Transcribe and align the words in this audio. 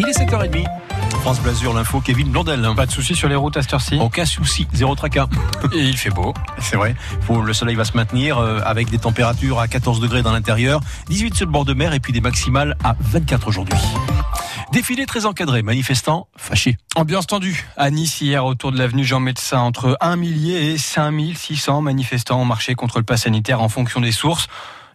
Il 0.00 0.08
est 0.08 0.18
7h30. 0.18 0.64
France 1.20 1.40
Blasure, 1.42 1.74
l'info, 1.74 2.00
Kevin 2.00 2.30
Blondel. 2.30 2.66
Pas 2.74 2.86
de 2.86 2.90
soucis 2.90 3.14
sur 3.14 3.28
les 3.28 3.36
routes 3.36 3.58
à 3.58 3.62
cette 3.62 3.74
heure-ci 3.74 3.98
Aucun 4.00 4.24
souci, 4.24 4.66
zéro 4.72 4.94
tracas. 4.94 5.28
Et 5.74 5.82
il 5.84 5.98
fait 5.98 6.08
beau. 6.08 6.32
C'est 6.58 6.76
vrai. 6.76 6.96
Faut, 7.20 7.42
le 7.42 7.52
soleil 7.52 7.76
va 7.76 7.84
se 7.84 7.94
maintenir 7.94 8.38
euh, 8.38 8.60
avec 8.64 8.88
des 8.88 8.96
températures 8.96 9.60
à 9.60 9.68
14 9.68 10.00
degrés 10.00 10.22
dans 10.22 10.32
l'intérieur, 10.32 10.80
18 11.10 11.34
sur 11.34 11.44
le 11.44 11.52
bord 11.52 11.66
de 11.66 11.74
mer 11.74 11.92
et 11.92 12.00
puis 12.00 12.14
des 12.14 12.22
maximales 12.22 12.78
à 12.82 12.96
24 12.98 13.46
aujourd'hui. 13.48 13.78
Défilé 14.72 15.04
très 15.04 15.26
encadré, 15.26 15.60
manifestants 15.60 16.28
fâchés. 16.34 16.78
Ambiance 16.96 17.26
tendue 17.26 17.66
à 17.76 17.90
Nice 17.90 18.22
hier 18.22 18.46
autour 18.46 18.72
de 18.72 18.78
l'avenue 18.78 19.04
Jean 19.04 19.20
Médecin. 19.20 19.58
Entre 19.58 19.98
1 20.00 20.16
millier 20.16 20.72
et 20.72 20.78
5600 20.78 21.82
manifestants 21.82 22.40
ont 22.40 22.46
marché 22.46 22.74
contre 22.74 23.00
le 23.00 23.04
pass 23.04 23.24
sanitaire 23.24 23.60
en 23.60 23.68
fonction 23.68 24.00
des 24.00 24.12
sources. 24.12 24.46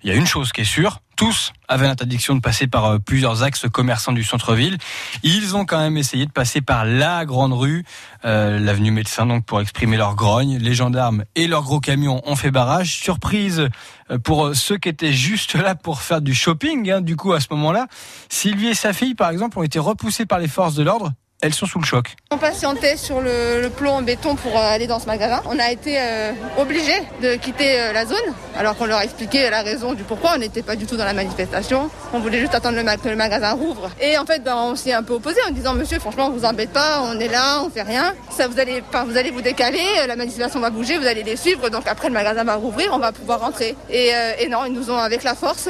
Il 0.01 0.09
y 0.09 0.11
a 0.11 0.15
une 0.15 0.25
chose 0.25 0.51
qui 0.51 0.61
est 0.61 0.65
sûre, 0.65 1.01
tous 1.15 1.53
avaient 1.67 1.87
l'interdiction 1.87 2.35
de 2.35 2.41
passer 2.41 2.67
par 2.67 2.85
euh, 2.85 2.99
plusieurs 2.99 3.43
axes 3.43 3.67
commerçants 3.69 4.11
du 4.11 4.23
centre-ville. 4.23 4.77
Ils 5.23 5.55
ont 5.55 5.65
quand 5.65 5.79
même 5.79 5.97
essayé 5.97 6.25
de 6.25 6.31
passer 6.31 6.61
par 6.61 6.85
la 6.85 7.25
grande 7.25 7.53
rue, 7.53 7.83
euh, 8.25 8.59
l'avenue 8.59 8.91
Médecin, 8.91 9.25
donc 9.25 9.45
pour 9.45 9.61
exprimer 9.61 9.97
leur 9.97 10.15
grogne. 10.15 10.57
Les 10.57 10.73
gendarmes 10.73 11.23
et 11.35 11.47
leurs 11.47 11.63
gros 11.63 11.79
camions 11.79 12.21
ont 12.25 12.35
fait 12.35 12.51
barrage. 12.51 12.95
Surprise 12.95 13.69
euh, 14.11 14.17
pour 14.19 14.55
ceux 14.55 14.77
qui 14.77 14.89
étaient 14.89 15.13
juste 15.13 15.55
là 15.55 15.75
pour 15.75 16.01
faire 16.01 16.21
du 16.21 16.33
shopping. 16.33 16.91
Hein, 16.91 17.01
du 17.01 17.15
coup, 17.15 17.33
à 17.33 17.39
ce 17.39 17.47
moment-là, 17.51 17.87
Sylvie 18.29 18.67
et 18.67 18.75
sa 18.75 18.93
fille, 18.93 19.15
par 19.15 19.29
exemple, 19.29 19.57
ont 19.59 19.63
été 19.63 19.79
repoussés 19.79 20.25
par 20.25 20.39
les 20.39 20.47
forces 20.47 20.75
de 20.75 20.83
l'ordre 20.83 21.11
elles 21.45 21.53
sont 21.53 21.65
sous 21.65 21.79
le 21.79 21.85
choc. 21.85 22.15
On 22.31 22.37
patientait 22.37 22.97
sur 22.97 23.21
le, 23.21 23.69
plomb 23.69 23.91
en 23.91 24.01
béton 24.01 24.35
pour 24.35 24.57
euh, 24.57 24.61
aller 24.61 24.87
dans 24.87 24.99
ce 24.99 25.05
magasin. 25.05 25.41
On 25.45 25.59
a 25.59 25.71
été 25.71 25.97
euh, 25.99 26.31
obligés 26.57 27.01
de 27.21 27.35
quitter 27.35 27.79
euh, 27.79 27.93
la 27.93 28.05
zone, 28.05 28.17
alors 28.57 28.75
qu'on 28.75 28.85
leur 28.85 28.99
a 28.99 29.03
expliqué 29.03 29.49
la 29.49 29.61
raison 29.61 29.93
du 29.93 30.03
pourquoi. 30.03 30.31
On 30.35 30.39
n'était 30.39 30.63
pas 30.63 30.75
du 30.75 30.85
tout 30.85 30.97
dans 30.97 31.05
la 31.05 31.13
manifestation. 31.13 31.89
On 32.13 32.19
voulait 32.19 32.39
juste 32.39 32.55
attendre 32.55 32.77
que 33.01 33.09
le 33.09 33.15
magasin 33.15 33.51
rouvre. 33.51 33.89
Et 34.01 34.17
en 34.17 34.25
fait, 34.25 34.43
ben, 34.43 34.55
on 34.55 34.75
s'est 34.75 34.93
un 34.93 35.03
peu 35.03 35.13
opposé 35.13 35.37
en 35.47 35.51
disant 35.51 35.73
Monsieur, 35.73 35.99
franchement, 35.99 36.29
vous 36.29 36.45
embête 36.45 36.71
pas, 36.71 37.01
on 37.03 37.19
est 37.19 37.27
là, 37.27 37.61
on 37.63 37.69
fait 37.69 37.83
rien. 37.83 38.13
Ça, 38.31 38.47
vous 38.47 38.59
allez, 38.59 38.81
vous 39.07 39.17
allez 39.17 39.31
vous 39.31 39.41
décaler, 39.41 39.83
la 40.07 40.15
manifestation 40.15 40.59
va 40.59 40.69
bouger, 40.69 40.97
vous 40.97 41.07
allez 41.07 41.23
les 41.23 41.35
suivre. 41.35 41.69
Donc 41.69 41.87
après, 41.87 42.07
le 42.07 42.13
magasin 42.13 42.43
va 42.43 42.55
rouvrir, 42.55 42.91
on 42.93 42.99
va 42.99 43.11
pouvoir 43.11 43.41
rentrer. 43.41 43.75
Et 43.89 44.11
non, 44.49 44.65
ils 44.65 44.73
nous 44.73 44.89
ont 44.89 44.97
avec 44.97 45.23
la 45.23 45.35
force 45.35 45.69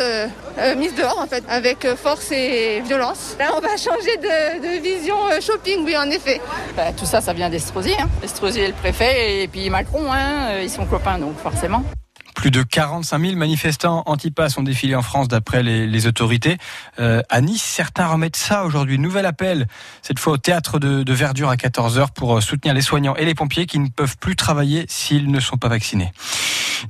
mise 0.75 0.95
dehors 0.95 1.19
en 1.19 1.27
fait, 1.27 1.43
avec 1.47 1.85
force 1.95 2.31
et 2.31 2.81
violence. 2.81 3.35
Là, 3.39 3.51
on 3.55 3.59
va 3.59 3.77
changer 3.77 4.17
de, 4.17 4.77
de 4.77 4.81
vision 4.81 5.15
shopping, 5.41 5.83
oui, 5.85 5.95
en 5.97 6.09
effet. 6.09 6.41
Bah, 6.75 6.91
tout 6.97 7.05
ça, 7.05 7.21
ça 7.21 7.33
vient 7.33 7.49
d'Estrosi. 7.49 7.93
Hein. 7.99 8.09
Estrosi 8.23 8.61
est 8.61 8.67
le 8.67 8.73
préfet 8.73 9.43
et 9.43 9.47
puis 9.47 9.69
Macron, 9.69 10.11
hein, 10.11 10.59
ils 10.61 10.69
sont 10.69 10.85
copains, 10.85 11.17
donc 11.19 11.37
forcément. 11.37 11.83
Plus 12.35 12.51
de 12.51 12.61
45 12.61 13.19
000 13.19 13.35
manifestants 13.35 14.03
anti-pass 14.05 14.57
ont 14.57 14.63
défilé 14.63 14.93
en 14.93 15.01
France 15.01 15.27
d'après 15.27 15.63
les, 15.63 16.07
autorités. 16.07 16.57
Euh, 16.99 17.21
à 17.29 17.41
Nice, 17.41 17.63
certains 17.63 18.05
remettent 18.05 18.35
ça 18.35 18.65
aujourd'hui. 18.65 18.99
Nouvel 18.99 19.25
appel, 19.25 19.67
cette 20.01 20.19
fois 20.19 20.33
au 20.33 20.37
théâtre 20.37 20.77
de, 20.77 21.13
Verdure 21.13 21.49
à 21.49 21.55
14h 21.55 22.11
pour 22.13 22.43
soutenir 22.43 22.73
les 22.73 22.81
soignants 22.81 23.15
et 23.15 23.25
les 23.25 23.33
pompiers 23.33 23.65
qui 23.65 23.79
ne 23.79 23.87
peuvent 23.87 24.17
plus 24.17 24.35
travailler 24.35 24.85
s'ils 24.89 25.31
ne 25.31 25.39
sont 25.39 25.55
pas 25.55 25.69
vaccinés. 25.69 26.11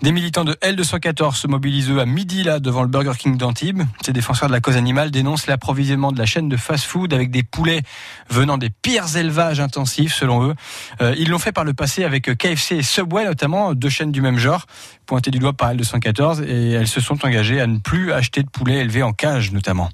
Des 0.02 0.12
militants 0.12 0.44
de 0.44 0.54
L214 0.54 1.36
se 1.36 1.48
mobilisent 1.48 1.92
eux 1.92 2.00
à 2.00 2.06
midi 2.06 2.44
là 2.44 2.60
devant 2.60 2.82
le 2.82 2.88
Burger 2.88 3.14
King 3.18 3.38
d'Antibes. 3.38 3.84
Ces 4.04 4.14
défenseurs 4.14 4.48
de 4.48 4.54
la 4.54 4.60
cause 4.60 4.78
animale 4.78 5.12
dénoncent 5.12 5.48
l'approvisionnement 5.48 6.12
de 6.12 6.18
la 6.18 6.26
chaîne 6.26 6.50
de 6.50 6.58
fast-food 6.58 7.14
avec 7.14 7.30
des 7.30 7.44
poulets 7.44 7.82
venant 8.30 8.58
des 8.58 8.70
pires 8.70 9.16
élevages 9.16 9.60
intensifs 9.60 10.14
selon 10.14 10.50
eux. 10.50 10.56
Euh, 11.02 11.16
ils 11.18 11.30
l'ont 11.30 11.40
fait 11.40 11.52
par 11.52 11.64
le 11.64 11.74
passé 11.74 12.04
avec 12.04 12.36
KFC 12.36 12.78
et 12.78 12.84
Subway 12.84 13.26
notamment, 13.26 13.74
deux 13.74 13.90
chaînes 13.90 14.12
du 14.12 14.22
même 14.22 14.38
genre, 14.38 14.66
pointées 15.06 15.32
du 15.32 15.40
doigt 15.40 15.54
par 15.54 15.74
L214 15.74 16.44
et 16.44 16.72
elles 16.72 16.88
se 16.88 17.02
sont 17.02 17.26
engagées 17.26 17.62
à 17.62 17.68
ne 17.68 17.78
plus 17.78 18.12
acheter 18.12 18.44
de 18.44 18.50
poulets 18.50 18.78
élevés 18.78 19.04
en 19.04 19.14
cage 19.14 19.52
notamment. 19.52 19.90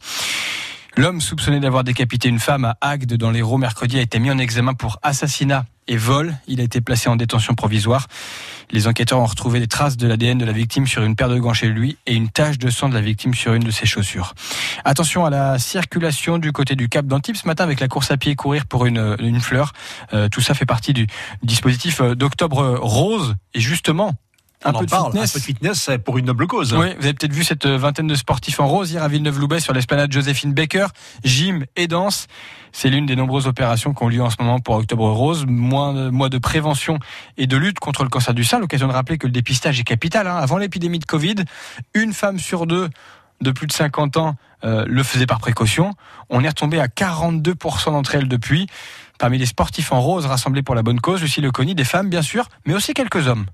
L'homme 0.98 1.22
soupçonné 1.22 1.62
d'avoir 1.62 1.86
décapité 1.86 2.28
une 2.28 2.40
femme 2.40 2.66
à 2.66 2.78
Agde 2.81 3.14
dans 3.14 3.32
l'Hérault 3.32 3.58
mercredi 3.58 3.98
a 3.98 4.02
été 4.02 4.20
mis 4.20 4.30
en 4.30 4.38
examen 4.38 4.73
pour 4.73 5.00
assassinat 5.04 5.66
et 5.88 5.95
vol. 5.95 6.36
Il 6.48 6.59
a 6.59 6.64
été 6.64 6.82
placé 6.82 7.08
en 7.08 7.16
détention 7.16 7.56
provisoire. 7.56 8.08
Les 8.72 8.88
enquêteurs 8.88 9.20
ont 9.20 9.26
retrouvé 9.26 9.62
des 9.62 9.67
traces 9.67 9.95
de 9.95 10.06
l'ADN 10.06 10.38
de 10.38 10.44
la 10.45 10.52
victime 10.52 10.88
sur 10.88 11.04
une 11.04 11.16
paire 11.16 11.30
de 11.30 11.39
gants 11.39 11.54
chez 11.54 11.67
lui 11.67 11.98
et 12.08 12.14
une 12.14 12.30
tache 12.30 12.58
de 12.58 12.70
sang 12.70 12.89
de 12.89 12.94
la 12.94 13.02
victime 13.02 13.33
sur 13.33 13.54
une 13.54 13.64
de 13.64 13.71
ses 13.71 13.86
chaussures. 13.86 14.33
Attention 14.83 15.26
à 15.26 15.30
la 15.30 15.60
circulation 15.60 16.38
du 16.38 16.52
côté 16.52 16.76
du 16.76 16.89
Cap 16.89 17.05
d'Antibes 17.05 17.38
ce 17.38 17.48
matin 17.48 17.64
avec 17.64 17.80
la 17.80 17.88
course 17.88 18.11
à 18.11 18.17
pied 18.17 18.36
courir 18.36 18.66
pour 18.66 18.86
une, 18.86 19.39
fleur. 19.39 19.71
Euh, 20.14 20.27
tout 20.27 20.42
ça 20.42 20.54
fait 20.54 20.66
partie 20.66 20.92
du 20.92 21.08
dispositif 21.42 22.02
d'octobre 22.02 22.77
rose 22.82 23.36
et 23.54 23.61
justement 23.61 24.14
un, 24.64 24.73
peu 24.73 24.86
de 24.86 24.89
parle, 24.89 25.11
fitness. 25.11 25.30
un 25.30 25.33
peu 25.33 25.39
de 25.39 25.45
fitness 25.45 25.89
pour 26.05 26.17
une 26.17 26.26
noble 26.26 26.48
cause. 26.48 26.73
Oui, 26.73 26.88
vous 26.98 27.05
avez 27.05 27.14
peut-être 27.14 27.33
vu 27.33 27.44
cette 27.44 27.66
vingtaine 27.66 28.08
de 28.08 28.16
sportifs 28.16 28.60
en 28.60 28.67
rose 28.67 28.92
hier 28.92 29.04
à 29.04 29.08
Villeneuve-Loubet 29.08 29.60
sur 29.60 29.73
l'esplanade 29.73 30.11
Joséphine 30.11 30.54
Baker, 30.54 30.88
gym 31.23 31.66
et 31.76 31.88
danse. 31.88 32.27
C'est 32.71 32.89
l'une 32.89 33.05
des 33.05 33.16
nombreuses 33.16 33.48
opérations 33.48 33.94
qui 33.94 34.04
ont 34.04 34.08
lieu 34.08 34.21
en 34.21 34.30
ce 34.30 34.38
moment 34.39 34.60
pour 34.60 34.76
Octobre 34.76 35.10
Rose, 35.10 35.45
mois 35.48 35.94
de, 35.94 36.10
mois 36.10 36.30
de 36.30 36.38
prévention 36.38 37.00
et 37.38 37.48
de 37.48 37.58
lutte 37.58 37.80
contre 37.80 38.04
le 38.04 38.10
cancer 38.10 38.33
du 38.33 38.44
sein. 38.44 38.60
L'occasion 38.60 38.88
de 38.88 38.94
rappeler 38.94 39.17
que 39.17 39.27
le 39.27 39.33
dépistage 39.33 39.80
est 39.80 39.83
capital. 39.83 40.27
Hein. 40.27 40.38
Avant 40.38 40.58
l'épidémie 40.58 41.00
de 41.00 41.05
Covid, 41.05 41.36
une 41.94 42.14
femme 42.14 42.39
sur 42.39 42.67
deux 42.67 42.89
de 43.42 43.52
plus 43.52 43.67
de 43.67 43.73
50 43.73 44.17
ans 44.17 44.36
euh, 44.64 44.86
le 44.88 45.04
faisait 45.04 45.26
par 45.26 45.39
précaution. 45.39 45.94
On 46.30 46.44
est 46.44 46.48
retombé 46.48 46.80
à 46.80 46.88
42% 46.88 47.92
d'entre 47.92 48.16
elles 48.16 48.27
depuis. 48.27 48.67
Parmi 49.17 49.38
les 49.38 49.45
sportifs 49.45 49.92
en 49.92 50.00
rose 50.00 50.26
rassemblés 50.26 50.61
pour 50.61 50.76
la 50.76 50.83
bonne 50.83 51.00
cause, 51.00 51.21
Lucie 51.21 51.42
Leconi, 51.42 51.76
des 51.76 51.83
femmes 51.83 52.10
bien 52.10 52.21
sûr, 52.21 52.48
mais 52.66 52.73
aussi 52.73 52.94
quelques 52.94 53.27
hommes. 53.27 53.45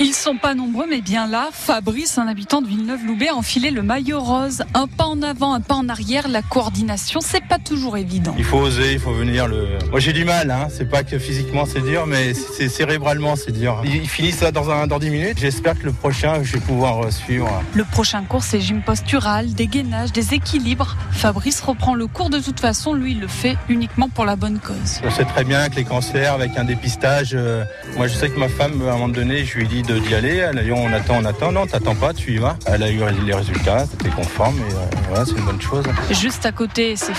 Ils 0.00 0.14
sont 0.14 0.38
pas 0.38 0.54
nombreux, 0.54 0.86
mais 0.88 1.02
bien 1.02 1.26
là, 1.26 1.50
Fabrice, 1.52 2.16
un 2.16 2.26
habitant 2.26 2.62
de 2.62 2.66
Villeneuve-Loubet, 2.66 3.28
a 3.28 3.34
enfilé 3.34 3.70
le 3.70 3.82
maillot 3.82 4.20
rose. 4.20 4.64
Un 4.72 4.86
pas 4.86 5.04
en 5.04 5.20
avant, 5.20 5.52
un 5.52 5.60
pas 5.60 5.74
en 5.74 5.86
arrière, 5.90 6.28
la 6.28 6.40
coordination, 6.40 7.20
c'est 7.20 7.41
pas 7.52 7.58
toujours 7.58 7.98
évident. 7.98 8.34
Il 8.38 8.44
faut 8.44 8.56
oser, 8.56 8.94
il 8.94 8.98
faut 8.98 9.12
venir 9.12 9.46
le. 9.46 9.76
Moi 9.90 10.00
j'ai 10.00 10.14
du 10.14 10.24
mal, 10.24 10.50
hein. 10.50 10.68
c'est 10.70 10.88
pas 10.88 11.04
que 11.04 11.18
physiquement 11.18 11.66
c'est 11.66 11.82
dur, 11.82 12.06
mais 12.06 12.32
c'est 12.32 12.70
cérébralement 12.70 13.36
c'est 13.36 13.52
dur. 13.52 13.82
Ils 13.84 14.08
finissent 14.08 14.38
ça 14.38 14.52
dans, 14.52 14.70
un, 14.70 14.86
dans 14.86 14.98
10 14.98 15.10
minutes. 15.10 15.38
J'espère 15.38 15.78
que 15.78 15.84
le 15.84 15.92
prochain, 15.92 16.42
je 16.42 16.54
vais 16.54 16.60
pouvoir 16.60 17.04
euh, 17.04 17.10
suivre. 17.10 17.62
Le 17.74 17.84
prochain 17.84 18.22
cours, 18.22 18.42
c'est 18.42 18.58
gym 18.58 18.80
postural, 18.80 19.52
dégainage, 19.52 20.12
des 20.12 20.32
équilibres. 20.32 20.96
Fabrice 21.10 21.60
reprend 21.60 21.94
le 21.94 22.06
cours 22.06 22.30
de 22.30 22.38
toute 22.38 22.58
façon, 22.58 22.94
lui, 22.94 23.12
il 23.12 23.20
le 23.20 23.28
fait 23.28 23.58
uniquement 23.68 24.08
pour 24.08 24.24
la 24.24 24.36
bonne 24.36 24.58
cause. 24.58 25.02
On 25.04 25.10
sait 25.10 25.26
très 25.26 25.44
bien 25.44 25.68
que 25.68 25.76
les 25.76 25.84
cancers, 25.84 26.32
avec 26.32 26.56
un 26.56 26.64
dépistage, 26.64 27.32
euh, 27.34 27.64
moi 27.98 28.06
je 28.06 28.14
sais 28.14 28.30
que 28.30 28.38
ma 28.38 28.48
femme, 28.48 28.80
à 28.88 28.92
un 28.92 28.94
moment 28.94 29.08
donné, 29.08 29.44
je 29.44 29.58
lui 29.58 29.64
ai 29.64 29.68
dit 29.68 29.82
d'y 29.82 30.14
aller. 30.14 30.36
Elle 30.36 30.58
a 30.58 30.62
dit 30.62 30.72
on 30.72 30.90
attend, 30.90 31.18
on 31.20 31.24
attend. 31.26 31.52
Non, 31.52 31.66
t'attends 31.66 31.96
pas, 31.96 32.14
tu 32.14 32.32
y 32.32 32.38
vas. 32.38 32.56
Elle 32.64 32.82
a 32.82 32.90
eu 32.90 33.02
les 33.26 33.34
résultats, 33.34 33.84
c'était 33.84 34.08
conforme 34.08 34.56
et 34.56 34.72
euh, 34.72 34.96
voilà, 35.10 35.26
c'est 35.26 35.32
une 35.32 35.44
bonne 35.44 35.60
chose. 35.60 35.84
Juste 36.10 36.46
à 36.46 36.52
côté, 36.52 36.96
c'est 36.96 37.14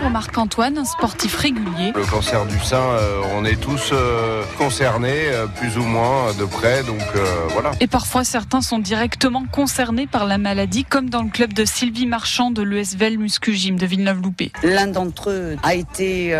pour 0.00 0.10
Marc-Antoine, 0.10 0.78
un 0.78 0.84
sportif 0.84 1.36
régulier. 1.36 1.92
Le 1.94 2.04
cancer 2.04 2.46
du 2.46 2.58
sein, 2.60 2.76
euh, 2.76 3.20
on 3.34 3.44
est 3.44 3.60
tous 3.60 3.90
euh, 3.92 4.44
concernés, 4.58 5.26
euh, 5.26 5.46
plus 5.46 5.76
ou 5.76 5.82
moins 5.82 6.32
de 6.38 6.44
près, 6.44 6.84
donc 6.84 7.02
euh, 7.16 7.24
voilà. 7.50 7.72
Et 7.80 7.88
parfois, 7.88 8.22
certains 8.22 8.60
sont 8.60 8.78
directement 8.78 9.44
concernés 9.50 10.06
par 10.06 10.24
la 10.24 10.38
maladie, 10.38 10.84
comme 10.84 11.10
dans 11.10 11.22
le 11.22 11.30
club 11.30 11.52
de 11.52 11.64
Sylvie 11.64 12.06
Marchand 12.06 12.52
de 12.52 12.62
l'ESVEL 12.62 13.18
Muscu 13.18 13.54
Gym 13.54 13.76
de 13.76 13.86
Villeneuve-Loupé. 13.86 14.52
L'un 14.62 14.86
d'entre 14.86 15.30
eux 15.30 15.56
a 15.64 15.74
été 15.74 16.32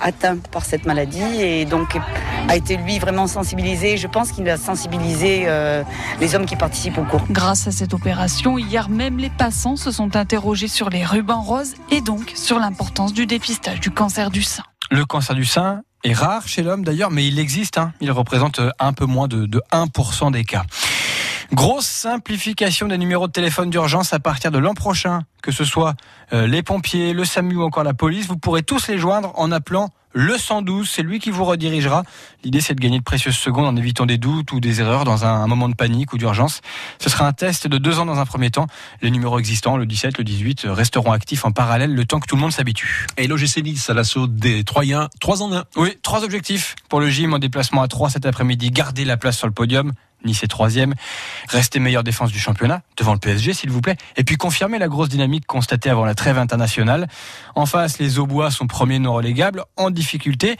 atteint 0.00 0.36
par 0.52 0.64
cette 0.64 0.84
maladie 0.84 1.40
et 1.40 1.64
donc 1.64 1.96
a 2.48 2.56
été 2.56 2.76
lui 2.76 2.98
vraiment 2.98 3.26
sensibilisé. 3.26 3.96
Je 3.96 4.06
pense 4.06 4.30
qu'il 4.32 4.48
a 4.48 4.56
sensibilisé 4.56 5.44
euh, 5.46 5.82
les 6.20 6.34
hommes 6.34 6.46
qui 6.46 6.56
participent 6.56 6.98
au 6.98 7.04
cours. 7.04 7.24
Grâce 7.30 7.66
à 7.66 7.70
cette 7.70 7.94
opération, 7.94 8.58
hier 8.58 8.88
même 8.88 9.18
les 9.18 9.30
passants 9.30 9.76
se 9.76 9.90
sont 9.90 10.16
interrogés 10.16 10.68
sur 10.68 10.90
les 10.90 11.04
rubans 11.04 11.42
roses 11.42 11.74
et 11.90 12.00
donc 12.00 12.32
sur 12.34 12.58
l'importance 12.74 13.12
du 13.12 13.24
dépistage 13.24 13.78
du 13.78 13.92
cancer 13.92 14.32
du 14.32 14.42
sein. 14.42 14.64
Le 14.90 15.04
cancer 15.04 15.36
du 15.36 15.44
sein 15.44 15.82
est 16.02 16.12
rare 16.12 16.48
chez 16.48 16.64
l'homme 16.64 16.84
d'ailleurs, 16.84 17.12
mais 17.12 17.24
il 17.24 17.38
existe. 17.38 17.78
Hein. 17.78 17.92
Il 18.00 18.10
représente 18.10 18.60
un 18.80 18.92
peu 18.92 19.06
moins 19.06 19.28
de 19.28 19.62
1% 19.70 20.32
des 20.32 20.42
cas. 20.42 20.64
Grosse 21.52 21.86
simplification 21.86 22.88
des 22.88 22.98
numéros 22.98 23.26
de 23.26 23.32
téléphone 23.32 23.70
d'urgence 23.70 24.12
à 24.12 24.18
partir 24.18 24.50
de 24.50 24.58
l'an 24.58 24.74
prochain. 24.74 25.22
Que 25.42 25.52
ce 25.52 25.64
soit 25.64 25.94
euh, 26.32 26.46
les 26.46 26.62
pompiers, 26.62 27.12
le 27.12 27.24
SAMU 27.24 27.56
ou 27.56 27.62
encore 27.62 27.84
la 27.84 27.94
police, 27.94 28.26
vous 28.26 28.38
pourrez 28.38 28.62
tous 28.62 28.88
les 28.88 28.98
joindre 28.98 29.32
en 29.36 29.52
appelant 29.52 29.90
le 30.16 30.38
112, 30.38 30.88
c'est 30.88 31.02
lui 31.02 31.18
qui 31.18 31.30
vous 31.30 31.44
redirigera. 31.44 32.04
L'idée, 32.44 32.60
c'est 32.60 32.74
de 32.74 32.80
gagner 32.80 32.98
de 32.98 33.02
précieuses 33.02 33.36
secondes 33.36 33.66
en 33.66 33.74
évitant 33.74 34.06
des 34.06 34.16
doutes 34.16 34.52
ou 34.52 34.60
des 34.60 34.80
erreurs 34.80 35.04
dans 35.04 35.24
un, 35.24 35.44
moment 35.48 35.68
de 35.68 35.74
panique 35.74 36.12
ou 36.12 36.18
d'urgence. 36.18 36.60
Ce 37.00 37.10
sera 37.10 37.26
un 37.26 37.32
test 37.32 37.66
de 37.66 37.78
deux 37.78 37.98
ans 37.98 38.06
dans 38.06 38.20
un 38.20 38.24
premier 38.24 38.52
temps. 38.52 38.68
Les 39.02 39.10
numéros 39.10 39.40
existants, 39.40 39.76
le 39.76 39.86
17, 39.86 40.18
le 40.18 40.22
18, 40.22 40.66
resteront 40.66 41.10
actifs 41.10 41.44
en 41.44 41.50
parallèle 41.50 41.92
le 41.92 42.04
temps 42.04 42.20
que 42.20 42.28
tout 42.28 42.36
le 42.36 42.42
monde 42.42 42.52
s'habitue. 42.52 43.08
Et 43.16 43.26
l'OGC 43.26 43.64
Nice 43.64 43.90
à 43.90 43.94
l'assaut 43.94 44.28
des 44.28 44.62
Troyens, 44.62 45.08
trois 45.18 45.42
en 45.42 45.52
un. 45.52 45.64
Oui, 45.74 45.98
trois 46.02 46.22
objectifs 46.22 46.76
pour 46.88 47.00
le 47.00 47.10
gym 47.10 47.34
en 47.34 47.40
déplacement 47.40 47.82
à 47.82 47.88
3 47.88 48.10
cet 48.10 48.24
après-midi. 48.24 48.70
Garder 48.70 49.04
la 49.04 49.16
place 49.16 49.36
sur 49.36 49.48
le 49.48 49.52
podium, 49.52 49.92
Nice 50.24 50.42
est 50.42 50.48
troisième. 50.48 50.94
Rester 51.48 51.78
meilleure 51.78 52.04
défense 52.04 52.32
du 52.32 52.38
championnat, 52.38 52.82
devant 52.96 53.12
le 53.12 53.18
PSG 53.18 53.54
s'il 53.54 53.70
vous 53.70 53.80
plaît. 53.80 53.96
Et 54.16 54.24
puis 54.24 54.36
confirmer 54.36 54.78
la 54.78 54.88
grosse 54.88 55.08
dynamique 55.08 55.46
constatée 55.46 55.90
avant 55.90 56.04
la 56.04 56.14
trêve 56.14 56.38
internationale. 56.38 57.08
En 57.54 57.66
face, 57.66 57.98
les 57.98 58.18
Aubois 58.18 58.50
sont 58.50 58.66
premiers 58.66 58.98
non 58.98 59.14
relégables, 59.14 59.64
en 59.76 59.90
difficulté. 59.90 60.56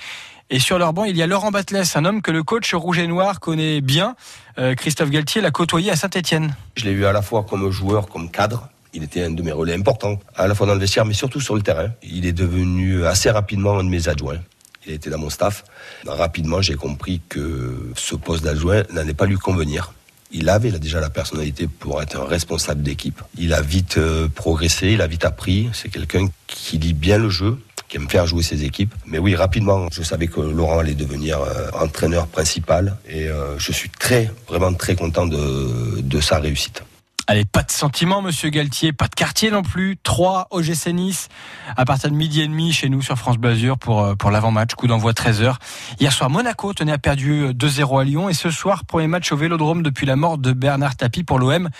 Et 0.50 0.58
sur 0.58 0.78
leur 0.78 0.92
banc, 0.92 1.04
il 1.04 1.16
y 1.16 1.22
a 1.22 1.26
Laurent 1.26 1.50
Batles, 1.50 1.82
un 1.94 2.04
homme 2.04 2.20
que 2.20 2.30
le 2.30 2.42
coach 2.42 2.74
rouge 2.74 2.98
et 2.98 3.06
noir 3.06 3.40
connaît 3.40 3.80
bien. 3.80 4.14
Euh, 4.58 4.74
Christophe 4.74 5.10
Galtier 5.10 5.40
l'a 5.40 5.50
côtoyé 5.50 5.90
à 5.90 5.96
Saint-Etienne. 5.96 6.54
Je 6.76 6.84
l'ai 6.84 6.94
vu 6.94 7.06
à 7.06 7.12
la 7.12 7.22
fois 7.22 7.44
comme 7.48 7.70
joueur, 7.70 8.08
comme 8.08 8.30
cadre. 8.30 8.68
Il 8.92 9.02
était 9.02 9.24
un 9.24 9.30
de 9.30 9.42
mes 9.42 9.50
relais 9.50 9.74
importants, 9.74 10.20
à 10.36 10.46
la 10.46 10.54
fois 10.54 10.66
dans 10.66 10.74
le 10.74 10.80
vestiaire, 10.80 11.04
mais 11.04 11.14
surtout 11.14 11.40
sur 11.40 11.56
le 11.56 11.62
terrain. 11.62 11.88
Il 12.02 12.26
est 12.26 12.32
devenu 12.32 13.04
assez 13.06 13.30
rapidement 13.30 13.78
un 13.78 13.84
de 13.84 13.88
mes 13.88 14.08
adjoints. 14.08 14.38
Il 14.86 14.92
était 14.92 15.10
dans 15.10 15.18
mon 15.18 15.30
staff. 15.30 15.64
Rapidement, 16.06 16.60
j'ai 16.60 16.74
compris 16.74 17.20
que 17.28 17.92
ce 17.96 18.14
poste 18.14 18.44
d'adjoint 18.44 18.82
n'allait 18.92 19.14
pas 19.14 19.26
lui 19.26 19.36
convenir. 19.36 19.92
Il 20.30 20.48
avait 20.48 20.72
déjà 20.72 21.00
la 21.00 21.10
personnalité 21.10 21.68
pour 21.68 22.02
être 22.02 22.20
un 22.20 22.24
responsable 22.24 22.82
d'équipe. 22.82 23.22
Il 23.38 23.54
a 23.54 23.60
vite 23.60 23.98
euh, 23.98 24.28
progressé, 24.28 24.92
il 24.92 25.00
a 25.00 25.06
vite 25.06 25.24
appris. 25.24 25.70
C'est 25.72 25.88
quelqu'un 25.88 26.26
qui 26.48 26.76
lit 26.78 26.92
bien 26.92 27.18
le 27.18 27.30
jeu, 27.30 27.56
qui 27.88 27.98
aime 27.98 28.10
faire 28.10 28.26
jouer 28.26 28.42
ses 28.42 28.64
équipes. 28.64 28.92
Mais 29.06 29.18
oui, 29.18 29.36
rapidement, 29.36 29.86
je 29.92 30.02
savais 30.02 30.26
que 30.26 30.40
Laurent 30.40 30.80
allait 30.80 30.94
devenir 30.94 31.40
euh, 31.40 31.70
entraîneur 31.80 32.26
principal 32.26 32.96
et 33.08 33.28
euh, 33.28 33.58
je 33.58 33.70
suis 33.70 33.90
très, 33.90 34.30
vraiment 34.48 34.74
très 34.74 34.96
content 34.96 35.26
de, 35.26 36.00
de 36.00 36.20
sa 36.20 36.40
réussite. 36.40 36.82
Allez, 37.26 37.46
pas 37.46 37.62
de 37.62 37.70
sentiment, 37.70 38.20
monsieur 38.20 38.50
Galtier, 38.50 38.92
pas 38.92 39.08
de 39.08 39.14
quartier 39.14 39.50
non 39.50 39.62
plus. 39.62 39.96
3 40.02 40.48
OGC 40.50 40.88
Nice 40.88 41.28
à 41.74 41.86
partir 41.86 42.10
de 42.10 42.14
midi 42.14 42.42
et 42.42 42.46
demi 42.46 42.70
chez 42.70 42.90
nous 42.90 43.00
sur 43.00 43.16
France 43.16 43.38
Bleu 43.38 43.54
pour, 43.80 44.02
euh, 44.02 44.14
pour 44.14 44.30
l'avant-match, 44.30 44.74
coup 44.74 44.86
d'envoi 44.86 45.12
13h. 45.12 45.56
Hier 46.00 46.12
soir, 46.12 46.28
Monaco 46.28 46.74
tenait 46.74 46.92
à 46.92 46.98
perdu 46.98 47.54
2-0 47.54 47.98
à 47.98 48.04
Lyon 48.04 48.28
et 48.28 48.34
ce 48.34 48.50
soir, 48.50 48.84
premier 48.84 49.06
match 49.06 49.32
au 49.32 49.38
Vélodrome 49.38 49.82
depuis 49.82 50.04
la 50.04 50.16
mort 50.16 50.36
de 50.36 50.52
Bernard 50.52 50.96
Tapie 50.96 51.24
pour 51.24 51.38
l'OM 51.38 51.70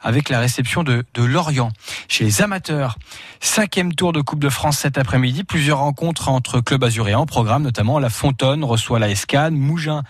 avec 0.00 0.30
la 0.30 0.40
réception 0.40 0.84
de, 0.84 1.04
de 1.12 1.22
Lorient. 1.22 1.70
Chez 2.08 2.24
les 2.24 2.40
amateurs, 2.40 2.96
cinquième 3.40 3.94
tour 3.94 4.12
de 4.12 4.22
Coupe 4.22 4.38
de 4.38 4.48
France 4.48 4.78
cet 4.78 4.96
après-midi, 4.96 5.44
plusieurs 5.44 5.78
rencontres 5.78 6.30
entre 6.30 6.60
clubs 6.60 6.84
azuréens 6.84 7.18
en 7.18 7.26
programme, 7.26 7.62
notamment 7.62 7.98
La 7.98 8.10
Fontonne 8.10 8.64
reçoit 8.64 8.98
la 8.98 9.10
Escane, 9.10 9.54
Mougin 9.54 10.02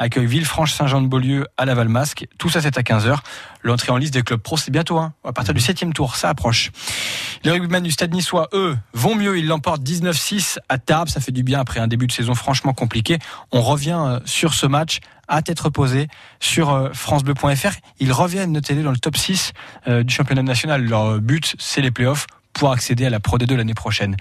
accueille 0.00 0.26
Villefranche-Saint-Jean-de-Beaulieu 0.26 1.46
à 1.56 1.66
la 1.66 1.74
Valmasque. 1.74 2.26
Tout 2.38 2.48
ça, 2.48 2.60
c'est 2.62 2.78
à 2.78 2.80
15h. 2.80 3.18
L'entrée 3.62 3.92
en 3.92 3.98
liste 3.98 4.14
des 4.14 4.22
clubs 4.22 4.40
pro, 4.40 4.56
c'est 4.56 4.70
bientôt, 4.70 4.98
hein, 4.98 5.12
à 5.24 5.32
partir 5.32 5.52
du 5.52 5.60
septième 5.60 5.92
tour. 5.92 6.16
Ça 6.16 6.30
approche. 6.30 6.72
Les 7.44 7.50
rugbymen 7.50 7.82
du 7.82 7.90
Stade 7.90 8.12
Niçois, 8.12 8.48
eux, 8.54 8.76
vont 8.94 9.14
mieux. 9.14 9.38
Ils 9.38 9.46
l'emportent 9.46 9.82
19-6 9.82 10.58
à 10.70 10.78
Tarbes. 10.78 11.08
Ça 11.08 11.20
fait 11.20 11.32
du 11.32 11.42
bien 11.42 11.60
après 11.60 11.80
un 11.80 11.86
début 11.86 12.06
de 12.06 12.12
saison 12.12 12.34
franchement 12.34 12.72
compliqué. 12.72 13.18
On 13.52 13.60
revient 13.60 14.00
euh, 14.00 14.20
sur 14.24 14.54
ce 14.54 14.66
match 14.66 15.00
à 15.28 15.42
tête 15.42 15.60
reposée 15.60 16.08
sur 16.40 16.70
euh, 16.70 16.88
francebleu.fr. 16.94 17.76
Ils 18.00 18.12
reviennent, 18.12 18.52
notez-les, 18.52 18.82
dans 18.82 18.90
le 18.92 18.98
top 18.98 19.18
6 19.18 19.52
euh, 19.86 20.02
du 20.02 20.12
championnat 20.14 20.42
national. 20.42 20.82
Leur 20.82 21.20
but, 21.20 21.54
c'est 21.58 21.82
les 21.82 21.90
playoffs 21.90 22.26
pour 22.52 22.72
accéder 22.72 23.06
à 23.06 23.10
la 23.10 23.20
Pro 23.20 23.38
D2 23.38 23.54
l'année 23.54 23.74
prochaine. 23.74 24.16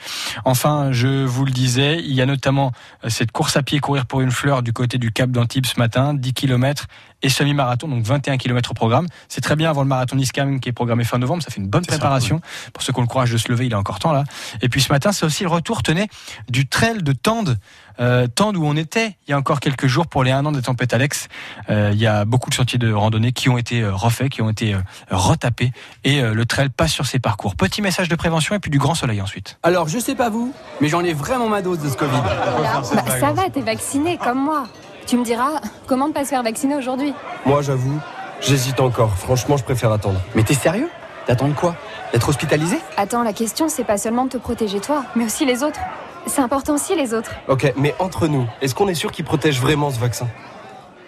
Enfin, 0.45 0.91
je 0.91 1.25
vous 1.25 1.45
le 1.45 1.51
disais, 1.51 1.99
il 1.99 2.13
y 2.13 2.21
a 2.21 2.25
notamment 2.25 2.71
euh, 3.03 3.09
cette 3.09 3.31
course 3.31 3.57
à 3.57 3.63
pied 3.63 3.79
courir 3.79 4.05
pour 4.05 4.21
une 4.21 4.31
fleur 4.31 4.63
du 4.63 4.73
côté 4.73 4.97
du 4.97 5.11
Cap 5.11 5.29
d'Antibes 5.31 5.65
ce 5.65 5.79
matin, 5.79 6.13
10 6.13 6.33
km 6.33 6.87
et 7.21 7.29
semi-marathon, 7.29 7.87
donc 7.87 8.03
21 8.03 8.37
km 8.37 8.71
au 8.71 8.73
programme. 8.73 9.07
C'est 9.27 9.41
très 9.41 9.55
bien 9.55 9.69
avant 9.69 9.81
le 9.81 9.87
marathon 9.87 10.15
Niskam 10.15 10.59
qui 10.59 10.69
est 10.69 10.73
programmé 10.73 11.03
fin 11.03 11.17
novembre, 11.17 11.43
ça 11.43 11.51
fait 11.51 11.61
une 11.61 11.67
bonne 11.67 11.85
préparation. 11.85 12.41
Pour 12.73 12.83
ceux 12.83 12.93
qui 12.93 12.99
ont 12.99 13.03
le 13.03 13.07
courage 13.07 13.31
de 13.31 13.37
se 13.37 13.49
lever, 13.49 13.65
il 13.65 13.71
est 13.71 13.75
encore 13.75 13.99
temps 13.99 14.13
là. 14.13 14.23
Et 14.61 14.69
puis 14.69 14.81
ce 14.81 14.91
matin, 14.91 15.11
c'est 15.11 15.25
aussi 15.25 15.43
le 15.43 15.49
retour, 15.49 15.83
tenez, 15.83 16.07
du 16.49 16.67
trail 16.67 17.03
de 17.03 17.11
Tende. 17.11 17.57
Euh, 17.99 18.27
Tende 18.27 18.55
où 18.55 18.65
on 18.65 18.77
était 18.77 19.17
il 19.27 19.31
y 19.31 19.33
a 19.33 19.37
encore 19.37 19.59
quelques 19.59 19.87
jours 19.87 20.07
pour 20.07 20.23
les 20.23 20.31
1 20.31 20.45
an 20.45 20.51
des 20.53 20.61
tempêtes 20.61 20.93
Alex. 20.93 21.27
Euh, 21.69 21.91
il 21.93 21.99
y 21.99 22.07
a 22.07 22.23
beaucoup 22.23 22.49
de 22.49 22.55
sentiers 22.55 22.79
de 22.79 22.93
randonnée 22.93 23.33
qui 23.33 23.49
ont 23.49 23.57
été 23.57 23.81
euh, 23.81 23.93
refaits, 23.93 24.29
qui 24.29 24.41
ont 24.41 24.49
été 24.49 24.75
retapés 25.11 25.71
et 26.03 26.21
le 26.21 26.45
trail 26.45 26.69
passe 26.69 26.93
sur 26.93 27.05
ses 27.05 27.19
parcours. 27.19 27.55
Petit 27.55 27.81
message 27.81 28.07
de 28.07 28.15
prévention 28.15 28.55
et 28.55 28.59
puis 28.59 28.71
du 28.71 28.77
grand 28.77 28.95
soleil 28.95 29.21
ensuite. 29.21 29.57
Alors 29.63 29.87
je 29.87 29.99
sais 29.99 30.15
pas 30.15 30.29
vous, 30.29 30.53
mais 30.79 30.87
j'en 30.87 31.03
ai 31.03 31.13
vraiment 31.13 31.49
ma 31.49 31.61
dose 31.61 31.79
de 31.79 31.89
ce 31.89 31.97
Covid. 31.97 32.21
Bah, 32.21 32.81
ça 33.19 33.33
va, 33.33 33.49
t'es 33.49 33.61
vacciné 33.61 34.17
comme 34.17 34.43
moi. 34.43 34.67
Tu 35.09 35.17
me 35.17 35.23
diras, 35.23 35.59
comment 35.87 36.07
ne 36.07 36.13
pas 36.13 36.23
se 36.23 36.29
faire 36.29 36.43
vacciner 36.43 36.75
aujourd'hui 36.75 37.15
Moi, 37.43 37.63
j'avoue, 37.63 37.99
j'hésite 38.41 38.79
encore. 38.79 39.17
Franchement, 39.17 39.57
je 39.57 39.63
préfère 39.63 39.91
attendre. 39.91 40.21
Mais 40.35 40.43
t'es 40.43 40.53
sérieux? 40.53 40.87
D'attendre 41.27 41.55
quoi? 41.55 41.75
D'être 42.13 42.29
hospitalisé? 42.29 42.77
Attends, 42.95 43.23
la 43.23 43.33
question, 43.33 43.69
c'est 43.69 43.85
pas 43.85 43.97
seulement 43.97 44.25
de 44.25 44.29
te 44.29 44.37
protéger 44.37 44.79
toi, 44.79 45.05
mais 45.15 45.25
aussi 45.25 45.47
les 45.47 45.63
autres. 45.63 45.79
C'est 46.27 46.41
important 46.41 46.75
aussi, 46.75 46.95
les 46.95 47.15
autres. 47.15 47.31
Ok, 47.47 47.73
mais 47.75 47.95
entre 47.97 48.27
nous, 48.27 48.45
est-ce 48.61 48.75
qu'on 48.75 48.87
est 48.87 48.93
sûr 48.93 49.11
qu'il 49.11 49.25
protège 49.25 49.59
vraiment 49.59 49.89
ce 49.89 49.97
vaccin? 49.97 50.27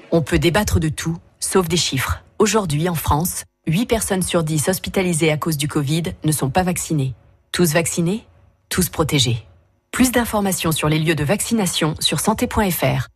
On 0.09 0.24
peut 0.24 0.39
débattre 0.39 0.80
de 0.80 0.89
tout, 0.89 1.18
sauf 1.39 1.68
des 1.68 1.77
chiffres. 1.77 2.24
Aujourd'hui, 2.39 2.89
en 2.89 2.95
France, 2.95 3.44
8 3.68 3.86
personnes 3.86 4.24
sur 4.24 4.42
10 4.42 4.68
hospitalisées 4.69 5.31
à 5.31 5.38
cause 5.38 5.57
du 5.57 5.68
Covid 5.68 6.06
ne 6.24 6.31
sont 6.31 6.50
pas 6.50 6.63
vaccinées. 6.63 7.13
Tous 7.51 7.71
vaccinés, 7.71 8.25
tous 8.68 8.89
protégés. 8.89 9.45
Plus 9.92 10.12
d'informations 10.12 10.71
sur 10.71 10.89
les 10.89 10.98
lieux 10.98 11.13
de 11.13 11.24
vaccination 11.24 11.94
sur 12.00 12.19
santé.fr. 12.19 13.11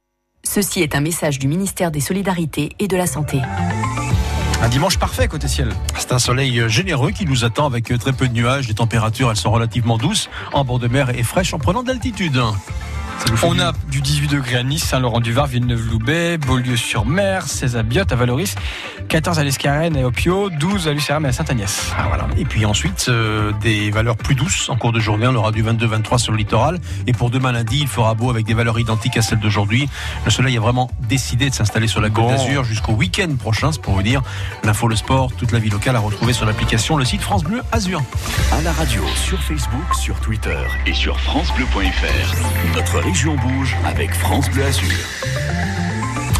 Ceci 0.47 0.81
est 0.81 0.95
un 0.95 1.01
message 1.01 1.39
du 1.39 1.47
ministère 1.47 1.91
des 1.91 1.99
Solidarités 1.99 2.69
et 2.79 2.87
de 2.87 2.95
la 2.95 3.07
Santé. 3.07 3.41
Un 4.61 4.69
dimanche 4.69 4.97
parfait 4.97 5.27
côté 5.27 5.47
ciel. 5.47 5.69
C'est 5.97 6.13
un 6.13 6.19
soleil 6.19 6.63
généreux 6.69 7.11
qui 7.11 7.25
nous 7.25 7.43
attend 7.43 7.65
avec 7.65 7.85
très 7.99 8.13
peu 8.13 8.27
de 8.27 8.33
nuages. 8.33 8.67
Les 8.67 8.73
températures, 8.73 9.29
elles 9.29 9.37
sont 9.37 9.51
relativement 9.51 9.97
douces 9.97 10.29
en 10.53 10.63
bord 10.63 10.79
de 10.79 10.87
mer 10.87 11.09
et 11.09 11.23
fraîches 11.23 11.53
en 11.53 11.59
prenant 11.59 11.83
d'altitude. 11.83 12.41
On 13.43 13.59
a 13.59 13.73
du 13.89 14.01
18 14.01 14.27
degrés 14.29 14.55
à 14.55 14.63
Nice, 14.63 14.83
Saint-Laurent-du-Var, 14.83 15.47
Villeneuve-Loubet, 15.47 16.37
Beaulieu-sur-Mer, 16.37 17.43
16 17.47 17.77
à 17.77 17.83
Biot, 17.83 18.03
à 18.09 18.15
Valoris, 18.15 18.55
14 19.07 19.39
à 19.39 19.43
l'Escarène 19.43 19.95
et 19.95 20.03
au 20.03 20.11
Pio, 20.11 20.49
12 20.49 20.87
à 20.87 20.93
Lucéram 20.93 21.25
et 21.25 21.29
à 21.29 21.31
Saint-Agnès. 21.31 21.91
Ah, 21.97 22.05
voilà. 22.07 22.27
Et 22.37 22.45
puis 22.45 22.65
ensuite, 22.65 23.05
euh, 23.09 23.51
des 23.61 23.91
valeurs 23.91 24.17
plus 24.17 24.35
douces 24.35 24.69
en 24.69 24.75
cours 24.77 24.91
de 24.91 24.99
journée. 24.99 25.27
On 25.27 25.35
aura 25.35 25.51
du 25.51 25.63
22-23 25.63 26.17
sur 26.17 26.31
le 26.31 26.37
littoral. 26.37 26.79
Et 27.07 27.13
pour 27.13 27.29
demain 27.29 27.51
lundi, 27.51 27.79
il 27.81 27.87
fera 27.87 28.13
beau 28.13 28.29
avec 28.29 28.45
des 28.45 28.53
valeurs 28.53 28.79
identiques 28.79 29.17
à 29.17 29.21
celles 29.21 29.39
d'aujourd'hui. 29.39 29.89
Le 30.25 30.31
soleil 30.31 30.57
a 30.57 30.59
vraiment 30.59 30.89
décidé 31.07 31.49
de 31.49 31.55
s'installer 31.55 31.87
sur 31.87 32.01
la 32.01 32.09
Côte 32.09 32.27
d'Azur 32.29 32.63
jusqu'au 32.63 32.93
week-end 32.93 33.33
prochain. 33.37 33.71
C'est 33.71 33.81
pour 33.81 33.93
vous 33.93 34.03
dire 34.03 34.21
l'info, 34.63 34.87
le 34.87 34.95
sport, 34.95 35.31
toute 35.33 35.51
la 35.51 35.59
vie 35.59 35.69
locale 35.69 35.95
à 35.95 35.99
retrouver 35.99 36.33
sur 36.33 36.45
l'application, 36.45 36.97
le 36.97 37.05
site 37.05 37.21
France 37.21 37.43
Bleu 37.43 37.61
Azur. 37.71 38.01
À 38.51 38.61
la 38.61 38.71
radio, 38.73 39.03
sur 39.15 39.41
Facebook, 39.41 39.93
sur 39.99 40.19
Twitter 40.19 40.57
et 40.85 40.93
sur 40.93 41.19
FranceBleu.fr. 41.19 42.75
Notre 42.75 43.04
région 43.05 43.35
bouge 43.35 43.77
avec 43.85 44.15
France 44.15 44.49
Bleu 44.49 44.65
Azur. 44.65 44.89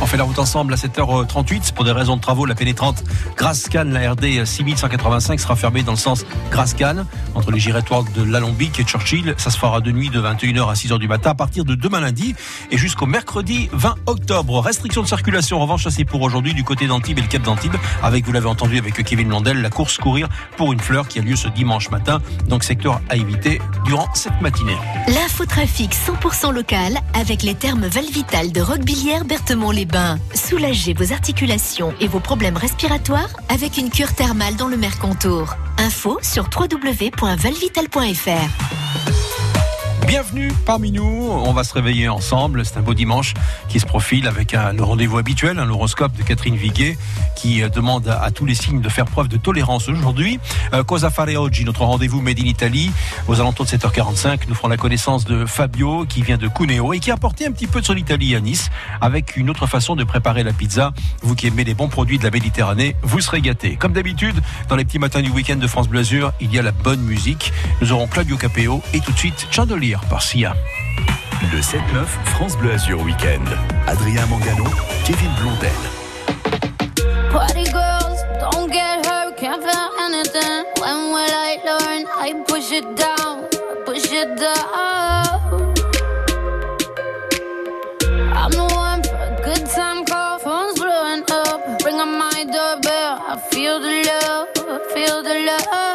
On 0.02 0.06
fait 0.06 0.18
la 0.18 0.24
route 0.24 0.40
ensemble 0.40 0.74
à 0.74 0.76
7h38 0.76 1.74
pour 1.74 1.86
des 1.86 1.92
raisons 1.92 2.18
de 2.18 2.22
travaux. 2.22 2.46
La 2.46 2.54
pénétrante 2.54 3.04
Grasse-Cannes, 3.38 3.94
la 3.94 4.12
RD 4.12 4.46
6185 4.46 5.40
sera 5.40 5.56
fermée 5.56 5.84
dans 5.84 5.94
le 5.94 5.98
sens 5.98 6.26
Grasse-Cannes 6.52 7.06
entre 7.34 7.52
les 7.52 7.60
giratoires 7.60 8.04
de 8.04 8.24
l'Alambic 8.24 8.80
et 8.80 8.84
Churchill. 8.84 9.34
Ça 9.38 9.50
se 9.50 9.58
fera 9.58 9.80
de 9.80 9.92
nuit 9.92 10.10
de 10.10 10.22
21h 10.22 10.70
à 10.70 10.74
6h 10.74 11.00
du 11.00 11.08
matin 11.08 11.32
à 11.32 11.36
partir 11.36 11.64
de 11.64 11.76
demain 11.76 12.02
lundi 12.02 12.36
et 12.72 12.78
jusqu'au 12.78 13.06
mercredi 13.06 13.70
20 13.72 13.96
octobre. 14.06 14.60
Restriction 14.60 15.02
de 15.02 15.08
circulation 15.08 15.58
en 15.58 15.62
revanche, 15.62 15.88
c'est 15.88 16.06
pour 16.06 16.22
aujourd'hui 16.22 16.54
du 16.54 16.64
côté 16.64 16.88
d'Antibes 16.88 17.20
et 17.20 17.22
le 17.22 17.28
Cap 17.28 17.44
d'Antibes 17.44 17.76
avec, 18.04 18.26
vous 18.26 18.34
l'avez 18.34 18.48
entendu 18.48 18.78
avec 18.78 19.02
Kevin 19.04 19.30
Landel, 19.30 19.62
la 19.62 19.70
course 19.70 19.98
courir 19.98 20.28
pour 20.58 20.74
une 20.74 20.80
fleur 20.80 21.08
qui 21.08 21.20
a 21.20 21.22
lieu 21.22 21.36
ce 21.36 21.48
dimanche 21.48 21.90
matin. 21.90 22.22
Donc 22.48 22.64
secteur 22.64 23.00
à 23.10 23.16
éviter 23.16 23.62
durant 23.86 24.14
cette 24.14 24.40
matinée. 24.42 24.78
L'infotrafic 25.08 25.96
100% 25.96 26.54
local 26.54 27.00
avec 27.14 27.44
les 27.44 27.56
termes 27.56 27.86
Valvital 27.86 28.52
de 28.52 28.62
Roquebillière 28.62 29.24
Berthemont 29.24 29.72
les 29.86 29.92
bains. 29.92 30.20
Soulagez 30.34 30.94
vos 30.94 31.12
articulations 31.12 31.94
et 32.00 32.08
vos 32.08 32.20
problèmes 32.20 32.58
respiratoires 32.58 33.30
avec 33.50 33.78
une 33.78 33.90
cure 33.90 34.14
thermale 34.14 34.56
dans 34.56 34.68
le 34.68 34.78
Mercontour. 34.78 35.56
Info 35.78 36.20
sur 36.22 36.50
www.valvital.fr. 36.56 39.15
Bienvenue 40.08 40.52
parmi 40.68 40.92
nous. 40.92 41.04
On 41.04 41.52
va 41.52 41.64
se 41.64 41.74
réveiller 41.74 42.10
ensemble. 42.10 42.64
C'est 42.64 42.78
un 42.78 42.84
beau 42.84 42.94
dimanche 42.94 43.34
qui 43.70 43.80
se 43.80 43.88
profile 43.88 44.28
avec 44.28 44.54
un, 44.54 44.72
le 44.74 44.84
rendez-vous 44.84 45.18
habituel, 45.18 45.58
un 45.58 45.68
horoscope 45.68 46.16
de 46.16 46.22
Catherine 46.22 46.56
Viguet 46.56 46.96
qui 47.36 47.64
euh, 47.64 47.70
demande 47.70 48.08
à, 48.08 48.30
tous 48.30 48.46
les 48.46 48.54
signes 48.54 48.82
de 48.82 48.90
faire 48.90 49.06
preuve 49.06 49.30
de 49.30 49.38
tolérance 49.38 49.90
aujourd'hui. 49.90 50.40
Euh, 50.74 50.84
Cosa 50.84 51.10
fare 51.10 51.36
oggi, 51.38 51.66
notre 51.66 51.82
rendez-vous 51.82 52.22
Made 52.22 52.40
in 52.40 52.46
Italy. 52.46 52.92
Aux 53.28 53.40
alentours 53.40 53.66
de 53.66 53.72
7h45, 53.72 54.42
nous 54.48 54.54
ferons 54.54 54.68
la 54.68 54.78
connaissance 54.78 55.26
de 55.26 55.44
Fabio 55.46 56.06
qui 56.06 56.22
vient 56.22 56.38
de 56.38 56.48
Cuneo 56.48 56.94
et 56.94 57.00
qui 57.00 57.10
a 57.10 57.16
apporté 57.16 57.48
un 57.48 57.52
petit 57.52 57.68
peu 57.68 57.82
de 57.82 57.86
son 57.86 57.96
Italie 57.96 58.36
à 58.36 58.42
Nice 58.42 58.70
avec 59.02 59.36
une 59.38 59.50
autre 59.50 59.66
façon 59.66 59.96
de 59.96 60.04
préparer 60.04 60.44
la 60.44 60.54
pizza. 60.54 60.94
Vous 61.24 61.34
qui 61.34 61.48
aimez 61.48 61.64
les 61.64 61.74
bons 61.74 61.90
produits 61.90 62.20
de 62.20 62.24
la 62.24 62.32
Méditerranée, 62.32 62.96
vous 63.02 63.22
serez 63.22 63.42
gâtés. 63.42 63.76
Comme 63.76 63.94
d'habitude, 63.94 64.40
dans 64.70 64.76
les 64.76 64.86
petits 64.86 65.00
matins 65.00 65.24
du 65.24 65.32
week-end 65.32 65.56
de 65.56 65.68
France 65.68 65.88
Bleu 65.88 66.02
Azur, 66.02 66.32
il 66.40 66.54
y 66.54 66.60
a 66.60 66.62
la 66.62 66.72
bonne 66.72 67.02
musique. 67.02 67.52
Nous 67.82 67.92
aurons 67.92 68.06
Claudio 68.06 68.38
Capeo 68.38 68.84
et 68.94 69.00
tout 69.00 69.12
de 69.12 69.18
suite 69.18 69.48
Chandelier 69.50 69.95
par 70.10 70.22
Sia. 70.22 70.54
Le 71.52 71.60
7-9 71.60 72.06
France 72.26 72.58
Bleu 72.58 72.72
Azur 72.72 73.02
Weekend. 73.02 73.48
Adrien 73.88 74.26
Mangano, 74.28 74.66
Kevin 75.06 75.30
Blondel. 75.40 75.72
Party 77.32 77.64
girls, 77.66 78.24
don't 78.40 78.72
get 78.72 79.06
hurt, 79.06 79.38
can't 79.38 79.62
feel 79.62 79.90
anything. 80.00 80.66
When 80.80 81.12
will 81.12 81.34
I 81.50 81.60
learn? 81.66 82.06
I 82.18 82.34
push 82.48 82.72
it 82.72 82.96
down, 82.96 83.46
push 83.86 84.12
it 84.12 84.36
down. 84.38 85.74
I'm 88.34 88.52
the 88.52 88.68
one 88.74 89.04
for 89.04 89.16
a 89.16 89.42
good 89.44 89.66
time 89.70 90.06
call, 90.06 90.40
phone's 90.40 90.80
blowing 90.80 91.24
up. 91.30 91.80
Bring 91.80 92.00
on 92.00 92.18
my 92.18 92.46
doorbell, 92.46 93.22
I 93.28 93.38
feel 93.52 93.80
the 93.80 94.04
love, 94.10 94.48
feel 94.94 95.22
the 95.22 95.36
love. 95.46 95.95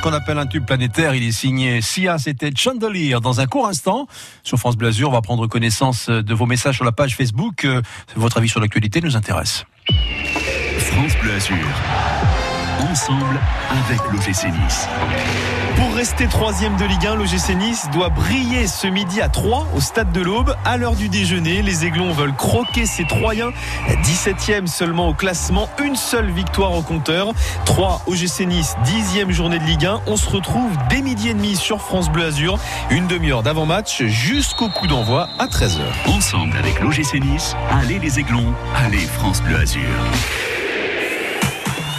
Ce 0.00 0.08
qu'on 0.08 0.14
appelle 0.14 0.38
un 0.38 0.46
tube 0.46 0.64
planétaire. 0.64 1.14
Il 1.14 1.22
est 1.22 1.32
signé 1.32 1.82
Sia, 1.82 2.16
c'était 2.16 2.50
Chandelier. 2.56 3.16
Dans 3.22 3.40
un 3.40 3.46
court 3.46 3.66
instant, 3.66 4.06
sur 4.42 4.56
France 4.56 4.76
Bleu 4.76 4.88
Azur, 4.88 5.10
on 5.10 5.12
va 5.12 5.20
prendre 5.20 5.46
connaissance 5.46 6.08
de 6.08 6.34
vos 6.34 6.46
messages 6.46 6.76
sur 6.76 6.86
la 6.86 6.92
page 6.92 7.16
Facebook. 7.16 7.66
Euh, 7.66 7.82
Votre 8.16 8.38
avis 8.38 8.48
sur 8.48 8.60
l'actualité 8.60 9.02
nous 9.02 9.14
intéresse. 9.14 9.66
France 10.78 11.12
Bleu 11.20 11.34
Azur. 11.34 11.56
Ensemble 12.90 13.38
avec 13.70 14.00
l'OGC 14.10 14.46
Nice. 14.46 14.88
Pour 15.76 15.94
rester 15.94 16.26
troisième 16.26 16.76
de 16.76 16.84
Ligue 16.84 17.06
1, 17.06 17.16
l'OGC 17.16 17.54
Nice 17.56 17.88
doit 17.92 18.08
briller 18.08 18.66
ce 18.66 18.86
midi 18.86 19.20
à 19.20 19.28
3 19.28 19.68
au 19.74 19.80
stade 19.80 20.12
de 20.12 20.20
l'Aube. 20.20 20.54
À 20.64 20.76
l'heure 20.76 20.94
du 20.94 21.08
déjeuner, 21.08 21.62
les 21.62 21.84
Aiglons 21.84 22.12
veulent 22.12 22.34
croquer 22.34 22.86
ces 22.86 23.04
Troyens. 23.04 23.50
17e 24.02 24.66
seulement 24.66 25.08
au 25.08 25.14
classement, 25.14 25.68
une 25.82 25.96
seule 25.96 26.30
victoire 26.30 26.72
au 26.72 26.82
compteur. 26.82 27.32
3 27.64 28.02
OGC 28.06 28.46
Nice, 28.46 28.76
10e 28.84 29.30
journée 29.30 29.58
de 29.58 29.64
Ligue 29.64 29.86
1. 29.86 30.02
On 30.06 30.16
se 30.16 30.28
retrouve 30.28 30.70
dès 30.88 31.02
midi 31.02 31.28
et 31.28 31.34
demi 31.34 31.56
sur 31.56 31.80
France 31.80 32.10
Bleu 32.10 32.26
Azur. 32.26 32.58
Une 32.90 33.06
demi-heure 33.06 33.42
d'avant-match 33.42 34.02
jusqu'au 34.04 34.68
coup 34.68 34.86
d'envoi 34.86 35.28
à 35.38 35.46
13h. 35.46 35.80
Ensemble 36.06 36.56
avec 36.56 36.80
l'OGC 36.80 37.20
Nice, 37.20 37.54
allez 37.70 37.98
les 37.98 38.18
Aiglons, 38.18 38.54
allez 38.76 38.98
France 38.98 39.42
Bleu 39.42 39.56
Azur. 39.56 39.80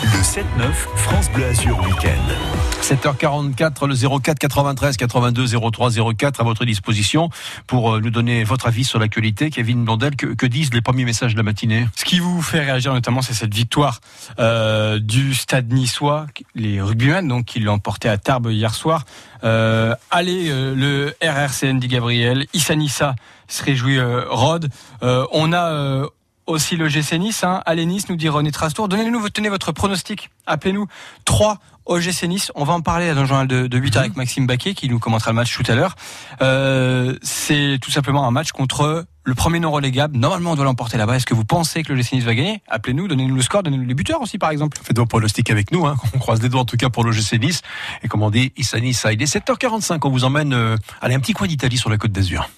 Le 0.03 0.07
7-9, 0.07 0.73
France 0.95 1.29
Bleu 1.31 1.45
Azur 1.45 1.79
Week-end. 1.85 2.81
7h44, 2.81 3.87
le 3.87 4.19
04 4.19 4.39
93 4.39 4.97
82 4.97 5.45
03 5.71 5.91
04 6.17 6.41
à 6.41 6.43
votre 6.43 6.65
disposition 6.65 7.29
pour 7.67 7.93
euh, 7.93 7.99
nous 7.99 8.09
donner 8.09 8.43
votre 8.43 8.67
avis 8.67 8.83
sur 8.83 8.97
l'actualité. 8.97 9.51
Kevin 9.51 9.85
Blondel, 9.85 10.15
que, 10.15 10.25
que 10.25 10.47
disent 10.47 10.73
les 10.73 10.81
premiers 10.81 11.05
messages 11.05 11.33
de 11.33 11.37
la 11.37 11.43
matinée? 11.43 11.85
Ce 11.95 12.03
qui 12.03 12.17
vous 12.17 12.41
fait 12.41 12.61
réagir 12.61 12.93
notamment, 12.93 13.21
c'est 13.21 13.35
cette 13.35 13.53
victoire 13.53 14.01
euh, 14.39 14.97
du 14.97 15.35
Stade 15.35 15.71
Niçois, 15.71 16.25
les 16.55 16.81
rugbymen 16.81 17.27
donc 17.27 17.45
qui 17.45 17.59
l'ont 17.59 17.73
emporté 17.73 18.09
à 18.09 18.17
Tarbes 18.17 18.49
hier 18.49 18.73
soir. 18.73 19.05
Euh, 19.43 19.93
allez, 20.09 20.49
euh, 20.49 20.73
le 20.73 21.13
RRCN 21.23 21.77
dit 21.77 21.87
Gabriel, 21.87 22.47
Issa 22.53 22.75
Nissa 22.75 23.15
se 23.47 23.63
réjouit 23.63 23.99
euh, 23.99 24.23
Rod. 24.29 24.69
Euh, 25.03 25.25
on 25.31 25.53
a 25.53 25.71
euh, 25.71 26.07
aussi 26.47 26.75
le 26.75 26.87
GC 26.87 27.19
Nice, 27.19 27.43
hein. 27.43 27.61
allez 27.65 27.85
Nice, 27.85 28.09
nous 28.09 28.15
dit 28.15 28.29
René 28.29 28.51
Trastour. 28.51 28.87
Donnez-nous, 28.87 29.29
tenez 29.29 29.49
votre 29.49 29.71
pronostic. 29.71 30.29
Appelez-nous 30.45 30.87
3 31.25 31.59
OGC 31.85 32.23
Nice. 32.23 32.51
On 32.55 32.63
va 32.63 32.73
en 32.73 32.81
parler 32.81 33.13
dans 33.13 33.21
le 33.21 33.27
journal 33.27 33.47
de, 33.47 33.67
de 33.67 33.77
8 33.77 33.95
h 33.95 33.99
avec 33.99 34.15
Maxime 34.15 34.47
Baquet 34.47 34.73
qui 34.73 34.89
nous 34.89 34.99
commentera 34.99 35.31
le 35.31 35.35
match 35.35 35.55
tout 35.55 35.69
à 35.69 35.75
l'heure. 35.75 35.95
Euh, 36.41 37.15
c'est 37.21 37.77
tout 37.81 37.91
simplement 37.91 38.27
un 38.27 38.31
match 38.31 38.51
contre 38.51 39.05
le 39.23 39.35
premier 39.35 39.59
non 39.59 39.71
relégable. 39.71 40.17
Normalement, 40.17 40.51
on 40.51 40.55
doit 40.55 40.65
l'emporter 40.65 40.97
là-bas. 40.97 41.15
Est-ce 41.15 41.25
que 41.25 41.33
vous 41.33 41.45
pensez 41.45 41.83
que 41.83 41.93
le 41.93 41.97
GC 41.97 42.15
Nice 42.15 42.25
va 42.25 42.35
gagner? 42.35 42.61
Appelez-nous, 42.67 43.07
donnez-nous 43.07 43.35
le 43.35 43.41
score, 43.41 43.63
donnez-nous 43.63 43.85
les 43.85 43.93
buteurs 43.93 44.21
aussi, 44.21 44.37
par 44.37 44.51
exemple. 44.51 44.77
Faites 44.81 44.97
vos 44.97 45.05
pronostics 45.05 45.49
avec 45.49 45.71
nous. 45.71 45.85
Hein. 45.85 45.95
On 46.15 46.19
croise 46.19 46.41
les 46.41 46.49
doigts 46.49 46.61
en 46.61 46.65
tout 46.65 46.77
cas 46.77 46.89
pour 46.89 47.03
le 47.03 47.11
GC 47.11 47.39
Nice. 47.39 47.61
Et 48.03 48.07
comme 48.07 48.23
on 48.23 48.29
dit, 48.29 48.51
Issa 48.57 48.79
Nissa. 48.79 49.13
Il 49.13 49.21
est 49.21 49.33
7h45. 49.33 49.99
On 50.03 50.09
vous 50.09 50.23
emmène 50.23 50.53
euh, 50.53 50.77
aller 51.01 51.15
un 51.15 51.19
petit 51.19 51.33
coin 51.33 51.47
d'Italie 51.47 51.77
sur 51.77 51.89
la 51.89 51.97
côte 51.97 52.11
d'Azur. 52.11 52.49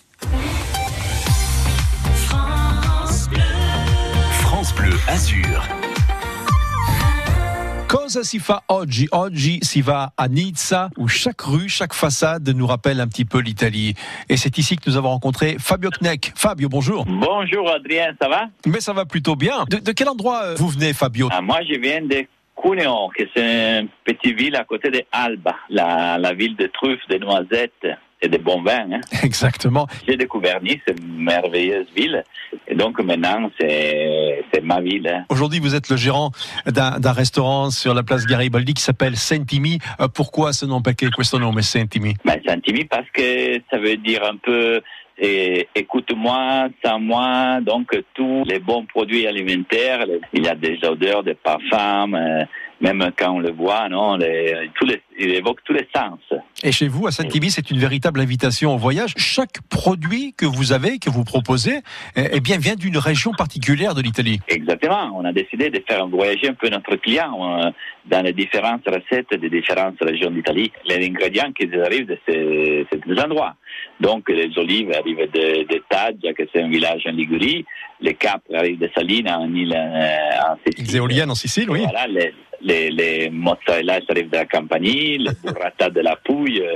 Azur. 5.14 5.62
Cosa 7.88 8.24
si 8.24 8.40
fa 8.40 8.64
oggi? 8.68 9.08
Oggi 9.12 9.60
si 9.62 9.82
va 9.82 10.12
à 10.18 10.28
Nizza, 10.28 10.90
où 10.98 11.08
chaque 11.08 11.42
rue, 11.42 11.70
chaque 11.70 11.94
façade 11.94 12.50
nous 12.50 12.66
rappelle 12.66 13.00
un 13.00 13.08
petit 13.08 13.24
peu 13.24 13.38
l'Italie. 13.38 13.94
Et 14.28 14.38
c'est 14.38 14.58
ici 14.58 14.76
que 14.76 14.90
nous 14.90 14.98
avons 14.98 15.10
rencontré 15.10 15.58
Fabio 15.60 15.92
Kneck. 15.92 16.32
Fabio, 16.36 16.68
bonjour. 16.68 17.06
Bonjour 17.06 17.70
Adrien, 17.70 18.16
ça 18.20 18.28
va? 18.28 18.46
Mais 18.66 18.80
ça 18.82 18.94
va 18.94 19.06
plutôt 19.06 19.36
bien. 19.36 19.66
De, 19.70 19.78
de 19.78 19.92
quel 19.92 20.10
endroit 20.10 20.46
euh, 20.46 20.56
vous 20.58 20.70
venez, 20.70 20.94
Fabio? 20.94 21.30
Ah, 21.32 21.42
Moi, 21.42 21.60
je 21.70 21.80
viens 21.80 22.02
de 22.02 22.26
Cuneo, 22.60 23.10
que 23.16 23.24
c'est 23.36 23.82
une 23.82 23.90
petite 24.04 24.36
ville 24.36 24.56
à 24.56 24.64
côté 24.64 24.90
de 24.90 25.04
Alba, 25.12 25.56
la, 25.70 26.18
la 26.18 26.34
ville 26.34 26.56
de 26.56 26.66
truffes, 26.74 27.08
de 27.10 27.20
noisettes 27.20 27.86
et 28.24 28.30
de 28.30 28.38
bons 28.38 28.62
vins. 28.64 28.88
hein. 28.92 29.02
Exactement. 29.24 29.86
J'ai 30.08 30.18
découvert 30.18 30.62
Nice, 30.64 30.80
une 30.88 31.24
merveilleuse 31.24 31.88
ville. 31.96 32.24
Et 32.68 32.76
donc 32.76 33.00
maintenant, 33.04 33.52
c'est 33.60 34.44
ma 34.64 34.80
ville. 34.82 35.08
hein. 35.08 35.26
Aujourd'hui, 35.30 35.60
vous 35.60 35.76
êtes 35.76 35.90
le 35.90 35.98
gérant 35.98 36.32
d'un 36.66 37.12
restaurant 37.12 37.70
sur 37.70 37.94
la 37.94 38.02
place 38.04 38.26
Garibaldi 38.26 38.74
qui 38.74 38.82
s'appelle 38.82 39.18
Sentimi. 39.18 39.80
Euh, 40.00 40.08
Pourquoi 40.08 40.54
ce 40.54 40.66
nom 40.66 40.82
Perché 40.82 41.10
questo 41.12 41.38
nome 41.38 41.62
Sentimi 41.62 42.16
Ben, 42.24 42.40
Santimi 42.48 42.86
parce 42.86 43.10
que 43.12 43.60
ça 43.70 43.78
veut 43.78 43.98
dire 43.98 44.24
un 44.24 44.38
peu 44.38 44.82
eh, 45.18 45.68
écoute-moi, 45.76 46.70
sans 46.84 47.00
moi, 47.00 47.60
donc 47.62 47.92
tous 48.16 48.44
les 48.46 48.60
bons 48.60 48.86
produits 48.86 49.28
alimentaires, 49.28 50.06
il 50.34 50.44
y 50.46 50.48
a 50.48 50.56
des 50.56 50.80
odeurs 50.84 51.24
de 51.24 51.34
parfums, 51.34 52.16
euh, 52.16 52.44
même 52.84 53.12
quand 53.18 53.32
on 53.32 53.40
le 53.40 53.52
voit, 53.52 53.88
non, 53.88 54.18
les, 54.18 54.70
tous 54.76 54.86
les, 54.86 55.02
il 55.18 55.32
évoque 55.32 55.60
tous 55.64 55.72
les 55.72 55.88
sens. 55.96 56.20
Et 56.64 56.74
chez 56.74 56.90
vous, 56.90 57.08
à 57.08 57.12
Sentimi, 57.12 57.50
c'est 57.50 57.72
une 57.72 57.80
véritable 57.80 58.20
invitation 58.20 58.76
au 58.76 58.78
voyage. 58.78 59.14
Chaque 59.16 59.62
produit 59.70 60.34
que 60.34 60.46
vous 60.46 60.74
avez, 60.74 61.00
que 61.00 61.10
vous 61.10 61.24
proposez, 61.24 61.78
eh 62.18 62.24
eh 62.34 62.40
bien, 62.42 62.58
vient 62.58 62.76
d'une 62.76 62.98
région 62.98 63.32
particulière 63.32 63.96
de 63.96 64.02
l'Italie. 64.02 64.42
Exactement. 64.50 65.12
On 65.16 65.24
a 65.24 65.32
décidé 65.32 65.70
de 65.70 65.82
faire 65.88 66.08
voyager 66.08 66.50
un 66.50 66.56
peu 66.56 66.68
notre 66.68 66.98
client 66.98 67.32
euh, 67.34 67.72
dans 68.06 68.22
les 68.22 68.34
différentes 68.34 68.86
recettes 68.86 69.34
des 69.34 69.50
différentes 69.50 70.02
régions 70.02 70.32
d'Italie. 70.32 70.70
Les 70.86 71.08
ingrédients 71.08 71.54
qui 71.54 71.70
arrivent 71.74 72.08
de 72.08 72.20
ces, 72.28 72.86
ces 72.92 73.22
endroits. 73.22 73.56
Donc, 74.02 74.30
les 74.30 74.52
olives 74.58 74.92
arrivent 74.92 75.32
de, 75.32 75.64
de 75.74 75.84
Taggia, 75.88 76.34
que 76.34 76.44
c'est 76.52 76.62
un 76.62 76.70
village 76.70 77.04
en 77.08 77.12
Ligurie. 77.12 77.66
Les 78.02 78.16
capres 78.16 78.54
arrivent 78.54 78.80
de 78.80 78.90
Salina, 78.94 79.40
en 79.40 79.54
île 79.54 79.74
euh, 79.74 80.52
en 80.52 80.58
Sicile. 80.66 80.86
Les 80.86 80.98
éoliennes 80.98 81.32
en 81.32 81.36
Sicile, 81.36 81.70
oui. 81.70 81.82
Voilà, 81.84 82.08
les, 82.08 82.34
les, 82.64 82.90
les 82.90 83.30
mozzarella 83.30 84.00
ça 84.00 84.08
arrive 84.10 84.30
de 84.30 84.38
la 84.38 84.46
Campanie, 84.46 85.18
les 85.18 85.32
burrata 85.44 85.90
de 85.90 86.02
la 86.02 86.16
Pouille, 86.16 86.62
euh, 86.62 86.76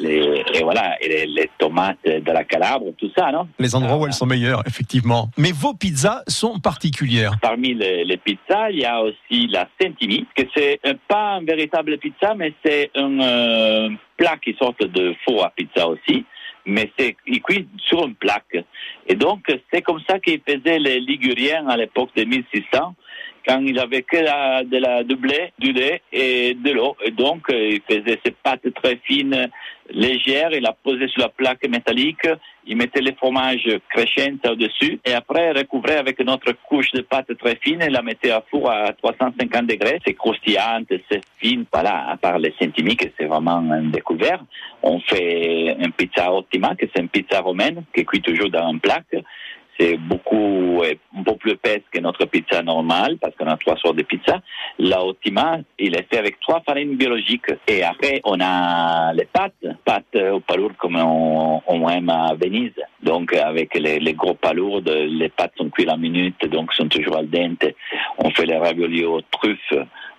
les, 0.00 0.42
et 0.54 0.62
voilà, 0.62 0.96
et 1.02 1.08
les, 1.08 1.26
les 1.26 1.50
tomates 1.58 1.98
de 2.04 2.32
la 2.32 2.44
Calabre, 2.44 2.86
tout 2.98 3.10
ça, 3.16 3.30
non? 3.32 3.48
Les 3.58 3.74
endroits 3.74 3.96
où 3.96 4.06
elles 4.06 4.12
sont 4.12 4.26
meilleures, 4.26 4.62
effectivement. 4.66 5.30
Mais 5.36 5.52
vos 5.52 5.74
pizzas 5.74 6.22
sont 6.28 6.58
particulières. 6.58 7.32
Parmi 7.42 7.74
les, 7.74 8.04
les 8.04 8.16
pizzas, 8.16 8.70
il 8.70 8.80
y 8.80 8.84
a 8.84 9.02
aussi 9.02 9.46
la 9.48 9.68
Sentimi, 9.80 10.26
que 10.34 10.42
c'est 10.54 10.80
pas 11.08 11.34
un 11.34 11.44
véritable 11.44 11.98
pizza, 11.98 12.34
mais 12.34 12.52
c'est 12.64 12.90
un 12.94 13.20
euh, 13.20 13.90
plat 14.16 14.36
qui 14.42 14.54
sort 14.58 14.74
de 14.80 15.14
four 15.24 15.44
à 15.44 15.50
pizza 15.50 15.88
aussi, 15.88 16.24
mais 16.66 16.90
c'est 16.98 17.16
cuit 17.42 17.68
sur 17.88 18.06
une 18.06 18.14
plaque. 18.14 18.64
Et 19.06 19.14
donc, 19.14 19.46
c'est 19.72 19.82
comme 19.82 20.00
ça 20.08 20.18
qu'ils 20.18 20.40
faisaient 20.46 20.78
les 20.78 21.00
Liguriens 21.00 21.66
à 21.68 21.76
l'époque 21.76 22.10
de 22.16 22.24
1600, 22.24 22.94
quand 23.46 23.60
ils 23.60 23.78
avaient 23.78 24.02
que 24.02 24.16
la, 24.16 24.64
de 24.64 24.78
la 24.78 25.04
du 25.04 25.16
blé, 25.16 25.52
du 25.58 25.72
lait 25.72 26.02
et 26.12 26.54
de 26.54 26.70
l'eau. 26.70 26.96
Et 27.04 27.10
donc, 27.10 27.50
euh, 27.50 27.70
ils 27.70 27.82
faisaient 27.88 28.18
ces 28.24 28.32
pâtes 28.32 28.72
très 28.74 28.96
fines, 29.04 29.48
légères, 29.90 30.52
ils 30.52 30.62
la 30.62 30.72
posaient 30.72 31.08
sur 31.08 31.22
la 31.22 31.28
plaque 31.28 31.66
métallique, 31.68 32.26
ils 32.66 32.76
mettaient 32.76 33.02
les 33.02 33.12
fromages 33.12 33.68
crescenti 33.90 34.48
au-dessus, 34.48 34.98
et 35.04 35.12
après, 35.12 35.50
ils 35.50 35.58
recouvraient 35.58 35.98
avec 35.98 36.20
une 36.20 36.30
autre 36.30 36.52
couche 36.66 36.90
de 36.92 37.02
pâte 37.02 37.36
très 37.38 37.56
fine 37.56 37.82
et 37.82 37.90
la 37.90 38.02
mettaient 38.02 38.30
à 38.30 38.42
four 38.50 38.70
à 38.70 38.92
350 38.92 39.66
degrés. 39.66 40.00
C'est 40.06 40.14
croustillant, 40.14 40.82
c'est 40.88 41.20
fine, 41.38 41.64
voilà, 41.72 42.08
à 42.10 42.16
part 42.16 42.38
les 42.38 42.54
centimi, 42.58 42.96
que 42.96 43.08
c'est 43.18 43.26
vraiment 43.26 43.58
un 43.58 43.84
découvert. 43.84 44.42
On 44.82 45.00
fait 45.00 45.76
une 45.78 45.92
pizza 45.92 46.32
ottima, 46.32 46.74
que 46.74 46.86
c'est 46.94 47.02
une 47.02 47.08
pizza 47.08 47.40
romaine, 47.40 47.84
qui 47.94 48.04
cuit 48.04 48.22
toujours 48.22 48.50
dans 48.50 48.70
une 48.70 48.80
plaque. 48.80 49.14
C'est 49.84 49.98
beaucoup, 49.98 50.82
peu 51.24 51.36
plus 51.36 51.52
épaisse 51.52 51.82
que 51.90 52.00
notre 52.00 52.24
pizza 52.24 52.62
normale, 52.62 53.18
parce 53.20 53.34
qu'on 53.36 53.46
a 53.46 53.56
trois 53.56 53.76
sortes 53.76 53.96
de 53.96 54.02
pizza. 54.02 54.40
La 54.78 55.04
Ottima, 55.04 55.58
il 55.78 55.94
est 55.94 56.06
fait 56.10 56.18
avec 56.18 56.40
trois 56.40 56.60
farines 56.60 56.96
biologiques. 56.96 57.52
Et 57.68 57.82
après, 57.82 58.22
on 58.24 58.38
a 58.40 59.12
les 59.12 59.26
pâtes, 59.26 59.52
pâtes 59.84 60.16
au 60.32 60.40
palourd 60.40 60.72
comme 60.78 60.96
on, 60.96 61.88
aime 61.90 62.08
à 62.08 62.34
Venise. 62.34 62.72
Donc, 63.02 63.34
avec 63.34 63.74
les, 63.78 63.98
les 63.98 64.14
gros 64.14 64.34
palourdes, 64.34 64.88
les 64.88 65.28
pâtes 65.28 65.52
sont 65.58 65.68
cuites 65.68 65.86
la 65.86 65.98
minute, 65.98 66.46
donc 66.48 66.72
sont 66.72 66.88
toujours 66.88 67.18
al 67.18 67.28
dente. 67.28 67.66
On 68.18 68.30
fait 68.30 68.46
les 68.46 68.56
raviolis 68.56 69.04
aux 69.04 69.20
truffes. 69.20 69.74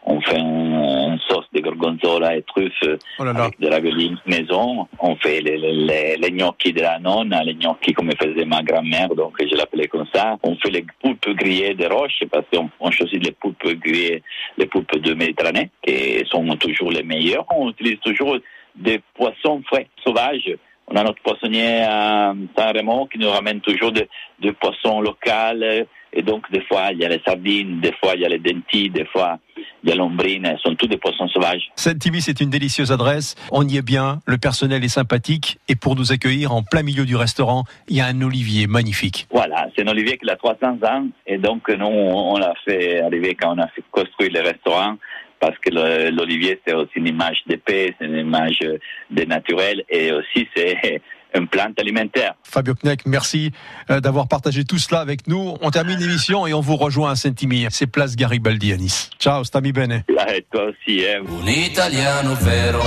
On 0.08 0.22
fait 0.22 0.38
un, 0.38 1.14
une 1.14 1.20
sauce 1.28 1.46
de 1.52 1.62
gorgonzola 1.62 2.36
et 2.36 2.44
truffes 2.44 2.72
avec 3.20 3.60
des 3.60 3.70
raviolis 3.70 4.16
maison. 4.28 4.88
On 5.00 5.16
fait 5.16 5.42
les, 5.42 5.58
les, 5.58 5.74
les, 5.74 6.16
les 6.18 6.32
gnocchi 6.32 6.74
de 6.74 6.82
la 6.82 7.00
nonna, 7.00 7.44
les 7.44 7.56
gnocchi 7.56 7.92
comme 7.94 8.12
faisait 8.22 8.46
ma 8.46 8.62
grand-mère, 8.62 9.10
donc 9.16 9.34
je 9.40 9.56
l'appelais 9.56 9.88
comme 9.88 10.06
ça. 10.14 10.38
On 10.44 10.56
fait 10.58 10.70
les 10.70 10.86
poulpes 11.02 11.30
grillées 11.30 11.74
de 11.74 11.88
roche 11.88 12.24
parce 12.32 12.46
qu'on 12.54 12.70
on 12.80 12.92
choisit 12.92 13.26
les 13.26 13.32
poulpes 13.32 13.66
grillées, 13.66 14.22
les 14.58 14.68
poulpes 14.68 14.98
de 15.00 15.14
Méditerranée, 15.14 15.72
qui 15.82 16.24
sont 16.30 16.46
toujours 16.58 16.92
les 16.92 17.04
meilleurs. 17.04 17.46
On 17.56 17.70
utilise 17.72 18.00
toujours 18.00 18.38
des 18.76 19.02
poissons 19.16 19.64
frais, 19.68 19.88
sauvages. 20.04 20.56
On 20.88 20.96
a 20.96 21.04
notre 21.04 21.22
poissonnier 21.24 21.82
à 21.82 22.36
Saint-Rémy 22.56 23.10
qui 23.12 23.18
nous 23.18 23.30
ramène 23.30 23.60
toujours 23.62 23.92
des 23.92 24.08
de 24.40 24.52
poissons 24.52 25.02
locaux. 25.02 25.88
Et 26.16 26.22
donc, 26.22 26.50
des 26.50 26.62
fois, 26.62 26.92
il 26.94 27.00
y 27.00 27.06
a 27.06 27.10
les 27.10 27.22
sardines, 27.26 27.82
des 27.82 27.92
fois, 27.94 28.14
il 28.16 28.22
y 28.22 28.26
a 28.26 28.30
les 28.30 28.40
dentilles, 28.40 28.90
des 28.90 29.06
fois, 29.06 29.38
il 29.84 29.90
y 29.90 29.92
a 29.92 29.96
l'ombrine. 29.96 30.50
Ce 30.58 30.70
sont 30.70 30.76
tous 30.76 30.88
des 30.88 30.98
poissons 30.98 31.28
sauvages. 31.28 31.70
Saint-Timi, 31.76 32.22
c'est 32.22 32.40
une 32.40 32.50
délicieuse 32.50 32.94
adresse. 32.94 33.36
On 33.52 33.68
y 33.68 33.78
est 33.78 33.86
bien, 33.86 34.20
le 34.26 34.38
personnel 34.38 34.84
est 34.86 34.90
sympathique. 34.90 35.58
Et 35.68 35.76
pour 35.76 35.96
nous 35.98 36.14
accueillir 36.14 36.54
en 36.54 36.64
plein 36.64 36.84
milieu 36.84 37.06
du 37.06 37.18
restaurant, 37.18 37.66
il 37.90 37.98
y 37.98 38.02
a 38.02 38.06
un 38.06 38.22
olivier 38.22 38.66
magnifique. 38.66 39.28
Voilà, 39.30 39.68
c'est 39.76 39.84
un 39.84 39.92
olivier 39.92 40.18
qui 40.18 40.30
a 40.30 40.38
300 40.38 40.78
ans. 40.84 41.08
Et 41.28 41.38
donc, 41.38 41.68
nous, 41.68 41.86
on 41.86 42.38
l'a 42.38 42.54
fait 42.64 43.02
arriver 43.02 43.36
quand 43.36 43.58
on 43.58 43.60
a 43.62 43.68
fait 43.68 43.84
construire 43.92 44.32
le 44.32 44.42
restaurant 44.42 44.96
parce 45.40 45.58
que 45.60 45.70
l'olivier, 46.12 46.60
c'est 46.66 46.74
aussi 46.74 46.94
une 46.96 47.08
image 47.08 47.44
de 47.48 47.58
paix, 47.58 47.94
c'est 48.00 48.06
une 48.06 48.18
image 48.18 48.58
euh, 48.64 48.78
de 49.12 49.26
naturel 49.26 49.84
et 49.90 50.12
aussi 50.12 50.48
c'est 50.56 51.02
une 51.36 51.48
plante 51.48 51.80
alimentaire. 51.80 52.34
Fabio 52.44 52.74
Kneck, 52.76 53.06
merci 53.06 53.52
euh, 53.90 54.00
d'avoir 54.00 54.28
partagé 54.28 54.64
tout 54.64 54.78
cela 54.78 55.02
avec 55.02 55.28
nous. 55.28 55.56
On 55.62 55.72
termine 55.72 56.00
l'émission 56.00 56.48
et 56.48 56.54
on 56.54 56.62
vous 56.62 56.76
rejoint 56.76 57.12
à 57.12 57.16
Saint-Timi. 57.16 57.68
C'est 57.70 57.88
place 57.88 58.16
Garibaldi 58.16 58.74
à 58.74 58.78
Nice. 58.78 59.10
Ciao, 59.20 59.44
stami 59.44 59.72
bene. 59.72 60.04
Là, 60.10 60.36
et 60.36 60.46
toi 60.52 60.64
aussi, 60.66 61.04
hein. 61.06 61.22
Un 61.44 61.48
italiano 61.48 62.36
vero. 62.36 62.82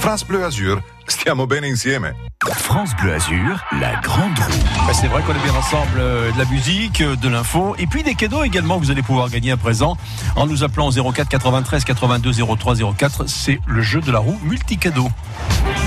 France 0.00 0.24
Bleu 0.24 0.44
Azur, 0.44 0.80
stiamo 1.06 1.46
bene 1.46 1.68
insieme. 1.68 2.14
France 2.44 2.94
Bleu 3.00 3.14
Azur, 3.14 3.64
la 3.80 3.96
grande 4.00 4.38
roue. 4.38 4.86
Bah, 4.86 4.92
c'est 4.92 5.08
vrai 5.08 5.22
qu'on 5.22 5.34
est 5.34 5.42
bien 5.42 5.54
ensemble 5.54 5.98
euh, 5.98 6.30
de 6.32 6.38
la 6.38 6.44
musique, 6.46 7.00
euh, 7.00 7.16
de 7.16 7.28
l'info 7.28 7.74
et 7.78 7.86
puis 7.86 8.02
des 8.02 8.14
cadeaux 8.14 8.44
également. 8.44 8.78
Vous 8.78 8.90
allez 8.90 9.02
pouvoir 9.02 9.30
gagner 9.30 9.50
à 9.50 9.56
présent 9.56 9.96
en 10.36 10.46
nous 10.46 10.64
appelant 10.64 10.88
au 10.88 11.12
04 11.12 11.28
93 11.28 11.84
82 11.84 12.32
03 12.56 12.74
04. 12.96 13.28
C'est 13.28 13.60
le 13.66 13.82
jeu 13.82 14.00
de 14.00 14.12
la 14.12 14.18
roue 14.18 14.38
multi-cadeau. 14.42 15.08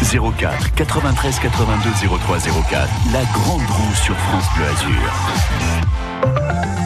04 0.04 0.74
93 0.74 1.40
82 1.40 1.90
03 2.18 2.40
04. 2.40 2.90
La 3.14 3.24
grande 3.26 3.62
roue 3.62 3.96
sur 3.96 4.18
France 4.18 4.46
Bleu 4.56 4.66
Azur. 4.66 6.79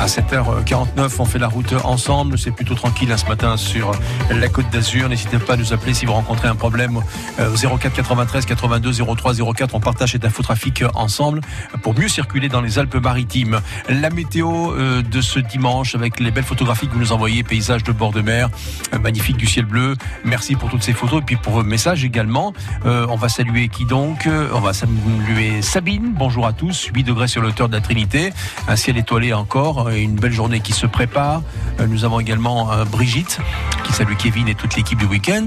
À 0.00 0.06
7h49, 0.06 1.10
on 1.18 1.26
fait 1.26 1.38
la 1.38 1.46
route 1.46 1.74
ensemble. 1.84 2.38
C'est 2.38 2.52
plutôt 2.52 2.74
tranquille 2.74 3.12
hein, 3.12 3.18
ce 3.18 3.26
matin 3.26 3.58
sur 3.58 3.92
la 4.30 4.48
côte 4.48 4.70
d'Azur. 4.70 5.10
N'hésitez 5.10 5.38
pas 5.38 5.52
à 5.52 5.56
nous 5.58 5.74
appeler 5.74 5.92
si 5.92 6.06
vous 6.06 6.14
rencontrez 6.14 6.48
un 6.48 6.54
problème 6.54 7.02
euh, 7.38 7.52
au 7.52 7.76
04 7.76 7.92
93 7.92 8.46
82 8.46 8.92
03 8.92 9.34
04. 9.54 9.74
On 9.74 9.80
partage 9.80 10.12
cet 10.12 10.24
infotrafic 10.24 10.84
ensemble 10.94 11.42
pour 11.82 11.94
mieux 11.98 12.08
circuler 12.08 12.48
dans 12.48 12.62
les 12.62 12.78
Alpes-Maritimes. 12.78 13.60
La 13.90 14.08
météo 14.08 14.72
euh, 14.72 15.02
de 15.02 15.20
ce 15.20 15.38
dimanche 15.38 15.94
avec 15.94 16.18
les 16.18 16.30
belles 16.30 16.44
photographies 16.44 16.88
que 16.88 16.94
vous 16.94 17.00
nous 17.00 17.12
envoyez, 17.12 17.42
paysages 17.42 17.84
de 17.84 17.92
bord 17.92 18.12
de 18.12 18.22
mer, 18.22 18.48
euh, 18.94 18.98
magnifique 18.98 19.36
du 19.36 19.46
ciel 19.46 19.66
bleu. 19.66 19.96
Merci 20.24 20.56
pour 20.56 20.70
toutes 20.70 20.82
ces 20.82 20.94
photos 20.94 21.20
et 21.20 21.24
puis 21.26 21.36
pour 21.36 21.52
vos 21.52 21.62
messages 21.62 22.06
également. 22.06 22.54
Euh, 22.86 23.06
on 23.10 23.16
va 23.16 23.28
saluer 23.28 23.68
qui 23.68 23.84
donc? 23.84 24.26
On 24.54 24.60
va 24.60 24.72
saluer 24.72 25.60
Sabine. 25.60 26.14
Bonjour 26.16 26.46
à 26.46 26.54
tous. 26.54 26.88
8 26.94 27.02
degrés 27.04 27.28
sur 27.28 27.42
l'auteur 27.42 27.68
de 27.68 27.74
la 27.74 27.82
Trinité. 27.82 28.32
Un 28.66 28.76
ciel 28.76 28.96
étoilé 28.96 29.34
encore 29.34 29.90
une 30.02 30.16
belle 30.16 30.32
journée 30.32 30.60
qui 30.60 30.72
se 30.72 30.86
prépare. 30.86 31.42
Euh, 31.78 31.86
Nous 31.86 32.04
avons 32.04 32.20
également 32.20 32.72
euh, 32.72 32.84
Brigitte 32.84 33.38
qui 33.84 33.92
salue 33.92 34.14
Kevin 34.16 34.48
et 34.48 34.54
toute 34.54 34.76
l'équipe 34.76 34.98
du 34.98 35.06
week-end. 35.06 35.46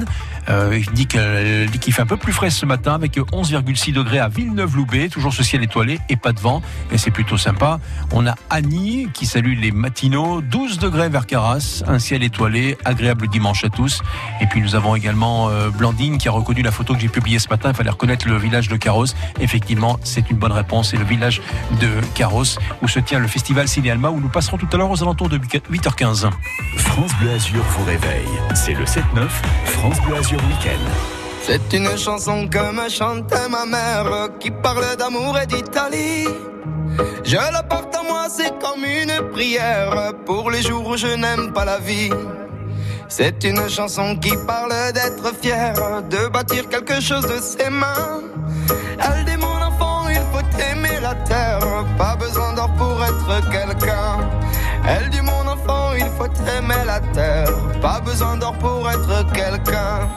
Euh, 0.50 0.78
il 0.78 0.92
dit 0.92 1.08
qu'il 1.08 1.94
fait 1.94 2.02
un 2.02 2.06
peu 2.06 2.18
plus 2.18 2.34
frais 2.34 2.50
ce 2.50 2.66
matin 2.66 2.94
avec 2.94 3.18
11,6 3.18 3.94
degrés 3.94 4.20
à 4.20 4.28
Villeneuve-Loubet, 4.28 5.10
toujours 5.10 5.34
ce 5.34 5.44
ciel 5.44 5.64
étoilé 5.64 6.00
et 6.10 6.16
pas 6.16 6.34
de 6.34 6.40
vent, 6.40 6.62
et 6.92 6.98
c'est 6.98 7.12
plutôt 7.12 7.38
sympa. 7.38 7.80
On 8.12 8.28
a 8.28 8.36
Annie 8.50 9.08
qui 9.14 9.26
salue 9.26 9.58
les 9.60 9.72
matinaux, 9.72 10.42
12 10.42 10.80
degrés 10.80 11.10
vers 11.10 11.26
Carras, 11.26 11.84
un 11.88 12.00
ciel 12.00 12.24
étoilé, 12.24 12.78
agréable 12.86 13.28
dimanche 13.28 13.64
à 13.64 13.70
tous. 13.70 14.02
Et 14.42 14.48
puis 14.48 14.62
nous 14.62 14.76
avons 14.76 14.96
également 14.96 15.50
euh, 15.50 15.70
Blandine 15.70 16.18
qui 16.18 16.28
a 16.28 16.32
reconnu 16.32 16.62
la 16.62 16.72
photo 16.72 16.94
que 16.94 17.00
j'ai 17.00 17.10
publiée 17.10 17.40
ce 17.40 17.50
matin, 17.50 17.70
il 17.70 17.76
fallait 17.76 17.90
reconnaître 17.90 18.28
le 18.28 18.38
village 18.38 18.68
de 18.68 18.76
Carros. 18.76 19.06
Effectivement, 19.40 20.00
c'est 20.04 20.30
une 20.30 20.38
bonne 20.38 20.52
réponse, 20.52 20.92
c'est 20.92 20.98
le 20.98 21.06
village 21.06 21.42
de 21.80 21.90
Carros 22.16 22.44
où 22.82 22.88
se 22.88 23.00
tient 23.00 23.20
le 23.20 23.28
festival 23.28 23.68
Ciné 23.68 23.92
Alma 23.92 24.10
où 24.10 24.20
nous 24.20 24.30
passerons 24.30 24.58
tout 24.58 24.68
à 24.74 24.78
l'heure 24.78 24.92
aux 24.92 25.02
alentours 25.02 25.30
de 25.30 25.38
8h15. 25.38 26.30
France 26.78 27.12
Bleu 27.20 27.32
Azur 27.32 27.64
vous 27.64 27.86
réveille. 27.86 28.28
C'est 28.56 28.74
le 28.74 28.86
7-9, 28.86 29.02
France 29.66 30.00
Bleu 30.02 30.16
Azur 30.16 30.33
C'est 31.46 31.74
une 31.74 31.98
chanson 31.98 32.48
que 32.48 32.72
me 32.72 32.88
chantait 32.90 33.50
ma 33.50 33.66
mère 33.66 34.30
qui 34.40 34.50
parle 34.50 34.96
d'amour 34.98 35.38
et 35.38 35.46
d'Italie. 35.46 36.28
Je 37.24 37.36
la 37.36 37.64
porte 37.64 37.94
à 37.96 38.04
moi, 38.04 38.28
c'est 38.30 38.58
comme 38.60 38.86
une 38.86 39.30
prière 39.32 40.14
pour 40.26 40.50
les 40.52 40.62
jours 40.62 40.88
où 40.88 40.98
je 40.98 41.08
n'aime 41.08 41.52
pas 41.52 41.66
la 41.66 41.80
vie. 41.80 42.12
C'est 43.10 43.44
une 43.44 43.70
chanson 43.70 44.16
qui 44.16 44.34
parle 44.48 44.94
d'être 44.94 45.36
fier, 45.42 45.74
de 46.10 46.28
bâtir 46.30 46.70
quelque 46.70 47.02
chose 47.02 47.28
de 47.28 47.40
ses 47.40 47.70
mains. 47.70 48.22
Elle 49.00 49.26
dit 49.26 49.38
mon 49.38 49.62
enfant, 49.62 50.08
il 50.10 50.24
faut 50.32 50.62
aimer 50.72 51.00
la 51.02 51.16
terre, 51.16 51.60
pas 51.98 52.16
besoin 52.16 52.54
d'or 52.54 52.72
pour 52.78 53.04
être 53.04 53.50
quelqu'un. 53.52 54.18
Elle 54.88 55.10
dit 55.10 55.22
mon 55.22 55.46
enfant, 55.48 55.92
il 55.98 56.10
faut 56.18 56.34
aimer 56.58 56.84
la 56.86 57.00
terre, 57.14 57.52
pas 57.82 58.00
besoin 58.00 58.38
d'or 58.38 58.54
pour 58.54 58.90
être 58.90 59.32
quelqu'un. 59.34 60.10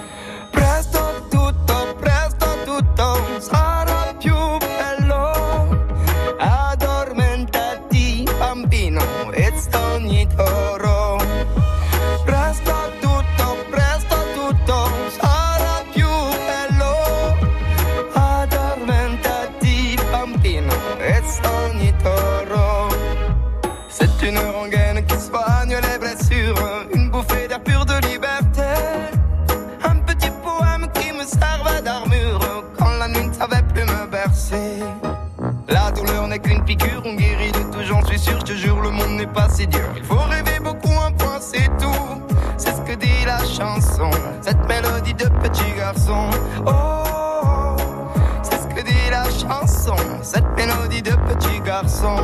c'est. 39.56 39.68
Il 39.96 40.04
faut 40.04 40.16
rêver 40.16 40.58
beaucoup, 40.62 40.92
un 40.92 41.12
point, 41.12 41.38
c'est 41.40 41.68
tout. 41.78 42.22
C'est 42.58 42.74
ce 42.74 42.80
que 42.82 42.94
dit 42.94 43.24
la 43.24 43.38
chanson, 43.38 44.10
cette 44.42 44.66
mélodie 44.68 45.14
de 45.14 45.28
petit 45.42 45.72
garçon. 45.76 46.30
Oh, 46.66 46.70
oh, 46.70 47.76
oh. 47.78 48.20
c'est 48.42 48.58
ce 48.58 48.66
que 48.74 48.82
dit 48.82 49.10
la 49.10 49.24
chanson, 49.24 49.96
cette 50.22 50.46
mélodie 50.56 51.02
de 51.02 51.12
petit 51.12 51.60
garçon. 51.60 52.16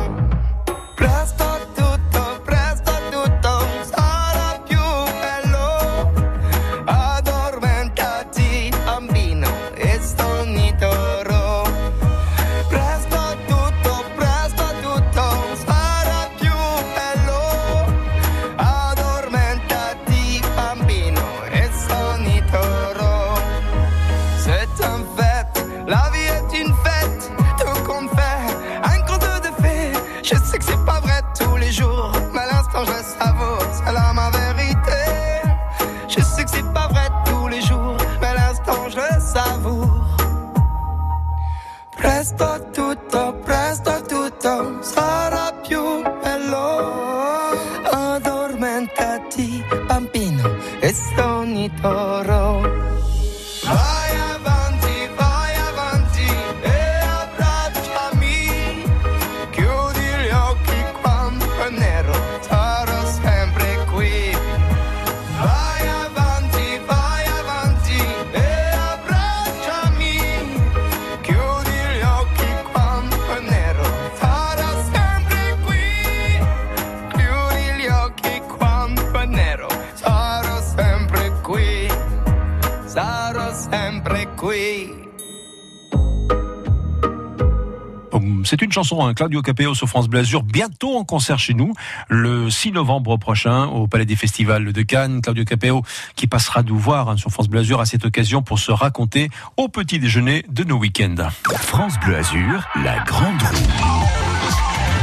C'est 88.53 88.61
une 88.61 88.71
chanson, 88.71 89.03
hein, 89.03 89.15
Claudio 89.15 89.41
Capéo 89.41 89.73
sur 89.73 89.87
France 89.89 90.07
Bleu 90.07 90.19
Azur, 90.19 90.43
bientôt 90.43 90.95
en 90.99 91.03
concert 91.03 91.39
chez 91.39 91.55
nous, 91.55 91.73
le 92.07 92.51
6 92.51 92.71
novembre 92.73 93.17
prochain, 93.17 93.63
au 93.65 93.87
Palais 93.87 94.05
des 94.05 94.15
Festivals 94.15 94.71
de 94.71 94.81
Cannes. 94.83 95.23
Claudio 95.23 95.43
Capéo 95.43 95.81
qui 96.15 96.27
passera 96.27 96.61
nous 96.61 96.77
voir 96.77 97.09
hein, 97.09 97.17
sur 97.17 97.31
France 97.31 97.47
Bleu 97.49 97.61
Azur 97.61 97.81
à 97.81 97.87
cette 97.87 98.05
occasion 98.05 98.43
pour 98.43 98.59
se 98.59 98.71
raconter 98.71 99.31
au 99.57 99.69
petit 99.69 99.97
déjeuner 99.97 100.45
de 100.49 100.63
nos 100.65 100.77
week-ends. 100.77 101.29
France 101.61 101.99
Bleu 102.05 102.15
Azur, 102.15 102.63
la 102.83 102.99
grande 102.99 103.41
roue. 103.41 104.05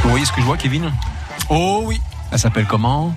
Vous 0.03 0.09
voyez 0.11 0.23
ce 0.23 0.31
que 0.31 0.39
je 0.39 0.45
vois, 0.45 0.55
Kevin? 0.55 0.89
Oh 1.49 1.81
oui. 1.83 1.99
Elle 2.31 2.39
s'appelle 2.39 2.67
comment? 2.67 3.13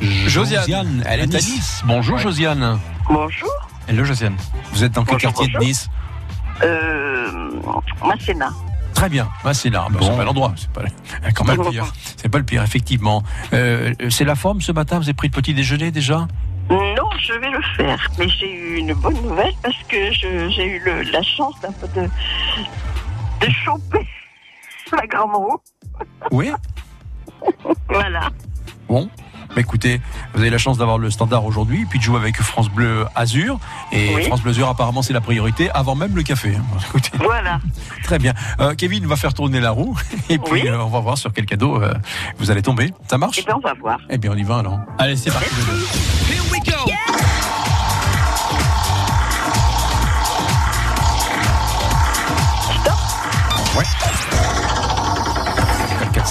Josiane. 0.00 1.04
Elle 1.06 1.20
est 1.20 1.22
à 1.22 1.26
Nice. 1.38 1.48
Nice. 1.54 1.82
Bonjour 1.86 2.16
Ouais. 2.16 2.22
Josiane. 2.24 2.80
Bonjour. 3.08 3.68
Hello 3.86 4.02
Josiane. 4.02 4.34
Vous 4.72 4.82
êtes 4.82 4.90
dans 4.90 5.04
quel 5.04 5.14
Bonjour, 5.14 5.32
quartier 5.32 5.54
de. 5.54 5.58
Nice? 5.64 5.88
Euh, 6.64 7.50
Masséna. 8.04 8.50
Très 8.96 9.08
bien, 9.10 9.28
bah, 9.44 9.52
c'est 9.52 9.68
là. 9.68 9.86
Bah, 9.90 9.98
C'est 10.02 10.16
pas 10.16 10.24
l'endroit, 10.24 10.54
c'est 10.56 10.70
pas 10.70 10.80
quand 11.34 11.44
même 11.44 11.62
le 11.62 11.70
pire. 11.70 11.84
C'est 12.16 12.28
pas 12.30 12.38
le 12.38 12.44
pire, 12.44 12.62
effectivement. 12.62 13.22
Euh, 13.52 13.92
c'est 14.08 14.24
la 14.24 14.34
forme 14.34 14.60
ce 14.62 14.72
matin? 14.72 14.96
Vous 14.96 15.04
avez 15.04 15.12
pris 15.14 15.28
le 15.28 15.32
petit 15.32 15.52
déjeuner 15.52 15.90
déjà? 15.90 16.26
Non, 16.70 17.10
je 17.20 17.34
vais 17.34 17.50
le 17.50 17.60
faire. 17.76 18.08
Mais 18.18 18.26
j'ai 18.28 18.50
eu 18.50 18.76
une 18.78 18.94
bonne 18.94 19.20
nouvelle 19.22 19.52
parce 19.62 19.76
que 19.88 20.10
j'ai 20.12 20.64
eu 20.64 20.82
le- 20.84 21.02
la 21.12 21.22
chance 21.22 21.54
d'un 21.60 21.72
peu 21.72 21.86
de, 21.88 22.08
de 23.46 23.52
choper 23.64 24.06
la 24.92 25.06
grande 25.06 25.34
roue. 25.34 25.58
Oui. 26.30 26.50
Voilà. 27.88 28.30
Bon. 28.88 29.08
Bah, 29.54 29.60
écoutez, 29.60 30.00
vous 30.34 30.40
avez 30.40 30.50
la 30.50 30.58
chance 30.58 30.78
d'avoir 30.78 30.98
le 30.98 31.10
standard 31.10 31.44
aujourd'hui, 31.44 31.86
puis 31.88 31.98
de 31.98 32.04
jouer 32.04 32.18
avec 32.18 32.36
France 32.42 32.68
Bleu 32.68 33.06
Azur. 33.14 33.58
Et 33.92 34.14
Oui. 34.14 34.24
France 34.24 34.42
Bleu 34.42 34.50
Azur, 34.52 34.68
apparemment, 34.68 35.02
c'est 35.02 35.12
la 35.12 35.20
priorité 35.20 35.70
avant 35.70 35.94
même 35.94 36.14
le 36.14 36.22
café. 36.22 36.56
Écoutez, 36.88 37.10
Voilà. 37.18 37.60
très 38.04 38.18
bien. 38.18 38.34
Euh, 38.60 38.74
Kevin 38.74 39.06
va 39.06 39.16
faire 39.16 39.34
tourner 39.34 39.60
la 39.60 39.70
roue, 39.70 39.96
et 40.28 40.38
puis 40.38 40.52
Oui. 40.62 40.68
euh, 40.68 40.78
on 40.80 40.88
va 40.88 41.00
voir 41.00 41.16
sur 41.18 41.32
quel 41.32 41.46
cadeau 41.46 41.82
euh, 41.82 41.94
vous 42.38 42.50
allez 42.50 42.62
tomber. 42.62 42.92
Ça 43.08 43.18
marche? 43.18 43.38
Eh 43.40 43.44
bien, 43.44 43.56
on 43.56 43.60
va 43.60 43.74
voir. 43.74 43.98
Eh 44.10 44.18
bien, 44.18 44.32
on 44.32 44.36
y 44.36 44.42
va 44.42 44.58
alors. 44.58 44.78
Allez, 44.98 45.16
c'est 45.16 45.30
parti. 45.30 45.48
Here 45.48 46.42
we 46.52 46.60
go. 46.64 46.90
Ouais. 46.90 46.94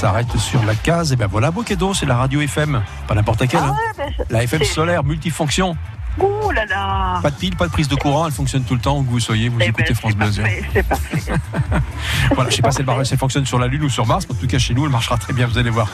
S'arrête 0.05 0.37
sur 0.37 0.63
la 0.65 0.75
case, 0.75 1.13
et 1.13 1.15
ben 1.15 1.25
voilà, 1.25 1.51
cadeau, 1.65 1.95
c'est 1.95 2.05
la 2.05 2.15
radio 2.15 2.39
FM. 2.39 2.83
Pas 3.07 3.15
n'importe 3.15 3.41
laquelle. 3.41 3.61
Ah 3.63 3.69
hein. 3.69 3.75
ouais, 3.97 4.05
ben, 4.19 4.25
La 4.29 4.43
FM 4.43 4.63
solaire, 4.63 5.03
multifonction. 5.03 5.75
Ouh 6.19 6.51
là 6.51 6.63
là. 6.67 7.19
Pas 7.23 7.31
de 7.31 7.35
pile, 7.35 7.55
pas 7.55 7.65
de 7.65 7.71
prise 7.71 7.87
de 7.87 7.95
courant, 7.95 8.27
elle 8.27 8.31
fonctionne 8.31 8.63
tout 8.63 8.75
le 8.75 8.79
temps 8.81 8.99
où 8.99 9.03
que 9.03 9.09
vous 9.09 9.19
soyez, 9.19 9.49
vous 9.49 9.57
Eh 9.61 9.65
écoutez 9.69 9.93
ben, 9.93 9.95
France 9.95 10.15
Bleu 10.15 10.27
C'est 10.31 10.83
parfait. 10.83 11.33
Voilà, 12.35 12.51
je 12.51 12.55
sais 12.55 12.61
pas 12.61 12.69
si 12.71 12.81
elle, 12.81 12.85
marche- 12.85 13.03
si 13.05 13.13
elle 13.13 13.19
fonctionne 13.19 13.47
sur 13.47 13.57
la 13.57 13.65
Lune 13.65 13.81
ou 13.83 13.89
sur 13.89 14.05
Mars, 14.05 14.27
mais 14.29 14.35
en 14.35 14.39
tout 14.39 14.45
cas 14.45 14.59
chez 14.59 14.75
nous, 14.75 14.85
elle 14.85 14.91
marchera 14.91 15.17
très 15.17 15.33
bien, 15.33 15.47
vous 15.47 15.57
allez 15.57 15.71
voir. 15.71 15.87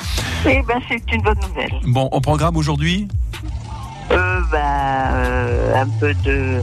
Eh 0.45 0.62
ben, 0.67 0.80
c'est 0.89 1.02
une 1.13 1.21
bonne 1.21 1.39
nouvelle. 1.47 1.71
Bon, 1.86 2.10
au 2.12 2.19
programme 2.19 2.58
aujourd'hui, 2.58 3.08
Euh, 4.12 4.41
ben, 4.52 4.58
euh, 5.13 5.82
un 5.84 5.88
peu 6.02 6.13
de, 6.15 6.62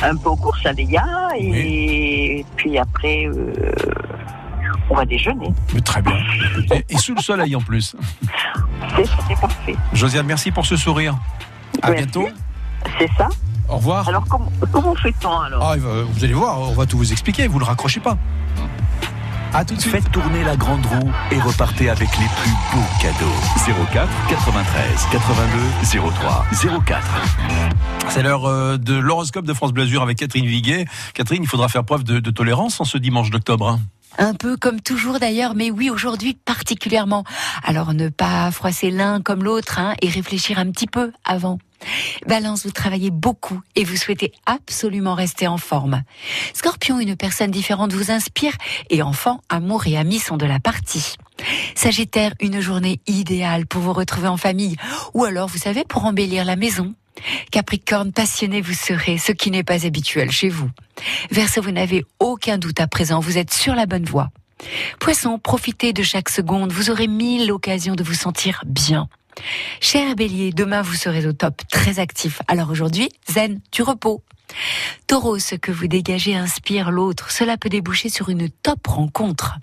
un 0.00 0.14
peu 0.14 0.28
aux 0.28 0.36
courses 0.36 0.64
à 0.64 0.72
Léa 0.72 1.04
et 1.36 2.46
puis 2.54 2.78
après, 2.78 3.26
euh, 3.26 3.52
on 4.90 4.94
va 4.96 5.04
déjeuner. 5.04 5.52
mais 5.74 5.80
très 5.80 6.02
bien. 6.02 6.16
Et 6.88 6.96
sous 6.98 7.14
le 7.14 7.20
soleil 7.20 7.54
en 7.56 7.60
plus. 7.60 7.96
C'est 8.96 9.04
c'est 9.28 9.40
parfait. 9.40 9.76
Josiane, 9.92 10.26
merci 10.26 10.50
pour 10.50 10.66
ce 10.66 10.76
sourire. 10.76 11.16
À 11.82 11.90
Merci. 11.90 12.04
bientôt. 12.04 12.28
C'est 12.98 13.10
ça. 13.16 13.28
Au 13.68 13.76
revoir. 13.76 14.08
Alors, 14.08 14.24
comment, 14.28 14.52
comment 14.70 14.94
fait-on 14.94 15.40
alors 15.40 15.62
Ah, 15.72 15.76
vous 15.76 16.24
allez 16.24 16.34
voir, 16.34 16.60
on 16.60 16.74
va 16.74 16.86
tout 16.86 16.98
vous 16.98 17.12
expliquer, 17.12 17.46
vous 17.48 17.58
ne 17.58 17.64
raccrochez 17.64 18.00
pas. 18.00 18.16
À 19.54 19.64
tout 19.64 19.74
de 19.76 19.80
suite. 19.80 19.92
Faites 19.92 20.10
tourner 20.10 20.42
la 20.42 20.56
grande 20.56 20.84
roue 20.86 21.10
et 21.30 21.38
repartez 21.40 21.88
avec 21.88 22.08
les 22.18 22.26
plus 22.42 22.50
beaux 22.72 22.84
cadeaux. 23.00 23.84
04 23.92 24.08
93 24.28 25.06
82 25.12 26.10
03 26.10 26.44
04. 26.84 27.00
C'est 28.08 28.22
l'heure 28.24 28.46
euh, 28.46 28.76
de 28.78 28.94
l'horoscope 28.94 29.46
de 29.46 29.54
France 29.54 29.72
Blasure 29.72 30.02
avec 30.02 30.18
Catherine 30.18 30.44
Viguet. 30.46 30.86
Catherine, 31.14 31.42
il 31.44 31.48
faudra 31.48 31.68
faire 31.68 31.84
preuve 31.84 32.02
de, 32.02 32.18
de 32.18 32.30
tolérance 32.32 32.80
en 32.80 32.84
ce 32.84 32.98
dimanche 32.98 33.30
d'octobre. 33.30 33.78
Un 34.18 34.34
peu 34.34 34.56
comme 34.56 34.80
toujours 34.80 35.18
d'ailleurs, 35.18 35.54
mais 35.54 35.70
oui, 35.70 35.90
aujourd'hui 35.90 36.34
particulièrement. 36.34 37.24
Alors 37.64 37.94
ne 37.94 38.08
pas 38.08 38.50
froisser 38.50 38.90
l'un 38.90 39.20
comme 39.20 39.42
l'autre 39.42 39.78
hein, 39.78 39.94
et 40.02 40.08
réfléchir 40.08 40.58
un 40.58 40.70
petit 40.70 40.86
peu 40.86 41.12
avant. 41.24 41.58
Balance, 42.26 42.64
vous 42.64 42.72
travaillez 42.72 43.10
beaucoup 43.10 43.60
et 43.76 43.84
vous 43.84 43.96
souhaitez 43.96 44.32
absolument 44.46 45.14
rester 45.14 45.46
en 45.46 45.58
forme. 45.58 46.02
Scorpion, 46.54 46.98
une 46.98 47.16
personne 47.16 47.50
différente 47.50 47.92
vous 47.92 48.10
inspire 48.10 48.54
et 48.90 49.02
enfant, 49.02 49.40
amour 49.48 49.86
et 49.86 49.96
amis 49.96 50.18
sont 50.18 50.36
de 50.36 50.46
la 50.46 50.60
partie. 50.60 51.16
Sagittaire, 51.74 52.32
une 52.40 52.60
journée 52.60 53.00
idéale 53.06 53.66
pour 53.66 53.82
vous 53.82 53.92
retrouver 53.92 54.28
en 54.28 54.36
famille 54.36 54.76
ou 55.12 55.24
alors, 55.24 55.48
vous 55.48 55.58
savez, 55.58 55.84
pour 55.84 56.04
embellir 56.04 56.44
la 56.44 56.56
maison. 56.56 56.94
Capricorne, 57.50 58.12
passionné 58.12 58.60
vous 58.60 58.74
serez, 58.74 59.18
ce 59.18 59.32
qui 59.32 59.50
n'est 59.50 59.62
pas 59.62 59.86
habituel 59.86 60.30
chez 60.30 60.48
vous. 60.48 60.70
Verseau, 61.30 61.62
vous 61.62 61.70
n'avez 61.70 62.04
aucun 62.18 62.58
doute 62.58 62.80
à 62.80 62.86
présent, 62.86 63.20
vous 63.20 63.38
êtes 63.38 63.52
sur 63.52 63.74
la 63.74 63.86
bonne 63.86 64.04
voie. 64.04 64.30
Poisson, 64.98 65.38
profitez 65.38 65.92
de 65.92 66.02
chaque 66.02 66.28
seconde, 66.28 66.72
vous 66.72 66.90
aurez 66.90 67.06
mille 67.06 67.50
occasions 67.52 67.94
de 67.94 68.02
vous 68.02 68.14
sentir 68.14 68.62
bien. 68.66 69.08
Cher 69.80 70.14
Bélier, 70.14 70.52
demain 70.52 70.82
vous 70.82 70.94
serez 70.94 71.26
au 71.26 71.32
top, 71.32 71.62
très 71.70 71.98
actif. 71.98 72.40
Alors 72.48 72.70
aujourd'hui, 72.70 73.08
zen, 73.30 73.60
du 73.72 73.82
repos. 73.82 74.22
Taureau, 75.06 75.38
ce 75.38 75.54
que 75.54 75.72
vous 75.72 75.88
dégagez 75.88 76.36
inspire 76.36 76.90
l'autre. 76.90 77.30
Cela 77.30 77.56
peut 77.56 77.68
déboucher 77.68 78.08
sur 78.08 78.28
une 78.28 78.48
top 78.48 78.86
rencontre. 78.86 79.58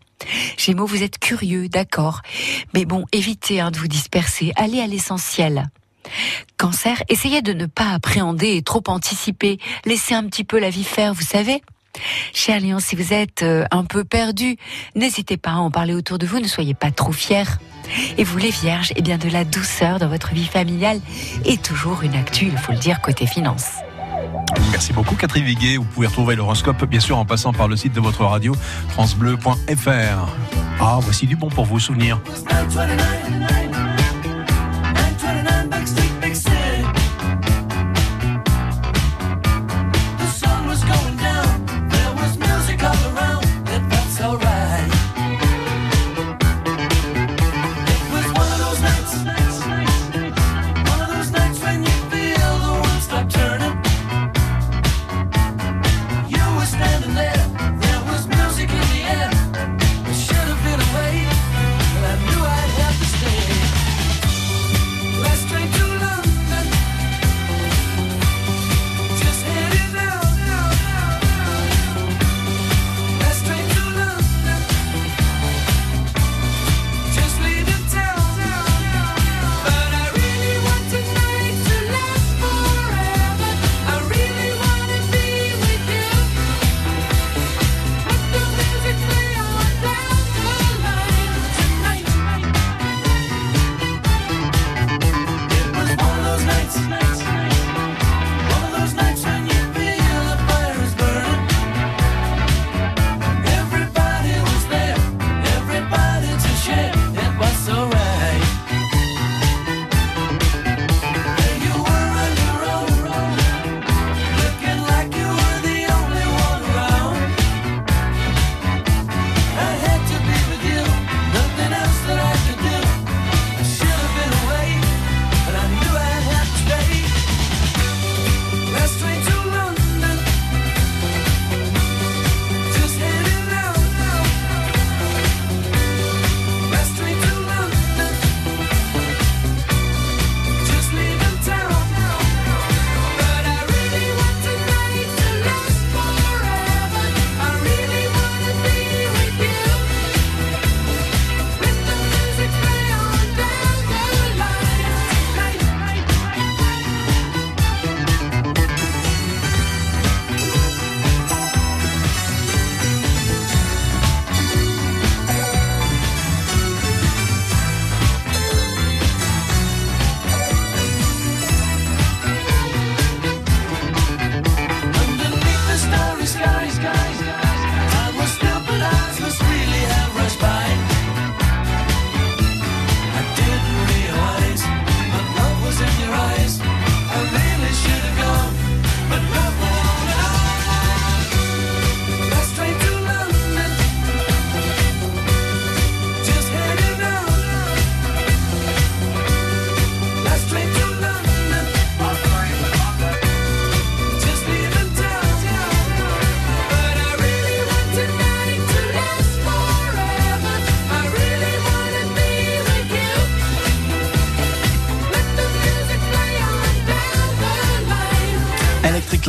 Gémeaux, 0.58 0.86
vous 0.86 1.04
êtes 1.04 1.18
curieux, 1.18 1.68
d'accord. 1.70 2.22
Mais 2.74 2.86
bon, 2.86 3.06
évitez 3.12 3.60
hein, 3.60 3.72
de 3.72 3.78
vous 3.78 3.88
disperser. 3.88 4.52
Allez 4.56 4.82
à 4.82 4.88
l'essentiel. 4.88 5.70
Cancer, 6.58 7.02
essayez 7.10 7.42
de 7.42 7.54
ne 7.54 7.66
pas 7.66 7.90
appréhender 7.90 8.56
et 8.56 8.62
trop 8.62 8.84
anticiper. 8.88 9.60
Laissez 9.86 10.14
un 10.14 10.24
petit 10.24 10.44
peu 10.44 10.60
la 10.60 10.70
vie 10.70 10.84
faire, 10.84 11.14
vous 11.14 11.22
savez. 11.22 11.62
Cher 12.34 12.60
Lion, 12.62 12.80
si 12.80 12.96
vous 12.96 13.14
êtes 13.14 13.44
euh, 13.44 13.66
un 13.72 13.84
peu 13.84 14.04
perdu, 14.04 14.58
n'hésitez 14.96 15.38
pas 15.38 15.52
à 15.52 15.56
en 15.56 15.72
parler 15.72 15.94
autour 15.94 16.18
de 16.18 16.26
vous, 16.26 16.40
ne 16.40 16.48
soyez 16.48 16.74
pas 16.74 16.92
trop 16.92 17.12
fiers. 17.12 17.44
Et 18.18 18.24
vous 18.24 18.38
les 18.38 18.52
vierges, 18.52 18.94
eh 18.96 19.02
bien 19.02 19.18
de 19.18 19.30
la 19.30 19.44
douceur 19.44 20.00
dans 20.00 20.08
votre 20.08 20.34
vie 20.34 20.46
familiale 20.46 21.02
et 21.46 21.58
toujours 21.58 22.04
une 22.04 22.16
actu, 22.16 22.46
il 22.46 22.58
faut 22.58 22.72
le 22.72 22.78
dire, 22.78 23.02
côté 23.02 23.26
finance. 23.28 23.66
Merci 24.72 24.94
beaucoup 24.94 25.16
Catherine 25.16 25.44
Viguet. 25.44 25.78
Vous 25.78 25.86
pouvez 25.86 26.08
retrouver 26.08 26.36
l'horoscope 26.36 26.86
bien 26.86 27.00
sûr 27.00 27.18
en 27.18 27.26
passant 27.26 27.54
par 27.54 27.68
le 27.68 27.76
site 27.76 27.94
de 27.94 28.00
votre 28.00 28.24
radio 28.24 28.54
francebleu.fr. 28.90 30.28
Ah, 30.80 31.00
voici 31.02 31.28
du 31.28 31.36
bon 31.36 31.50
pour 31.50 31.66
vos 31.66 31.80
souvenirs. 31.80 32.20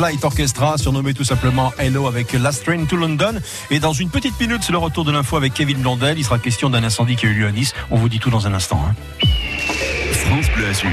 Light 0.03 0.25
Orchestra, 0.25 0.77
surnommé 0.77 1.13
tout 1.13 1.23
simplement 1.23 1.71
Hello 1.77 2.07
avec 2.07 2.33
Last 2.33 2.65
Train 2.65 2.83
to 2.83 2.97
London. 2.97 3.35
Et 3.71 3.79
dans 3.79 3.93
une 3.93 4.09
petite 4.09 4.37
minute, 4.37 4.61
c'est 4.61 4.73
le 4.73 4.77
retour 4.77 5.05
de 5.05 5.13
l'info 5.13 5.37
avec 5.37 5.53
Kevin 5.53 5.77
Blondel. 5.77 6.17
Il 6.17 6.25
sera 6.25 6.39
question 6.39 6.69
d'un 6.69 6.83
incendie 6.83 7.15
qui 7.15 7.25
a 7.25 7.29
eu 7.29 7.33
lieu 7.35 7.47
à 7.47 7.51
Nice. 7.53 7.73
On 7.89 7.95
vous 7.95 8.09
dit 8.09 8.19
tout 8.19 8.29
dans 8.29 8.45
un 8.45 8.53
instant. 8.53 8.83
hein. 8.85 8.93
France 10.11 10.49
Bleu 10.57 10.67
Azur. 10.67 10.89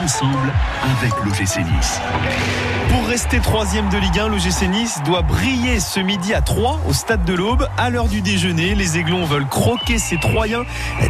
Ensemble 0.00 0.52
avec 1.00 1.12
l'OGC 1.24 1.58
Nice. 1.58 2.00
Pour 2.88 3.06
rester 3.06 3.40
troisième 3.40 3.88
de 3.88 3.98
Ligue 3.98 4.18
1, 4.18 4.28
l'OGC 4.28 4.68
Nice 4.68 5.00
doit 5.04 5.22
briller 5.22 5.80
ce 5.80 6.00
midi 6.00 6.34
à 6.34 6.40
3 6.40 6.80
au 6.88 6.92
stade 6.92 7.24
de 7.24 7.34
l'Aube. 7.34 7.66
À 7.76 7.90
l'heure 7.90 8.08
du 8.08 8.20
déjeuner, 8.20 8.74
les 8.74 8.98
Aiglons 8.98 9.24
veulent 9.24 9.46
croquer 9.46 9.98
ces 9.98 10.18
Troyens. 10.18 10.64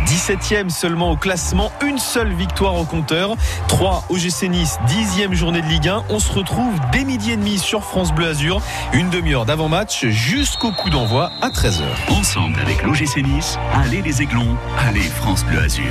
17e 0.07 0.69
seulement 0.69 1.11
au 1.11 1.17
classement, 1.17 1.73
une 1.85 1.99
seule 1.99 2.33
victoire 2.33 2.77
au 2.77 2.85
compteur. 2.85 3.37
3 3.69 4.05
OGC 4.11 4.49
Nice, 4.49 4.79
10e 4.87 5.33
journée 5.35 5.63
de 5.63 5.67
Ligue 5.67 5.89
1. 5.89 6.05
On 6.11 6.19
se 6.19 6.33
retrouve 6.33 6.75
dès 6.93 7.05
midi 7.05 7.33
et 7.33 7.37
demi 7.37 7.59
sur 7.59 7.85
France 7.85 8.13
Bleu 8.13 8.29
Azur. 8.29 8.61
Une 8.93 9.11
demi-heure 9.11 9.45
d'avant-match 9.45 10.07
jusqu'au 10.07 10.73
coup 10.73 10.91
d'envoi 10.91 11.31
à 11.41 11.49
13h. 11.49 11.83
Ensemble 12.09 12.61
avec 12.61 12.83
l'OGC 12.83 13.23
Nice, 13.23 13.59
allez 13.75 14.03
les 14.03 14.23
Aiglons, 14.23 14.57
allez 14.79 15.01
France 15.01 15.45
Bleu 15.45 15.61
Azur. 15.61 15.85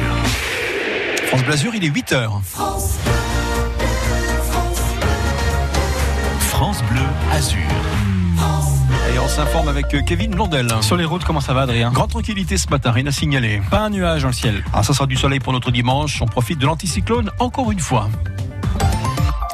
France 1.32 1.44
Blasure, 1.44 1.74
il 1.76 1.86
est 1.86 1.89
8h. 1.89 2.30
S'informe 9.32 9.70
avec 9.70 9.94
euh, 9.94 10.02
Kevin 10.02 10.32
Blondel. 10.32 10.67
Sur 10.82 10.98
les 10.98 11.06
routes, 11.06 11.24
comment 11.24 11.39
ça 11.39 11.54
va, 11.54 11.62
Adrien? 11.62 11.89
Grande 11.89 12.10
tranquillité 12.10 12.58
ce 12.58 12.67
matin, 12.67 12.91
rien 12.91 13.08
à 13.08 13.13
signaler. 13.13 13.62
Pas 13.72 13.80
un 13.80 13.89
nuage 13.89 14.24
dans 14.24 14.28
le 14.28 14.34
ciel. 14.34 14.62
Ah, 14.74 14.84
ça 14.84 14.94
sera 14.94 15.06
du 15.06 15.15
soleil 15.15 15.39
pour 15.39 15.54
notre 15.54 15.72
dimanche. 15.72 16.22
On 16.22 16.26
profite 16.26 16.60
de 16.60 16.65
l'anticyclone 16.65 17.32
encore 17.39 17.72
une 17.72 17.80
fois. 17.80 18.10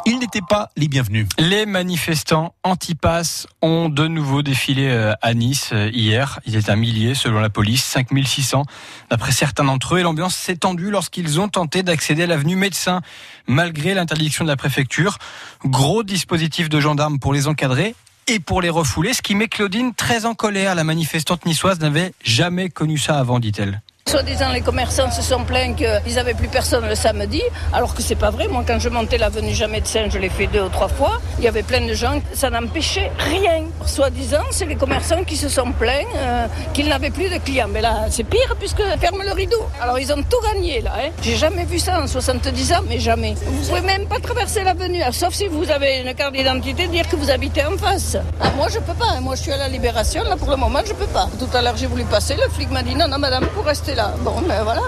Ils 0.08 0.18
n'étaient 0.18 0.42
pas 0.42 0.70
les 0.78 0.88
bienvenus. 0.88 1.28
Les 1.38 1.68
manifestants 1.68 2.56
anti-pass 2.64 3.46
ont 3.62 3.90
de 3.90 4.08
nouveau 4.08 4.42
défilé 4.42 4.88
euh, 4.88 5.14
à 5.22 5.36
Nice 5.36 5.70
euh, 5.74 5.92
hier. 5.94 6.40
Ils 6.48 6.56
étaient 6.56 6.72
un 6.72 6.76
millier 6.76 7.14
selon 7.14 7.40
la 7.40 7.52
police, 7.52 7.84
5600 7.84 8.64
d'après 9.12 9.32
certains 9.32 9.66
d'entre 9.66 9.94
eux. 9.94 10.00
Et 10.00 10.04
l'ambiance 10.04 10.36
s'est 10.36 10.58
tendue 10.58 10.90
lorsqu'ils 10.90 11.40
ont 11.40 11.50
tenté 11.50 11.84
d'accéder 11.84 12.24
à 12.24 12.28
l'avenue 12.28 12.56
Médecin 12.56 13.02
malgré 13.46 13.94
l'interdiction 13.94 14.44
de 14.44 14.50
la 14.50 14.58
préfecture. 14.58 15.20
Gros 15.66 16.02
dispositif 16.02 16.68
de 16.68 16.80
gendarmes 16.80 17.20
pour 17.20 17.32
les 17.32 17.48
encadrer 17.48 17.94
et 18.28 18.40
pour 18.40 18.62
les 18.62 18.70
refouler, 18.70 19.14
ce 19.14 19.22
qui 19.22 19.36
met 19.36 19.48
Claudine 19.48 19.94
très 19.94 20.26
en 20.26 20.36
colère. 20.36 20.76
La 20.76 20.84
manifestante 20.84 21.46
niçoise 21.46 21.80
n'avait 21.80 22.14
jamais 22.24 22.70
connu 22.70 22.98
ça 22.98 23.18
avant, 23.18 23.40
dit-elle. 23.40 23.82
Soi-disant, 24.08 24.54
les 24.54 24.62
commerçants 24.62 25.12
se 25.12 25.22
sont 25.22 25.44
plaints 25.44 25.74
qu'ils 25.74 26.16
n'avaient 26.16 26.34
plus 26.34 26.48
personne 26.48 26.88
le 26.88 26.96
samedi, 26.96 27.42
alors 27.74 27.94
que 27.94 28.02
c'est 28.02 28.16
pas 28.16 28.30
vrai. 28.30 28.48
Moi, 28.48 28.64
quand 28.66 28.80
je 28.80 28.88
montais 28.88 29.18
l'avenue 29.18 29.54
Jamais 29.54 29.82
de 29.82 29.86
Seine, 29.88 30.10
je 30.10 30.18
l'ai 30.18 30.30
fait 30.30 30.48
deux 30.48 30.62
ou 30.62 30.70
trois 30.70 30.88
fois. 30.88 31.20
Il 31.40 31.44
y 31.44 31.48
avait 31.50 31.62
plein 31.62 31.86
de 31.86 31.94
gens, 31.94 32.22
ça 32.34 32.50
n'empêchait 32.50 33.12
rien. 33.18 33.66
Soi-disant, 33.86 34.44
c'est 34.52 34.66
les 34.66 34.78
commerçants 34.78 35.26
qui 35.26 35.36
se 35.36 35.50
sont 35.50 35.74
plaints 35.74 36.06
euh, 36.16 36.48
qu'ils 36.74 36.88
n'avaient 36.88 37.10
plus 37.10 37.30
de 37.30 37.38
clients. 37.38 37.68
Mais 37.70 37.82
là, 37.82 38.06
c'est 38.10 38.24
pire 38.24 38.56
puisque 38.58 38.82
ferme 39.02 39.24
le 39.26 39.34
rideau. 39.34 39.62
Alors, 39.82 40.00
ils 40.00 40.12
ont 40.14 40.24
tout 40.24 40.40
gagné 40.54 40.80
là. 40.80 40.94
Hein. 40.98 41.10
J'ai 41.22 41.36
jamais 41.36 41.66
vu 41.66 41.78
ça 41.78 42.02
en 42.02 42.08
70 42.08 42.72
ans, 42.74 42.84
mais 42.88 43.00
jamais. 43.00 43.36
Vous 43.46 43.68
pouvez 43.68 43.82
même 43.82 44.08
pas 44.08 44.20
traverser 44.22 44.64
l'avenue, 44.64 45.04
hein, 45.04 45.12
sauf 45.12 45.34
si 45.34 45.48
vous 45.48 45.70
avez 45.70 46.00
une 46.00 46.14
carte 46.14 46.32
d'identité, 46.34 46.88
dire 46.88 47.10
que 47.10 47.18
vous 47.18 47.30
habitez 47.30 47.66
en 47.66 47.78
face. 47.78 48.16
Ah, 48.40 48.52
moi, 48.56 48.68
je 48.70 48.80
peux 48.80 48.94
pas. 48.94 49.16
hein. 49.18 49.22
Moi, 49.22 49.36
je 49.36 49.42
suis 49.42 49.52
à 49.52 49.58
la 49.58 49.68
Libération. 49.68 50.24
Là, 50.24 50.38
pour 50.38 50.50
le 50.50 50.56
moment, 50.56 50.80
je 50.86 50.94
peux 50.94 51.08
pas. 51.08 51.28
Tout 51.38 51.50
à 51.54 51.62
l'heure, 51.62 51.76
j'ai 51.76 51.88
voulu 51.88 52.06
passer. 52.06 52.36
Le 52.36 52.50
flic 52.54 52.72
m'a 52.72 52.84
dit 52.84 52.96
non, 52.96 53.10
non, 53.10 53.18
madame, 53.20 53.46
pour 53.48 53.66
rester 53.66 53.96
ben. 53.98 54.82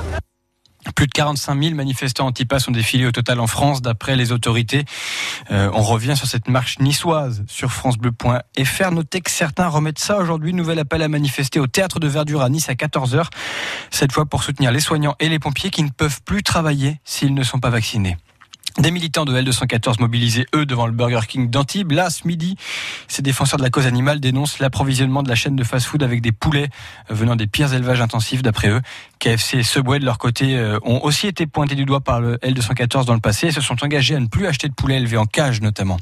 Plus 0.95 1.08
de 1.08 1.12
45 1.12 1.62
000 1.62 1.76
manifestants 1.76 2.28
anti-pass 2.28 2.67
ont 2.67 2.72
défilé 2.72 3.06
au 3.06 3.12
total 3.12 3.39
en 3.39 3.48
France, 3.48 3.82
d'après 3.82 4.15
les 4.15 4.32
autorités. 4.32 4.86
Euh, 5.52 5.69
on 5.74 5.82
revient 5.82 6.15
sur 6.15 6.28
cette 6.28 6.48
marche 6.48 6.80
niçoise 6.80 7.43
sur 7.48 7.72
francebleu.fr. 7.72 8.91
Notez 8.91 9.22
que 9.22 9.32
certains 9.32 9.67
remettent 9.67 10.00
ça 10.00 10.17
aujourd'hui. 10.17 10.54
Nouvel 10.54 10.80
appel 10.80 11.02
à 11.02 11.08
manifester 11.08 11.60
au 11.60 11.67
théâtre 11.67 12.00
de 12.00 12.08
Verdure 12.08 12.41
à 12.41 12.50
Nice 12.50 12.69
à 12.69 12.74
14h. 12.74 13.26
Cette 13.91 14.12
fois 14.12 14.26
pour 14.26 14.43
soutenir 14.43 14.72
les 14.72 14.80
soignants 14.80 15.15
et 15.19 15.28
les 15.28 15.39
pompiers 15.39 15.69
qui 15.69 15.84
ne 15.84 15.89
peuvent 15.89 16.22
plus 16.24 16.43
travailler 16.43 17.00
s'ils 17.04 17.34
ne 17.34 17.43
sont 17.43 17.60
pas 17.60 17.69
vaccinés. 17.69 18.17
Des 18.77 18.91
militants 18.91 19.25
de 19.25 19.36
L214 19.38 19.99
mobilisés, 19.99 20.45
eux, 20.55 20.65
devant 20.65 20.86
le 20.86 20.93
Burger 20.93 21.21
King 21.27 21.49
d'Antibes. 21.49 21.91
Là, 21.91 22.10
ce 22.10 22.27
midi, 22.27 22.55
ces 23.08 23.21
défenseurs 23.21 23.58
de 23.58 23.63
la 23.63 23.69
cause 23.69 23.88
animale 23.88 24.19
dénoncent 24.19 24.60
l'approvisionnement 24.60 25.23
de 25.23 25.29
la 25.29 25.36
chaîne 25.36 25.55
de 25.55 25.63
fast-food 25.63 26.03
avec 26.03 26.21
des 26.21 26.32
poulets 26.32 26.69
venant 27.10 27.36
des 27.36 27.47
pires 27.47 27.73
élevages 27.73 27.99
intensifs, 27.99 28.41
d'après 28.41 28.69
eux. 28.69 28.82
KFC 29.19 29.58
et 29.58 29.63
Subway, 29.63 29.99
de 29.99 30.05
leur 30.05 30.17
côté, 30.17 30.55
euh, 30.55 30.79
ont 30.84 31.03
aussi 31.03 31.27
été 31.27 31.47
pointés 31.47 31.75
du 31.75 31.86
doigt 31.86 31.99
par 31.99 32.21
le 32.21 32.38
L214 32.38 33.05
dans 33.05 33.15
le 33.15 33.19
passé 33.19 33.47
et 33.47 33.51
se 33.51 33.62
sont 33.62 33.84
engagés 33.84 34.15
à 34.15 34.19
ne 34.19 34.27
plus 34.27 34.47
acheter 34.47 34.69
de 34.69 34.73
poulets 34.73 34.97
élevés 34.97 35.17
en 35.17 35.25
cage, 35.25 35.62
notamment. 35.62 35.97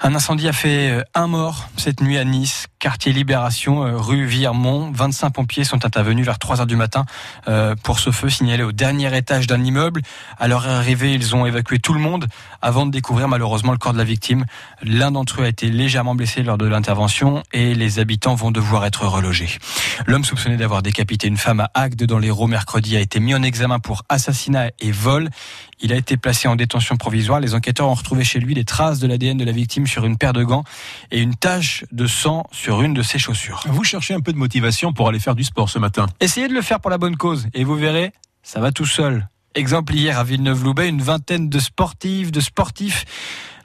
Un 0.00 0.14
incendie 0.14 0.48
a 0.48 0.52
fait 0.52 0.90
euh, 0.90 1.02
un 1.14 1.26
mort 1.28 1.68
cette 1.76 2.02
nuit 2.02 2.18
à 2.18 2.24
Nice, 2.24 2.66
quartier 2.84 3.14
Libération, 3.14 3.86
euh, 3.86 3.96
rue 3.96 4.26
Villermont. 4.26 4.92
25 4.92 5.30
pompiers 5.30 5.64
sont 5.64 5.86
intervenus 5.86 6.26
vers 6.26 6.38
3 6.38 6.60
heures 6.60 6.66
du 6.66 6.76
matin 6.76 7.06
euh, 7.48 7.74
pour 7.82 7.98
ce 7.98 8.10
feu 8.10 8.28
signalé 8.28 8.62
au 8.62 8.72
dernier 8.72 9.16
étage 9.16 9.46
d'un 9.46 9.64
immeuble. 9.64 10.02
À 10.38 10.48
leur 10.48 10.68
arrivée, 10.68 11.14
ils 11.14 11.34
ont 11.34 11.46
évacué 11.46 11.78
tout 11.78 11.94
le 11.94 12.00
monde 12.00 12.26
avant 12.60 12.84
de 12.84 12.90
découvrir 12.90 13.26
malheureusement 13.26 13.72
le 13.72 13.78
corps 13.78 13.94
de 13.94 13.98
la 13.98 14.04
victime. 14.04 14.44
L'un 14.82 15.12
d'entre 15.12 15.40
eux 15.40 15.44
a 15.46 15.48
été 15.48 15.70
légèrement 15.70 16.14
blessé 16.14 16.42
lors 16.42 16.58
de 16.58 16.66
l'intervention 16.66 17.42
et 17.54 17.74
les 17.74 18.00
habitants 18.00 18.34
vont 18.34 18.50
devoir 18.50 18.84
être 18.84 19.06
relogés. 19.06 19.48
L'homme 20.06 20.26
soupçonné 20.26 20.58
d'avoir 20.58 20.82
décapité 20.82 21.26
une 21.26 21.38
femme 21.38 21.60
à 21.60 21.70
Agde 21.72 22.04
dans 22.04 22.18
l'Hérault 22.18 22.48
mercredi 22.48 22.98
a 22.98 23.00
été 23.00 23.18
mis 23.18 23.34
en 23.34 23.42
examen 23.42 23.78
pour 23.78 24.02
assassinat 24.10 24.68
et 24.80 24.90
vol. 24.90 25.30
Il 25.80 25.92
a 25.92 25.96
été 25.96 26.18
placé 26.18 26.48
en 26.48 26.56
détention 26.56 26.96
provisoire. 26.96 27.40
Les 27.40 27.54
enquêteurs 27.54 27.88
ont 27.88 27.94
retrouvé 27.94 28.24
chez 28.24 28.40
lui 28.40 28.54
des 28.54 28.64
traces 28.64 29.00
de 29.00 29.06
l'ADN 29.06 29.38
de 29.38 29.44
la 29.44 29.52
victime 29.52 29.86
sur 29.86 30.04
une 30.04 30.18
paire 30.18 30.34
de 30.34 30.44
gants 30.44 30.64
et 31.10 31.20
une 31.20 31.34
tache 31.34 31.84
de 31.92 32.06
sang 32.06 32.44
sur 32.52 32.73
une 32.82 32.94
de 32.94 33.02
ses 33.02 33.18
chaussures. 33.18 33.62
Vous 33.66 33.84
cherchez 33.84 34.14
un 34.14 34.20
peu 34.20 34.32
de 34.32 34.38
motivation 34.38 34.92
pour 34.92 35.08
aller 35.08 35.18
faire 35.18 35.34
du 35.34 35.44
sport 35.44 35.68
ce 35.68 35.78
matin. 35.78 36.06
Essayez 36.20 36.48
de 36.48 36.54
le 36.54 36.62
faire 36.62 36.80
pour 36.80 36.90
la 36.90 36.98
bonne 36.98 37.16
cause 37.16 37.46
et 37.54 37.64
vous 37.64 37.76
verrez, 37.76 38.12
ça 38.42 38.60
va 38.60 38.72
tout 38.72 38.86
seul. 38.86 39.28
Exemple 39.54 39.94
hier 39.94 40.18
à 40.18 40.24
Villeneuve-Loubet, 40.24 40.88
une 40.88 41.02
vingtaine 41.02 41.48
de 41.48 41.58
sportives, 41.60 42.32
de 42.32 42.40
sportifs 42.40 43.04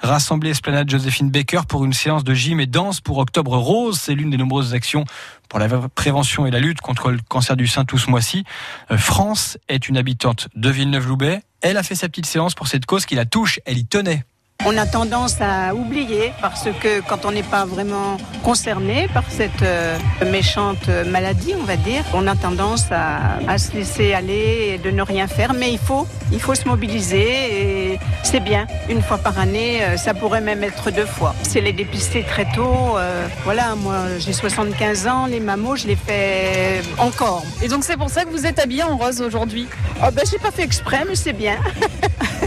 rassemblés 0.01 0.51
Esplanade 0.51 0.89
Joséphine 0.89 1.29
Baker 1.29 1.61
pour 1.67 1.83
une 1.83 1.93
séance 1.93 2.23
de 2.23 2.33
gym 2.33 2.59
et 2.59 2.67
danse 2.67 3.01
pour 3.01 3.17
Octobre 3.17 3.57
Rose. 3.57 3.99
C'est 3.99 4.15
l'une 4.15 4.29
des 4.29 4.37
nombreuses 4.37 4.73
actions 4.73 5.05
pour 5.49 5.59
la 5.59 5.67
prévention 5.89 6.45
et 6.45 6.51
la 6.51 6.59
lutte 6.59 6.81
contre 6.81 7.11
le 7.11 7.19
cancer 7.27 7.57
du 7.57 7.67
sein 7.67 7.85
tout 7.85 7.97
ce 7.97 8.09
mois-ci. 8.09 8.43
Euh, 8.91 8.97
France 8.97 9.57
est 9.67 9.89
une 9.89 9.97
habitante 9.97 10.47
de 10.55 10.69
Villeneuve-Loubet. 10.69 11.41
Elle 11.61 11.77
a 11.77 11.83
fait 11.83 11.95
sa 11.95 12.07
petite 12.07 12.27
séance 12.27 12.53
pour 12.53 12.67
cette 12.67 12.85
cause 12.85 13.05
qui 13.05 13.15
la 13.15 13.25
touche. 13.25 13.59
Elle 13.65 13.77
y 13.77 13.85
tenait. 13.85 14.23
On 14.65 14.77
a 14.77 14.85
tendance 14.85 15.37
à 15.39 15.73
oublier 15.73 16.33
parce 16.41 16.67
que 16.81 16.99
quand 16.99 17.23
on 17.23 17.31
n'est 17.31 17.43
pas 17.43 17.63
vraiment 17.63 18.17
concerné 18.43 19.07
par 19.13 19.23
cette 19.29 19.61
euh, 19.61 19.97
méchante 20.29 20.89
maladie, 21.07 21.53
on 21.57 21.63
va 21.63 21.77
dire, 21.77 22.03
on 22.13 22.27
a 22.27 22.35
tendance 22.35 22.87
à, 22.91 23.37
à 23.47 23.57
se 23.57 23.71
laisser 23.71 24.13
aller 24.13 24.73
et 24.73 24.77
de 24.77 24.91
ne 24.91 25.01
rien 25.01 25.27
faire. 25.27 25.53
Mais 25.53 25.71
il 25.71 25.79
faut, 25.79 26.05
il 26.33 26.41
faut 26.41 26.55
se 26.55 26.67
mobiliser 26.67 27.93
et 27.93 27.99
c'est 28.23 28.41
bien. 28.41 28.67
Une 28.89 29.01
fois 29.01 29.17
par 29.17 29.39
année, 29.39 29.81
euh, 29.81 29.95
ça 29.95 30.13
pourrait 30.13 30.41
même 30.41 30.61
être 30.61 30.91
deux 30.91 31.05
fois. 31.05 31.33
C'est 31.43 31.61
les 31.61 31.71
dépister 31.71 32.23
très 32.23 32.45
tôt. 32.53 32.97
euh, 32.97 33.27
voilà, 33.45 33.75
moi 33.75 33.95
j'ai 34.19 34.33
75 34.33 35.07
ans, 35.07 35.25
les 35.27 35.39
mammos, 35.39 35.77
je 35.77 35.87
les 35.87 35.95
fais 35.95 36.81
encore. 36.97 37.45
Et 37.61 37.69
donc 37.69 37.85
c'est 37.85 37.97
pour 37.97 38.09
ça 38.09 38.25
que 38.25 38.29
vous 38.29 38.45
êtes 38.45 38.59
habillé 38.59 38.83
en 38.83 38.97
rose 38.97 39.21
aujourd'hui? 39.21 39.67
Oh 40.03 40.07
ben 40.11 40.25
j'ai 40.29 40.37
pas 40.37 40.51
fait 40.51 40.63
exprès, 40.63 41.05
mais 41.07 41.15
c'est 41.15 41.33
bien. 41.33 41.55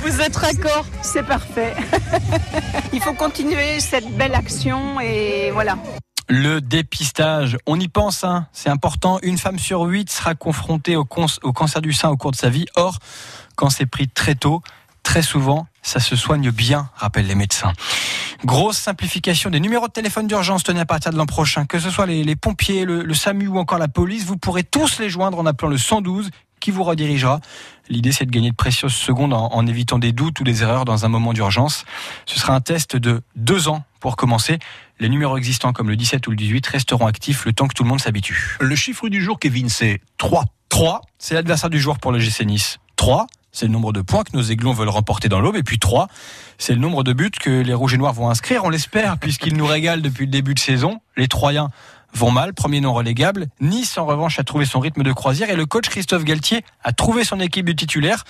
Vous 0.02 0.20
êtes 0.20 0.36
raccord 0.36 0.84
C'est 1.02 1.24
parfait. 1.24 1.72
Il 2.92 3.00
faut 3.00 3.14
continuer 3.14 3.80
cette 3.80 4.10
belle 4.16 4.34
action 4.34 5.00
et 5.00 5.50
voilà. 5.52 5.76
Le 6.28 6.60
dépistage, 6.60 7.58
on 7.66 7.78
y 7.78 7.88
pense, 7.88 8.24
hein, 8.24 8.46
c'est 8.52 8.70
important. 8.70 9.18
Une 9.22 9.38
femme 9.38 9.58
sur 9.58 9.82
huit 9.82 10.10
sera 10.10 10.34
confrontée 10.34 10.96
au, 10.96 11.04
cancer 11.04 11.82
du 11.82 11.92
sein 11.92 12.08
au 12.08 12.16
cours 12.16 12.30
de 12.30 12.36
sa 12.36 12.48
vie. 12.48 12.66
Or, 12.76 12.98
quand 13.56 13.70
c'est 13.70 13.86
pris 13.86 14.08
très 14.08 14.34
tôt, 14.34 14.62
très 15.02 15.22
souvent, 15.22 15.66
ça 15.82 16.00
se 16.00 16.16
soigne 16.16 16.50
bien, 16.50 16.88
rappellent 16.96 17.26
les 17.26 17.34
médecins. 17.34 17.72
Grosse 18.44 18.78
simplification 18.78 19.50
des 19.50 19.60
numéros 19.60 19.88
de 19.88 19.92
téléphone 19.92 20.26
d'urgence 20.26 20.62
tenus 20.62 20.82
à 20.82 20.86
partir 20.86 21.12
de 21.12 21.18
l'an 21.18 21.26
prochain. 21.26 21.66
Que 21.66 21.78
ce 21.78 21.90
soit 21.90 22.06
les, 22.06 22.24
les 22.24 22.36
pompiers, 22.36 22.84
le, 22.84 23.02
le 23.02 23.14
SAMU 23.14 23.48
ou 23.48 23.58
encore 23.58 23.78
la 23.78 23.88
police, 23.88 24.24
vous 24.24 24.36
pourrez 24.36 24.64
tous 24.64 25.00
les 25.00 25.10
joindre 25.10 25.38
en 25.38 25.46
appelant 25.46 25.68
le 25.68 25.78
112 25.78 26.30
qui 26.62 26.70
vous 26.70 26.84
redirigera. 26.84 27.40
L'idée, 27.88 28.12
c'est 28.12 28.24
de 28.24 28.30
gagner 28.30 28.50
de 28.50 28.56
précieuses 28.56 28.94
secondes 28.94 29.34
en, 29.34 29.52
en 29.52 29.66
évitant 29.66 29.98
des 29.98 30.12
doutes 30.12 30.40
ou 30.40 30.44
des 30.44 30.62
erreurs 30.62 30.84
dans 30.84 31.04
un 31.04 31.08
moment 31.08 31.32
d'urgence. 31.32 31.84
Ce 32.24 32.38
sera 32.38 32.54
un 32.54 32.60
test 32.60 32.96
de 32.96 33.22
deux 33.36 33.68
ans 33.68 33.84
pour 34.00 34.16
commencer. 34.16 34.58
Les 34.98 35.08
numéros 35.08 35.36
existants 35.36 35.72
comme 35.72 35.88
le 35.88 35.96
17 35.96 36.26
ou 36.26 36.30
le 36.30 36.36
18 36.36 36.66
resteront 36.66 37.06
actifs 37.06 37.44
le 37.44 37.52
temps 37.52 37.68
que 37.68 37.74
tout 37.74 37.82
le 37.82 37.88
monde 37.88 38.00
s'habitue. 38.00 38.56
Le 38.60 38.76
chiffre 38.76 39.08
du 39.08 39.20
jour, 39.22 39.38
Kevin, 39.38 39.68
c'est 39.68 40.00
3. 40.18 40.44
3, 40.68 41.02
c'est 41.18 41.34
l'adversaire 41.34 41.68
du 41.68 41.80
jour 41.80 41.98
pour 41.98 42.12
le 42.12 42.18
GC 42.18 42.46
Nice. 42.46 42.78
3, 42.96 43.26
c'est 43.50 43.66
le 43.66 43.72
nombre 43.72 43.92
de 43.92 44.00
points 44.00 44.22
que 44.22 44.34
nos 44.34 44.42
aiglons 44.42 44.72
veulent 44.72 44.88
remporter 44.88 45.28
dans 45.28 45.40
l'aube. 45.40 45.56
Et 45.56 45.62
puis 45.62 45.78
3, 45.78 46.08
c'est 46.58 46.72
le 46.72 46.80
nombre 46.80 47.02
de 47.02 47.12
buts 47.12 47.30
que 47.30 47.50
les 47.50 47.74
rouges 47.74 47.94
et 47.94 47.98
noirs 47.98 48.14
vont 48.14 48.30
inscrire, 48.30 48.64
on 48.64 48.70
l'espère, 48.70 49.18
puisqu'ils 49.18 49.56
nous 49.56 49.66
régalent 49.66 50.00
depuis 50.00 50.24
le 50.26 50.30
début 50.30 50.54
de 50.54 50.60
saison. 50.60 51.00
Les 51.16 51.28
Troyens 51.28 51.68
vont 52.14 52.30
mal, 52.30 52.54
premier 52.54 52.80
non 52.80 52.92
relégable. 52.92 53.46
Nice, 53.60 53.98
en 53.98 54.06
revanche, 54.06 54.38
a 54.38 54.44
trouvé 54.44 54.64
son 54.64 54.80
rythme 54.80 55.02
de 55.02 55.12
croisière 55.12 55.50
et 55.50 55.56
le 55.56 55.66
coach 55.66 55.88
Christophe 55.88 56.24
Galtier 56.24 56.64
a 56.84 56.92
trouvé 56.92 57.24
son 57.24 57.40
équipe 57.40 57.66
de 57.66 57.72
titulaire, 57.72 58.24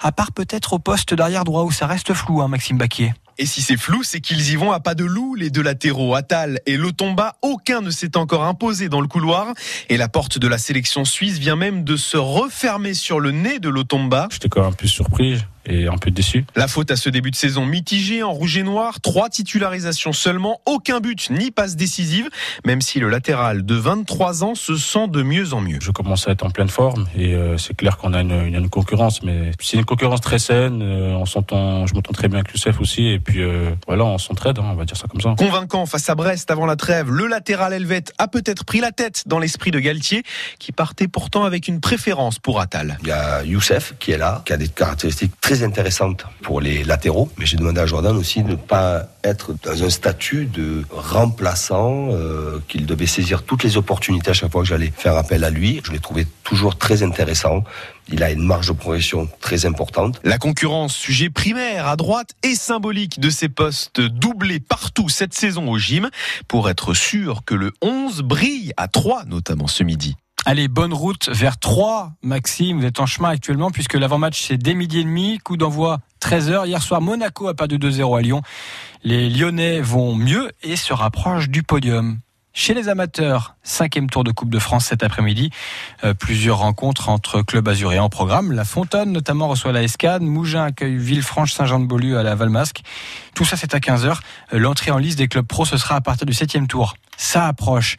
à 0.00 0.12
part 0.12 0.32
peut-être 0.32 0.74
au 0.74 0.78
poste 0.78 1.14
d'arrière 1.14 1.44
droit 1.44 1.62
où 1.62 1.70
ça 1.70 1.86
reste 1.86 2.14
flou, 2.14 2.42
hein, 2.42 2.48
Maxime 2.48 2.78
Baquier. 2.78 3.12
Et 3.38 3.44
si 3.44 3.60
c'est 3.60 3.76
flou, 3.76 4.02
c'est 4.02 4.20
qu'ils 4.20 4.50
y 4.50 4.56
vont 4.56 4.72
à 4.72 4.80
pas 4.80 4.94
de 4.94 5.04
loup, 5.04 5.34
les 5.34 5.50
deux 5.50 5.62
latéraux, 5.62 6.14
Attal 6.14 6.60
et 6.64 6.78
Lotomba. 6.78 7.36
Aucun 7.42 7.82
ne 7.82 7.90
s'est 7.90 8.16
encore 8.16 8.44
imposé 8.44 8.88
dans 8.88 9.02
le 9.02 9.08
couloir. 9.08 9.48
Et 9.90 9.98
la 9.98 10.08
porte 10.08 10.38
de 10.38 10.48
la 10.48 10.56
sélection 10.56 11.04
suisse 11.04 11.38
vient 11.38 11.56
même 11.56 11.84
de 11.84 11.96
se 11.96 12.16
refermer 12.16 12.94
sur 12.94 13.20
le 13.20 13.32
nez 13.32 13.58
de 13.58 13.68
Lotomba. 13.68 14.28
J'étais 14.30 14.48
quand 14.48 14.62
même 14.62 14.70
un 14.70 14.72
peu 14.72 14.86
surpris 14.86 15.44
et 15.66 15.88
un 15.88 15.96
peu 15.98 16.10
déçu. 16.10 16.44
La 16.54 16.68
faute 16.68 16.90
à 16.90 16.96
ce 16.96 17.08
début 17.10 17.30
de 17.30 17.36
saison 17.36 17.66
mitigé 17.66 18.22
en 18.22 18.32
rouge 18.32 18.56
et 18.56 18.62
noir, 18.62 19.00
trois 19.00 19.28
titularisations 19.28 20.12
seulement, 20.12 20.60
aucun 20.66 21.00
but 21.00 21.30
ni 21.30 21.50
passe 21.50 21.76
décisive, 21.76 22.28
même 22.64 22.80
si 22.80 22.98
le 23.00 23.08
latéral 23.08 23.64
de 23.64 23.74
23 23.74 24.44
ans 24.44 24.54
se 24.54 24.76
sent 24.76 25.08
de 25.08 25.22
mieux 25.22 25.52
en 25.52 25.60
mieux. 25.60 25.78
Je 25.80 25.90
commence 25.90 26.28
à 26.28 26.32
être 26.32 26.44
en 26.44 26.50
pleine 26.50 26.68
forme 26.68 27.06
et 27.16 27.34
euh, 27.34 27.56
c'est 27.58 27.74
clair 27.76 27.96
qu'on 27.96 28.12
a 28.12 28.20
une, 28.20 28.32
une, 28.32 28.54
une 28.54 28.68
concurrence, 28.70 29.22
mais 29.22 29.50
c'est 29.60 29.76
une 29.76 29.84
concurrence 29.84 30.20
très 30.20 30.38
saine. 30.38 30.80
euh, 30.82 31.14
on 31.14 31.26
s'entend, 31.26 31.86
je 31.86 31.94
m'entends 31.94 32.12
très 32.12 32.28
bien 32.28 32.38
avec 32.40 32.52
Youssef 32.52 32.80
aussi 32.80 33.08
et 33.08 33.18
puis 33.18 33.42
euh, 33.42 33.70
voilà, 33.86 34.04
on 34.04 34.18
s'entraide, 34.18 34.58
hein, 34.58 34.68
on 34.72 34.74
va 34.74 34.84
dire 34.84 34.96
ça 34.96 35.06
comme 35.08 35.20
ça. 35.20 35.34
Convaincant 35.36 35.86
face 35.86 36.08
à 36.08 36.14
Brest 36.14 36.50
avant 36.50 36.66
la 36.66 36.76
trêve, 36.76 37.10
le 37.10 37.26
latéral 37.26 37.72
helvète 37.72 38.12
a 38.18 38.28
peut-être 38.28 38.64
pris 38.64 38.80
la 38.80 38.92
tête 38.92 39.24
dans 39.26 39.38
l'esprit 39.38 39.70
de 39.70 39.78
Galtier, 39.78 40.22
qui 40.58 40.72
partait 40.72 41.08
pourtant 41.08 41.44
avec 41.44 41.68
une 41.68 41.80
préférence 41.80 42.38
pour 42.38 42.60
Attal. 42.60 42.98
Il 43.02 43.08
y 43.08 43.12
a 43.12 43.44
Youssef 43.44 43.94
qui 43.98 44.12
est 44.12 44.18
là, 44.18 44.42
qui 44.44 44.52
a 44.52 44.56
des 44.56 44.68
caractéristiques 44.68 45.32
très 45.40 45.55
intéressantes 45.62 46.26
pour 46.42 46.60
les 46.60 46.84
latéraux. 46.84 47.30
Mais 47.38 47.46
j'ai 47.46 47.56
demandé 47.56 47.80
à 47.80 47.86
Jordan 47.86 48.16
aussi 48.16 48.42
de 48.42 48.50
ne 48.50 48.56
pas 48.56 49.08
être 49.24 49.54
dans 49.64 49.82
un 49.82 49.90
statut 49.90 50.46
de 50.46 50.84
remplaçant, 50.90 52.08
euh, 52.10 52.60
qu'il 52.68 52.86
devait 52.86 53.06
saisir 53.06 53.42
toutes 53.42 53.64
les 53.64 53.76
opportunités 53.76 54.30
à 54.30 54.34
chaque 54.34 54.52
fois 54.52 54.62
que 54.62 54.68
j'allais 54.68 54.92
faire 54.96 55.16
appel 55.16 55.44
à 55.44 55.50
lui. 55.50 55.80
Je 55.84 55.92
l'ai 55.92 55.98
trouvé 55.98 56.26
toujours 56.44 56.76
très 56.76 57.02
intéressant. 57.02 57.64
Il 58.08 58.22
a 58.22 58.30
une 58.30 58.44
marge 58.44 58.68
de 58.68 58.72
progression 58.72 59.28
très 59.40 59.66
importante. 59.66 60.20
La 60.22 60.38
concurrence, 60.38 60.94
sujet 60.94 61.28
primaire 61.28 61.88
à 61.88 61.96
droite 61.96 62.30
et 62.42 62.54
symbolique 62.54 63.18
de 63.18 63.30
ces 63.30 63.48
postes 63.48 64.00
doublés 64.00 64.60
partout 64.60 65.08
cette 65.08 65.34
saison 65.34 65.68
au 65.70 65.78
gym, 65.78 66.08
pour 66.46 66.70
être 66.70 66.94
sûr 66.94 67.42
que 67.44 67.54
le 67.54 67.72
11 67.82 68.22
brille 68.22 68.72
à 68.76 68.88
3 68.88 69.24
notamment 69.24 69.66
ce 69.66 69.82
midi. 69.82 70.16
Allez, 70.44 70.68
bonne 70.68 70.92
route 70.94 71.28
vers 71.28 71.58
3, 71.58 72.12
Maxime. 72.22 72.78
Vous 72.78 72.86
êtes 72.86 73.00
en 73.00 73.06
chemin 73.06 73.30
actuellement 73.30 73.70
puisque 73.70 73.94
l'avant-match 73.94 74.40
c'est 74.46 74.58
dès 74.58 74.74
midi 74.74 75.00
et 75.00 75.04
demi, 75.04 75.38
coup 75.38 75.56
d'envoi 75.56 75.98
13h. 76.20 76.66
Hier 76.66 76.82
soir, 76.82 77.00
Monaco 77.00 77.48
a 77.48 77.54
pas 77.54 77.66
de 77.66 77.76
2-0 77.76 78.16
à 78.16 78.22
Lyon. 78.22 78.42
Les 79.02 79.28
Lyonnais 79.28 79.80
vont 79.80 80.14
mieux 80.14 80.52
et 80.62 80.76
se 80.76 80.92
rapprochent 80.92 81.48
du 81.48 81.62
podium. 81.64 82.20
Chez 82.58 82.72
les 82.72 82.88
amateurs, 82.88 83.56
cinquième 83.62 84.08
tour 84.08 84.24
de 84.24 84.30
Coupe 84.30 84.48
de 84.48 84.58
France 84.58 84.86
cet 84.86 85.02
après-midi. 85.02 85.50
Euh, 86.04 86.14
plusieurs 86.14 86.58
rencontres 86.58 87.10
entre 87.10 87.42
clubs 87.42 87.68
azuréens 87.68 88.04
en 88.04 88.08
programme. 88.08 88.50
La 88.52 88.64
Fontaine 88.64 89.12
notamment 89.12 89.48
reçoit 89.48 89.72
la 89.72 89.82
Escade. 89.82 90.22
Mougin 90.22 90.64
accueille 90.64 90.96
Villefranche-Saint-Jean-de-Beaulieu 90.96 92.18
à 92.18 92.22
la 92.22 92.34
Valmasque. 92.34 92.80
Tout 93.34 93.44
ça 93.44 93.58
c'est 93.58 93.74
à 93.74 93.78
15h. 93.78 94.20
L'entrée 94.52 94.90
en 94.90 94.96
liste 94.96 95.18
des 95.18 95.28
clubs 95.28 95.46
pro 95.46 95.66
ce 95.66 95.76
sera 95.76 95.96
à 95.96 96.00
partir 96.00 96.24
du 96.24 96.32
septième 96.32 96.66
tour. 96.66 96.94
Ça 97.18 97.46
approche. 97.46 97.96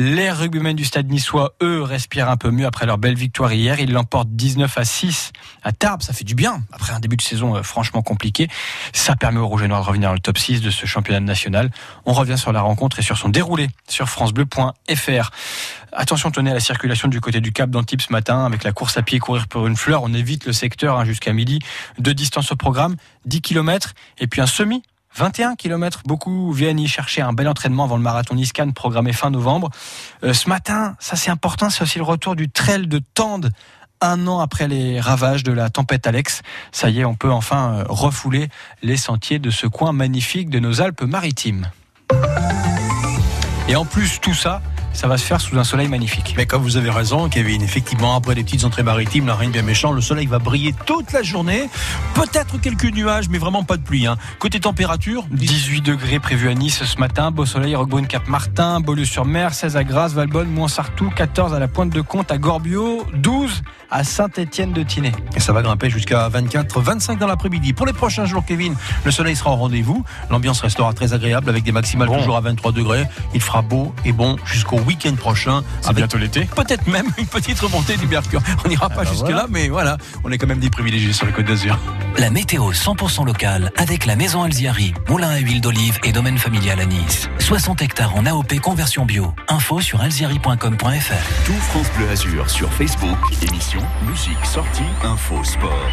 Les 0.00 0.30
rugbymen 0.30 0.76
du 0.76 0.84
stade 0.84 1.10
niçois, 1.10 1.56
eux, 1.60 1.82
respirent 1.82 2.30
un 2.30 2.36
peu 2.36 2.52
mieux 2.52 2.66
après 2.66 2.86
leur 2.86 2.98
belle 2.98 3.16
victoire 3.16 3.52
hier. 3.52 3.80
Ils 3.80 3.90
l'emportent 3.90 4.30
19 4.30 4.78
à 4.78 4.84
6 4.84 5.32
à 5.64 5.72
Tarbes. 5.72 6.02
Ça 6.02 6.12
fait 6.12 6.22
du 6.22 6.36
bien. 6.36 6.62
Après 6.70 6.92
un 6.92 7.00
début 7.00 7.16
de 7.16 7.22
saison 7.22 7.56
euh, 7.56 7.64
franchement 7.64 8.00
compliqué. 8.00 8.46
Ça 8.92 9.16
permet 9.16 9.40
aux 9.40 9.48
Rouges 9.48 9.64
et 9.64 9.66
Noirs 9.66 9.82
de 9.82 9.88
revenir 9.88 10.10
dans 10.10 10.14
le 10.14 10.20
top 10.20 10.38
6 10.38 10.60
de 10.60 10.70
ce 10.70 10.86
championnat 10.86 11.18
national. 11.18 11.72
On 12.06 12.12
revient 12.12 12.38
sur 12.38 12.52
la 12.52 12.60
rencontre 12.60 13.00
et 13.00 13.02
sur 13.02 13.18
son 13.18 13.28
déroulé 13.28 13.70
sur 13.88 14.08
francebleu.fr. 14.08 15.30
Attention, 15.92 16.30
tenez 16.30 16.52
à 16.52 16.54
la 16.54 16.60
circulation 16.60 17.08
du 17.08 17.20
côté 17.20 17.40
du 17.40 17.50
Cap 17.50 17.68
d'Antibes 17.68 18.00
ce 18.00 18.12
matin 18.12 18.46
avec 18.46 18.62
la 18.62 18.70
course 18.70 18.96
à 18.98 19.02
pied 19.02 19.18
courir 19.18 19.48
pour 19.48 19.66
une 19.66 19.76
fleur. 19.76 20.04
On 20.04 20.14
évite 20.14 20.46
le 20.46 20.52
secteur 20.52 20.96
hein, 20.96 21.04
jusqu'à 21.04 21.32
midi. 21.32 21.58
Deux 21.98 22.14
distances 22.14 22.52
au 22.52 22.56
programme, 22.56 22.94
10 23.24 23.40
km 23.40 23.94
et 24.20 24.28
puis 24.28 24.40
un 24.40 24.46
semi 24.46 24.84
21 25.16 25.56
km. 25.56 26.02
Beaucoup 26.04 26.52
viennent 26.52 26.78
y 26.78 26.88
chercher 26.88 27.22
un 27.22 27.32
bel 27.32 27.48
entraînement 27.48 27.84
avant 27.84 27.96
le 27.96 28.02
marathon 28.02 28.34
Niscan 28.34 28.70
programmé 28.70 29.12
fin 29.12 29.30
novembre. 29.30 29.70
Euh, 30.24 30.32
ce 30.32 30.48
matin, 30.48 30.96
ça 30.98 31.16
c'est 31.16 31.30
important, 31.30 31.70
c'est 31.70 31.82
aussi 31.82 31.98
le 31.98 32.04
retour 32.04 32.36
du 32.36 32.48
trail 32.50 32.86
de 32.86 33.00
Tende. 33.14 33.50
Un 34.00 34.28
an 34.28 34.38
après 34.38 34.68
les 34.68 35.00
ravages 35.00 35.42
de 35.42 35.50
la 35.50 35.70
tempête 35.70 36.06
Alex, 36.06 36.42
ça 36.70 36.88
y 36.88 37.00
est, 37.00 37.04
on 37.04 37.16
peut 37.16 37.32
enfin 37.32 37.72
euh, 37.72 37.84
refouler 37.88 38.48
les 38.82 38.96
sentiers 38.96 39.40
de 39.40 39.50
ce 39.50 39.66
coin 39.66 39.92
magnifique 39.92 40.50
de 40.50 40.60
nos 40.60 40.80
Alpes-Maritimes. 40.80 41.68
Et 43.66 43.76
en 43.76 43.84
plus, 43.84 44.20
tout 44.20 44.34
ça, 44.34 44.62
ça 44.98 45.06
va 45.06 45.16
se 45.16 45.24
faire 45.24 45.40
sous 45.40 45.56
un 45.56 45.62
soleil 45.62 45.86
magnifique. 45.86 46.34
Mais 46.36 46.44
comme 46.44 46.62
vous 46.62 46.76
avez 46.76 46.90
raison, 46.90 47.28
Kevin, 47.28 47.62
effectivement, 47.62 48.16
après 48.16 48.34
les 48.34 48.42
petites 48.42 48.64
entrées 48.64 48.82
maritimes, 48.82 49.28
la 49.28 49.36
rien 49.36 49.46
de 49.46 49.52
bien 49.52 49.62
méchant, 49.62 49.92
le 49.92 50.00
soleil 50.00 50.26
va 50.26 50.40
briller 50.40 50.74
toute 50.86 51.12
la 51.12 51.22
journée. 51.22 51.70
Peut-être 52.14 52.60
quelques 52.60 52.92
nuages, 52.92 53.28
mais 53.28 53.38
vraiment 53.38 53.62
pas 53.62 53.76
de 53.76 53.82
pluie. 53.82 54.08
Hein. 54.08 54.16
Côté 54.40 54.58
température, 54.58 55.24
18 55.30 55.82
degrés 55.82 56.18
prévus 56.18 56.48
à 56.48 56.54
Nice 56.54 56.82
ce 56.82 56.98
matin, 56.98 57.30
beau 57.30 57.46
soleil, 57.46 57.76
Roquebrune 57.76 58.08
Cap 58.08 58.26
Martin, 58.26 58.80
Beaulieu-sur-Mer, 58.80 59.54
16 59.54 59.76
à 59.76 59.84
Grasse, 59.84 60.14
Valbonne, 60.14 60.50
Montsartou, 60.50 61.10
14 61.14 61.54
à 61.54 61.60
la 61.60 61.68
Pointe 61.68 61.90
de 61.90 62.00
Comte, 62.00 62.32
à 62.32 62.38
Gorbio, 62.38 63.06
12 63.14 63.62
à 63.90 64.04
Saint-Étienne 64.04 64.72
de 64.72 64.82
Tinée. 64.82 65.12
Et 65.36 65.40
ça 65.40 65.52
va 65.52 65.62
grimper 65.62 65.90
jusqu'à 65.90 66.28
24, 66.28 66.80
25 66.80 67.18
dans 67.18 67.26
l'après-midi. 67.26 67.72
Pour 67.72 67.86
les 67.86 67.92
prochains 67.92 68.24
jours, 68.26 68.44
Kevin, 68.46 68.74
le 69.04 69.10
soleil 69.10 69.36
sera 69.36 69.50
au 69.50 69.56
rendez-vous. 69.56 70.04
L'ambiance 70.30 70.60
restera 70.60 70.92
très 70.92 71.12
agréable 71.12 71.48
avec 71.48 71.64
des 71.64 71.72
maximales 71.72 72.08
toujours 72.08 72.36
à 72.36 72.40
23 72.40 72.72
degrés. 72.72 73.04
Il 73.34 73.40
fera 73.40 73.62
beau 73.62 73.94
et 74.04 74.12
bon 74.12 74.36
jusqu'au 74.44 74.78
week-end 74.80 75.14
prochain. 75.14 75.62
C'est 75.80 75.94
bientôt 75.94 76.18
l'été. 76.18 76.44
Peut-être 76.56 76.86
même 76.86 77.06
une 77.18 77.26
petite 77.26 77.58
remontée 77.60 77.96
du 77.96 78.06
mercure. 78.06 78.40
On 78.64 78.68
n'ira 78.68 78.88
pas 78.88 79.04
bah 79.04 79.10
jusque-là, 79.10 79.28
voilà. 79.28 79.46
mais 79.50 79.68
voilà, 79.68 79.96
on 80.24 80.30
est 80.30 80.38
quand 80.38 80.46
même 80.46 80.58
des 80.58 80.70
privilégiés 80.70 81.12
sur 81.12 81.26
le 81.26 81.32
Côte 81.32 81.46
d'Azur. 81.46 81.78
La 82.16 82.30
météo 82.30 82.72
100% 82.72 83.24
locale 83.26 83.70
avec 83.76 84.06
la 84.06 84.16
maison 84.16 84.42
Alziari, 84.42 84.92
moulin 85.08 85.30
à 85.30 85.38
huile 85.38 85.60
d'olive 85.60 85.98
et 86.04 86.12
domaine 86.12 86.38
familial 86.38 86.80
à 86.80 86.86
Nice. 86.86 87.28
60 87.38 87.82
hectares 87.82 88.16
en 88.16 88.26
AOP 88.26 88.58
conversion 88.60 89.04
bio. 89.06 89.34
Info 89.48 89.80
sur 89.80 90.00
alziari.com.fr. 90.00 91.46
Tout 91.46 91.52
France 91.52 91.86
Bleu 91.96 92.08
Azur 92.10 92.50
sur 92.50 92.72
Facebook. 92.72 93.18
Émission, 93.46 93.77
musique, 94.06 94.44
sortie, 94.44 94.82
info, 95.04 95.42
sport. 95.44 95.90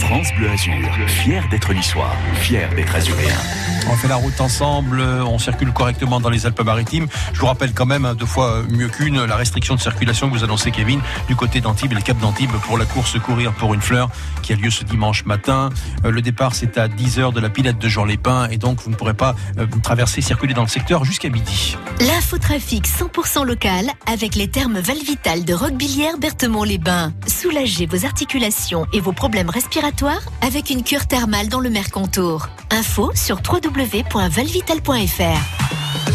France 0.00 0.28
Bleu 0.36 0.48
Azur, 0.50 0.74
fier 1.06 1.46
d'être 1.50 1.72
niçois, 1.72 2.12
fier 2.34 2.68
d'être 2.74 2.94
azuréen. 2.94 3.36
On 3.90 3.96
fait 3.96 4.08
la 4.08 4.16
route 4.16 4.40
ensemble, 4.40 5.00
on 5.00 5.38
circule 5.38 5.72
correctement 5.72 6.20
dans 6.20 6.28
les 6.28 6.44
Alpes-Maritimes. 6.44 7.06
Je 7.32 7.40
vous 7.40 7.46
rappelle 7.46 7.72
quand 7.72 7.86
même, 7.86 8.04
hein, 8.04 8.14
deux 8.14 8.26
fois 8.26 8.62
mieux 8.68 8.88
qu'une, 8.88 9.24
la 9.24 9.36
restriction 9.36 9.74
de 9.74 9.80
circulation 9.80 10.28
que 10.28 10.34
vous 10.36 10.44
annoncez, 10.44 10.70
Kevin, 10.70 11.00
du 11.26 11.36
côté 11.36 11.60
d'Antibes 11.60 11.92
et 11.92 11.94
le 11.94 12.02
Cap 12.02 12.18
d'Antibes 12.18 12.50
pour 12.66 12.76
la 12.76 12.84
course 12.84 13.18
Courir 13.18 13.52
pour 13.52 13.74
une 13.74 13.80
fleur 13.80 14.10
qui 14.42 14.52
a 14.52 14.56
lieu 14.56 14.70
ce 14.70 14.84
dimanche 14.84 15.24
matin. 15.24 15.70
Euh, 16.04 16.10
Le 16.10 16.20
départ, 16.22 16.54
c'est 16.54 16.76
à 16.78 16.88
10h 16.88 17.32
de 17.32 17.40
la 17.40 17.48
pilette 17.48 17.78
de 17.78 17.88
Jean 17.88 18.04
Lépin 18.04 18.48
et 18.50 18.58
donc 18.58 18.82
vous 18.82 18.90
ne 18.90 18.94
pourrez 18.94 19.14
pas 19.14 19.34
euh, 19.58 19.66
traverser, 19.82 20.20
circuler 20.20 20.54
dans 20.54 20.62
le 20.62 20.68
secteur 20.68 21.04
jusqu'à 21.04 21.30
midi. 21.30 21.76
L'infotrafic 22.00 22.86
100% 22.86 23.44
local 23.46 23.86
avec 24.10 24.34
les 24.34 24.48
termes 24.48 24.78
Valvital 24.78 25.44
de 25.44 25.54
Roquebillière 25.54 26.18
Berthemont-les-Bains. 26.18 27.12
Soulagez 27.28 27.86
vos 27.86 28.04
articulations 28.06 28.86
et 28.92 29.00
vos 29.00 29.12
problèmes 29.12 29.50
respiratoires 29.50 30.22
avec 30.40 30.70
une 30.70 30.82
cure 30.82 31.06
thermale 31.06 31.48
dans 31.48 31.60
le 31.60 31.68
Mercantour. 31.68 32.48
Info 32.70 33.12
sur 33.14 33.42
www.valvital.fr. 33.46 36.07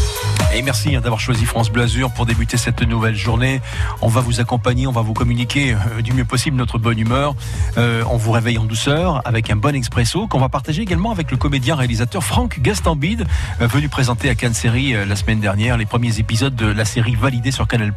Et 0.56 0.62
merci 0.62 0.95
hein, 0.95 1.01
d'avoir 1.01 1.20
choisi 1.20 1.45
France 1.45 1.72
Bleu 1.72 1.82
Azur 1.82 2.12
pour 2.12 2.28
débuter 2.28 2.58
cette 2.58 2.84
nouvelle 2.84 3.16
journée. 3.16 3.60
On 4.04 4.08
va 4.08 4.22
vous 4.22 4.39
accompagner, 4.39 4.86
on 4.86 4.91
va 4.91 5.01
vous 5.01 5.14
communiquer 5.14 5.74
euh, 5.74 6.04
du 6.04 6.14
mieux 6.14 6.26
possible 6.26 6.56
notre 6.58 6.78
bonne 6.78 6.99
humeur. 6.99 7.34
Euh, 7.78 8.04
on 8.12 8.18
vous 8.18 8.32
réveille 8.32 8.60
en 8.60 8.66
douceur 8.66 9.24
avec 9.26 9.49
un 9.49 9.56
bon 9.56 9.76
expresso 9.76 10.28
qu'on 10.28 10.39
va 10.39 10.49
partager 10.49 10.84
également 10.84 11.10
avec 11.10 11.32
le 11.32 11.38
comédien 11.38 11.76
réalisateur 11.76 12.24
Franck 12.24 12.60
Gastambide, 12.60 13.26
euh, 13.62 13.68
venu 13.68 13.89
présenter 13.89 14.30
à 14.30 14.36
Cannes 14.36 14.54
Série 14.54 14.93
la 14.93 15.16
semaine 15.16 15.39
dernière 15.39 15.76
les 15.76 15.88
premiers 15.88 16.20
épisodes 16.20 16.56
de 16.56 16.68
la 16.68 16.86
série 16.86 17.16
validée 17.16 17.51
sur 17.51 17.68
Canal+, 17.68 17.91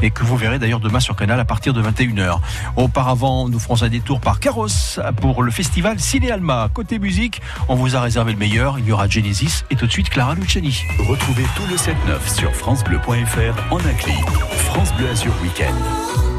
et 0.00 0.10
que 0.10 0.22
vous 0.22 0.36
verrez 0.36 0.60
d'ailleurs 0.60 0.78
demain 0.78 1.00
sur 1.00 1.16
Canal 1.16 1.40
à 1.40 1.44
partir 1.44 1.72
de 1.72 1.82
21h. 1.82 2.38
Auparavant, 2.76 3.48
nous 3.48 3.58
ferons 3.58 3.82
un 3.82 3.88
détour 3.88 4.20
par 4.20 4.38
Carrosse 4.38 5.00
pour 5.20 5.42
le 5.42 5.50
festival 5.50 5.98
Ciné 5.98 6.30
Alma. 6.30 6.68
Côté 6.72 7.00
musique, 7.00 7.42
on 7.66 7.74
vous 7.74 7.96
a 7.96 8.00
réservé 8.00 8.32
le 8.32 8.38
meilleur. 8.38 8.78
Il 8.78 8.86
y 8.86 8.92
aura 8.92 9.08
Genesis 9.08 9.64
et 9.70 9.74
tout 9.74 9.86
de 9.86 9.92
suite 9.92 10.10
Clara 10.10 10.36
Luciani. 10.36 10.84
Retrouvez 11.08 11.44
tout 11.56 11.64
le 11.68 11.76
7-9 11.88 12.36
sur 12.36 12.54
FranceBleu.fr 12.54 13.72
en 13.72 13.78
un 13.78 13.94
clic. 13.94 14.28
France 14.66 14.92
Bleu 14.98 15.08
Azur 15.08 15.32
Week-end. 15.40 16.37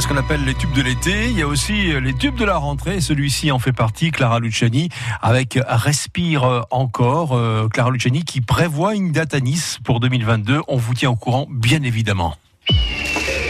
Ce 0.00 0.08
qu'on 0.08 0.16
appelle 0.16 0.44
les 0.44 0.54
tubes 0.54 0.72
de 0.72 0.82
l'été, 0.82 1.26
il 1.26 1.38
y 1.38 1.42
a 1.42 1.46
aussi 1.46 1.92
les 2.00 2.14
tubes 2.14 2.36
de 2.36 2.44
la 2.44 2.56
rentrée. 2.56 3.00
Celui-ci 3.00 3.50
en 3.50 3.58
fait 3.58 3.72
partie, 3.72 4.10
Clara 4.10 4.40
Luciani, 4.40 4.88
avec 5.20 5.58
Respire 5.66 6.64
encore. 6.70 7.36
Euh, 7.36 7.68
Clara 7.68 7.90
Luciani 7.90 8.24
qui 8.24 8.40
prévoit 8.40 8.94
une 8.94 9.12
date 9.12 9.34
à 9.34 9.40
Nice 9.40 9.78
pour 9.84 10.00
2022. 10.00 10.62
On 10.68 10.76
vous 10.76 10.94
tient 10.94 11.10
au 11.10 11.16
courant, 11.16 11.46
bien 11.50 11.82
évidemment. 11.82 12.36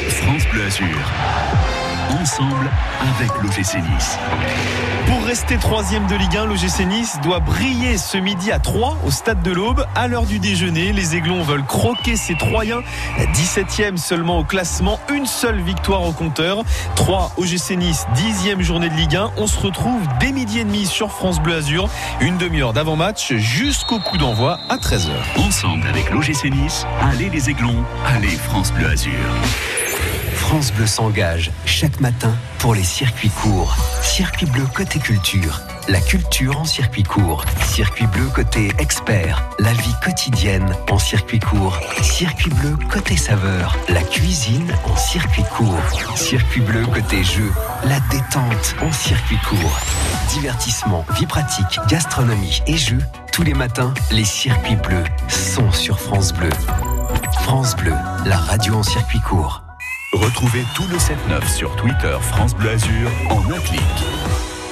France 0.09 0.46
Bleu 0.53 0.64
Azur. 0.64 0.86
Ensemble 2.20 2.70
avec 3.01 3.30
l'OGC 3.42 3.76
Nice. 3.76 4.18
Pour 5.11 5.24
rester 5.24 5.56
troisième 5.56 6.06
de 6.06 6.14
Ligue 6.14 6.36
1, 6.36 6.46
l'OGC 6.46 6.86
Nice 6.86 7.18
doit 7.20 7.40
briller 7.40 7.98
ce 7.98 8.16
midi 8.16 8.52
à 8.52 8.61
3 8.61 8.96
au 9.04 9.11
stade 9.11 9.42
de 9.42 9.50
l'Aube. 9.50 9.84
À 9.96 10.06
l'heure 10.06 10.24
du 10.24 10.38
déjeuner, 10.38 10.92
les 10.92 11.16
Aiglons 11.16 11.42
veulent 11.42 11.64
croquer 11.64 12.14
ces 12.14 12.36
Troyens. 12.36 12.82
17e 13.18 13.96
seulement 13.96 14.38
au 14.38 14.44
classement, 14.44 15.00
une 15.12 15.26
seule 15.26 15.61
victoire 15.61 16.04
au 16.04 16.12
compteur. 16.12 16.62
3 16.94 17.32
OGC 17.38 17.76
Nice, 17.76 18.06
10e 18.14 18.61
journée 18.61 18.88
de 18.88 18.94
Ligue 18.94 19.16
1. 19.16 19.32
On 19.36 19.48
se 19.48 19.58
retrouve 19.58 20.00
dès 20.20 20.30
midi 20.30 20.61
et 20.61 20.64
demi 20.64 20.86
sur 20.86 21.11
France 21.11 21.40
Bleu 21.40 21.56
Azur. 21.56 21.88
Une 22.20 22.38
demi-heure 22.38 22.72
d'avant-match 22.72 23.34
jusqu'au 23.34 23.98
coup 23.98 24.16
d'envoi 24.16 24.61
à 24.68 24.76
13h. 24.76 25.11
Ensemble 25.38 25.88
avec 25.88 26.08
l'OGC 26.11 26.50
Nice, 26.52 26.86
allez 27.02 27.30
les 27.30 27.50
Aiglons, 27.50 27.84
allez 28.06 28.28
France 28.28 28.72
Bleu 28.72 28.86
Azur. 28.86 29.11
France 30.51 30.72
Bleu 30.72 30.86
s'engage 30.88 31.53
chaque 31.64 32.01
matin 32.01 32.34
pour 32.59 32.74
les 32.74 32.82
circuits 32.82 33.30
courts. 33.30 33.76
Circuit 34.03 34.46
bleu 34.46 34.64
côté 34.74 34.98
culture. 34.98 35.61
La 35.86 36.01
culture 36.01 36.59
en 36.59 36.64
circuit 36.64 37.05
court. 37.05 37.44
Circuit 37.62 38.09
bleu 38.09 38.24
côté 38.34 38.72
expert. 38.80 39.48
La 39.61 39.72
vie 39.72 39.94
quotidienne 40.03 40.74
en 40.90 40.98
circuit 40.98 41.38
court. 41.38 41.78
Circuit 42.03 42.51
bleu 42.51 42.76
côté 42.90 43.16
saveur. 43.16 43.76
La 43.88 44.03
cuisine 44.03 44.74
en 44.86 44.96
circuit 44.96 45.44
court. 45.57 46.16
Circuit 46.16 46.62
bleu 46.62 46.84
côté 46.84 47.22
jeu. 47.22 47.53
La 47.84 48.01
détente 48.11 48.74
en 48.82 48.90
circuit 48.90 49.38
court. 49.48 49.78
Divertissement, 50.30 51.07
vie 51.14 51.26
pratique, 51.26 51.78
gastronomie 51.88 52.61
et 52.66 52.76
jeux. 52.76 53.03
Tous 53.30 53.44
les 53.44 53.55
matins, 53.55 53.94
les 54.11 54.24
circuits 54.24 54.74
bleus 54.74 55.05
sont 55.28 55.70
sur 55.70 56.01
France 56.01 56.32
Bleu. 56.32 56.51
France 57.42 57.76
Bleu, 57.76 57.94
la 58.24 58.36
radio 58.36 58.74
en 58.74 58.82
circuit 58.82 59.20
court. 59.20 59.62
Retrouvez 60.12 60.64
tout 60.74 60.86
le 60.90 60.96
7-9 60.96 61.46
sur 61.46 61.76
Twitter 61.76 62.16
France 62.20 62.56
Bleu 62.56 62.70
Azur 62.70 63.08
en 63.30 63.48
un 63.52 63.61
clic. 63.61 63.80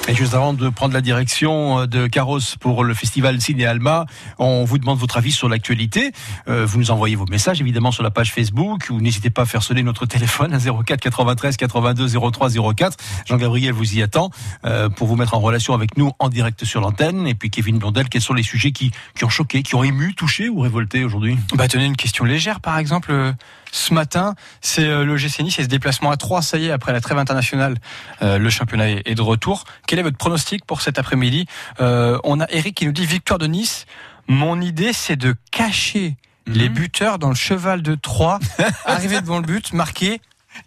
Et 0.09 0.13
juste 0.13 0.33
avant 0.33 0.53
de 0.53 0.67
prendre 0.69 0.93
la 0.93 0.99
direction 0.99 1.79
euh, 1.79 1.85
de 1.85 2.07
Carros 2.07 2.39
pour 2.59 2.83
le 2.83 2.93
festival 2.93 3.39
Ciné 3.39 3.65
Alma, 3.65 4.05
on 4.37 4.65
vous 4.65 4.79
demande 4.79 4.97
votre 4.97 5.17
avis 5.17 5.31
sur 5.31 5.47
l'actualité. 5.47 6.11
Euh, 6.49 6.65
vous 6.65 6.79
nous 6.79 6.91
envoyez 6.91 7.15
vos 7.15 7.27
messages 7.27 7.61
évidemment 7.61 7.91
sur 7.91 8.03
la 8.03 8.09
page 8.09 8.33
Facebook 8.33 8.87
ou 8.89 8.99
n'hésitez 8.99 9.29
pas 9.29 9.43
à 9.43 9.45
faire 9.45 9.63
sonner 9.63 9.83
notre 9.83 10.05
téléphone 10.07 10.53
à 10.53 10.57
04 10.57 10.99
93 10.99 11.55
82 11.55 12.19
03 12.31 12.49
04. 12.75 12.97
Jean-Gabriel 13.25 13.71
vous 13.71 13.95
y 13.95 14.01
attend 14.01 14.31
euh, 14.65 14.89
pour 14.89 15.07
vous 15.07 15.15
mettre 15.15 15.35
en 15.35 15.39
relation 15.39 15.73
avec 15.73 15.95
nous 15.95 16.11
en 16.19 16.27
direct 16.27 16.65
sur 16.65 16.81
l'antenne. 16.81 17.27
Et 17.27 17.35
puis 17.35 17.49
Kevin 17.49 17.77
Blondel, 17.77 18.09
quels 18.09 18.21
sont 18.21 18.33
les 18.33 18.43
sujets 18.43 18.71
qui, 18.71 18.91
qui 19.15 19.23
ont 19.23 19.29
choqué, 19.29 19.63
qui 19.63 19.75
ont 19.75 19.83
ému, 19.83 20.15
touché 20.15 20.49
ou 20.49 20.59
révolté 20.59 21.05
aujourd'hui? 21.05 21.37
Bah 21.53 21.69
tenez 21.69 21.85
une 21.85 21.95
question 21.95 22.25
légère 22.25 22.59
par 22.59 22.77
exemple. 22.77 23.35
Ce 23.71 23.93
matin, 23.93 24.35
c'est 24.61 24.85
euh, 24.85 25.05
le 25.05 25.15
GC 25.17 25.43
Nice 25.43 25.59
et 25.59 25.63
ce 25.63 25.67
déplacement 25.67 26.09
à 26.11 26.17
3, 26.17 26.41
ça 26.41 26.57
y 26.57 26.67
est, 26.67 26.71
après 26.71 26.91
la 26.91 27.01
trêve 27.01 27.17
internationale, 27.19 27.77
euh, 28.21 28.37
le 28.37 28.49
championnat 28.49 28.89
est 28.89 29.15
de 29.15 29.21
retour. 29.21 29.65
Quel 29.87 29.99
est 29.99 30.03
votre 30.03 30.17
pronostic 30.17 30.65
pour 30.65 30.81
cet 30.81 30.97
après-midi? 30.97 31.45
Euh, 31.79 32.17
On 32.23 32.39
a 32.39 32.47
Eric 32.49 32.75
qui 32.75 32.85
nous 32.85 32.91
dit 32.91 33.05
victoire 33.05 33.37
de 33.39 33.45
Nice. 33.47 33.85
Mon 34.27 34.59
idée, 34.61 34.93
c'est 34.93 35.15
de 35.15 35.35
cacher 35.51 36.17
les 36.47 36.67
buteurs 36.69 37.19
dans 37.19 37.29
le 37.29 37.35
cheval 37.35 37.83
de 37.83 37.93
Troyes, 37.93 38.39
arriver 38.85 39.21
devant 39.21 39.37
le 39.37 39.43
but, 39.45 39.71
marqué 39.73 40.19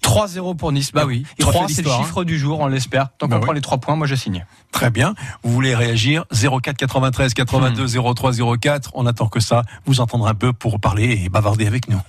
3-0 0.05 0.57
pour 0.57 0.71
Nice. 0.71 0.93
Bah 0.93 1.05
oui, 1.05 1.27
Il 1.39 1.45
refait 1.45 1.59
3 1.59 1.69
c'est 1.69 1.83
le 1.83 1.91
hein. 1.91 1.99
chiffre 1.99 2.23
du 2.23 2.39
jour, 2.39 2.61
on 2.61 2.69
l'espère. 2.69 3.09
Tant 3.19 3.27
Bah 3.27 3.35
qu'on 3.37 3.41
oui. 3.43 3.47
prend 3.47 3.53
les 3.53 3.61
3 3.61 3.79
points, 3.79 3.97
moi 3.97 4.07
je 4.07 4.15
signe. 4.15 4.47
Très 4.71 4.91
bien. 4.91 5.15
Vous 5.43 5.53
voulez 5.53 5.75
réagir? 5.75 6.25
04 6.31 6.77
93 6.77 7.35
82 7.35 7.89
03 8.15 8.33
04. 8.59 8.91
On 8.95 9.07
attend 9.07 9.27
que 9.27 9.41
ça. 9.41 9.63
Vous 9.85 10.01
entendre 10.01 10.29
un 10.29 10.35
peu 10.35 10.53
pour 10.53 10.79
parler 10.79 11.21
et 11.25 11.29
bavarder 11.29 11.67
avec 11.67 11.89
nous. 11.89 12.01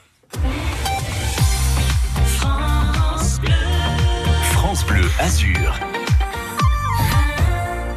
Azur. 5.20 6.03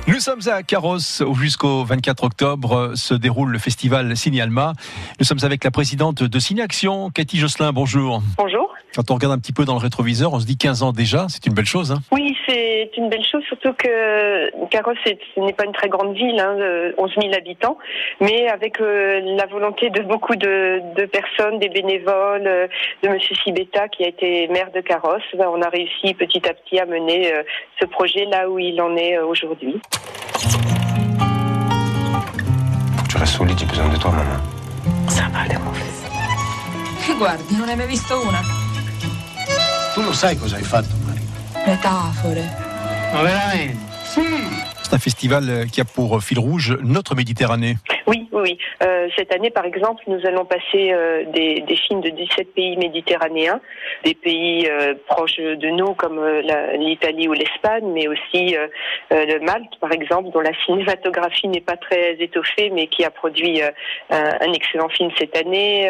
Nous 0.09 0.21
sommes 0.21 0.41
à 0.47 0.63
Carros 0.63 0.99
où 1.27 1.35
jusqu'au 1.35 1.83
24 1.83 2.23
octobre 2.23 2.77
euh, 2.77 2.95
se 2.95 3.13
déroule 3.13 3.51
le 3.51 3.59
festival 3.59 4.17
Ciné 4.17 4.41
Alma. 4.41 4.73
Nous 5.19 5.27
sommes 5.27 5.43
avec 5.43 5.65
la 5.65 5.73
présidente 5.73 6.23
de 6.23 6.39
Ciné 6.39 6.63
Action, 6.63 7.11
Cathy 7.11 7.39
Josselin. 7.39 7.73
Bonjour. 7.73 8.23
Bonjour. 8.39 8.73
Quand 8.95 9.11
on 9.11 9.15
regarde 9.15 9.35
un 9.35 9.39
petit 9.39 9.53
peu 9.53 9.65
dans 9.65 9.75
le 9.75 9.81
rétroviseur, 9.81 10.33
on 10.33 10.41
se 10.41 10.47
dit 10.47 10.57
15 10.57 10.83
ans 10.83 10.93
déjà, 10.93 11.27
c'est 11.29 11.45
une 11.47 11.53
belle 11.53 11.67
chose. 11.67 11.93
Hein 11.93 11.99
Oui, 12.13 12.35
c'est 12.47 12.91
une 12.97 13.11
belle 13.11 13.25
chose, 13.25 13.43
surtout 13.45 13.75
que 13.75 14.67
Carros, 14.69 14.93
n'est 15.37 15.53
pas 15.53 15.65
une 15.65 15.73
très 15.73 15.89
grande 15.89 16.15
ville, 16.15 16.41
hein, 16.41 16.57
de 16.57 16.95
11 16.97 17.11
000 17.21 17.35
habitants, 17.35 17.77
mais 18.21 18.49
avec 18.49 18.81
euh, 18.81 19.21
la 19.37 19.45
volonté 19.47 19.91
de 19.91 20.01
beaucoup 20.01 20.35
de, 20.35 20.81
de 20.97 21.05
personnes, 21.05 21.59
des 21.59 21.69
bénévoles, 21.69 22.47
euh, 22.47 22.69
de 23.03 23.09
Monsieur 23.09 23.35
Sibetta 23.45 23.89
qui 23.89 24.05
a 24.05 24.09
été 24.09 24.49
maire 24.49 24.71
de 24.75 24.81
Carros, 24.81 25.19
ben, 25.37 25.49
on 25.53 25.61
a 25.61 25.69
réussi 25.69 26.15
petit 26.15 26.49
à 26.49 26.55
petit 26.55 26.79
à 26.79 26.87
mener 26.87 27.35
euh, 27.35 27.43
ce 27.79 27.85
projet 27.85 28.25
là 28.25 28.49
où 28.49 28.59
il 28.59 28.81
en 28.81 28.97
est 28.97 29.19
euh, 29.19 29.27
aujourd'hui. 29.27 29.79
Tu 33.09 33.17
restes 33.17 33.41
au 33.41 33.45
lit, 33.45 33.57
j'ai 33.59 33.67
besoin 33.67 33.89
de 33.89 33.97
toi, 33.97 34.11
maman. 34.11 34.41
Ça 35.09 35.29
va 35.33 35.59
mon 35.59 35.73
fils. 35.73 36.03
Che 37.07 37.15
guardi, 37.17 37.57
non 37.57 37.69
hai 37.69 37.77
mai 37.77 37.87
visto 37.87 38.21
una? 38.27 38.41
Tu 39.95 40.03
lo 40.03 40.13
sai 40.13 40.37
cosa 40.37 40.57
hai 40.57 40.63
fatto, 40.63 40.95
Mario? 41.05 41.23
Metafore. 41.67 42.45
Ma 43.13 43.23
veramente? 43.23 43.79
C'est 44.83 44.95
un 44.95 44.99
festival 44.99 45.67
qui 45.71 45.81
a 45.81 45.85
pour 45.85 46.23
fil 46.23 46.39
rouge 46.39 46.77
notre 46.83 47.15
Méditerranée. 47.15 47.79
Oui, 48.07 48.29
oui. 48.31 48.57
Euh, 48.83 49.09
cette 49.17 49.35
année, 49.35 49.51
par 49.51 49.65
exemple, 49.65 50.05
nous 50.07 50.25
allons 50.27 50.45
passer 50.45 50.93
euh, 50.93 51.25
des, 51.33 51.65
films 51.89 52.01
de 52.01 52.11
17 52.11 52.55
pays 52.55 52.77
méditerranéens, 52.77 53.61
des 54.05 54.15
pays 54.15 54.69
euh, 54.69 54.95
proches 55.09 55.39
de 55.39 55.69
nous 55.71 55.95
comme 55.95 56.21
l'Italie 56.79 57.29
ou 57.29 57.33
l'Espagne, 57.33 57.85
mais 57.93 58.07
aussi 58.09 58.57
le 59.11 59.39
Malte, 59.41 59.79
par 59.81 59.93
exemple, 59.93 60.31
dont 60.31 60.41
la 60.41 60.53
cinématographie 60.65 61.49
n'est 61.49 61.61
pas 61.61 61.77
très 61.77 62.17
étoffée, 62.21 62.71
mais 62.71 62.87
qui 62.87 63.05
a 63.05 63.11
produit 63.11 63.61
un, 64.11 64.53
excellent 64.53 64.89
film 64.89 65.11
cette 65.19 65.37
année. 65.37 65.89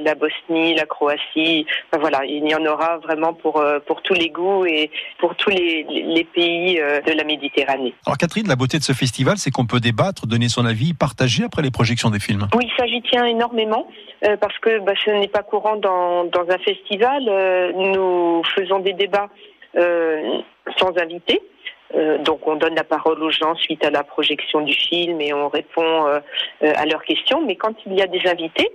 la 0.00 0.14
Bosnie, 0.14 0.74
la 0.74 0.86
Croatie, 0.86 1.66
voilà, 1.98 2.24
il 2.24 2.48
y 2.48 2.54
en 2.54 2.64
aura 2.66 2.98
vraiment 2.98 3.32
pour 3.32 3.62
pour 3.86 4.02
tous 4.02 4.14
les 4.14 4.30
goûts 4.30 4.66
et 4.66 4.90
pour 5.18 5.34
tous 5.36 5.50
les, 5.50 5.86
les 5.88 6.24
pays 6.24 6.76
de 6.76 7.12
la 7.12 7.24
Méditerranée. 7.24 7.94
Alors 8.06 8.18
Catherine, 8.18 8.48
la 8.48 8.56
beauté 8.56 8.78
de 8.78 8.84
ce 8.84 8.92
festival, 8.92 9.38
c'est 9.38 9.50
qu'on 9.50 9.66
peut 9.66 9.80
débattre, 9.80 10.26
donner 10.26 10.48
son 10.48 10.64
avis, 10.64 10.94
partager 10.94 11.44
après 11.44 11.57
les 11.62 11.70
projections 11.70 12.10
des 12.10 12.20
films. 12.20 12.46
Oui, 12.54 12.70
ça 12.76 12.86
j'y 12.86 13.02
tiens 13.02 13.24
énormément 13.24 13.86
euh, 14.24 14.36
parce 14.36 14.58
que 14.58 14.80
bah, 14.80 14.92
ce 15.04 15.10
n'est 15.10 15.28
pas 15.28 15.42
courant 15.42 15.76
dans, 15.76 16.28
un 16.34 16.58
festival. 16.58 17.22
Euh, 17.28 17.72
nous 17.72 18.42
faisons 18.54 18.80
des 18.80 18.92
débats 18.92 19.28
euh, 19.76 20.38
sans 20.76 20.96
invité. 20.98 21.40
Euh, 21.94 22.18
donc 22.18 22.46
on 22.46 22.56
donne 22.56 22.74
la 22.74 22.84
parole 22.84 23.22
aux 23.22 23.30
gens 23.30 23.54
suite 23.54 23.84
à 23.84 23.90
la 23.90 24.04
projection 24.04 24.60
du 24.60 24.74
film 24.74 25.20
et 25.20 25.32
on 25.32 25.48
répond 25.48 26.06
à 26.60 26.86
leurs 26.86 27.02
questions. 27.02 27.44
Mais 27.44 27.56
quand 27.56 27.74
il 27.86 27.94
y 27.94 28.02
a 28.02 28.06
des 28.06 28.26
invités, 28.26 28.70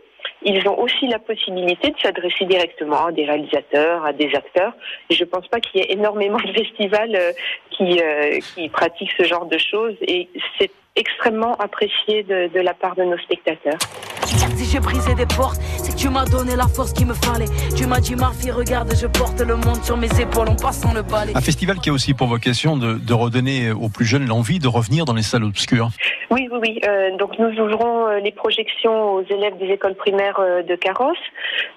ils 0.45 0.67
ont 0.67 0.77
aussi 0.79 1.07
la 1.07 1.19
possibilité 1.19 1.91
de 1.91 1.99
s'adresser 1.99 2.45
directement 2.45 3.05
à 3.05 3.11
des 3.11 3.25
réalisateurs, 3.25 4.03
à 4.05 4.13
des 4.13 4.33
acteurs. 4.35 4.73
Et 5.09 5.15
je 5.15 5.23
pense 5.23 5.47
pas 5.47 5.59
qu'il 5.59 5.81
y 5.81 5.83
ait 5.83 5.93
énormément 5.93 6.39
de 6.39 6.51
festivals 6.51 7.17
qui, 7.69 8.01
qui 8.53 8.69
pratiquent 8.69 9.13
ce 9.17 9.23
genre 9.23 9.45
de 9.45 9.57
choses. 9.57 9.95
Et 10.01 10.27
c'est 10.57 10.71
extrêmement 10.95 11.55
apprécié 11.55 12.23
de, 12.23 12.53
de 12.53 12.59
la 12.59 12.73
part 12.73 12.95
de 12.95 13.03
nos 13.03 13.17
spectateurs. 13.17 13.79
Si 14.55 14.65
j'ai 14.65 14.79
brisé 14.79 15.13
des 15.15 15.25
portes, 15.25 15.59
c'est 15.77 15.93
que 15.93 15.97
tu 15.97 16.09
m'as 16.09 16.25
donné 16.25 16.55
la 16.55 16.67
force 16.67 16.93
qu'il 16.93 17.07
me 17.07 17.13
fallait. 17.13 17.45
Tu 17.75 17.85
m'as 17.85 17.99
dit, 17.99 18.15
ma 18.15 18.31
fille, 18.31 18.51
regarde, 18.51 18.91
je 18.95 19.07
porte 19.07 19.39
le 19.41 19.55
monde 19.55 19.83
sur 19.83 19.97
mes 19.97 20.07
épaules 20.19 20.47
en 20.47 20.55
passant 20.55 20.93
le 20.93 21.01
balai. 21.01 21.33
Un 21.35 21.41
festival 21.41 21.77
qui 21.77 21.89
a 21.89 21.93
aussi 21.93 22.13
pour 22.13 22.27
vocation 22.27 22.77
de, 22.77 22.93
de 22.93 23.13
redonner 23.13 23.71
aux 23.71 23.89
plus 23.89 24.05
jeunes 24.05 24.27
l'envie 24.27 24.59
de 24.59 24.67
revenir 24.67 25.05
dans 25.05 25.13
les 25.13 25.21
salles 25.21 25.43
obscures. 25.43 25.89
Oui, 26.31 26.47
oui, 26.51 26.59
oui. 26.61 26.79
Euh, 26.87 27.15
donc 27.17 27.37
nous 27.37 27.51
ouvrons 27.59 28.07
euh, 28.07 28.19
les 28.19 28.31
projections 28.31 29.13
aux 29.13 29.23
élèves 29.23 29.57
des 29.57 29.67
écoles 29.67 29.95
primaires 29.95 30.39
euh, 30.39 30.63
de 30.63 30.75
Carros. 30.75 31.13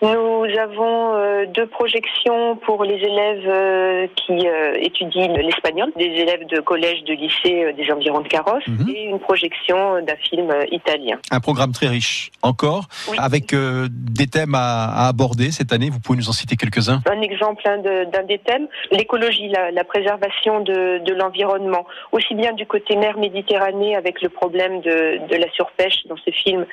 Nous 0.00 0.46
avons 0.58 1.14
euh, 1.14 1.46
deux 1.46 1.66
projections 1.66 2.56
pour 2.56 2.84
les 2.84 2.96
élèves 2.96 3.44
euh, 3.46 4.06
qui 4.16 4.46
euh, 4.48 4.74
étudient 4.80 5.32
l'espagnol, 5.36 5.90
des 5.96 6.04
élèves 6.04 6.46
de 6.46 6.60
collège, 6.60 7.04
de 7.04 7.14
lycée 7.14 7.64
euh, 7.64 7.72
des 7.72 7.90
environs 7.90 8.20
de 8.20 8.28
Carros, 8.28 8.60
et 8.88 9.05
une 9.06 9.18
projection 9.20 10.02
d'un 10.02 10.16
film 10.16 10.50
euh, 10.50 10.64
italien. 10.70 11.18
Un 11.30 11.40
programme 11.40 11.72
très 11.72 11.88
riche 11.88 12.30
encore, 12.42 12.86
avec 13.18 13.52
euh, 13.52 13.88
des 13.90 14.26
thèmes 14.26 14.54
à, 14.54 14.84
à 15.04 15.08
aborder 15.08 15.50
cette 15.50 15.72
année. 15.72 15.90
Vous 15.90 16.00
pouvez 16.00 16.18
nous 16.18 16.28
en 16.28 16.32
citer 16.32 16.56
quelques-uns 16.56 17.00
Un 17.10 17.22
exemple 17.22 17.62
hein, 17.66 17.78
de- 17.78 18.04
d'un 18.10 18.22
des 18.24 18.38
thèmes, 18.38 18.66
l'écologie, 18.90 19.48
la, 19.48 19.70
la 19.70 19.84
préservation 19.84 20.60
de, 20.60 20.98
de 21.04 21.12
l'environnement, 21.14 21.86
aussi 22.12 22.34
bien 22.34 22.52
du 22.52 22.66
côté 22.66 22.96
mer 22.96 23.16
Méditerranée 23.18 23.96
avec 23.96 24.20
le 24.22 24.28
problème 24.28 24.80
de, 24.80 25.26
de 25.28 25.36
la 25.36 25.50
surpêche 25.52 26.06
dans 26.08 26.16
ce 26.16 26.30
film 26.30 26.66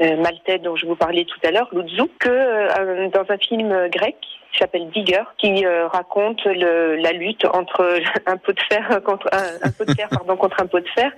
euh, 0.00 0.16
maltais 0.22 0.58
dont 0.58 0.76
je 0.76 0.86
vous 0.86 0.96
parlais 0.96 1.24
tout 1.24 1.40
à 1.46 1.50
l'heure, 1.50 1.68
Louzou, 1.72 2.08
que 2.18 2.28
euh, 2.28 3.08
dans 3.10 3.24
un 3.32 3.38
film 3.38 3.68
grec 3.90 4.16
qui 4.52 4.58
s'appelle 4.58 4.90
Digger, 4.90 5.22
qui 5.38 5.64
euh, 5.64 5.88
raconte 5.88 6.44
le, 6.44 6.96
la 6.96 7.12
lutte 7.12 7.44
entre 7.52 8.00
un 8.26 8.36
pot 8.36 8.52
de 8.52 8.60
fer 8.68 9.00
contre 9.04 9.28
un, 9.32 9.68
un 9.68 9.70
pot 9.70 9.84
de 9.84 9.94
fer 9.94 10.08
pardon 10.08 10.36
contre 10.36 10.60
un 10.60 10.66
pot 10.66 10.80
de 10.80 10.88
fer, 10.94 11.10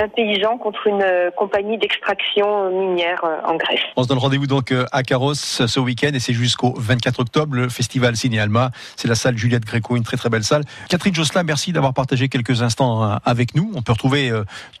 un 0.00 0.08
paysan 0.08 0.58
contre 0.58 0.86
une 0.86 1.02
euh, 1.02 1.30
compagnie 1.30 1.78
d'extraction 1.78 2.70
minière 2.70 3.24
euh, 3.24 3.40
en 3.46 3.56
Grèce. 3.56 3.80
On 3.96 4.02
se 4.02 4.08
donne 4.08 4.18
rendez-vous 4.18 4.46
donc 4.46 4.72
à 4.92 5.02
Carros 5.02 5.34
ce 5.34 5.80
week-end 5.80 6.10
et 6.14 6.20
c'est 6.20 6.32
jusqu'au 6.32 6.74
24 6.76 7.20
octobre 7.20 7.54
le 7.56 7.68
festival 7.68 8.16
Ciné 8.16 8.38
Alma. 8.40 8.70
C'est 8.96 9.08
la 9.08 9.14
salle 9.14 9.36
Juliette 9.36 9.64
Gréco, 9.64 9.96
une 9.96 10.02
très 10.02 10.16
très 10.16 10.28
belle 10.28 10.44
salle. 10.44 10.62
Catherine 10.88 11.14
Josselin, 11.14 11.42
merci 11.42 11.72
d'avoir 11.72 11.94
partagé 11.94 12.28
quelques 12.28 12.62
instants 12.62 13.18
avec 13.24 13.54
nous. 13.54 13.70
On 13.74 13.82
peut 13.82 13.92
retrouver 13.92 14.30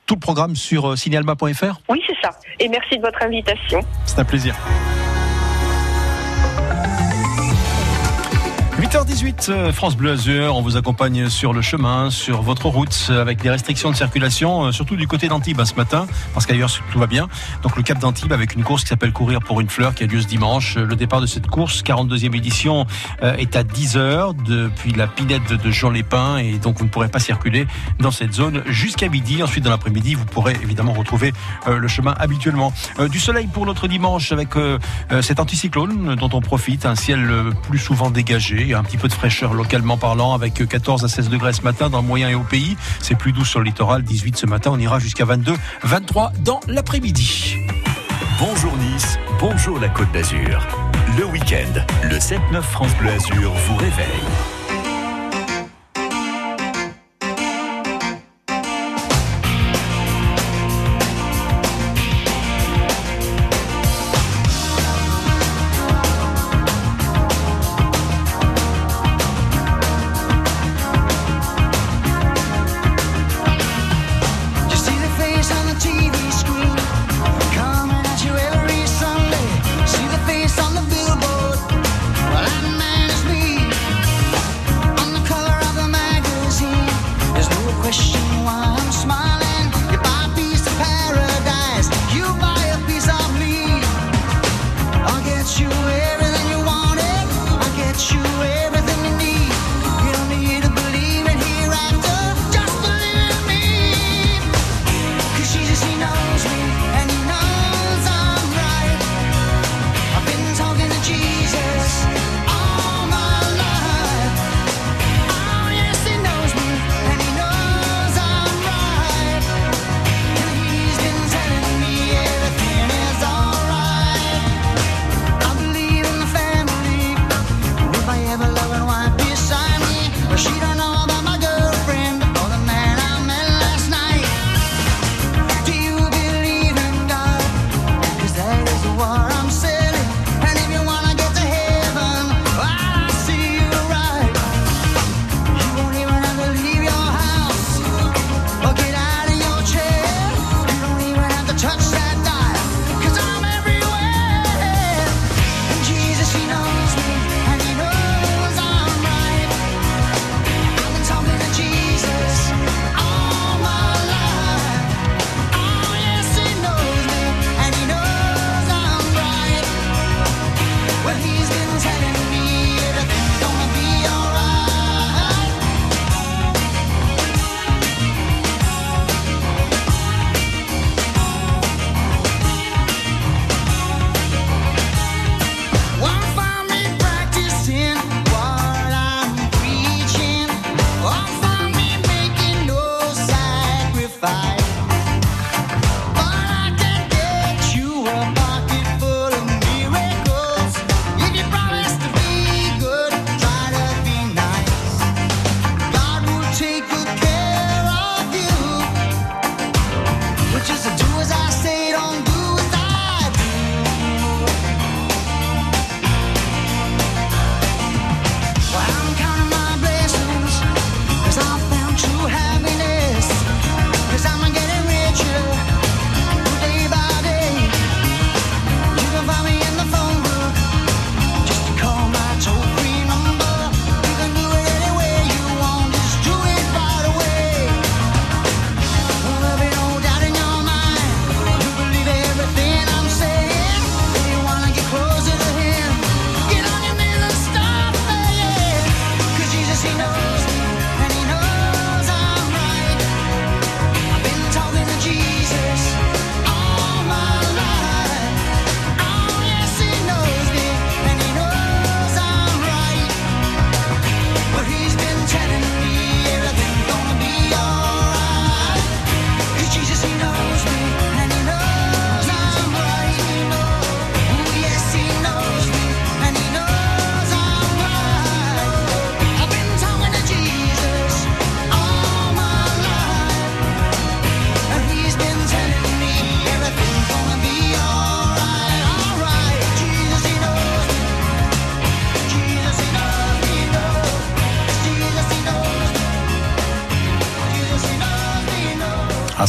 tout 0.06 0.14
le 0.14 0.20
programme 0.20 0.56
sur 0.56 0.96
cinéalma.fr. 0.96 1.80
Oui, 1.88 2.02
c'est 2.06 2.16
ça. 2.22 2.30
Et 2.60 2.68
merci 2.68 2.98
de 2.98 3.02
votre 3.02 3.22
invitation. 3.22 3.80
C'est 4.06 4.18
un 4.18 4.24
plaisir. 4.24 4.54
8h18, 8.94 9.50
euh, 9.50 9.72
France 9.72 9.96
Bleu 9.96 10.12
Azur, 10.12 10.54
on 10.54 10.62
vous 10.62 10.76
accompagne 10.76 11.28
sur 11.28 11.52
le 11.52 11.62
chemin, 11.62 12.10
sur 12.10 12.42
votre 12.42 12.66
route, 12.66 13.10
avec 13.10 13.42
des 13.42 13.50
restrictions 13.50 13.90
de 13.90 13.96
circulation, 13.96 14.66
euh, 14.66 14.70
surtout 14.70 14.94
du 14.94 15.08
côté 15.08 15.26
d'Antibes 15.26 15.64
ce 15.64 15.74
matin, 15.74 16.06
parce 16.32 16.46
qu'ailleurs 16.46 16.70
tout 16.92 17.00
va 17.00 17.08
bien. 17.08 17.26
Donc 17.64 17.76
le 17.76 17.82
Cap 17.82 17.98
d'Antibes 17.98 18.30
avec 18.32 18.54
une 18.54 18.62
course 18.62 18.84
qui 18.84 18.90
s'appelle 18.90 19.12
Courir 19.12 19.40
pour 19.40 19.60
une 19.60 19.68
fleur, 19.68 19.96
qui 19.96 20.04
a 20.04 20.06
lieu 20.06 20.20
ce 20.20 20.28
dimanche. 20.28 20.76
Euh, 20.76 20.86
Le 20.86 20.94
départ 20.94 21.20
de 21.20 21.26
cette 21.26 21.48
course, 21.48 21.82
42e 21.82 22.36
édition, 22.36 22.86
est 23.20 23.56
à 23.56 23.64
10h 23.64 24.36
depuis 24.44 24.92
la 24.92 25.08
pinette 25.08 25.52
de 25.52 25.70
Jean 25.72 25.90
Lépin, 25.90 26.36
et 26.36 26.58
donc 26.58 26.78
vous 26.78 26.84
ne 26.84 26.90
pourrez 26.90 27.08
pas 27.08 27.18
circuler 27.18 27.66
dans 27.98 28.12
cette 28.12 28.32
zone 28.32 28.62
jusqu'à 28.66 29.08
midi. 29.08 29.42
Ensuite, 29.42 29.64
dans 29.64 29.70
l'après-midi, 29.70 30.14
vous 30.14 30.24
pourrez 30.24 30.56
évidemment 30.62 30.92
retrouver 30.92 31.32
le 31.66 31.88
chemin 31.88 32.14
habituellement. 32.18 32.72
Du 33.10 33.18
soleil 33.18 33.48
pour 33.48 33.66
notre 33.66 33.88
dimanche 33.88 34.30
avec 34.30 34.50
cet 35.22 35.40
anticyclone 35.40 36.14
dont 36.16 36.30
on 36.32 36.40
profite, 36.40 36.86
un 36.86 36.94
ciel 36.94 37.28
plus 37.68 37.78
souvent 37.78 38.10
dégagé, 38.10 38.74
petit 38.84 38.96
peu 38.96 39.08
de 39.08 39.12
fraîcheur 39.12 39.54
localement 39.54 39.96
parlant 39.96 40.34
avec 40.34 40.60
euh, 40.60 40.66
14 40.66 41.04
à 41.04 41.08
16 41.08 41.28
degrés 41.28 41.52
ce 41.52 41.62
matin 41.62 41.88
dans 41.88 42.00
le 42.00 42.06
moyen 42.06 42.28
et 42.28 42.34
au 42.34 42.42
pays. 42.42 42.76
C'est 43.00 43.16
plus 43.16 43.32
doux 43.32 43.44
sur 43.44 43.58
le 43.58 43.64
littoral, 43.64 44.02
18 44.02 44.36
ce 44.36 44.46
matin, 44.46 44.70
on 44.72 44.78
ira 44.78 44.98
jusqu'à 44.98 45.24
22, 45.24 45.54
23 45.82 46.32
dans 46.44 46.60
l'après-midi. 46.68 47.56
Bonjour 48.38 48.76
Nice, 48.76 49.18
bonjour 49.40 49.80
la 49.80 49.88
Côte 49.88 50.12
d'Azur. 50.12 50.66
Le 51.18 51.24
week-end, 51.26 51.80
le 52.04 52.16
7-9 52.16 52.62
France 52.62 52.94
Bleu 52.96 53.10
Azur 53.10 53.52
vous 53.52 53.76
réveille. 53.76 54.53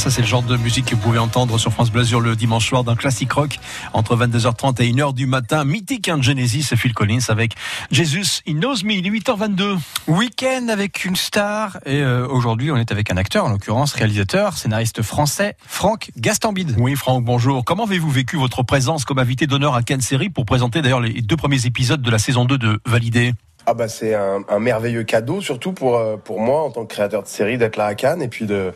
Ça 0.05 0.11
c'est 0.11 0.21
le 0.21 0.27
genre 0.27 0.43
de 0.43 0.55
musique 0.55 0.85
que 0.85 0.93
vous 0.93 1.01
pouvez 1.01 1.17
entendre 1.17 1.57
sur 1.57 1.73
France 1.73 1.89
Bleu 1.89 2.01
Azur 2.01 2.21
le 2.21 2.35
dimanche 2.35 2.69
soir 2.69 2.83
d'un 2.83 2.95
classique 2.95 3.33
rock 3.33 3.57
entre 3.91 4.15
22h30 4.15 4.79
et 4.83 4.91
1h 4.91 5.15
du 5.15 5.25
matin. 5.25 5.65
Mythique 5.65 6.09
hein, 6.09 6.21
Genesis 6.21 6.75
Phil 6.75 6.93
Collins 6.93 7.25
avec 7.29 7.55
Jesus 7.89 8.41
In 8.47 8.59
Knows 8.59 8.83
Me, 8.83 8.93
il 8.93 9.07
est 9.07 9.09
8h22. 9.09 9.79
Week-end 10.07 10.67
avec 10.69 11.05
une 11.05 11.15
star 11.15 11.79
et 11.87 12.03
euh, 12.03 12.27
aujourd'hui 12.27 12.69
on 12.69 12.77
est 12.77 12.91
avec 12.91 13.09
un 13.09 13.17
acteur, 13.17 13.45
en 13.45 13.49
l'occurrence 13.49 13.93
réalisateur, 13.93 14.55
scénariste 14.55 15.01
français, 15.01 15.55
Franck 15.65 16.11
Gastambide. 16.17 16.75
Oui 16.77 16.95
Franck, 16.95 17.25
bonjour. 17.25 17.65
Comment 17.65 17.85
avez-vous 17.85 18.11
vécu 18.11 18.37
votre 18.37 18.61
présence 18.61 19.05
comme 19.05 19.17
invité 19.17 19.47
d'honneur 19.47 19.73
à 19.73 19.81
Cannes 19.81 20.01
Série 20.01 20.29
pour 20.29 20.45
présenter 20.45 20.83
d'ailleurs 20.83 21.01
les 21.01 21.23
deux 21.23 21.37
premiers 21.37 21.65
épisodes 21.65 22.03
de 22.03 22.11
la 22.11 22.19
saison 22.19 22.45
2 22.45 22.59
de 22.59 22.79
Validé? 22.85 23.33
Ah 23.65 23.73
bah 23.73 23.87
c'est 23.87 24.13
un, 24.13 24.43
un 24.47 24.59
merveilleux 24.59 25.03
cadeau, 25.03 25.41
surtout 25.41 25.71
pour, 25.71 25.97
euh, 25.97 26.15
pour 26.17 26.39
moi 26.39 26.61
en 26.61 26.69
tant 26.69 26.85
que 26.85 26.93
créateur 26.93 27.23
de 27.23 27.27
série, 27.27 27.57
d'être 27.57 27.77
là 27.77 27.85
à 27.87 27.95
Cannes 27.95 28.21
et 28.21 28.27
puis 28.27 28.45
de, 28.45 28.71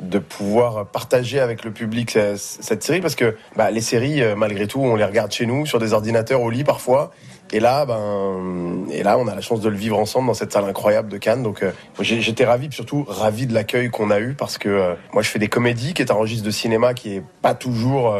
de 0.00 0.18
pouvoir 0.18 0.86
partager 0.86 1.40
avec 1.40 1.64
le 1.64 1.70
public 1.70 2.16
euh, 2.16 2.34
cette 2.36 2.82
série 2.82 3.00
parce 3.00 3.14
que 3.14 3.36
bah, 3.56 3.70
les 3.70 3.80
séries, 3.80 4.22
euh, 4.22 4.34
malgré 4.34 4.66
tout, 4.66 4.80
on 4.80 4.96
les 4.96 5.04
regarde 5.04 5.30
chez 5.32 5.46
nous, 5.46 5.66
sur 5.66 5.78
des 5.78 5.92
ordinateurs 5.92 6.40
au 6.40 6.50
lit 6.50 6.64
parfois. 6.64 7.12
Et 7.52 7.60
là, 7.60 7.84
ben, 7.86 8.86
et 8.90 9.02
là, 9.02 9.18
on 9.18 9.28
a 9.28 9.34
la 9.34 9.40
chance 9.40 9.60
de 9.60 9.68
le 9.68 9.76
vivre 9.76 9.98
ensemble 9.98 10.26
dans 10.26 10.34
cette 10.34 10.52
salle 10.52 10.64
incroyable 10.64 11.08
de 11.08 11.18
Cannes. 11.18 11.42
Donc, 11.42 11.62
euh, 11.62 11.70
j'étais 12.00 12.44
ravi, 12.44 12.68
surtout 12.72 13.04
ravi 13.06 13.46
de 13.46 13.54
l'accueil 13.54 13.90
qu'on 13.90 14.10
a 14.10 14.18
eu 14.18 14.34
parce 14.34 14.58
que 14.58 14.96
moi, 15.12 15.22
je 15.22 15.28
fais 15.28 15.38
des 15.38 15.48
comédies, 15.48 15.94
qui 15.94 16.02
est 16.02 16.10
un 16.10 16.14
registre 16.14 16.44
de 16.44 16.50
cinéma 16.50 16.94
qui 16.94 17.16
est 17.16 17.22
pas 17.42 17.54
toujours 17.54 18.16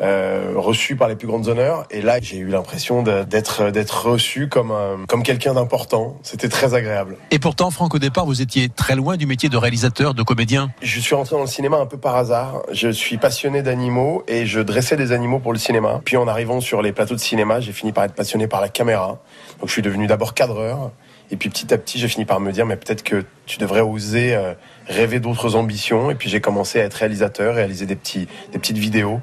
euh, 0.00 0.52
reçu 0.56 0.94
par 0.96 1.08
les 1.08 1.16
plus 1.16 1.26
grandes 1.26 1.48
honneurs. 1.48 1.86
Et 1.90 2.02
là, 2.02 2.18
j'ai 2.22 2.36
eu 2.38 2.46
l'impression 2.46 3.02
d'être 3.02 3.70
d'être 3.70 4.06
reçu 4.06 4.48
comme 4.48 4.70
un- 4.70 5.04
comme 5.08 5.22
quelqu'un 5.22 5.54
d'important. 5.54 6.16
C'était 6.22 6.48
très 6.48 6.74
agréable. 6.74 7.16
Et 7.30 7.38
pourtant 7.38 7.70
Franck, 7.70 7.94
au 7.94 7.98
départ, 7.98 8.24
vous 8.26 8.40
étiez 8.40 8.68
très 8.68 8.94
loin 8.94 9.16
du 9.16 9.26
métier 9.26 9.48
de 9.48 9.56
réalisateur, 9.56 10.14
de 10.14 10.22
comédien. 10.22 10.70
Je 10.82 11.00
suis 11.00 11.14
rentré 11.14 11.34
dans 11.36 11.42
le 11.42 11.48
cinéma 11.48 11.78
un 11.78 11.86
peu 11.86 11.98
par 11.98 12.16
hasard. 12.16 12.62
Je 12.72 12.88
suis 12.88 13.18
passionné 13.18 13.62
d'animaux 13.62 14.22
et 14.28 14.46
je 14.46 14.60
dressais 14.60 14.96
des 14.96 15.12
animaux 15.12 15.38
pour 15.40 15.52
le 15.52 15.58
cinéma. 15.58 16.00
Puis 16.04 16.16
en 16.16 16.28
arrivant 16.28 16.60
sur 16.60 16.80
les 16.82 16.92
plateaux 16.92 17.14
de 17.14 17.20
cinéma, 17.20 17.60
j'ai 17.60 17.72
fini 17.72 17.92
par 17.92 18.04
être 18.04 18.14
passionné 18.14 18.46
par 18.46 18.60
la 18.60 18.68
caméra. 18.68 19.18
Donc 19.60 19.68
je 19.68 19.72
suis 19.72 19.82
devenu 19.82 20.06
d'abord 20.06 20.34
cadreur. 20.34 20.90
Et 21.30 21.36
puis 21.36 21.50
petit 21.50 21.74
à 21.74 21.76
petit, 21.78 21.98
j'ai 21.98 22.08
fini 22.08 22.24
par 22.24 22.40
me 22.40 22.52
dire, 22.52 22.64
mais 22.64 22.76
peut-être 22.76 23.02
que 23.02 23.22
tu 23.44 23.58
devrais 23.58 23.82
oser 23.82 24.34
euh, 24.34 24.54
rêver 24.86 25.20
d'autres 25.20 25.56
ambitions. 25.56 26.10
Et 26.10 26.14
puis 26.14 26.30
j'ai 26.30 26.40
commencé 26.40 26.80
à 26.80 26.84
être 26.84 26.94
réalisateur, 26.94 27.54
réaliser 27.54 27.84
des, 27.84 27.96
petits, 27.96 28.28
des 28.52 28.58
petites 28.58 28.78
vidéos. 28.78 29.20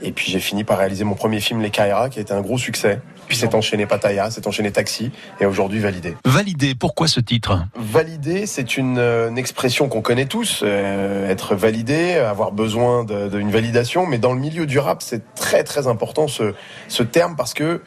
Et 0.00 0.12
puis 0.12 0.30
j'ai 0.30 0.40
fini 0.40 0.64
par 0.64 0.78
réaliser 0.78 1.04
mon 1.04 1.14
premier 1.14 1.40
film, 1.40 1.60
Les 1.60 1.70
Kaira, 1.70 2.08
qui 2.08 2.18
a 2.18 2.22
été 2.22 2.32
un 2.32 2.40
gros 2.40 2.58
succès. 2.58 3.00
Puis 3.26 3.36
c'est 3.36 3.54
enchaîné 3.54 3.86
Pattaya, 3.86 4.30
c'est 4.30 4.46
enchaîné 4.46 4.70
Taxi, 4.70 5.10
et 5.40 5.46
aujourd'hui 5.46 5.80
Validé. 5.80 6.16
Validé, 6.24 6.74
pourquoi 6.74 7.08
ce 7.08 7.20
titre? 7.20 7.58
Valider, 7.74 8.46
c'est 8.46 8.76
une, 8.76 8.98
euh, 8.98 9.28
une 9.28 9.38
expression 9.38 9.88
qu'on 9.88 10.00
connaît 10.00 10.26
tous, 10.26 10.60
euh, 10.62 11.28
être 11.28 11.54
validé, 11.54 12.14
avoir 12.14 12.52
besoin 12.52 13.04
d'une 13.04 13.50
validation, 13.50 14.06
mais 14.06 14.18
dans 14.18 14.32
le 14.32 14.40
milieu 14.40 14.66
du 14.66 14.78
rap, 14.78 15.02
c'est 15.02 15.34
très 15.34 15.64
très 15.64 15.86
important 15.86 16.28
ce, 16.28 16.54
ce 16.88 17.02
terme 17.02 17.36
parce 17.36 17.52
que 17.52 17.82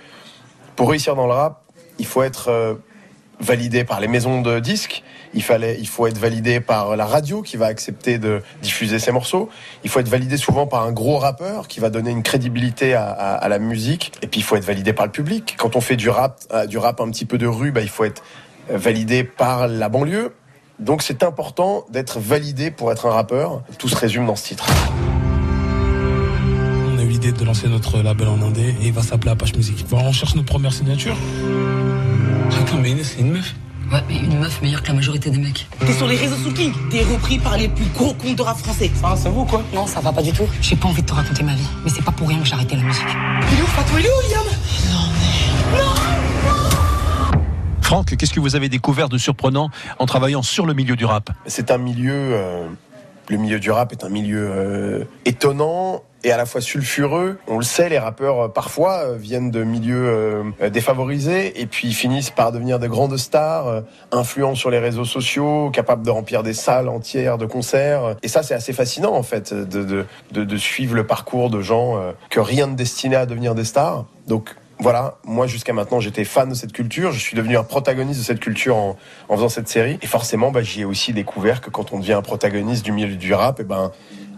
pour 0.76 0.90
réussir 0.90 1.16
dans 1.16 1.28
le 1.28 1.34
rap, 1.34 1.64
il 1.98 2.06
faut 2.06 2.24
être 2.24 2.50
euh, 2.50 2.76
validé 3.40 3.84
par 3.84 4.00
les 4.00 4.08
maisons 4.08 4.42
de 4.42 4.60
disques, 4.60 5.04
il, 5.34 5.44
fallait, 5.44 5.78
il 5.80 5.88
faut 5.88 6.08
être 6.08 6.18
validé 6.18 6.60
par 6.60 6.96
la 6.96 7.06
radio 7.06 7.42
qui 7.42 7.58
va 7.58 7.68
accepter 7.68 8.18
de 8.18 8.42
diffuser 8.62 9.00
ses 9.00 9.12
morceaux, 9.12 9.50
il 9.84 9.90
faut 9.90 10.00
être 10.00 10.10
validé 10.10 10.38
souvent 10.38 10.68
par 10.68 10.84
un 10.84 10.92
gros 10.92 11.18
rappeur 11.18 11.68
qui 11.68 11.80
va 11.80 11.90
donner 11.90 12.12
une 12.12 12.24
crédibilité 12.24 12.94
à, 12.94 13.48
la 13.50 13.60
musique, 13.60 14.12
et 14.22 14.28
puis 14.28 14.40
il 14.40 14.44
faut 14.44 14.56
être 14.56 14.66
validé 14.66 14.94
par 14.94 15.06
le 15.06 15.12
public. 15.12 15.56
Quand 15.58 15.76
on 15.76 15.82
fait 15.82 15.96
du 15.96 16.10
rap, 16.10 16.40
euh, 16.52 16.66
du 16.66 16.78
rap 16.78 17.02
un 17.02 17.10
petit 17.10 17.26
peu 17.26 17.38
de 17.38 17.48
rue, 17.48 17.72
bah, 17.72 17.82
il 17.82 17.90
faut 17.90 18.06
être 18.06 18.24
validé 18.70 19.24
par 19.24 19.68
la 19.68 19.90
banlieue. 19.90 20.34
Donc 20.80 21.04
c'est 21.04 21.24
important 21.24 21.86
d'être 21.92 22.20
validé 22.20 22.72
pour 22.72 22.92
être 22.92 23.06
un 23.06 23.12
rappeur. 23.12 23.62
Tout 23.78 23.90
se 23.90 23.96
résume 23.96 24.26
dans 24.26 24.36
ce 24.36 24.48
titre. 24.48 24.66
On 26.94 26.98
a 26.98 27.04
eu 27.04 27.08
l'idée 27.08 27.32
de 27.32 27.44
lancer 27.44 27.68
notre 27.68 28.02
label 28.02 28.28
en 28.28 28.42
indé 28.42 28.76
et 28.82 28.88
il 28.88 28.94
va 28.94 29.04
s'appeler 29.04 29.32
Apache 29.32 29.54
Music. 29.56 29.86
On 29.92 30.12
cherche 30.12 30.36
notre 30.36 30.48
première 30.48 30.74
signature. 30.74 31.16
Attends, 32.60 32.78
mais 32.78 32.96
c'est 33.04 33.20
une 33.20 33.32
meuf. 33.32 33.54
Ouais, 33.92 34.02
mais 34.08 34.18
une 34.20 34.40
meuf 34.40 34.62
meilleure 34.62 34.82
que 34.82 34.88
la 34.88 34.94
majorité 34.94 35.30
des 35.30 35.38
mecs. 35.38 35.68
T'es 35.80 35.92
sur 35.94 36.08
les 36.08 36.16
réseaux 36.16 36.38
sous 36.38 36.54
King, 36.54 36.72
t'es 36.90 37.04
repris 37.04 37.40
par 37.40 37.58
les 37.58 37.68
plus 37.68 37.86
gros 37.94 38.14
comptes 38.14 38.38
de 38.38 38.42
rap 38.42 38.58
français. 38.58 38.90
Ah, 39.04 39.16
ça 39.18 39.30
vaut 39.30 39.44
quoi 39.44 39.64
Non, 39.74 39.86
ça 39.86 40.00
va 40.00 40.14
pas 40.14 40.22
du 40.22 40.32
tout. 40.32 40.48
J'ai 40.62 40.78
pas 40.78 40.88
envie 40.88 41.02
de 41.02 41.08
te 41.08 41.14
raconter 41.14 41.44
ma 41.44 41.54
vie, 41.56 41.68
mais 41.84 41.90
c'est 41.90 42.04
pas 42.04 42.12
pour 42.14 42.30
rien 42.30 42.40
que 42.40 42.46
j'ai 42.46 42.54
arrêté 42.54 42.78
la 42.78 42.84
musique. 42.84 43.04
Il 43.52 43.60
est 43.60 43.62
où 43.62 43.66
Fatou? 43.66 43.98
Il 44.00 44.06
est 44.06 44.10
où 44.10 44.32
Liam 44.32 44.46
Franck, 47.82 48.16
qu'est-ce 48.16 48.34
que 48.34 48.40
vous 48.40 48.56
avez 48.56 48.70
découvert 48.70 49.10
de 49.10 49.18
surprenant 49.18 49.70
en 50.00 50.06
travaillant 50.06 50.42
sur 50.42 50.66
le 50.66 50.74
milieu 50.74 50.96
du 50.96 51.04
rap? 51.04 51.30
C'est 51.46 51.72
un 51.72 51.78
milieu, 51.78 52.14
euh, 52.14 52.70
le 53.30 53.38
milieu 53.38 53.60
du 53.60 53.72
rap 53.72 53.92
est 53.92 54.04
un 54.04 54.10
milieu 54.10 54.50
euh, 54.52 55.04
étonnant 55.26 56.04
et 56.24 56.32
à 56.32 56.38
la 56.38 56.46
fois 56.46 56.62
sulfureux. 56.62 57.40
On 57.48 57.58
le 57.58 57.64
sait, 57.64 57.90
les 57.90 57.98
rappeurs 57.98 58.40
euh, 58.42 58.48
parfois 58.48 59.06
euh, 59.06 59.16
viennent 59.16 59.52
de 59.52 59.64
milieux 59.64 60.54
défavorisés 60.72 61.60
et 61.62 61.66
puis 61.66 61.94
finissent 61.94 62.30
par 62.30 62.52
devenir 62.52 62.78
de 62.80 62.88
grandes 62.88 63.18
stars, 63.18 63.84
influents 64.12 64.56
sur 64.56 64.70
les 64.70 64.80
réseaux 64.80 65.06
sociaux, 65.06 65.70
capables 65.72 66.06
de 66.06 66.12
remplir 66.12 66.44
des 66.44 66.54
salles 66.54 66.90
entières 66.90 67.38
de 67.38 67.46
concerts. 67.46 68.16
Et 68.24 68.28
ça, 68.28 68.44
c'est 68.44 68.54
assez 68.54 68.74
fascinant 68.74 69.14
en 69.14 69.24
fait 69.24 69.54
de, 69.54 70.06
de, 70.32 70.58
suivre 70.58 70.96
le 70.96 71.06
parcours 71.06 71.50
de 71.50 71.62
gens 71.62 72.14
que 72.30 72.40
rien 72.40 72.68
ne 72.68 72.76
destinait 72.76 73.16
à 73.16 73.26
devenir 73.26 73.56
des 73.56 73.66
stars. 73.66 74.06
Donc 74.28 74.56
voilà, 74.82 75.18
moi 75.26 75.46
jusqu'à 75.46 75.74
maintenant 75.74 76.00
j'étais 76.00 76.24
fan 76.24 76.50
de 76.50 76.56
cette 76.56 76.74
culture, 76.74 77.12
je 77.12 77.20
suis 77.20 77.38
devenu 77.38 77.56
un 77.56 77.64
protagoniste 77.64 78.20
de 78.20 78.26
cette 78.26 78.40
culture 78.40 78.76
en, 78.76 78.98
faisant 79.30 79.48
cette 79.48 79.68
série. 79.68 80.00
Et 80.02 80.08
forcément, 80.08 80.52
bah, 80.52 80.64
j'y 80.64 80.82
ai 80.82 80.86
aussi 80.86 81.14
découvert 81.14 81.62
que 81.62 81.70
quand 81.70 81.94
on 81.94 82.00
devient 82.00 82.14
un 82.14 82.24
protagoniste 82.24 82.84
du 82.84 82.92
milieu 82.92 83.16
du 83.16 83.32
rap, 83.32 83.60
et 83.60 83.64
ben, 83.64 83.92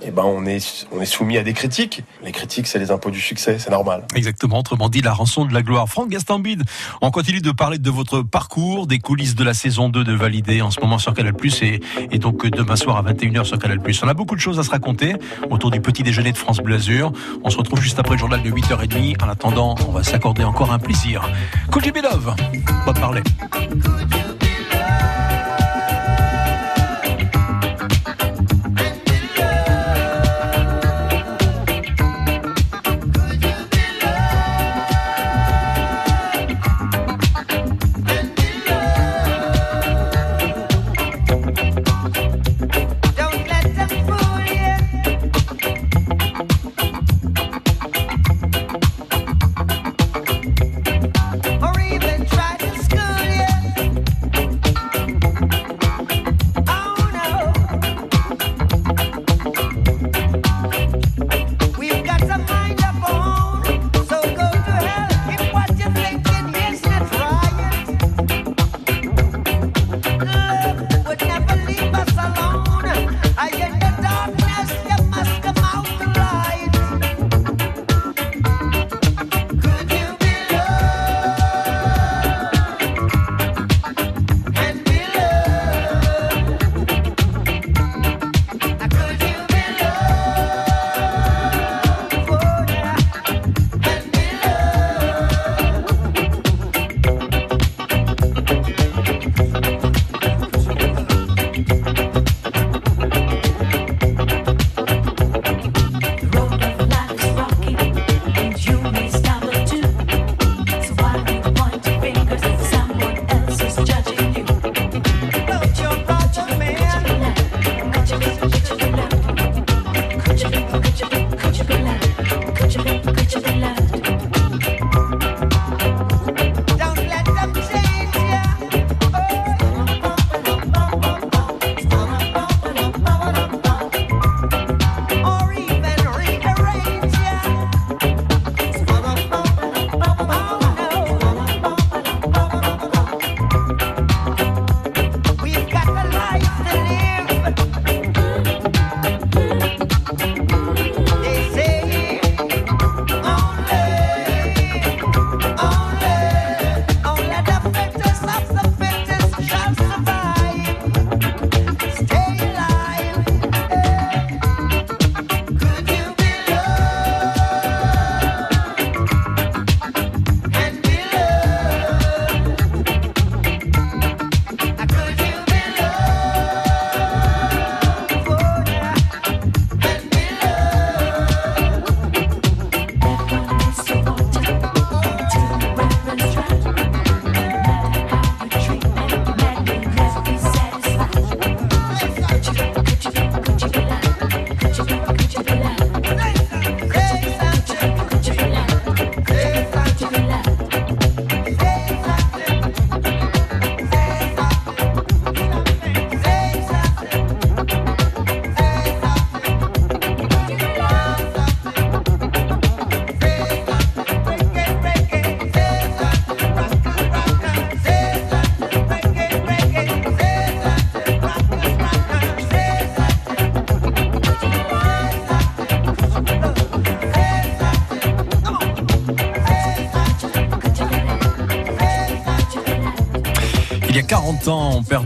et 0.05 0.11
ben 0.11 0.23
on 0.25 0.45
est 0.45 0.87
on 0.91 1.01
est 1.01 1.05
soumis 1.05 1.37
à 1.37 1.43
des 1.43 1.53
critiques. 1.53 2.03
Les 2.23 2.31
critiques, 2.31 2.67
c'est 2.67 2.79
les 2.79 2.91
impôts 2.91 3.11
du 3.11 3.21
succès, 3.21 3.57
c'est 3.59 3.69
normal. 3.69 4.05
Exactement, 4.15 4.59
autrement 4.59 4.89
dit, 4.89 5.01
la 5.01 5.13
rançon 5.13 5.45
de 5.45 5.53
la 5.53 5.61
gloire. 5.61 5.87
Franck 5.87 6.09
Gastambide, 6.09 6.63
on 7.01 7.11
continue 7.11 7.41
de 7.41 7.51
parler 7.51 7.77
de 7.77 7.89
votre 7.89 8.21
parcours, 8.21 8.87
des 8.87 8.99
coulisses 8.99 9.35
de 9.35 9.43
la 9.43 9.53
saison 9.53 9.89
2 9.89 10.03
de 10.03 10.13
Validé 10.13 10.61
en 10.61 10.71
ce 10.71 10.79
moment 10.79 10.97
sur 10.97 11.13
Canal+, 11.13 11.33
et, 11.61 11.79
et 12.11 12.19
donc 12.19 12.45
demain 12.45 12.75
soir 12.75 12.97
à 12.97 13.03
21h 13.03 13.43
sur 13.45 13.59
Canal+. 13.59 13.79
On 14.03 14.07
a 14.07 14.13
beaucoup 14.13 14.35
de 14.35 14.41
choses 14.41 14.59
à 14.59 14.63
se 14.63 14.71
raconter 14.71 15.15
autour 15.49 15.71
du 15.71 15.81
petit 15.81 16.03
déjeuner 16.03 16.31
de 16.31 16.37
France 16.37 16.57
Bleu 16.57 16.75
Azur. 16.75 17.11
On 17.43 17.49
se 17.49 17.57
retrouve 17.57 17.81
juste 17.81 17.99
après 17.99 18.13
le 18.13 18.19
journal 18.19 18.41
de 18.41 18.49
8h30. 18.49 19.23
En 19.23 19.29
attendant, 19.29 19.75
on 19.87 19.91
va 19.91 20.03
s'accorder 20.03 20.43
encore 20.43 20.71
un 20.71 20.79
plaisir. 20.79 21.29
Koji 21.71 21.91
Belov, 21.91 22.35
pas 22.85 22.93
parler. 22.93 23.23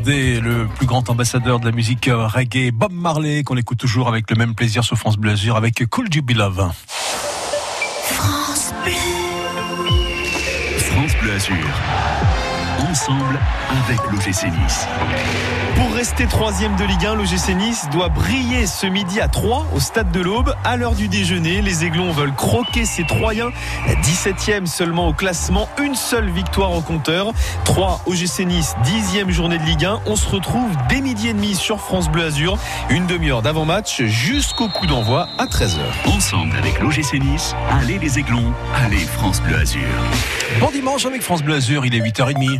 Le 0.07 0.67
plus 0.67 0.85
grand 0.85 1.09
ambassadeur 1.09 1.59
de 1.59 1.65
la 1.65 1.71
musique 1.71 2.07
euh, 2.07 2.27
reggae, 2.27 2.71
Bob 2.71 2.93
Marley, 2.93 3.43
qu'on 3.43 3.57
écoute 3.57 3.77
toujours 3.77 4.07
avec 4.07 4.29
le 4.29 4.37
même 4.37 4.55
plaisir 4.55 4.83
sur 4.83 4.97
France 4.97 5.17
Bleu 5.17 5.31
Azur 5.31 5.57
avec 5.57 5.85
Cool 5.89 6.07
You 6.13 6.21
Be 6.21 6.31
Love. 6.31 6.71
France 8.03 8.73
Bleu. 8.83 8.93
France 10.79 11.11
Bleu 11.21 11.33
Azur. 11.33 11.55
Ensemble 12.89 13.37
avec 13.69 13.99
l'OGC 14.09 14.45
Nice. 14.45 14.87
Pour 15.77 15.93
rester 15.93 16.25
troisième 16.25 16.75
de 16.75 16.83
Ligue 16.85 17.05
1, 17.05 17.15
l'OGC 17.15 17.55
Nice 17.55 17.87
doit 17.91 18.09
briller 18.09 18.65
ce 18.65 18.87
midi 18.87 19.21
à 19.21 19.27
3 19.27 19.67
au 19.75 19.79
stade 19.79 20.11
de 20.11 20.21
l'Aube. 20.21 20.55
À 20.63 20.75
l'heure 20.75 20.95
du 20.95 21.07
déjeuner, 21.07 21.61
les 21.61 21.85
Aiglons 21.85 22.11
veulent 22.11 22.33
croquer 22.33 22.83
ces 22.83 23.05
Troyens. 23.05 23.51
17e 24.01 24.65
seulement 24.65 25.07
au 25.07 25.13
classement, 25.13 25.69
une 25.79 25.93
seule 25.93 26.29
victoire 26.31 26.73
au 26.73 26.81
compteur. 26.81 27.31
3 27.65 28.01
OGC 28.07 28.39
Nice, 28.47 28.75
10e 28.83 29.29
journée 29.29 29.59
de 29.59 29.63
Ligue 29.63 29.85
1. 29.85 30.01
On 30.07 30.15
se 30.15 30.27
retrouve 30.27 30.71
dès 30.89 31.01
midi 31.01 31.29
et 31.29 31.33
demi 31.33 31.53
sur 31.53 31.79
France 31.79 32.09
Bleu 32.09 32.25
Azur. 32.25 32.57
Une 32.89 33.05
demi-heure 33.05 33.43
d'avant-match 33.43 34.01
jusqu'au 34.01 34.69
coup 34.69 34.87
d'envoi 34.87 35.27
à 35.37 35.45
13h. 35.45 35.81
Ensemble 36.07 36.57
avec 36.57 36.79
l'OGC 36.79 37.19
Nice, 37.19 37.55
allez 37.69 37.99
les 37.99 38.17
Aiglons, 38.17 38.51
allez 38.75 38.97
France 38.97 39.41
Bleu 39.41 39.57
Azur. 39.57 39.81
Bon 40.59 40.71
dimanche 40.71 41.05
avec 41.05 41.21
France 41.21 41.43
Bleu 41.43 41.53
Azur, 41.53 41.85
il 41.85 41.93
est 41.93 42.01
8h30. 42.01 42.57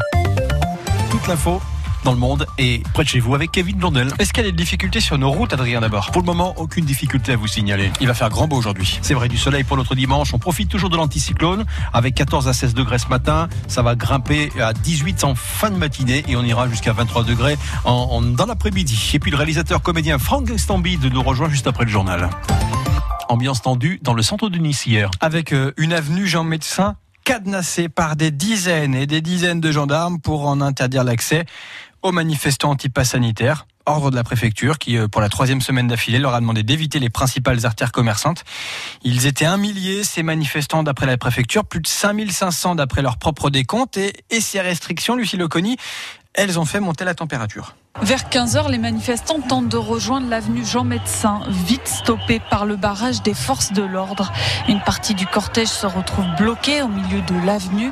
Toute 1.09 1.28
l'info 1.28 1.59
dans 2.08 2.14
le 2.14 2.20
monde 2.20 2.47
est 2.58 2.88
près 2.93 3.03
de 3.03 3.10
chez 3.10 3.20
vous 3.20 3.36
avec 3.36 3.51
Kevin 3.51 3.76
Blondel. 3.76 4.14
Est-ce 4.18 4.32
qu'il 4.32 4.41
y 4.45 4.47
a 4.47 4.49
des 4.49 4.55
difficultés 4.55 5.01
sur 5.01 5.18
nos 5.18 5.30
routes, 5.30 5.51
Adrien, 5.51 5.82
d'abord? 5.82 6.10
Pour 6.12 6.22
le 6.22 6.26
moment, 6.26 6.53
aucune 6.55 6.86
difficulté 6.86 7.34
à 7.34 7.36
vous 7.36 7.47
signaler. 7.47 7.91
Il 7.99 8.08
va 8.08 8.14
faire 8.14 8.30
grand 8.30 8.47
beau 8.47 8.55
aujourd'hui. 8.55 8.97
C'est 9.01 9.14
vrai, 9.14 9.28
du 9.28 9.36
soleil 9.36 9.66
pour 9.66 9.76
notre 9.76 9.93
dimanche. 9.93 10.34
On 10.34 10.39
profite 10.39 10.70
toujours 10.70 10.89
de 10.89 10.95
l'anticyclone 10.95 11.66
avec 11.91 12.16
14 12.16 12.47
à 12.47 12.53
16 12.53 12.76
degrés 12.76 12.97
ce 12.97 13.10
matin. 13.10 13.49
Ça 13.68 13.82
va 13.82 13.95
grimper 13.95 14.49
à 14.58 14.72
18 14.72 15.26
en 15.26 15.36
fin 15.36 15.70
de 15.70 15.76
matinée 15.76 16.24
et 16.30 16.38
on 16.38 16.43
ira 16.43 16.70
jusqu'à 16.70 16.93
23 16.93 17.26
degrés 17.26 17.58
en, 17.84 17.91
en- 17.91 18.22
dans 18.22 18.45
l'après-midi. 18.45 19.12
Et 19.14 19.20
puis 19.20 19.30
le 19.30 19.36
réalisateur 19.36 19.82
comédien 19.82 20.18
Franck 20.18 20.49
Stambide 20.55 21.12
nous 21.12 21.22
rejoint 21.22 21.49
juste 21.49 21.68
après 21.68 21.84
le 21.84 21.91
journal. 21.91 22.30
Ambiance 23.28 23.62
tendue 23.62 23.99
dans 24.01 24.14
le 24.14 24.22
centre 24.22 24.47
de 24.47 24.58
Nice 24.58 24.86
hier. 24.86 25.12
Avec 25.20 25.51
euh, 25.51 25.74
une 25.76 25.91
avenue 25.91 26.26
Jean 26.26 26.45
Médecin 26.45 26.95
cadenassée 27.26 27.89
par 27.89 28.16
des 28.16 28.32
dizaines 28.32 28.95
et 28.95 29.05
des 29.05 29.20
dizaines 29.20 29.60
de 29.60 29.70
gendarmes 29.70 30.18
pour 30.22 30.47
en 30.47 30.62
interdire 30.62 31.03
l'accès 31.03 31.45
aux 32.01 32.11
manifestants 32.11 32.71
anti-pass 32.71 33.11
sanitaire. 33.11 33.67
Ordre 33.85 34.11
de 34.11 34.15
la 34.15 34.23
préfecture 34.23 34.79
qui, 34.79 34.97
euh, 34.97 35.07
pour 35.07 35.21
la 35.21 35.29
troisième 35.29 35.61
semaine 35.61 35.87
d'affilée, 35.87 36.19
leur 36.19 36.33
a 36.33 36.41
demandé 36.41 36.61
d'éviter 36.61 36.99
les 36.99 37.09
principales 37.09 37.65
artères 37.65 37.93
commerçantes. 37.93 38.43
Ils 39.03 39.27
étaient 39.27 39.45
un 39.45 39.57
millier, 39.57 40.03
ces 40.03 40.23
manifestants, 40.23 40.83
d'après 40.83 41.05
la 41.05 41.17
préfecture, 41.17 41.63
plus 41.63 41.79
de 41.79 41.87
5500 41.87 42.75
d'après 42.75 43.01
leur 43.01 43.17
propre 43.17 43.49
décompte. 43.49 43.97
Et, 43.97 44.41
ces 44.41 44.59
restrictions, 44.59 45.15
Lucie 45.15 45.37
Loconi, 45.37 45.77
elles 46.38 46.59
ont 46.59 46.65
fait 46.65 46.79
monter 46.79 47.03
la 47.03 47.15
température. 47.15 47.75
Vers 48.03 48.29
15h, 48.29 48.69
les 48.69 48.77
manifestants 48.77 49.39
tentent 49.41 49.69
de 49.69 49.77
rejoindre 49.77 50.29
l'avenue 50.29 50.63
Jean 50.63 50.83
Médecin, 50.83 51.41
vite 51.49 51.88
stoppée 51.88 52.39
par 52.51 52.67
le 52.67 52.75
barrage 52.75 53.23
des 53.23 53.33
forces 53.33 53.73
de 53.73 53.81
l'ordre. 53.81 54.31
Une 54.69 54.79
partie 54.79 55.15
du 55.15 55.25
cortège 55.25 55.69
se 55.69 55.88
retrouve 55.88 56.25
bloquée 56.38 56.83
au 56.83 56.88
milieu 56.88 57.21
de 57.21 57.45
l'avenue, 57.45 57.91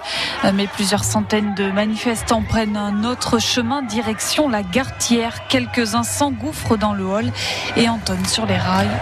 mais 0.53 0.67
plusieurs 0.67 1.03
centaines 1.03 1.55
de 1.55 1.71
manifestants 1.71 2.43
prennent 2.43 2.77
un 2.77 3.03
autre 3.03 3.39
chemin 3.39 3.81
direction 3.81 4.47
la 4.47 4.61
Gartière. 4.61 5.47
Quelques-uns 5.47 6.03
s'engouffrent 6.03 6.77
dans 6.77 6.93
le 6.93 7.05
hall 7.05 7.31
et 7.75 7.89
entonnent 7.89 8.25
sur 8.25 8.45
les 8.45 8.57
rails. 8.57 9.01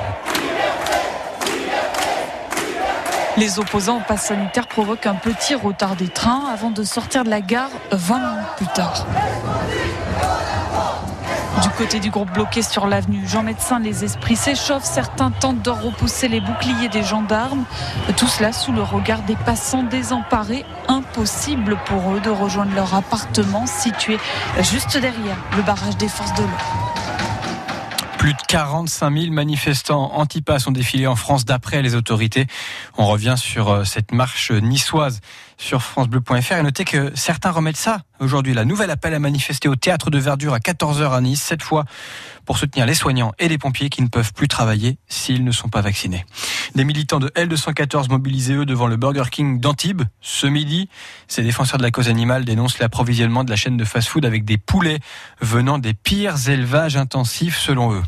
Les 3.36 3.57
opposants 3.57 3.97
au 3.97 4.01
pass 4.01 4.27
sanitaire 4.27 4.67
provoquent 4.67 5.07
un 5.07 5.15
petit 5.15 5.55
retard 5.55 5.95
des 5.95 6.07
trains 6.07 6.43
avant 6.53 6.69
de 6.69 6.84
sortir 6.84 7.23
de 7.23 7.31
la 7.31 7.41
gare 7.41 7.69
20 7.91 8.17
minutes 8.19 8.47
plus 8.57 8.67
tard. 8.67 9.07
Du 11.63 11.69
côté 11.69 11.99
du 11.99 12.11
groupe 12.11 12.31
bloqué 12.31 12.61
sur 12.61 12.86
l'avenue 12.86 13.27
Jean 13.27 13.41
Médecin, 13.41 13.79
les 13.79 14.03
esprits 14.03 14.36
s'échauffent. 14.36 14.84
Certains 14.84 15.31
tentent 15.31 15.63
de 15.63 15.71
repousser 15.71 16.27
les 16.27 16.41
boucliers 16.41 16.89
des 16.89 17.03
gendarmes. 17.03 17.65
Tout 18.17 18.27
cela 18.27 18.53
sous 18.53 18.71
le 18.71 18.84
regard 18.84 19.23
des 19.23 19.36
passants 19.36 19.84
désemparés. 19.84 20.65
Impossible 20.88 21.77
pour 21.86 22.13
eux 22.13 22.19
de 22.19 22.29
rejoindre 22.29 22.75
leur 22.75 22.93
appartement 22.93 23.65
situé 23.65 24.17
juste 24.61 24.97
derrière 24.97 25.38
le 25.57 25.63
barrage 25.63 25.97
des 25.97 26.07
forces 26.07 26.34
de 26.34 26.41
l'ordre. 26.41 26.82
Plus 28.24 28.32
de 28.32 28.41
45 28.47 29.19
000 29.19 29.34
manifestants 29.34 30.13
anti-pass 30.13 30.65
ont 30.67 30.71
défilé 30.71 31.07
en 31.07 31.17
France 31.17 31.43
d'après 31.43 31.82
les 31.82 31.93
autorités. 31.93 32.47
On 32.97 33.05
revient 33.05 33.36
sur 33.36 33.69
euh, 33.69 33.84
cette 33.84 34.13
marche 34.13 34.49
niçoise 34.49 35.19
sur 35.57 35.81
francebleu.fr 35.81 36.53
et 36.53 36.63
notez 36.63 36.85
que 36.85 37.11
certains 37.15 37.51
remettent 37.51 37.77
ça 37.77 38.01
aujourd'hui. 38.19 38.53
La 38.53 38.65
nouvelle 38.65 38.91
appel 38.91 39.13
à 39.13 39.19
manifester 39.19 39.67
au 39.67 39.75
théâtre 39.75 40.09
de 40.09 40.17
Verdure 40.17 40.53
à 40.53 40.59
14h 40.59 41.11
à 41.11 41.21
Nice, 41.21 41.41
cette 41.41 41.61
fois 41.61 41.85
pour 42.45 42.57
soutenir 42.57 42.85
les 42.85 42.93
soignants 42.93 43.33
et 43.39 43.47
les 43.47 43.57
pompiers 43.57 43.89
qui 43.89 44.01
ne 44.01 44.07
peuvent 44.07 44.33
plus 44.33 44.47
travailler 44.47 44.97
s'ils 45.07 45.43
ne 45.43 45.51
sont 45.51 45.69
pas 45.69 45.81
vaccinés. 45.81 46.25
Des 46.75 46.83
militants 46.83 47.19
de 47.19 47.29
L214 47.29 48.09
mobilisés 48.09 48.55
eux 48.55 48.65
devant 48.65 48.87
le 48.87 48.97
Burger 48.97 49.23
King 49.31 49.59
d'Antibes 49.59 50.03
ce 50.21 50.47
midi. 50.47 50.89
Ces 51.27 51.43
défenseurs 51.43 51.77
de 51.77 51.83
la 51.83 51.91
cause 51.91 52.09
animale 52.09 52.45
dénoncent 52.45 52.79
l'approvisionnement 52.79 53.43
de 53.43 53.49
la 53.49 53.55
chaîne 53.55 53.77
de 53.77 53.85
fast-food 53.85 54.25
avec 54.25 54.45
des 54.45 54.57
poulets 54.57 54.99
venant 55.41 55.77
des 55.77 55.93
pires 55.93 56.49
élevages 56.49 56.97
intensifs 56.97 57.57
selon 57.57 57.93
eux. 57.93 58.03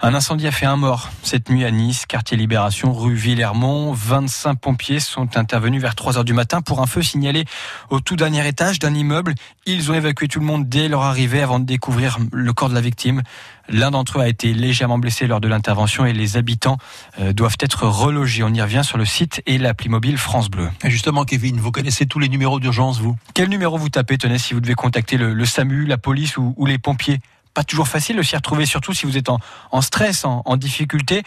Un 0.00 0.14
incendie 0.14 0.46
a 0.46 0.52
fait 0.52 0.64
un 0.64 0.76
mort 0.76 1.10
cette 1.24 1.50
nuit 1.50 1.64
à 1.64 1.72
Nice, 1.72 2.06
quartier 2.06 2.36
Libération, 2.36 2.92
rue 2.92 3.14
Villermont. 3.14 3.92
25 3.92 4.54
pompiers 4.54 5.00
sont 5.00 5.36
intervenus 5.36 5.82
vers 5.82 5.96
3 5.96 6.18
heures 6.18 6.24
du 6.24 6.34
matin 6.34 6.60
pour 6.60 6.80
un 6.80 6.86
feu 6.86 7.02
signalé 7.02 7.44
au 7.90 7.98
tout 7.98 8.14
dernier 8.14 8.46
étage 8.46 8.78
d'un 8.78 8.94
immeuble. 8.94 9.34
Ils 9.66 9.90
ont 9.90 9.94
évacué 9.94 10.28
tout 10.28 10.38
le 10.38 10.46
monde 10.46 10.68
dès 10.68 10.86
leur 10.86 11.02
arrivée 11.02 11.42
avant 11.42 11.58
de 11.58 11.64
découvrir 11.64 12.18
le 12.32 12.52
corps 12.52 12.68
de 12.68 12.74
la 12.74 12.80
victime. 12.80 13.22
L'un 13.68 13.90
d'entre 13.90 14.18
eux 14.18 14.22
a 14.22 14.28
été 14.28 14.54
légèrement 14.54 14.98
blessé 14.98 15.26
lors 15.26 15.40
de 15.40 15.48
l'intervention 15.48 16.06
et 16.06 16.12
les 16.12 16.36
habitants 16.36 16.78
euh, 17.18 17.32
doivent 17.32 17.58
être 17.58 17.82
relogés. 17.82 18.44
On 18.44 18.54
y 18.54 18.62
revient 18.62 18.82
sur 18.84 18.98
le 18.98 19.04
site 19.04 19.42
et 19.46 19.58
l'appli 19.58 19.88
mobile 19.88 20.16
France 20.16 20.48
Bleu. 20.48 20.70
Et 20.84 20.90
justement, 20.90 21.24
Kevin, 21.24 21.58
vous 21.58 21.72
connaissez 21.72 22.06
tous 22.06 22.20
les 22.20 22.28
numéros 22.28 22.60
d'urgence, 22.60 23.00
vous? 23.00 23.16
Quel 23.34 23.48
numéro 23.48 23.76
vous 23.76 23.88
tapez, 23.88 24.16
tenez, 24.16 24.38
si 24.38 24.54
vous 24.54 24.60
devez 24.60 24.74
contacter 24.74 25.16
le, 25.16 25.34
le 25.34 25.44
SAMU, 25.44 25.86
la 25.86 25.98
police 25.98 26.36
ou, 26.36 26.54
ou 26.56 26.66
les 26.66 26.78
pompiers? 26.78 27.18
Pas 27.58 27.64
toujours 27.64 27.88
facile 27.88 28.14
de 28.14 28.22
s'y 28.22 28.36
retrouver, 28.36 28.66
surtout 28.66 28.92
si 28.92 29.04
vous 29.04 29.16
êtes 29.16 29.28
en, 29.28 29.40
en 29.72 29.80
stress, 29.80 30.24
en, 30.24 30.42
en, 30.44 30.56
difficulté. 30.56 31.24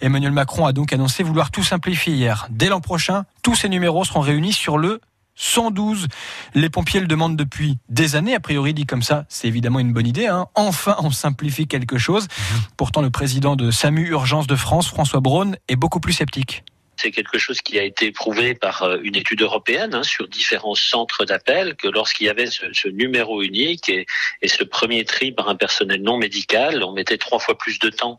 Emmanuel 0.00 0.30
Macron 0.30 0.64
a 0.64 0.72
donc 0.72 0.92
annoncé 0.92 1.24
vouloir 1.24 1.50
tout 1.50 1.64
simplifier 1.64 2.14
hier. 2.14 2.46
Dès 2.50 2.68
l'an 2.68 2.80
prochain, 2.80 3.24
tous 3.42 3.56
ces 3.56 3.68
numéros 3.68 4.04
seront 4.04 4.20
réunis 4.20 4.52
sur 4.52 4.78
le 4.78 5.00
112. 5.34 6.06
Les 6.54 6.70
pompiers 6.70 7.00
le 7.00 7.08
demandent 7.08 7.34
depuis 7.34 7.78
des 7.88 8.14
années. 8.14 8.36
A 8.36 8.38
priori, 8.38 8.74
dit 8.74 8.86
comme 8.86 9.02
ça, 9.02 9.24
c'est 9.28 9.48
évidemment 9.48 9.80
une 9.80 9.92
bonne 9.92 10.06
idée. 10.06 10.28
Hein. 10.28 10.46
Enfin, 10.54 10.94
on 11.00 11.10
simplifie 11.10 11.66
quelque 11.66 11.98
chose. 11.98 12.28
Pourtant, 12.76 13.02
le 13.02 13.10
président 13.10 13.56
de 13.56 13.72
SAMU 13.72 14.06
Urgence 14.06 14.46
de 14.46 14.54
France, 14.54 14.86
François 14.86 15.18
Braun, 15.18 15.56
est 15.66 15.74
beaucoup 15.74 15.98
plus 15.98 16.12
sceptique. 16.12 16.62
C'est 16.96 17.10
quelque 17.10 17.38
chose 17.38 17.60
qui 17.62 17.78
a 17.78 17.82
été 17.82 18.12
prouvé 18.12 18.54
par 18.54 18.82
euh, 18.82 18.98
une 19.02 19.16
étude 19.16 19.42
européenne 19.42 19.94
hein, 19.94 20.02
sur 20.02 20.28
différents 20.28 20.74
centres 20.74 21.24
d'appel, 21.24 21.74
que 21.76 21.88
lorsqu'il 21.88 22.26
y 22.26 22.30
avait 22.30 22.46
ce, 22.46 22.72
ce 22.72 22.88
numéro 22.88 23.42
unique 23.42 23.88
et, 23.88 24.06
et, 24.42 24.48
ce 24.48 24.62
premier 24.62 25.04
tri 25.04 25.32
par 25.32 25.48
un 25.48 25.56
personnel 25.56 26.02
non 26.02 26.16
médical, 26.18 26.82
on 26.84 26.92
mettait 26.92 27.18
trois 27.18 27.38
fois 27.38 27.56
plus 27.56 27.78
de 27.78 27.88
temps 27.88 28.18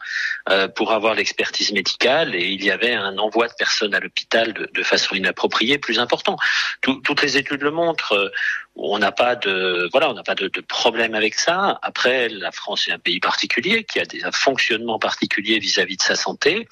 euh, 0.50 0.68
pour 0.68 0.92
avoir 0.92 1.14
l'expertise 1.14 1.72
médicale 1.72 2.36
et 2.36 2.50
il 2.50 2.64
y 2.64 2.72
avait 2.72 2.94
un 2.94 3.18
envoi 3.18 3.48
de 3.48 3.54
personnes 3.58 3.94
à 3.94 4.00
l'hôpital 4.00 4.54
de, 4.54 4.84
façon 4.84 5.16
inappropriée 5.16 5.78
plus 5.78 6.00
important. 6.00 6.36
Tout, 6.82 7.00
toutes 7.02 7.22
les 7.22 7.38
études 7.38 7.62
le 7.62 7.72
montrent. 7.72 8.14
Euh, 8.14 8.30
on 8.76 8.98
n'a 8.98 9.12
pas 9.12 9.36
de 9.36 9.88
voilà, 9.92 10.10
on 10.10 10.14
n'a 10.14 10.24
pas 10.24 10.36
de, 10.36 10.50
problème 10.68 11.14
avec 11.14 11.36
ça. 11.36 11.80
Après, 11.84 12.28
la 12.30 12.52
France 12.52 12.88
est 12.88 12.92
un 12.92 13.00
pays 13.00 13.20
particulier 13.20 13.84
qui 13.84 14.00
a 14.00 14.06
des, 14.06 14.24
un 14.24 14.32
fonctionnement 14.32 14.98
particulier 14.98 15.60
vis-à-vis 15.60 15.96
-vis 15.96 15.98
de 15.98 16.02
sa 16.02 16.16
santé 16.16 16.68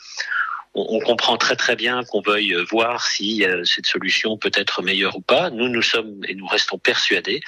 on, 0.73 0.99
comprend 0.99 1.37
très 1.37 1.55
très 1.55 1.75
bien 1.75 2.03
qu'on 2.03 2.21
veuille 2.21 2.55
voir 2.69 3.05
si 3.05 3.43
euh, 3.43 3.63
cette 3.65 3.85
solution 3.85 4.37
peut 4.37 4.51
être 4.53 4.81
meilleure 4.81 5.17
ou 5.17 5.21
pas. 5.21 5.49
Nous, 5.49 5.67
nous 5.67 5.81
sommes 5.81 6.23
et 6.27 6.35
nous 6.35 6.47
restons 6.47 6.77
persuadés 6.77 7.41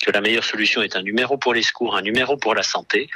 que 0.00 0.10
la 0.10 0.20
meilleure 0.20 0.44
solution 0.44 0.82
est 0.82 0.94
un 0.94 1.02
numéro 1.02 1.38
pour 1.38 1.54
les 1.54 1.62
secours, 1.62 1.96
un 1.96 2.02
numéro 2.02 2.36
pour 2.36 2.54
la 2.54 2.62
santé. 2.62 3.08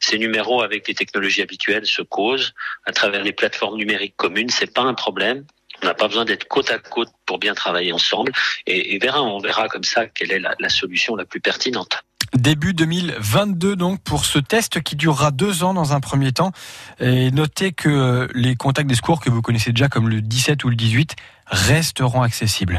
Ces 0.00 0.18
numéros, 0.18 0.62
avec 0.62 0.86
les 0.86 0.94
technologies 0.94 1.42
habituelles, 1.42 1.86
se 1.86 2.02
causent 2.02 2.52
à 2.84 2.92
travers 2.92 3.22
les 3.22 3.32
plateformes 3.32 3.78
numériques 3.78 4.16
communes. 4.16 4.50
C'est 4.50 4.72
pas 4.72 4.82
un 4.82 4.94
problème. 4.94 5.46
On 5.82 5.86
n'a 5.86 5.94
pas 5.94 6.08
besoin 6.08 6.24
d'être 6.24 6.46
côte 6.48 6.70
à 6.70 6.78
côte 6.78 7.10
pour 7.24 7.38
bien 7.38 7.54
travailler 7.54 7.92
ensemble. 7.92 8.32
Et, 8.66 8.98
verra, 8.98 9.22
on 9.22 9.38
verra 9.38 9.68
comme 9.68 9.84
ça 9.84 10.06
quelle 10.06 10.32
est 10.32 10.40
la 10.40 10.68
solution 10.68 11.16
la 11.16 11.24
plus 11.24 11.40
pertinente. 11.40 12.02
Début 12.36 12.74
2022 12.74 13.76
donc 13.76 14.00
pour 14.00 14.24
ce 14.24 14.38
test 14.38 14.82
qui 14.82 14.96
durera 14.96 15.30
deux 15.30 15.64
ans 15.64 15.74
dans 15.74 15.92
un 15.92 16.00
premier 16.00 16.32
temps. 16.32 16.52
Et 17.00 17.30
notez 17.30 17.72
que 17.72 18.28
les 18.34 18.56
contacts 18.56 18.88
des 18.88 18.94
secours 18.94 19.20
que 19.20 19.30
vous 19.30 19.42
connaissez 19.42 19.72
déjà 19.72 19.88
comme 19.88 20.08
le 20.08 20.20
17 20.20 20.64
ou 20.64 20.68
le 20.68 20.76
18 20.76 21.16
resteront 21.46 22.22
accessibles. 22.22 22.78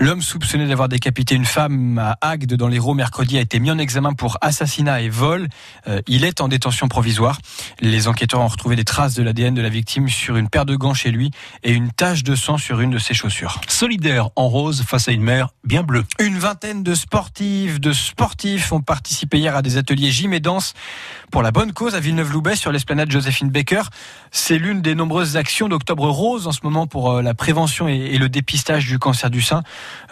L'homme 0.00 0.22
soupçonné 0.22 0.66
d'avoir 0.66 0.88
décapité 0.88 1.34
une 1.34 1.44
femme 1.44 1.98
à 1.98 2.18
Agde 2.20 2.54
dans 2.54 2.68
l'Hérault 2.68 2.94
mercredi 2.94 3.38
a 3.38 3.40
été 3.40 3.58
mis 3.58 3.70
en 3.70 3.78
examen 3.78 4.12
pour 4.12 4.36
assassinat 4.40 5.00
et 5.00 5.08
vol. 5.08 5.48
Euh, 5.86 6.00
il 6.06 6.24
est 6.24 6.40
en 6.40 6.48
détention 6.48 6.88
provisoire. 6.88 7.38
Les 7.80 8.08
enquêteurs 8.08 8.40
ont 8.40 8.48
retrouvé 8.48 8.76
des 8.76 8.84
traces 8.84 9.14
de 9.14 9.22
l'ADN 9.22 9.54
de 9.54 9.62
la 9.62 9.68
victime 9.68 10.08
sur 10.08 10.36
une 10.36 10.48
paire 10.48 10.66
de 10.66 10.76
gants 10.76 10.94
chez 10.94 11.10
lui 11.10 11.30
et 11.62 11.72
une 11.72 11.90
tache 11.90 12.22
de 12.22 12.34
sang 12.34 12.58
sur 12.58 12.80
une 12.80 12.90
de 12.90 12.98
ses 12.98 13.14
chaussures. 13.14 13.60
Solidaire 13.68 14.28
en 14.36 14.48
rose 14.48 14.82
face 14.82 15.08
à 15.08 15.12
une 15.12 15.22
mer 15.22 15.48
bien 15.64 15.82
bleue. 15.82 16.04
Une 16.18 16.38
vingtaine 16.38 16.82
de 16.82 16.94
sportives, 16.94 17.80
de 17.80 17.92
sportifs 17.92 18.72
ont 18.72 18.80
participé 18.80 19.38
hier 19.38 19.56
à 19.56 19.62
des 19.62 19.76
ateliers 19.76 20.10
gym 20.10 20.32
et 20.32 20.40
danse 20.40 20.74
pour 21.30 21.42
la 21.42 21.50
bonne 21.50 21.72
cause 21.72 21.94
à 21.94 22.00
Villeneuve-Loubet 22.00 22.56
sur 22.56 22.72
l'esplanade 22.72 23.10
Joséphine 23.10 23.50
Baker. 23.50 23.82
C'est 24.30 24.58
l'une 24.58 24.82
des 24.82 24.94
nombreuses 24.94 25.36
actions 25.36 25.68
d'Octobre 25.68 26.08
Rose 26.08 26.46
en 26.46 26.52
ce 26.52 26.60
moment 26.62 26.86
pour 26.86 27.10
euh, 27.10 27.22
la 27.22 27.34
prévention 27.34 27.88
et 27.88 28.18
le 28.18 28.28
dépistage 28.28 28.86
du 28.86 28.98
cancer 28.98 29.30
du 29.30 29.42
sein. 29.42 29.62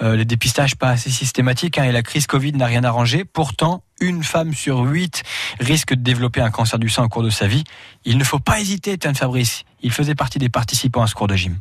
Euh, 0.01 0.17
les 0.17 0.25
dépistages 0.25 0.77
pas 0.77 0.91
assez 0.91 1.11
systématiques 1.11 1.79
hein, 1.79 1.85
et 1.85 1.93
la 1.93 2.03
crise 2.03 2.27
Covid 2.27 2.53
n'a 2.53 2.67
rien 2.67 2.85
arrangé. 2.85 3.25
Pourtant, 3.25 3.83
une 4.01 4.23
femme 4.23 4.55
sur 4.55 4.81
huit 4.81 5.23
risque 5.61 5.95
de 5.95 6.03
développer 6.03 6.41
un 6.41 6.51
cancer 6.51 6.79
du 6.79 6.89
sein 6.89 7.05
au 7.05 7.09
cours 7.09 7.23
de 7.23 7.31
sa 7.31 7.47
vie. 7.47 7.65
Il 8.05 8.19
ne 8.19 8.25
faut 8.25 8.39
pas 8.39 8.61
hésiter, 8.61 8.93
Étienne 8.93 9.15
Fabrice. 9.15 9.65
Il 9.83 9.93
faisait 9.93 10.15
partie 10.15 10.39
des 10.39 10.49
participants 10.49 11.03
à 11.03 11.07
ce 11.07 11.15
cours 11.15 11.29
de 11.29 11.37
gym. 11.37 11.59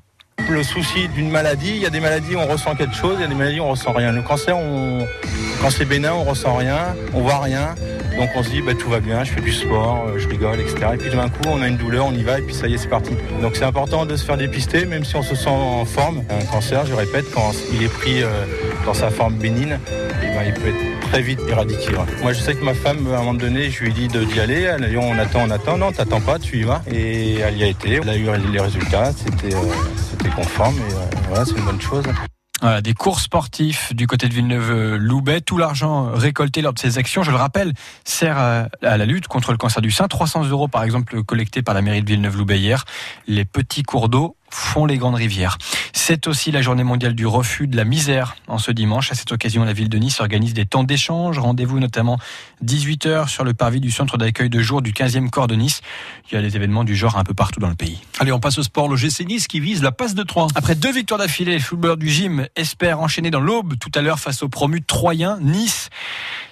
Le 0.49 0.61
souci 0.61 1.07
d'une 1.07 1.31
maladie, 1.31 1.71
il 1.71 1.81
y 1.81 1.85
a 1.85 1.89
des 1.89 1.99
maladies 1.99 2.35
où 2.35 2.39
on 2.39 2.45
ressent 2.45 2.75
quelque 2.75 2.95
chose, 2.95 3.15
il 3.17 3.21
y 3.21 3.25
a 3.25 3.27
des 3.27 3.35
maladies 3.35 3.59
où 3.59 3.63
on 3.63 3.71
ressent 3.71 3.93
rien. 3.93 4.11
Le 4.11 4.21
cancer, 4.21 4.55
quand 5.61 5.69
c'est 5.71 5.85
bénin, 5.85 6.13
on 6.13 6.23
ressent 6.23 6.55
rien, 6.55 6.95
on 7.13 7.21
voit 7.21 7.39
rien. 7.39 7.73
Donc 8.17 8.29
on 8.35 8.43
se 8.43 8.49
dit 8.49 8.61
bah, 8.61 8.73
tout 8.77 8.89
va 8.89 8.99
bien, 8.99 9.23
je 9.23 9.31
fais 9.31 9.41
du 9.41 9.51
sport, 9.51 10.05
euh, 10.07 10.19
je 10.19 10.27
rigole, 10.27 10.59
etc. 10.59 10.87
Et 10.93 10.97
puis 10.97 11.09
d'un 11.09 11.29
coup, 11.29 11.41
on 11.47 11.61
a 11.61 11.67
une 11.67 11.77
douleur, 11.77 12.05
on 12.05 12.13
y 12.13 12.23
va 12.23 12.39
et 12.39 12.41
puis 12.41 12.53
ça 12.53 12.67
y 12.67 12.75
est, 12.75 12.77
c'est 12.77 12.87
parti. 12.87 13.11
Donc 13.41 13.55
c'est 13.55 13.65
important 13.65 14.05
de 14.05 14.15
se 14.15 14.23
faire 14.23 14.37
dépister, 14.37 14.85
même 14.85 15.03
si 15.03 15.15
on 15.15 15.23
se 15.23 15.35
sent 15.35 15.49
en 15.49 15.83
forme. 15.83 16.23
Un 16.29 16.45
cancer, 16.45 16.85
je 16.85 16.93
répète, 16.93 17.25
quand 17.33 17.51
il 17.73 17.83
est 17.83 17.89
pris 17.89 18.23
euh, 18.23 18.29
dans 18.85 18.93
sa 18.93 19.09
forme 19.09 19.35
bénigne, 19.35 19.79
eh 20.23 20.27
ben, 20.27 20.43
il 20.45 20.53
peut 20.53 20.69
être 20.69 20.94
très 21.09 21.21
vite 21.21 21.39
éradiqué. 21.47 21.89
ouais. 21.89 22.05
Moi, 22.21 22.33
je 22.33 22.39
sais 22.39 22.55
que 22.55 22.63
ma 22.63 22.73
femme, 22.73 23.07
à 23.11 23.15
un 23.15 23.19
moment 23.19 23.33
donné, 23.33 23.69
je 23.69 23.83
lui 23.83 23.89
ai 23.89 23.93
dit 23.93 24.07
d'y 24.07 24.39
aller. 24.39 24.61
Elle 24.61 24.83
a 24.83 24.89
dit 24.89 24.97
on 24.97 25.17
attend, 25.17 25.43
on 25.47 25.51
attend. 25.51 25.77
Non, 25.77 25.91
t'attends 25.91 26.21
pas, 26.21 26.39
tu 26.39 26.57
y 26.59 26.63
vas. 26.63 26.81
Et 26.91 27.35
elle 27.35 27.57
y 27.57 27.63
a 27.63 27.67
été. 27.67 27.99
Elle 28.01 28.09
a 28.09 28.15
eu 28.15 28.27
les 28.51 28.59
résultats. 28.59 29.11
C'était 29.13 29.55
euh, 29.55 30.29
conforme. 30.35 30.77
Et 30.77 30.93
euh, 30.93 31.05
voilà, 31.29 31.45
c'est 31.45 31.55
une 31.57 31.65
bonne 31.65 31.81
chose. 31.81 32.05
Des 32.83 32.93
cours 32.93 33.19
sportifs 33.19 33.93
du 33.93 34.07
côté 34.07 34.27
de 34.27 34.33
Villeneuve-Loubet. 34.33 35.41
Tout 35.41 35.57
l'argent 35.57 36.09
récolté 36.11 36.63
lors 36.63 36.73
de 36.73 36.79
ces 36.79 36.97
actions, 36.97 37.21
je 37.21 37.29
le 37.29 37.37
rappelle, 37.37 37.73
sert 38.05 38.39
à 38.39 38.69
la 38.81 39.05
lutte 39.05 39.27
contre 39.27 39.51
le 39.51 39.57
cancer 39.57 39.83
du 39.83 39.91
sein. 39.91 40.07
300 40.07 40.45
euros, 40.45 40.67
par 40.67 40.83
exemple, 40.83 41.21
collectés 41.23 41.61
par 41.61 41.75
la 41.75 41.83
mairie 41.83 42.01
de 42.01 42.07
Villeneuve-Loubet 42.07 42.57
hier. 42.57 42.85
Les 43.27 43.45
petits 43.45 43.83
cours 43.83 44.09
d'eau 44.09 44.35
font 44.55 44.85
les 44.85 44.97
grandes 44.97 45.15
rivières. 45.15 45.57
C'est 45.93 46.27
aussi 46.27 46.51
la 46.51 46.61
journée 46.61 46.83
mondiale 46.83 47.13
du 47.13 47.25
refus 47.25 47.67
de 47.67 47.75
la 47.75 47.83
misère 47.83 48.35
en 48.47 48.57
ce 48.57 48.71
dimanche. 48.71 49.11
À 49.11 49.15
cette 49.15 49.31
occasion, 49.31 49.63
la 49.63 49.73
ville 49.73 49.89
de 49.89 49.97
Nice 49.97 50.19
organise 50.19 50.53
des 50.53 50.65
temps 50.65 50.83
d'échange. 50.83 51.39
Rendez-vous 51.39 51.79
notamment 51.79 52.17
18h 52.63 53.27
sur 53.27 53.43
le 53.43 53.53
parvis 53.53 53.81
du 53.81 53.91
centre 53.91 54.17
d'accueil 54.17 54.49
de 54.49 54.59
jour 54.61 54.81
du 54.81 54.93
15e 54.93 55.29
corps 55.29 55.47
de 55.47 55.55
Nice. 55.55 55.81
Il 56.29 56.35
y 56.35 56.37
a 56.37 56.41
des 56.41 56.55
événements 56.55 56.83
du 56.83 56.95
genre 56.95 57.17
un 57.17 57.23
peu 57.23 57.33
partout 57.33 57.59
dans 57.59 57.69
le 57.69 57.75
pays. 57.75 57.99
Allez, 58.19 58.31
on 58.31 58.39
passe 58.39 58.57
au 58.57 58.63
sport. 58.63 58.87
Le 58.87 58.95
GC 58.95 59.25
Nice 59.25 59.47
qui 59.47 59.59
vise 59.59 59.83
la 59.83 59.91
passe 59.91 60.15
de 60.15 60.23
3. 60.23 60.47
Après 60.55 60.75
deux 60.75 60.91
victoires 60.91 61.19
d'affilée, 61.19 61.53
le 61.53 61.59
footballeur 61.59 61.97
du 61.97 62.09
gym 62.09 62.47
espère 62.55 62.99
enchaîner 62.99 63.31
dans 63.31 63.41
l'aube 63.41 63.77
tout 63.79 63.91
à 63.95 64.01
l'heure 64.01 64.19
face 64.19 64.43
au 64.43 64.49
promu 64.49 64.81
Troyen, 64.81 65.37
Nice. 65.41 65.89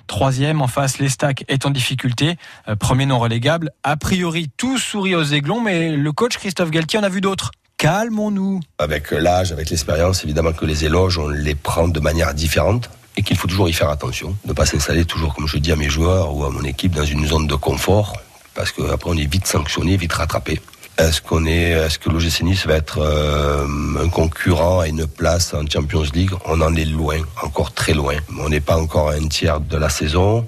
Troisième 0.07 0.61
en 0.61 0.67
face, 0.67 0.99
l'Estac 0.99 1.45
est 1.47 1.65
en 1.65 1.69
difficulté. 1.69 2.35
Euh, 2.67 2.75
premier 2.75 3.05
non 3.05 3.19
relégable. 3.19 3.71
A 3.83 3.95
priori, 3.95 4.49
tout 4.57 4.77
sourit 4.77 5.15
aux 5.15 5.23
aiglons, 5.23 5.61
mais 5.61 5.95
le 5.95 6.11
coach 6.11 6.37
Christophe 6.37 6.71
Galtier 6.71 6.99
en 6.99 7.03
a 7.03 7.09
vu 7.09 7.21
d'autres. 7.21 7.51
Calmons-nous. 7.83 8.61
Avec 8.77 9.11
l'âge, 9.11 9.51
avec 9.51 9.69
l'expérience, 9.69 10.23
évidemment 10.23 10.53
que 10.53 10.63
les 10.63 10.85
éloges, 10.85 11.17
on 11.17 11.27
les 11.27 11.53
prend 11.53 11.89
de 11.89 11.99
manière 11.99 12.33
différente 12.33 12.89
et 13.17 13.23
qu'il 13.23 13.35
faut 13.35 13.49
toujours 13.49 13.67
y 13.67 13.73
faire 13.73 13.89
attention. 13.89 14.37
Ne 14.45 14.53
pas 14.53 14.65
s'installer 14.65 15.03
toujours, 15.03 15.35
comme 15.35 15.49
je 15.49 15.57
dis 15.57 15.69
à 15.69 15.75
mes 15.75 15.89
joueurs 15.89 16.33
ou 16.33 16.45
à 16.45 16.49
mon 16.49 16.63
équipe, 16.63 16.95
dans 16.95 17.03
une 17.03 17.27
zone 17.27 17.45
de 17.45 17.55
confort, 17.55 18.21
parce 18.55 18.71
qu'après 18.71 19.09
on 19.09 19.17
est 19.17 19.29
vite 19.29 19.47
sanctionné, 19.47 19.97
vite 19.97 20.13
rattrapé. 20.13 20.61
Est-ce 20.97 21.21
est, 21.45 21.71
est-ce 21.71 21.99
que 21.99 22.09
l'OGC 22.09 22.43
Nice 22.43 22.65
va 22.65 22.75
être 22.75 22.99
euh, 22.99 23.67
un 24.01 24.07
concurrent 24.07 24.79
à 24.79 24.87
une 24.87 25.05
place 25.05 25.53
en 25.53 25.67
Champions 25.69 26.05
League? 26.13 26.31
On 26.45 26.61
en 26.61 26.73
est 26.75 26.85
loin, 26.85 27.17
encore 27.41 27.73
très 27.73 27.93
loin. 27.93 28.15
On 28.39 28.47
n'est 28.47 28.61
pas 28.61 28.77
encore 28.77 29.09
à 29.09 29.15
un 29.15 29.27
tiers 29.27 29.59
de 29.59 29.75
la 29.75 29.89
saison. 29.89 30.47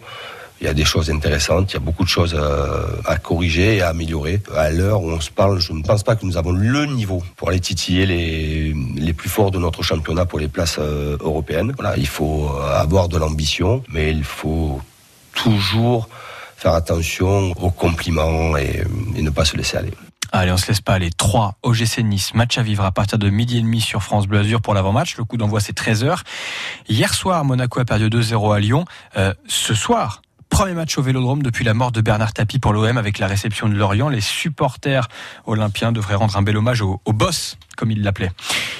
Il 0.66 0.70
y 0.70 0.72
a 0.72 0.74
des 0.74 0.84
choses 0.84 1.12
intéressantes, 1.12 1.72
il 1.72 1.74
y 1.76 1.78
a 1.78 1.80
beaucoup 1.80 2.04
de 2.04 2.10
choses 2.10 2.34
euh, 2.36 2.88
à 3.06 3.18
corriger 3.18 3.76
et 3.76 3.82
à 3.84 3.90
améliorer. 3.90 4.42
À 4.58 4.72
l'heure 4.72 5.04
où 5.04 5.12
on 5.12 5.20
se 5.22 5.30
parle, 5.30 5.60
je 5.60 5.72
ne 5.74 5.84
pense 5.84 6.02
pas 6.02 6.16
que 6.16 6.26
nous 6.26 6.38
avons 6.38 6.54
le 6.54 6.88
niveau 6.88 7.22
pour 7.36 7.50
aller 7.50 7.60
titiller 7.60 8.08
les, 8.08 8.74
les 8.96 9.14
plus 9.14 9.30
forts 9.30 9.52
de 9.52 9.60
notre 9.60 9.84
championnat 9.84 10.26
pour 10.26 10.40
les 10.40 10.48
places 10.48 10.78
euh, 10.80 11.18
européennes. 11.20 11.72
Voilà, 11.78 11.96
il 11.98 12.08
faut 12.08 12.50
euh, 12.50 12.82
avoir 12.82 13.10
de 13.10 13.18
l'ambition, 13.20 13.84
mais 13.90 14.10
il 14.10 14.24
faut 14.24 14.82
toujours 15.36 16.10
faire 16.58 16.74
attention 16.74 17.52
aux 17.62 17.70
compliments 17.70 18.58
et, 18.58 18.84
ne 19.16 19.30
pas 19.30 19.46
se 19.46 19.58
laisser 19.58 19.78
aller. 19.78 19.94
Allez, 20.32 20.52
on 20.52 20.58
se 20.58 20.68
laisse 20.68 20.82
pas 20.82 20.94
aller. 20.94 21.12
3 21.16 21.60
OGC 21.62 22.00
Nice. 22.00 22.34
Match 22.34 22.58
à 22.58 22.64
vivre 22.64 22.86
à 22.86 22.92
partir 22.92 23.20
de 23.20 23.30
midi 23.30 23.60
et 23.60 23.62
demi 23.62 23.82
sur 23.82 24.02
France 24.02 24.26
Bleu 24.26 24.40
Azur 24.40 24.62
pour 24.62 24.74
l'avant-match. 24.74 25.16
Le 25.18 25.26
coup 25.26 25.38
d'envoi, 25.38 25.60
c'est 25.60 25.78
13h. 25.78 26.22
Hier 26.90 27.14
soir, 27.14 27.46
Monaco 27.46 27.80
a 27.80 27.86
perdu 27.86 28.10
2-0 28.10 28.56
à 28.56 28.60
Lyon. 28.60 28.86
Ce 29.48 29.76
soir, 29.76 30.22
Premier 30.50 30.74
match 30.74 30.98
au 30.98 31.02
Vélodrome 31.02 31.44
depuis 31.44 31.66
la 31.66 31.74
mort 31.74 31.92
de 31.92 32.00
Bernard 32.00 32.32
Tapie 32.32 32.60
pour 32.60 32.72
l'OM 32.72 32.98
avec 32.98 33.20
la 33.20 33.28
réception 33.28 33.68
de 33.68 33.76
Lorient. 33.76 34.08
Les 34.08 34.22
supporters 34.22 35.08
olympiens 35.46 35.92
devraient 35.92 36.16
rendre 36.16 36.38
un 36.38 36.42
bel 36.42 36.56
hommage 36.56 36.82
au, 36.82 37.02
boss, 37.08 37.58
comme 37.76 37.92
ils 37.92 38.02
l'appelaient. 38.02 38.32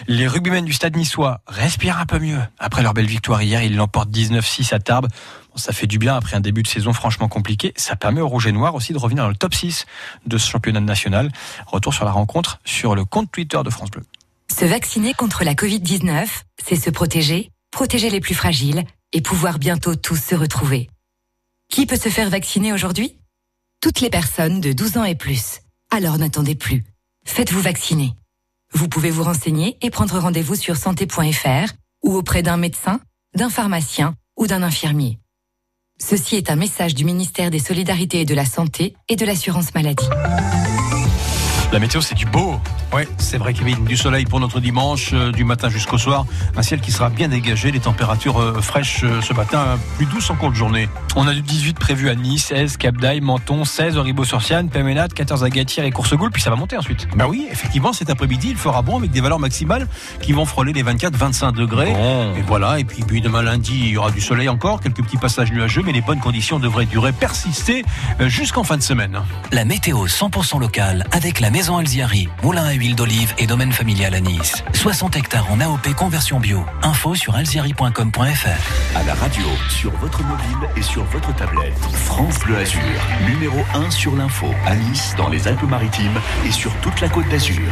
Les 0.08 0.28
rugbymen 0.28 0.64
du 0.64 0.72
stade 0.72 0.96
niçois 0.96 1.42
respirent 1.48 2.00
un 2.00 2.06
peu 2.06 2.20
mieux. 2.20 2.40
Après 2.60 2.82
leur 2.82 2.94
belle 2.94 3.08
victoire 3.08 3.42
hier, 3.42 3.62
ils 3.62 3.76
l'emportent 3.76 4.10
19-6 4.10 4.74
à 4.74 4.80
Tarbes. 4.80 5.08
Ça 5.56 5.74
fait 5.74 5.88
du 5.88 6.00
bien 6.00 6.16
après 6.16 6.36
un 6.36 6.40
début 6.40 6.64
de 6.64 6.68
saison 6.68 6.94
franchement 6.94 7.28
compliqué. 7.28 7.74
Ça 7.76 7.96
permet 7.96 8.22
aux 8.22 8.28
Rouges 8.28 8.48
et 8.48 8.52
Noirs 8.54 8.76
aussi 8.76 8.94
de 8.94 8.98
revenir 8.98 9.24
dans 9.24 9.30
le 9.30 9.36
top 9.36 9.54
6 9.54 9.86
de 10.26 10.38
ce 10.38 10.50
championnat 10.50 10.80
national. 10.80 11.32
Retour 11.68 11.94
sur 11.94 12.06
la 12.06 12.12
rencontre 12.12 12.60
sur 12.64 12.96
le 12.96 13.04
compte 13.06 13.32
Twitter 13.32 13.60
de 13.64 13.70
France 13.70 13.92
Bleu. 13.92 14.04
Se 14.58 14.64
vacciner 14.66 15.14
contre 15.14 15.44
la 15.44 15.56
Covid-19, 15.56 16.28
c'est 16.64 16.76
se 16.78 16.90
protéger, 16.90 17.52
protéger 17.72 18.10
les 18.10 18.22
plus 18.22 18.36
fragiles 18.36 18.86
et 19.12 19.22
pouvoir 19.22 19.60
bientôt 19.60 19.96
tous 19.96 20.22
se 20.22 20.36
retrouver. 20.36 20.90
Qui 21.70 21.86
peut 21.86 21.98
se 21.98 22.10
faire 22.10 22.30
vacciner 22.30 22.74
aujourd'hui? 22.74 23.18
Toutes 23.82 24.02
les 24.02 24.10
personnes 24.10 24.62
de 24.62 24.74
12 24.74 24.98
ans 24.98 25.04
et 25.04 25.16
plus. 25.16 25.62
Alors 25.92 26.18
n'attendez 26.18 26.56
plus. 26.56 26.84
Faites-vous 27.26 27.62
vacciner. 27.62 28.14
Vous 28.74 28.88
pouvez 28.88 29.10
vous 29.10 29.24
renseigner 29.24 29.78
et 29.82 29.90
prendre 29.90 30.18
rendez-vous 30.20 30.56
sur 30.56 30.76
santé.fr 30.76 31.74
ou 32.04 32.16
auprès 32.16 32.44
d'un 32.44 32.58
médecin, 32.58 33.00
d'un 33.36 33.50
pharmacien 33.50 34.16
ou 34.38 34.48
d'un 34.48 34.64
infirmier. 34.64 35.20
Ceci 36.00 36.36
est 36.36 36.52
un 36.52 36.56
message 36.56 36.94
du 36.94 37.06
ministère 37.06 37.52
des 37.52 37.60
Solidarités 37.60 38.22
et 38.22 38.26
de 38.26 38.36
la 38.36 38.46
Santé 38.46 38.96
et 39.08 39.16
de 39.16 39.26
l'Assurance 39.26 39.74
Maladie. 39.74 40.10
La 41.76 41.80
météo, 41.80 42.00
c'est 42.00 42.16
du 42.16 42.26
beau. 42.26 42.58
Ouais, 42.94 43.06
c'est 43.18 43.38
vrai, 43.38 43.54
Kevin. 43.54 43.84
Du 43.84 43.98
soleil 43.98 44.24
pour 44.24 44.40
notre 44.40 44.62
dimanche, 44.62 45.10
euh, 45.12 45.34
du 45.34 45.44
matin 45.44 45.68
jusqu'au 45.68 45.98
soir. 45.98 46.26
Un 46.56 46.62
ciel 46.62 46.80
qui 46.80 46.90
sera 46.90 47.10
bien 47.10 47.28
dégagé. 47.28 47.70
Les 47.70 47.82
températures 47.82 48.40
euh, 48.40 48.62
fraîches 48.62 49.02
euh, 49.04 49.20
ce 49.20 49.34
matin, 49.34 49.78
plus 49.98 50.06
douces 50.06 50.30
en 50.30 50.36
cours 50.36 50.52
de 50.52 50.56
journée. 50.56 50.88
On 51.18 51.28
a 51.28 51.34
du 51.34 51.42
18 51.42 51.78
prévu 51.78 52.08
à 52.08 52.16
Nice, 52.16 52.46
16 52.46 52.78
Cap 52.78 52.96
d'Aille, 52.96 53.20
Menton, 53.20 53.66
16 53.66 53.98
Auribeau-sur-Sienne, 53.98 54.70
Péménade, 54.70 55.14
14 55.14 55.44
à 55.44 55.50
Gatière 55.50 55.84
et 55.84 55.92
Coursegoule, 55.92 56.32
puis 56.32 56.42
ça 56.42 56.50
va 56.50 56.56
monter 56.56 56.78
ensuite. 56.78 57.10
Bah 57.14 57.26
oui, 57.28 57.46
effectivement, 57.52 57.92
cet 57.92 58.10
après-midi, 58.10 58.52
il 58.52 58.56
fera 58.56 58.82
bon 58.82 58.98
avec 58.98 59.12
des 59.12 59.20
valeurs 59.20 59.40
maximales 59.40 59.86
qui 60.22 60.32
vont 60.32 60.46
frôler 60.46 60.72
les 60.72 60.84
24-25 60.84 61.56
degrés. 61.56 61.92
Et 62.38 62.42
voilà, 62.48 62.80
et 62.80 62.86
puis, 62.86 63.04
puis 63.04 63.20
demain 63.20 63.42
lundi, 63.42 63.78
il 63.78 63.90
y 63.90 63.98
aura 63.98 64.12
du 64.12 64.22
soleil 64.22 64.48
encore, 64.48 64.80
quelques 64.80 65.04
petits 65.04 65.18
passages 65.18 65.52
nuageux, 65.52 65.82
mais 65.86 65.92
les 65.92 66.02
bonnes 66.02 66.22
conditions 66.22 66.58
devraient 66.58 66.86
durer, 66.86 67.12
persister 67.12 67.84
euh, 68.22 68.30
jusqu'en 68.30 68.64
fin 68.64 68.78
de 68.78 68.82
semaine. 68.82 69.20
La 69.52 69.66
météo 69.66 70.06
100% 70.06 70.62
locale 70.62 71.06
avec 71.12 71.42
la 71.42 71.50
maison 71.50 71.65
Alziari, 71.74 72.30
moulin 72.44 72.64
à 72.64 72.74
huile 72.74 72.96
d'olive 72.96 73.34
et 73.40 73.48
domaine 73.48 73.72
familial 73.72 74.14
à 74.14 74.20
Nice. 74.20 74.64
60 74.74 75.16
hectares 75.16 75.52
en 75.52 75.60
AOP 75.60 75.94
conversion 75.96 76.40
bio. 76.40 76.64
Info 76.84 77.16
sur 77.16 77.36
alziari.com.fr. 77.36 78.96
À 78.96 79.04
la 79.04 79.16
radio, 79.16 79.46
sur 79.70 79.92
votre 79.98 80.22
mobile 80.24 80.70
et 80.78 80.82
sur 80.84 81.04
votre 81.06 81.36
tablette. 81.36 81.78
France 81.92 82.40
Bleu 82.40 82.58
Azur, 82.58 82.82
numéro 83.28 83.58
1 83.74 83.90
sur 83.90 84.16
l'info. 84.16 84.48
À 84.66 84.76
Nice, 84.76 85.16
dans 85.18 85.28
les 85.28 85.48
Alpes-Maritimes 85.48 86.20
et 86.46 86.52
sur 86.52 86.72
toute 86.82 87.02
la 87.02 87.10
côte 87.10 87.28
d'Azur. 87.30 87.64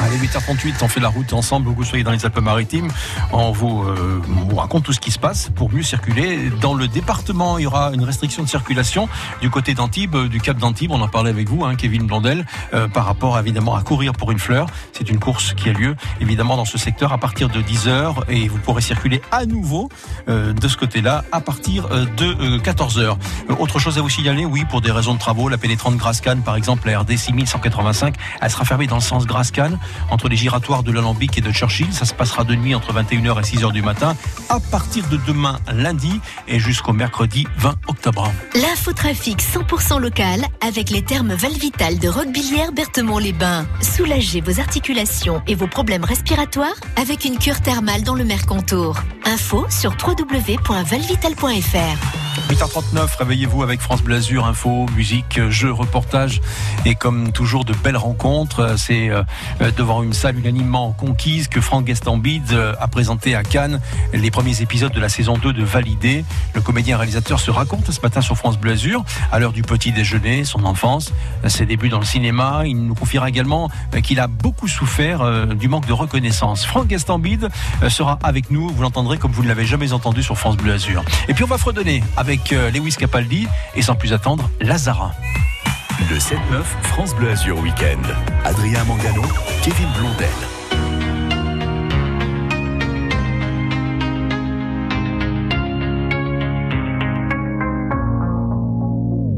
Allez, 0.00 0.16
8h38, 0.18 0.74
on 0.82 0.88
fait 0.88 1.00
la 1.00 1.08
route 1.08 1.32
ensemble, 1.32 1.68
vous 1.70 1.84
soyez 1.84 2.04
dans 2.04 2.12
les 2.12 2.24
Alpes-Maritimes. 2.24 2.88
On 3.32 3.52
vous, 3.52 3.84
euh, 3.84 4.20
vous 4.24 4.56
raconte 4.56 4.84
tout 4.84 4.92
ce 4.92 5.00
qui 5.00 5.10
se 5.10 5.18
passe 5.18 5.50
pour 5.54 5.72
mieux 5.72 5.82
circuler. 5.82 6.50
Dans 6.60 6.74
le 6.74 6.88
département, 6.88 7.58
il 7.58 7.64
y 7.64 7.66
aura 7.66 7.92
une 7.92 8.04
restriction 8.04 8.42
de 8.42 8.48
circulation 8.48 9.08
du 9.40 9.50
côté 9.50 9.74
d'Antibes, 9.74 10.14
euh, 10.14 10.28
du 10.28 10.40
Cap 10.40 10.56
d'Antibes. 10.58 10.90
On 10.92 11.00
en 11.00 11.08
parlait 11.08 11.30
avec 11.30 11.48
vous, 11.48 11.64
hein, 11.64 11.74
Kevin 11.74 12.06
Blondel, 12.06 12.46
euh, 12.74 12.88
par 12.88 13.06
rapport 13.06 13.38
évidemment 13.38 13.74
à 13.74 13.82
courir 13.82 14.12
pour 14.12 14.30
une 14.32 14.38
fleur. 14.38 14.66
C'est 14.92 15.08
une 15.08 15.18
course 15.18 15.54
qui 15.54 15.68
a 15.68 15.72
lieu 15.72 15.96
évidemment 16.20 16.56
dans 16.56 16.64
ce 16.64 16.78
secteur 16.78 17.12
à 17.12 17.18
partir 17.18 17.48
de 17.48 17.60
10h 17.60 18.14
et 18.28 18.48
vous 18.48 18.58
pourrez 18.58 18.82
circuler 18.82 19.22
à 19.30 19.46
nouveau 19.46 19.88
euh, 20.28 20.52
de 20.52 20.68
ce 20.68 20.76
côté-là 20.76 21.24
à 21.32 21.40
partir 21.40 21.86
euh, 21.90 22.06
de 22.16 22.58
14h. 22.58 23.00
Euh, 23.00 23.54
autre 23.58 23.78
chose 23.78 23.98
à 23.98 24.02
vous 24.02 24.08
signaler, 24.08 24.44
oui, 24.44 24.64
pour 24.64 24.80
des 24.80 24.90
raisons 24.90 25.14
de 25.14 25.18
travaux, 25.18 25.48
la 25.48 25.58
pénétrante 25.58 25.96
Grascan, 25.96 26.38
par 26.44 26.56
exemple, 26.56 26.88
la 26.88 27.00
RD 27.00 27.16
6185, 27.16 28.14
elle 28.40 28.50
sera 28.50 28.64
fermée 28.64 28.86
dans 28.86 28.96
le 28.96 29.02
sens 29.02 29.26
Grascan 29.26 29.72
entre 30.10 30.28
les 30.28 30.36
giratoires 30.36 30.82
de 30.82 30.92
l'Alambic 30.92 31.38
et 31.38 31.40
de 31.40 31.52
Churchill. 31.52 31.92
Ça 31.92 32.04
se 32.04 32.14
passera 32.14 32.44
de 32.44 32.54
nuit 32.54 32.74
entre 32.74 32.92
21h 32.92 33.38
et 33.38 33.56
6h 33.56 33.72
du 33.72 33.82
matin 33.82 34.16
à 34.48 34.60
partir 34.60 35.06
de 35.08 35.18
demain 35.26 35.58
lundi 35.72 36.20
et 36.48 36.58
jusqu'au 36.58 36.92
mercredi 36.92 37.46
20 37.58 37.74
octobre. 37.88 38.32
L'infotrafic 38.54 39.42
100% 39.42 40.00
local 40.00 40.44
avec 40.66 40.90
les 40.90 41.02
termes 41.02 41.34
Valvital 41.34 41.98
de 41.98 42.08
Roquebillière 42.08 42.72
Berthemont-les-Bains. 42.72 43.66
Soulagez 43.80 44.40
vos 44.40 44.60
articulations 44.60 45.42
et 45.46 45.54
vos 45.54 45.66
problèmes 45.66 46.04
respiratoires 46.04 46.74
avec 46.96 47.24
une 47.24 47.38
cure 47.38 47.60
thermale 47.60 48.02
dans 48.02 48.14
le 48.14 48.24
Mercantour. 48.24 48.98
Info 49.24 49.66
sur 49.70 49.92
www.valvital.fr. 49.92 52.22
8h39, 52.48 53.16
réveillez-vous 53.18 53.62
avec 53.62 53.80
France 53.80 54.02
Blasure, 54.02 54.46
info, 54.46 54.86
musique, 54.96 55.40
jeux, 55.48 55.72
reportages 55.72 56.40
et 56.84 56.94
comme 56.94 57.32
toujours 57.32 57.64
de 57.64 57.72
belles 57.72 57.96
rencontres. 57.96 58.78
C'est 58.78 59.10
euh, 59.10 59.22
devant 59.76 60.02
une 60.02 60.12
salle 60.12 60.38
unanimement 60.38 60.92
conquise 60.92 61.48
que 61.48 61.60
Franck 61.60 61.84
Gastambide 61.86 62.52
euh, 62.52 62.74
a 62.80 62.88
présenté 62.88 63.34
à 63.34 63.42
Cannes 63.42 63.80
les 64.12 64.30
premiers 64.30 64.62
épisodes 64.62 64.92
de 64.92 65.00
la 65.00 65.08
saison 65.08 65.36
2 65.36 65.52
de 65.52 65.64
Validé. 65.64 66.24
Le 66.54 66.60
comédien 66.60 66.96
réalisateur 66.96 67.40
se 67.40 67.50
raconte 67.50 67.90
ce 67.90 68.00
matin 68.00 68.20
sur 68.20 68.36
France 68.36 68.58
Blasure 68.58 69.04
à 69.30 69.38
l'heure 69.38 69.52
du 69.52 69.62
petit 69.62 69.92
déjeuner, 69.92 70.44
son 70.44 70.64
enfance, 70.64 71.12
ses 71.46 71.66
débuts 71.66 71.88
dans 71.88 71.98
le 71.98 72.04
cinéma. 72.04 72.62
Il 72.66 72.76
nous 72.76 72.94
confiera 72.94 73.28
également 73.28 73.70
euh, 73.94 74.00
qu'il 74.00 74.20
a 74.20 74.26
beaucoup 74.26 74.68
souffert 74.68 75.22
euh, 75.22 75.46
du 75.46 75.68
manque 75.68 75.86
de 75.86 75.92
reconnaissance. 75.92 76.64
Franck 76.64 76.88
Gastambide 76.88 77.48
euh, 77.82 77.88
sera 77.88 78.18
avec 78.22 78.50
nous, 78.50 78.68
vous 78.68 78.82
l'entendrez 78.82 79.18
comme 79.18 79.32
vous 79.32 79.42
ne 79.42 79.48
l'avez 79.48 79.66
jamais 79.66 79.92
entendu 79.92 80.22
sur 80.22 80.36
France 80.36 80.56
Bleu 80.56 80.72
Azur. 80.72 81.04
Et 81.28 81.34
puis 81.34 81.44
on 81.44 81.48
va 81.48 81.58
fredonner 81.58 82.02
avec 82.16 82.52
euh, 82.52 82.70
Lewis 82.70 82.96
Capaldi 82.98 83.46
et 83.74 83.82
sans 83.82 83.94
plus 83.94 84.12
attendre, 84.12 84.50
Lazara. 84.60 85.12
Le 86.10 86.18
7-9 86.18 86.36
France 86.82 87.14
Bleu 87.14 87.30
Azur 87.30 87.58
Week-end. 87.60 88.02
Adrien 88.44 88.84
Mangano, 88.84 89.22
Kevin 89.62 89.88
Blondel. 89.96 90.28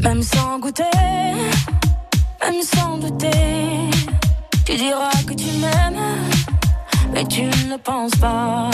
Même 0.02 0.22
sans 0.22 0.58
goûter, 0.58 0.82
même 2.40 2.62
sans 2.62 2.98
douter, 2.98 3.30
tu 4.64 4.76
diras 4.76 5.10
que 5.26 5.34
tu 5.34 5.46
m'aimes, 5.58 6.02
mais 7.12 7.26
tu 7.26 7.42
ne 7.42 7.76
penses 7.76 8.16
pas. 8.16 8.70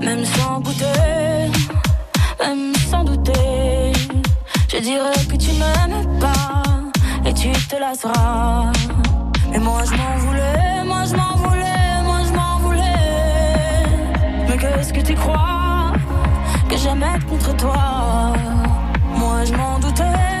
Même 0.00 0.24
sans 0.24 0.60
goûter, 0.60 0.84
même 2.40 2.74
sans 2.90 3.04
douter, 3.04 3.92
je 4.68 4.78
dirais 4.78 5.24
que 5.30 5.36
tu 5.36 5.52
m'aimes 5.52 6.18
pas, 6.18 6.62
tu 7.36 7.52
te 7.68 7.76
lasseras. 7.76 8.72
Mais 9.50 9.58
moi 9.58 9.82
je 9.84 9.92
m'en 9.96 10.16
voulais, 10.24 10.84
moi 10.84 11.04
je 11.08 11.14
m'en 11.14 11.36
voulais, 11.36 12.02
moi 12.04 12.18
je 12.26 12.32
m'en 12.38 12.58
voulais. 12.58 13.86
Mais 14.48 14.56
qu'est-ce 14.56 14.92
que 14.92 15.00
tu 15.00 15.14
crois? 15.14 15.92
Que 16.68 16.76
j'aimais 16.76 17.18
contre 17.28 17.54
toi? 17.56 18.32
Moi 19.20 19.44
je 19.44 19.52
m'en 19.54 19.78
doutais, 19.78 20.35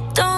voir. 0.00 0.12
Tu 0.14 0.31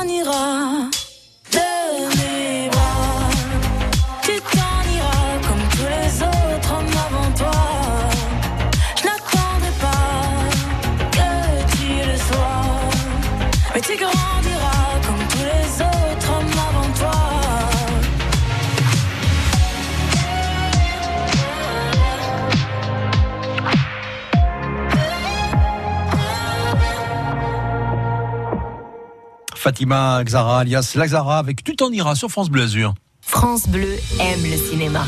Fatima 29.65 30.23
Xara 30.23 30.59
alias 30.59 30.93
Lazara 30.95 31.39
avec 31.39 31.65
Tu 31.65 31.75
t'en 31.75 31.91
iras 31.91 32.17
sur 32.17 32.29
France 32.29 32.51
Bleu 32.51 32.65
Azur. 32.65 32.93
France 33.23 33.67
Bleu 33.67 33.97
aime 34.21 34.43
le 34.43 34.59
cinéma. 34.59 35.07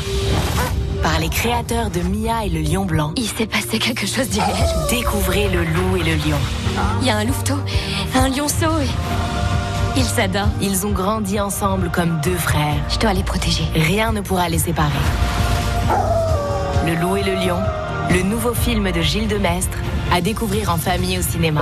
Par 1.03 1.19
les 1.19 1.29
créateurs 1.29 1.91
de 1.91 1.99
Mia 1.99 2.43
et 2.43 2.49
le 2.49 2.61
Lion 2.61 2.83
Blanc. 2.83 3.13
Il 3.17 3.27
s'est 3.27 3.45
passé 3.45 3.77
quelque 3.77 4.07
chose 4.07 4.29
d'irréel. 4.29 4.67
Découvrez 4.89 5.47
le 5.49 5.63
loup 5.63 5.97
et 5.97 6.03
le 6.03 6.15
lion. 6.15 6.39
Il 7.01 7.07
y 7.07 7.11
a 7.11 7.17
un 7.17 7.25
louveteau, 7.25 7.53
un 8.15 8.29
lionceau 8.29 8.79
et. 8.81 8.89
Ils 9.95 10.03
s'adorent. 10.03 10.49
Ils 10.59 10.87
ont 10.87 10.91
grandi 10.91 11.39
ensemble 11.39 11.91
comme 11.91 12.19
deux 12.23 12.37
frères. 12.37 12.83
Je 12.89 12.97
dois 12.97 13.13
les 13.13 13.23
protéger. 13.23 13.65
Rien 13.75 14.11
ne 14.11 14.21
pourra 14.21 14.49
les 14.49 14.57
séparer. 14.57 14.89
Le 16.87 16.95
loup 16.99 17.15
et 17.15 17.21
le 17.21 17.35
lion, 17.35 17.59
le 18.09 18.23
nouveau 18.23 18.55
film 18.55 18.91
de 18.91 19.01
Gilles 19.01 19.27
Demestre, 19.27 19.77
à 20.11 20.19
découvrir 20.19 20.71
en 20.71 20.77
famille 20.77 21.19
au 21.19 21.21
cinéma. 21.21 21.61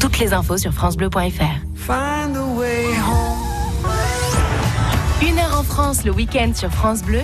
Toutes 0.00 0.18
les 0.18 0.32
infos 0.32 0.56
sur 0.56 0.72
francebleu.fr. 0.72 1.90
Une 5.22 5.38
heure 5.38 5.60
en 5.60 5.62
France 5.62 6.04
le 6.04 6.10
week-end 6.10 6.52
sur 6.54 6.70
France 6.70 7.02
Bleu, 7.02 7.20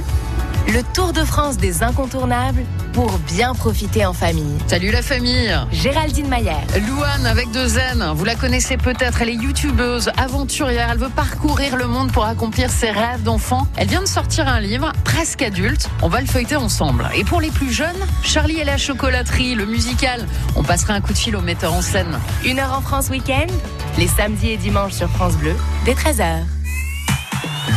le 0.68 0.82
Tour 0.92 1.14
de 1.14 1.24
France 1.24 1.56
des 1.56 1.82
incontournables, 1.82 2.64
pour 2.96 3.18
bien 3.18 3.52
profiter 3.52 4.06
en 4.06 4.14
famille. 4.14 4.56
Salut 4.68 4.90
la 4.90 5.02
famille 5.02 5.54
Géraldine 5.70 6.28
Mayer. 6.28 6.56
Louane 6.88 7.26
avec 7.26 7.50
deux 7.50 7.76
N, 7.76 8.02
vous 8.14 8.24
la 8.24 8.36
connaissez 8.36 8.78
peut-être, 8.78 9.20
elle 9.20 9.28
est 9.28 9.34
youtubeuse, 9.34 10.10
aventurière, 10.16 10.88
elle 10.92 10.98
veut 10.98 11.10
parcourir 11.10 11.76
le 11.76 11.84
monde 11.84 12.10
pour 12.10 12.24
accomplir 12.24 12.70
ses 12.70 12.90
rêves 12.90 13.22
d'enfant. 13.22 13.66
Elle 13.76 13.88
vient 13.88 14.00
de 14.00 14.08
sortir 14.08 14.48
un 14.48 14.60
livre, 14.60 14.94
presque 15.04 15.42
adulte, 15.42 15.90
on 16.00 16.08
va 16.08 16.22
le 16.22 16.26
feuilleter 16.26 16.56
ensemble. 16.56 17.06
Et 17.14 17.22
pour 17.22 17.42
les 17.42 17.50
plus 17.50 17.70
jeunes, 17.70 18.06
Charlie 18.22 18.60
et 18.60 18.64
la 18.64 18.78
chocolaterie, 18.78 19.54
le 19.54 19.66
musical, 19.66 20.26
on 20.56 20.62
passera 20.62 20.94
un 20.94 21.02
coup 21.02 21.12
de 21.12 21.18
fil 21.18 21.36
au 21.36 21.42
metteur 21.42 21.74
en 21.74 21.82
scène. 21.82 22.18
Une 22.46 22.58
heure 22.58 22.72
en 22.72 22.80
France 22.80 23.10
week-end, 23.10 23.52
les 23.98 24.08
samedis 24.08 24.52
et 24.52 24.56
dimanches 24.56 24.94
sur 24.94 25.10
France 25.10 25.36
Bleu, 25.36 25.54
dès 25.84 25.92
13h. 25.92 26.44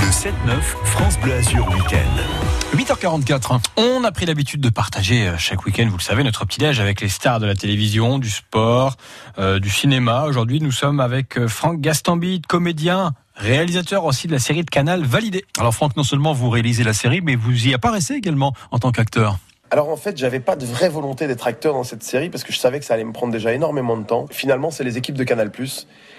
Le 0.02 0.08
7-9, 0.08 0.62
France 0.86 1.20
Bleu 1.20 1.34
Azur 1.34 1.68
Week-end. 1.74 2.78
8h44. 2.78 3.60
On 3.76 4.04
a 4.06 4.12
pris 4.14 4.26
l'habitude 4.26 4.62
de 4.62 4.70
partager 4.70 5.28
euh, 5.28 5.38
chaque 5.38 5.66
week-end, 5.66 5.88
vous 5.90 5.98
le 5.98 6.02
savez, 6.02 6.24
notre 6.24 6.46
petit-déj 6.46 6.80
avec 6.80 7.02
les 7.02 7.10
stars 7.10 7.42
de 7.42 7.46
la 7.46 7.56
télévision, 7.56 8.18
du 8.18 8.30
sport, 8.30 8.96
euh, 9.40 9.60
du 9.60 9.70
cinéma. 9.70 10.24
Aujourd'hui, 10.26 10.62
nous 10.62 10.72
sommes 10.72 11.02
avec 11.02 11.38
euh, 11.38 11.50
Franck 11.50 11.82
Gastambide, 11.82 12.46
comédien, 12.48 13.12
réalisateur 13.36 14.06
aussi 14.06 14.28
de 14.28 14.32
la 14.32 14.40
série 14.40 14.64
de 14.64 14.70
Canal 14.70 15.04
Validé. 15.04 15.44
Alors 15.60 15.74
Franck, 15.74 15.98
non 15.98 16.04
seulement 16.04 16.32
vous 16.32 16.50
réalisez 16.50 16.86
la 16.86 16.94
série, 16.94 17.20
mais 17.22 17.36
vous 17.36 17.68
y 17.68 17.74
apparaissez 17.74 18.14
également 18.14 18.54
en 18.72 18.80
tant 18.80 18.92
qu'acteur. 18.92 19.38
Alors 19.72 19.90
en 19.90 19.98
fait, 19.98 20.18
j'avais 20.18 20.40
pas 20.40 20.56
de 20.56 20.66
vraie 20.66 20.90
volonté 20.90 21.28
d'être 21.28 21.46
acteur 21.46 21.74
dans 21.74 21.84
cette 21.84 22.04
série 22.04 22.30
parce 22.30 22.44
que 22.44 22.54
je 22.54 22.58
savais 22.58 22.80
que 22.80 22.86
ça 22.86 22.96
allait 22.96 23.04
me 23.04 23.14
prendre 23.14 23.32
déjà 23.34 23.54
énormément 23.54 23.98
de 23.98 24.04
temps. 24.04 24.26
Finalement, 24.32 24.72
c'est 24.72 24.84
les 24.84 24.98
équipes 24.98 25.18
de 25.18 25.24
Canal+ 25.24 25.52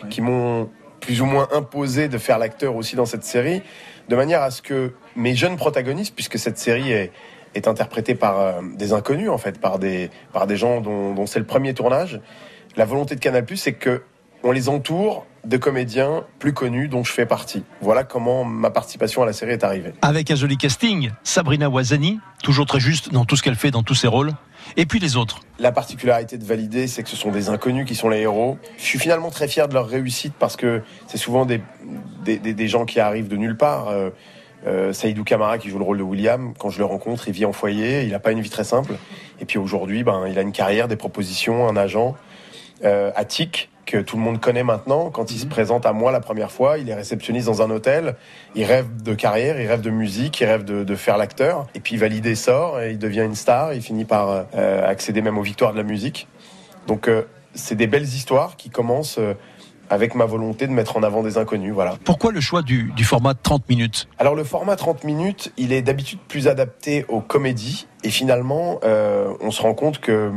qui 0.09 0.21
m'ont 0.21 0.69
plus 1.01 1.21
ou 1.21 1.27
moins 1.27 1.49
imposé 1.53 2.09
de 2.09 2.19
faire 2.19 2.39
l'acteur 2.39 2.77
aussi 2.77 2.97
dans 2.97 3.07
cette 3.07 3.25
série, 3.25 3.63
de 4.09 4.17
manière 4.17 4.43
à 4.43 4.51
ce 4.51 4.63
que 4.63 4.93
mes 5.17 5.35
jeunes 5.35 5.57
protagonistes, 5.57 6.15
puisque 6.15 6.39
cette 6.39 6.59
série 6.59 6.93
est, 6.93 7.13
interprétée 7.67 8.15
par 8.15 8.41
euh, 8.41 8.61
des 8.77 8.93
inconnus 8.93 9.29
en 9.29 9.39
fait, 9.39 9.61
par 9.61 9.79
des 9.81 10.11
par 10.33 10.47
des 10.47 10.57
gens 10.57 10.81
dont, 10.81 11.27
c'est 11.27 11.41
le 11.41 11.47
premier 11.47 11.75
tournage, 11.75 12.21
la 12.77 12.85
volonté 12.85 13.17
de 13.17 13.21
Canal+ 13.21 13.45
c'est 13.57 13.73
que 13.73 14.03
on 14.43 14.53
les 14.53 14.69
entoure 14.69 15.27
de 15.45 15.57
comédiens 15.57 16.25
plus 16.39 16.53
connus 16.53 16.89
dont 16.89 17.05
je 17.05 17.13
fais 17.13 17.27
partie. 17.27 17.65
Voilà 17.81 18.05
comment 18.05 18.45
ma 18.45 18.71
participation 18.71 19.23
à 19.23 19.27
la 19.27 19.33
série 19.33 19.53
est 19.53 19.65
arrivée. 19.65 19.93
Avec 20.03 20.31
un 20.31 20.35
joli 20.35 20.57
casting, 20.57 21.11
Sabrina 21.25 21.69
Ouazani, 21.69 22.21
toujours 22.43 22.67
très 22.67 22.81
juste 22.81 23.13
dans 23.13 23.25
tout 23.25 23.37
ce 23.37 23.43
qu'elle 23.43 23.57
fait, 23.57 23.71
dans 23.71 23.83
tous 23.83 23.95
ses 23.95 24.09
rôles. 24.09 24.33
Et 24.77 24.87
puis 24.87 24.99
les 24.99 25.17
autres. 25.17 25.41
La 25.59 25.73
particularité 25.73 26.39
de 26.39 26.45
Valider, 26.45 26.87
c'est 26.87 27.03
que 27.03 27.09
ce 27.09 27.17
sont 27.17 27.31
des 27.31 27.49
inconnus 27.49 27.87
qui 27.87 27.95
sont 27.95 28.09
les 28.09 28.21
héros. 28.21 28.59
Je 28.79 28.85
suis 28.85 28.99
finalement 28.99 29.31
très 29.31 29.49
fier 29.49 29.69
de 29.69 29.75
leur 29.75 29.89
réussite 29.89 30.35
parce 30.39 30.57
que 30.57 30.83
c'est 31.07 31.19
souvent 31.19 31.45
des, 31.45 31.61
des, 32.25 32.69
gens 32.69 32.85
qui 32.85 33.01
arrivent 33.01 33.29
de 33.29 33.37
nulle 33.37 33.57
part. 33.57 33.89
Euh, 33.89 34.11
euh, 34.67 34.93
Saïdou 34.93 35.25
Kamara 35.25 35.59
qui 35.59 35.71
joue 35.71 35.79
le 35.79 35.85
rôle 35.85 35.99
de 35.99 36.03
William, 36.03 36.53
quand 36.59 36.69
je 36.69 36.79
le 36.79 36.85
rencontre, 36.85 37.29
il 37.29 37.35
vit 37.35 37.47
en 37.47 37.53
foyer, 37.53 38.03
il 38.03 38.11
n'a 38.11 38.19
pas 38.19 38.33
une 38.33 38.41
vie 38.41 38.51
très 38.51 38.65
simple. 38.65 38.95
Et 39.41 39.47
puis 39.47 39.59
aujourd'hui, 39.59 40.05
ben, 40.05 40.27
il 40.29 40.39
a 40.39 40.43
une 40.43 40.53
carrière, 40.53 40.87
des 40.87 40.97
propositions, 40.97 41.67
un 41.67 41.77
agent. 41.77 42.15
Euh, 42.85 43.11
Attic, 43.15 43.71
que 43.91 43.99
tout 43.99 44.17
le 44.17 44.23
monde 44.23 44.39
connaît 44.39 44.63
maintenant, 44.63 45.11
quand 45.11 45.33
il 45.33 45.39
se 45.39 45.47
présente 45.47 45.85
à 45.85 45.93
moi 45.93 46.13
la 46.13 46.21
première 46.21 46.53
fois, 46.53 46.79
il 46.79 46.89
est 46.89 46.95
réceptionniste 46.95 47.47
dans 47.47 47.61
un 47.61 47.71
hôtel, 47.71 48.15
il 48.55 48.65
rêve 48.65 49.03
de 49.03 49.15
carrière, 49.15 49.61
il 49.61 49.67
rêve 49.67 49.81
de 49.81 49.91
musique, 49.91 50.41
il 50.41 50.45
rêve 50.45 50.65
de, 50.65 50.85
de 50.85 50.95
faire 50.95 51.19
l'acteur. 51.19 51.67
Et 51.75 51.81
puis 51.81 51.97
Validé 51.97 52.37
sort, 52.37 52.81
et 52.81 52.93
il 52.93 52.99
devient 52.99 53.25
une 53.25 53.35
star, 53.35 53.75
il 53.75 53.83
finit 53.83 54.05
par 54.05 54.47
euh, 54.55 54.89
accéder 54.89 55.23
même 55.23 55.39
aux 55.39 55.43
victoires 55.43 55.73
de 55.73 55.77
la 55.77 55.83
musique. 55.83 56.29
Donc 56.87 57.09
euh, 57.09 57.23
c'est 57.55 57.75
des 57.75 57.89
belles 57.89 58.05
histoires 58.05 58.57
qui 58.57 58.71
commencent 58.71 59.19
euh, 59.19 59.35
avec 59.89 60.15
ma 60.15 60.25
volonté 60.25 60.69
de 60.69 60.73
mettre 60.73 60.97
en 60.97 61.03
avant 61.03 61.25
des 61.25 61.37
inconnus. 61.37 61.73
Voilà. 61.73 61.97
Pourquoi 62.05 62.31
le 62.31 62.41
choix 62.41 62.63
du, 62.63 62.93
du 62.95 63.03
format 63.03 63.35
de 63.35 63.41
30 63.43 63.69
minutes? 63.69 64.09
Alors 64.19 64.37
le 64.37 64.45
format 64.45 64.77
30 64.77 65.03
minutes, 65.03 65.53
il 65.57 65.73
est 65.73 65.83
d'habitude 65.83 66.21
plus 66.29 66.47
adapté 66.47 67.07
aux 67.09 67.21
comédies 67.21 67.89
et 68.05 68.11
finalement 68.11 68.79
on 68.85 69.51
se 69.51 69.61
rend 69.61 69.75
compte 69.75 69.99
que 69.99 70.31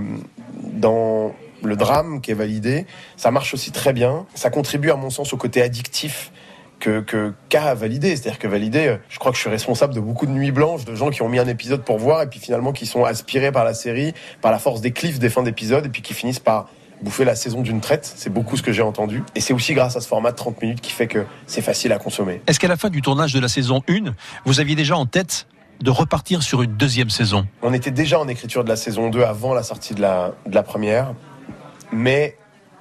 dans 0.74 1.34
le 1.64 1.76
drame 1.76 2.22
qui 2.22 2.32
est 2.32 2.36
validé, 2.36 2.86
ça 3.18 3.32
marche 3.32 3.54
aussi 3.54 3.72
très 3.72 3.94
bien. 3.94 4.26
Ça 4.36 4.50
contribue 4.50 4.92
à 4.92 4.96
mon 4.96 5.10
sens 5.10 5.34
au 5.34 5.38
côté 5.38 5.62
addictif 5.62 6.32
que 6.80 7.00
que- 7.02 7.34
qu'a 7.50 7.74
validé. 7.76 8.16
C'est-à-dire 8.16 8.40
que 8.40 8.48
validé, 8.48 8.98
je 9.10 9.18
crois 9.20 9.32
que 9.32 9.38
je 9.38 9.42
suis 9.42 9.50
responsable 9.50 9.94
de 9.94 10.00
beaucoup 10.00 10.26
de 10.26 10.32
nuits 10.32 10.52
blanches, 10.52 10.86
de 10.86 10.96
gens 10.96 11.10
qui 11.10 11.22
ont 11.22 11.30
mis 11.30 11.40
un 11.40 11.48
épisode 11.48 11.84
pour 11.84 11.98
voir 11.98 12.22
et 12.22 12.28
puis 12.28 12.40
finalement 12.40 12.74
qui 12.74 12.86
sont 12.86 13.06
aspirés 13.06 13.52
par 13.52 13.64
la 13.64 13.74
série, 13.74 14.14
par 14.42 14.52
la 14.52 14.60
force 14.60 14.82
des 14.82 14.92
cliffs 14.92 15.20
des 15.20 15.30
fins 15.30 15.44
d'épisodes 15.44 15.86
et 15.86 15.90
puis 15.90 16.02
qui 16.02 16.14
finissent 16.14 16.40
par 16.40 16.68
bouffer 17.02 17.26
la 17.26 17.36
saison 17.36 17.62
d'une 17.62 17.82
traite. 17.82 18.12
C'est 18.16 18.30
beaucoup 18.32 18.56
ce 18.56 18.64
que 18.64 18.72
j'ai 18.72 18.82
entendu. 18.82 19.24
Et 19.36 19.42
c'est 19.42 19.54
aussi 19.54 19.74
grâce 19.74 19.96
à 19.98 20.02
ce 20.02 20.08
format 20.08 20.32
de 20.32 20.38
30 20.38 20.62
minutes 20.62 20.80
qui 20.82 20.92
fait 20.92 21.08
que 21.08 21.26
c'est 21.48 21.62
facile 21.62 21.92
à 21.92 21.98
consommer. 22.00 22.42
Est-ce 22.48 22.60
qu'à 22.62 22.70
la 22.70 22.78
fin 22.78 22.90
du 22.90 23.02
tournage 23.02 23.34
de 23.34 23.40
la 23.42 23.50
saison 23.50 23.82
1, 23.90 24.14
vous 24.46 24.60
aviez 24.62 24.76
déjà 24.76 24.96
en 24.96 25.06
tête 25.06 25.48
de 25.82 25.90
repartir 25.92 26.44
sur 26.44 26.62
une 26.62 26.74
deuxième 26.78 27.10
saison? 27.10 27.46
On 27.62 27.74
était 27.74 27.92
déjà 27.92 28.20
en 28.20 28.28
écriture 28.30 28.64
de 28.64 28.70
la 28.70 28.78
saison 28.78 29.10
2 29.10 29.22
avant 29.24 29.54
la 29.54 29.64
sortie 29.64 29.94
de 29.96 30.02
la, 30.02 30.34
de 30.46 30.56
la 30.56 30.64
première. 30.64 31.14
Mais 31.94 32.36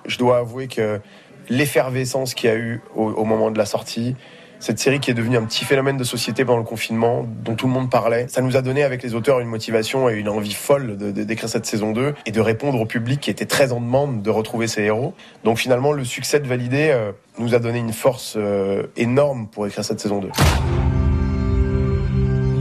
je 0.07 0.19
dois 0.19 0.39
avouer 0.39 0.69
que 0.69 1.01
l'effervescence 1.49 2.35
qu'il 2.35 2.51
y 2.51 2.53
a 2.53 2.57
eu 2.57 2.81
au, 2.95 3.25
moment 3.25 3.51
de 3.51 3.59
la 3.59 3.67
sortie, 3.67 4.17
cette 4.59 4.79
série 4.79 5.01
qui 5.01 5.11
est 5.11 5.15
devenue 5.15 5.37
un 5.37 5.45
petit 5.45 5.65
phénomène 5.65 5.97
de 5.97 6.05
société 6.05 6.45
pendant 6.45 6.59
le 6.59 6.65
confinement, 6.65 7.27
dont 7.45 7.57
tout 7.57 7.67
le 7.67 7.73
monde 7.73 7.91
parlait, 7.91 8.27
ça 8.29 8.43
nous 8.43 8.57
a 8.57 8.63
donné 8.63 8.85
avec 8.85 9.03
les 9.03 9.15
auteurs 9.15 9.41
une 9.41 9.49
motivation 9.49 10.09
et 10.09 10.15
une 10.15 10.29
envie 10.29 10.55
folle 10.55 10.97
d'écrire 10.97 11.49
cette 11.49 11.67
saison 11.67 11.93
2 11.93 12.15
et 12.27 12.31
de 12.31 12.41
répondre 12.41 12.81
au 12.81 12.87
public 12.87 13.21
qui 13.21 13.31
était 13.31 13.47
très 13.47 13.73
en 13.73 13.81
demande 13.81 14.23
de 14.23 14.31
retrouver 14.31 14.69
ses 14.69 14.83
héros. 14.83 15.15
Donc 15.45 15.59
finalement, 15.59 15.93
le 15.93 16.05
succès 16.05 16.39
de 16.39 16.47
Validé 16.47 16.91
euh, 16.91 17.11
nous 17.39 17.55
a 17.55 17.59
donné 17.59 17.81
une 17.81 17.93
force 17.93 18.35
euh, 18.37 18.85
énorme 18.97 19.49
pour 19.49 19.67
écrire 19.67 19.85
cette 19.85 20.01
saison 20.01 20.21
2. 20.21 20.29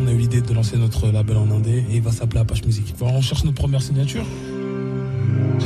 On 0.04 0.08
a 0.08 0.12
eu 0.12 0.18
l'idée 0.18 0.42
de 0.42 0.54
lancer 0.54 0.78
notre 0.78 1.08
label 1.12 1.38
en 1.38 1.52
indé 1.52 1.86
et 1.92 1.96
il 1.96 2.02
va 2.02 2.12
s'appeler 2.12 2.42
Apache 2.42 2.66
Music. 2.66 2.96
On 3.00 3.22
cherche 3.22 3.44
notre 3.44 3.58
première 3.58 3.82
signature. 3.82 4.26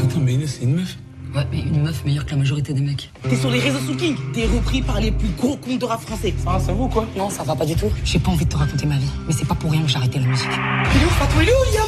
Attends, 0.03 0.19
mais 0.19 0.33
Inès, 0.33 0.57
c'est 0.57 0.65
une 0.65 0.75
meuf. 0.75 0.97
Ouais, 1.35 1.43
mais 1.51 1.59
une 1.59 1.83
meuf 1.83 2.05
meilleure 2.05 2.25
que 2.25 2.31
la 2.31 2.37
majorité 2.37 2.73
des 2.73 2.81
mecs. 2.81 3.11
T'es 3.29 3.35
sur 3.35 3.49
les 3.49 3.59
réseaux 3.59 3.79
sociaux, 3.79 4.15
t'es 4.33 4.45
repris 4.45 4.81
par 4.81 5.01
les 5.01 5.11
plus 5.11 5.27
gros 5.37 5.57
comptes 5.57 5.79
de 5.79 5.85
rap 5.85 5.99
français. 5.99 6.33
Ah, 6.47 6.59
ça 6.59 6.71
vaut 6.71 6.87
quoi? 6.87 7.05
Non, 7.17 7.29
ça 7.29 7.43
va 7.43 7.55
pas 7.55 7.65
du 7.65 7.75
tout. 7.75 7.91
J'ai 8.05 8.19
pas 8.19 8.31
envie 8.31 8.45
de 8.45 8.49
te 8.49 8.55
raconter 8.55 8.85
ma 8.85 8.97
vie, 8.97 9.09
mais 9.27 9.33
c'est 9.33 9.47
pas 9.47 9.55
pour 9.55 9.71
rien 9.71 9.81
que 9.81 9.89
j'ai 9.89 9.97
arrêté 9.97 10.19
la 10.19 10.27
musique. 10.27 10.47
Il 10.95 11.01
est 11.01 11.05
où, 11.05 11.09
Fatou 11.09 11.41
Il 11.41 11.49
est 11.49 11.51
où, 11.51 11.73
Liam 11.73 11.87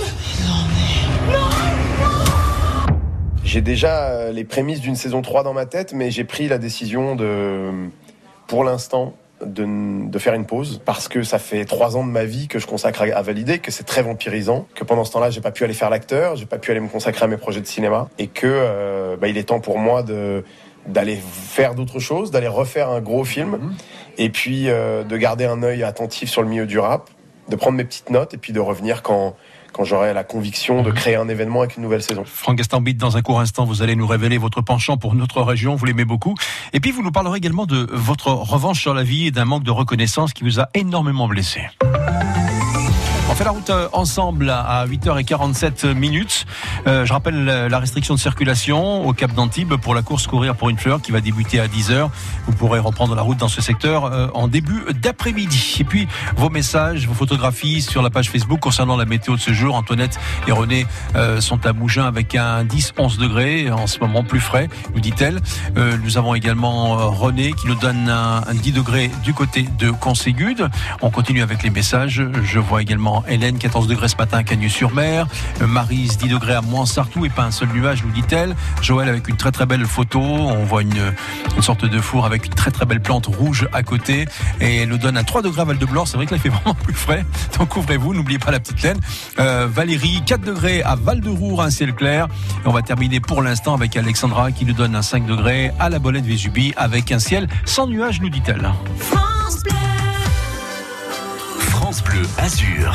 J'ai 3.45 3.61
déjà 3.61 4.09
euh, 4.09 4.31
les 4.33 4.43
prémices 4.43 4.81
d'une 4.81 4.97
saison 4.97 5.21
3 5.21 5.43
dans 5.43 5.53
ma 5.53 5.65
tête, 5.65 5.93
mais 5.93 6.11
j'ai 6.11 6.25
pris 6.25 6.49
la 6.49 6.57
décision 6.57 7.15
de, 7.15 7.71
pour 8.47 8.65
l'instant, 8.65 9.13
de, 9.45 10.09
de 10.09 10.19
faire 10.19 10.33
une 10.33 10.45
pause 10.45 10.81
parce 10.83 11.07
que 11.07 11.23
ça 11.23 11.39
fait 11.39 11.65
trois 11.65 11.95
ans 11.95 12.05
de 12.05 12.11
ma 12.11 12.25
vie 12.25 12.47
que 12.47 12.59
je 12.59 12.67
consacre 12.67 13.01
à, 13.01 13.05
à 13.05 13.21
valider, 13.21 13.59
que 13.59 13.71
c'est 13.71 13.83
très 13.83 14.01
vampirisant, 14.01 14.67
que 14.75 14.83
pendant 14.83 15.03
ce 15.03 15.11
temps-là, 15.11 15.29
j'ai 15.29 15.41
pas 15.41 15.51
pu 15.51 15.63
aller 15.63 15.73
faire 15.73 15.89
l'acteur, 15.89 16.35
j'ai 16.35 16.45
pas 16.45 16.57
pu 16.57 16.71
aller 16.71 16.79
me 16.79 16.87
consacrer 16.87 17.25
à 17.25 17.27
mes 17.27 17.37
projets 17.37 17.61
de 17.61 17.67
cinéma 17.67 18.09
et 18.17 18.27
que 18.27 18.47
euh, 18.47 19.15
bah, 19.17 19.27
il 19.27 19.37
est 19.37 19.43
temps 19.43 19.59
pour 19.59 19.77
moi 19.79 20.03
de 20.03 20.43
d'aller 20.87 21.17
faire 21.17 21.75
d'autres 21.75 21.99
choses, 21.99 22.31
d'aller 22.31 22.47
refaire 22.47 22.89
un 22.89 23.01
gros 23.01 23.25
film 23.25 23.73
et 24.17 24.29
puis 24.29 24.69
euh, 24.69 25.03
de 25.03 25.17
garder 25.17 25.43
un 25.43 25.61
œil 25.61 25.83
attentif 25.83 26.29
sur 26.29 26.41
le 26.41 26.47
milieu 26.47 26.65
du 26.65 26.79
rap, 26.79 27.09
de 27.49 27.55
prendre 27.57 27.75
mes 27.75 27.83
petites 27.83 28.09
notes 28.09 28.33
et 28.33 28.37
puis 28.37 28.53
de 28.53 28.59
revenir 28.61 29.03
quand 29.03 29.35
quand 29.73 29.83
j'aurai 29.83 30.13
la 30.13 30.23
conviction 30.23 30.81
de 30.81 30.91
créer 30.91 31.15
un 31.15 31.29
événement 31.29 31.61
avec 31.61 31.77
une 31.77 31.83
nouvelle 31.83 32.03
saison. 32.03 32.23
Franck 32.25 32.57
Gastambide, 32.57 32.97
dans 32.97 33.17
un 33.17 33.21
court 33.21 33.39
instant, 33.39 33.65
vous 33.65 33.81
allez 33.81 33.95
nous 33.95 34.07
révéler 34.07 34.37
votre 34.37 34.61
penchant 34.61 34.97
pour 34.97 35.15
notre 35.15 35.41
région, 35.41 35.75
vous 35.75 35.85
l'aimez 35.85 36.05
beaucoup. 36.05 36.35
Et 36.73 36.79
puis 36.79 36.91
vous 36.91 37.03
nous 37.03 37.11
parlerez 37.11 37.37
également 37.37 37.65
de 37.65 37.87
votre 37.91 38.29
revanche 38.29 38.81
sur 38.81 38.93
la 38.93 39.03
vie 39.03 39.27
et 39.27 39.31
d'un 39.31 39.45
manque 39.45 39.63
de 39.63 39.71
reconnaissance 39.71 40.33
qui 40.33 40.43
vous 40.43 40.59
a 40.59 40.69
énormément 40.73 41.27
blessé. 41.27 41.61
Fait 43.37 43.43
la 43.43 43.51
route 43.51 43.69
euh, 43.69 43.87
ensemble 43.93 44.49
à 44.49 44.87
8h47 44.87 45.93
minutes. 45.93 46.47
Euh, 46.87 47.05
je 47.05 47.13
rappelle 47.13 47.47
euh, 47.47 47.69
la 47.69 47.77
restriction 47.77 48.15
de 48.15 48.19
circulation 48.19 49.07
au 49.07 49.13
Cap 49.13 49.31
d'Antibes 49.33 49.75
pour 49.75 49.93
la 49.93 50.01
course 50.01 50.25
courir 50.25 50.55
pour 50.55 50.69
une 50.69 50.79
fleur 50.79 51.03
qui 51.03 51.11
va 51.11 51.21
débuter 51.21 51.59
à 51.59 51.67
10h. 51.67 52.09
Vous 52.47 52.53
pourrez 52.53 52.79
reprendre 52.79 53.13
la 53.13 53.21
route 53.21 53.37
dans 53.37 53.47
ce 53.47 53.61
secteur 53.61 54.31
en 54.33 54.47
début 54.47 54.81
d'après-midi. 55.03 55.77
Et 55.81 55.83
puis 55.83 56.07
vos 56.35 56.49
messages, 56.49 57.07
vos 57.07 57.13
photographies 57.13 57.83
sur 57.83 58.01
la 58.01 58.09
page 58.09 58.31
Facebook 58.31 58.59
concernant 58.59 58.97
la 58.97 59.05
météo 59.05 59.35
de 59.35 59.39
ce 59.39 59.53
jour. 59.53 59.75
Antoinette 59.75 60.17
et 60.47 60.51
René 60.51 60.87
sont 61.39 61.65
à 61.65 61.73
Mougins 61.73 62.05
avec 62.05 62.33
un 62.35 62.63
10-11 62.63 63.19
degrés 63.19 63.69
en 63.69 63.85
ce 63.85 63.99
moment 63.99 64.23
plus 64.23 64.39
frais, 64.39 64.69
nous 64.95 65.01
dit-elle. 65.01 65.41
Nous 65.75 66.17
avons 66.17 66.33
également 66.33 67.09
René 67.11 67.51
qui 67.51 67.67
nous 67.67 67.75
donne 67.75 68.09
un, 68.09 68.43
un 68.47 68.53
10 68.53 68.71
degrés 68.71 69.11
du 69.23 69.33
côté 69.33 69.67
de 69.77 69.91
Conségude. 69.91 70.69
On 71.01 71.09
continue 71.09 71.41
avec 71.41 71.63
les 71.63 71.69
messages. 71.69 72.23
Je 72.43 72.59
vois 72.59 72.81
également 72.81 73.25
Hélène, 73.29 73.57
14 73.57 73.87
degrés 73.87 74.07
ce 74.07 74.15
matin 74.15 74.37
à 74.37 74.43
Cagnes-sur-Mer. 74.43 75.27
Euh, 75.61 75.67
Marise, 75.67 76.17
10 76.17 76.29
degrés 76.29 76.53
à 76.53 76.61
Moinsartou 76.61 77.25
et 77.25 77.29
pas 77.29 77.43
un 77.43 77.51
seul 77.51 77.69
nuage, 77.69 78.03
nous 78.03 78.11
dit-elle. 78.11 78.55
Joël 78.81 79.09
avec 79.09 79.27
une 79.27 79.37
très 79.37 79.51
très 79.51 79.65
belle 79.65 79.85
photo. 79.85 80.19
On 80.19 80.63
voit 80.63 80.81
une, 80.81 81.13
sorte 81.61 81.85
de 81.85 81.99
four 81.99 82.25
avec 82.25 82.45
une 82.45 82.53
très 82.53 82.71
très 82.71 82.85
belle 82.85 83.01
plante 83.01 83.27
rouge 83.27 83.67
à 83.73 83.83
côté. 83.83 84.25
Et 84.61 84.77
elle 84.77 84.89
nous 84.89 84.97
donne 84.97 85.17
à 85.17 85.23
3 85.23 85.41
degrés 85.41 85.61
à 85.61 85.65
Val-de-Blore. 85.65 86.07
C'est 86.07 86.17
vrai 86.17 86.25
que 86.25 86.31
là, 86.31 86.37
il 86.37 86.41
fait 86.41 86.55
vraiment 86.63 86.73
plus 86.73 86.93
frais. 86.93 87.25
Donc 87.57 87.75
ouvrez-vous, 87.75 88.13
n'oubliez 88.13 88.39
pas 88.39 88.51
la 88.51 88.59
petite 88.59 88.81
laine. 88.81 88.99
Euh, 89.39 89.67
Valérie, 89.69 90.21
4 90.25 90.41
degrés 90.41 90.83
à 90.83 90.95
Val-de-Roure, 90.95 91.61
un 91.61 91.69
ciel 91.69 91.93
clair. 91.93 92.27
Et 92.63 92.67
on 92.67 92.71
va 92.71 92.81
terminer 92.81 93.19
pour 93.19 93.41
l'instant 93.41 93.73
avec 93.73 93.95
Alexandra 93.97 94.51
qui 94.51 94.65
nous 94.65 94.73
donne 94.73 94.95
un 94.95 95.01
5 95.01 95.25
degrés 95.25 95.71
à 95.79 95.89
la 95.89 95.99
Bolette 95.99 96.25
Vésubie 96.25 96.73
avec 96.77 97.11
un 97.11 97.19
ciel 97.19 97.47
sans 97.65 97.87
nuages, 97.87 98.21
nous 98.21 98.29
dit-elle. 98.29 98.71
France. 98.97 99.63
France 101.87 102.01
Bleu 102.01 102.25
Azur. 102.45 102.91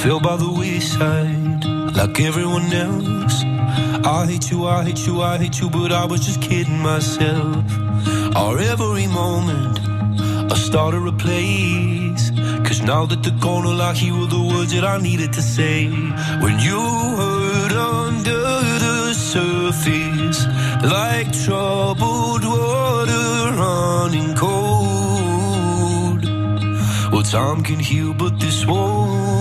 fell 0.00 0.20
by 0.20 0.36
the 0.36 0.50
wayside 0.50 1.64
like 1.94 2.18
everyone 2.20 2.72
else. 2.72 3.42
I 4.06 4.26
hate 4.26 4.50
you, 4.50 4.66
I 4.66 4.84
hate 4.84 5.06
you, 5.06 5.20
I 5.20 5.36
hate 5.36 5.60
you, 5.60 5.68
but 5.68 5.92
I 5.92 6.06
was 6.06 6.20
just 6.24 6.40
kidding 6.40 6.78
myself. 6.78 7.64
Our 8.34 8.58
every 8.58 9.06
moment, 9.06 9.80
I 10.50 10.56
started 10.56 11.06
a 11.06 11.12
place. 11.12 12.30
Cause 12.66 12.80
now 12.80 13.04
that 13.04 13.22
they're 13.22 13.40
gone, 13.46 13.66
all 13.66 13.82
I 13.82 13.92
hear 13.92 14.14
were 14.14 14.32
the 14.38 14.44
words 14.52 14.72
that 14.72 14.84
I 14.84 14.96
needed 14.98 15.34
to 15.34 15.42
say. 15.42 15.88
When 16.44 16.58
you 16.58 16.80
hurt 17.20 17.72
under 17.72 18.44
the 18.84 19.12
surface, 19.12 20.46
like 20.82 21.28
troubled 21.44 22.44
water 22.44 22.95
running 23.56 24.34
cold. 24.34 26.24
Well, 27.12 27.22
time 27.22 27.62
can 27.62 27.78
heal, 27.78 28.12
but 28.14 28.38
this 28.38 28.66
won't. 28.66 29.35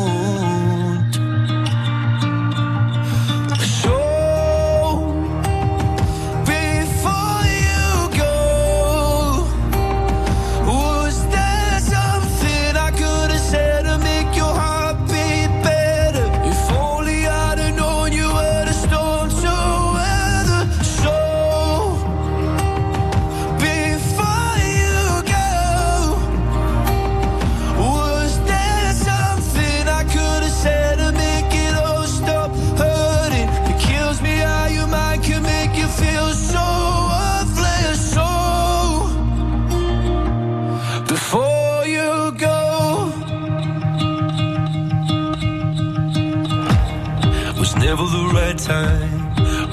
Time. 48.66 49.20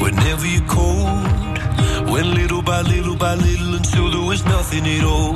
Whenever 0.01 0.47
you're 0.47 0.69
cold, 0.69 1.25
little 2.37 2.63
by 2.63 2.83
little 2.83 3.17
by 3.17 3.35
little 3.35 3.75
until 3.75 4.11
there 4.11 4.27
was 4.33 4.45
nothing 4.45 4.87
at 4.87 5.05
all. 5.05 5.35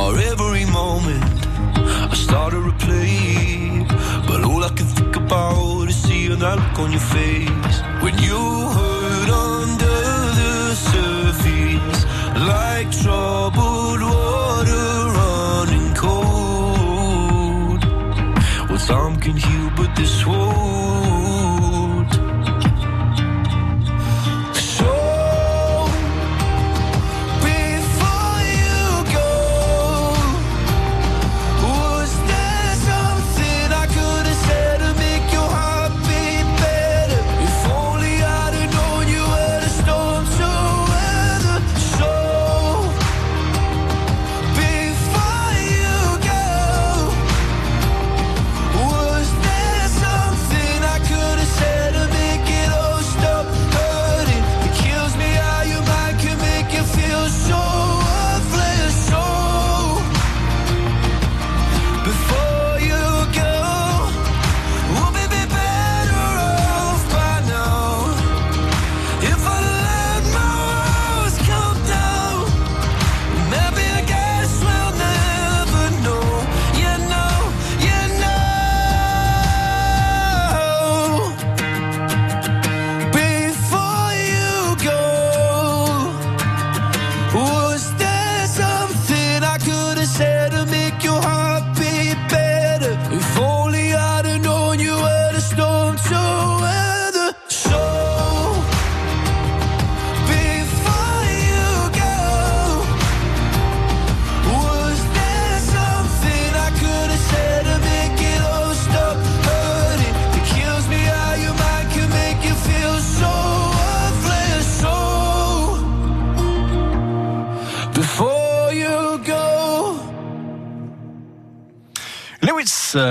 Or 0.00 0.16
every 0.32 0.64
moment, 0.66 1.24
I 2.12 2.14
started 2.14 2.62
to 2.68 2.74
play, 2.86 3.84
but 4.28 4.44
all 4.44 4.62
I 4.62 4.68
can 4.68 4.86
think 4.86 5.16
about 5.16 5.88
is 5.88 5.96
seeing 5.96 6.38
that 6.38 6.56
look 6.58 6.78
on 6.78 6.92
your 6.92 7.06
face 7.16 7.65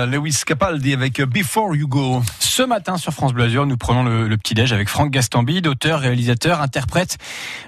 Lewis, 0.06 0.38
euh, 0.40 0.44
Capaldi 0.46 0.92
avec 0.92 1.20
Before 1.20 1.74
You 1.76 1.88
Go. 1.88 2.22
Ce 2.38 2.62
matin 2.62 2.96
sur 2.96 3.12
France 3.12 3.32
Bleu 3.32 3.44
Azur, 3.44 3.66
nous 3.66 3.76
prenons 3.76 4.02
le, 4.02 4.28
le 4.28 4.36
petit-déj 4.36 4.72
avec 4.72 4.88
Franck 4.88 5.10
Gastambide, 5.10 5.66
auteur, 5.66 6.00
réalisateur, 6.00 6.60
interprète 6.60 7.18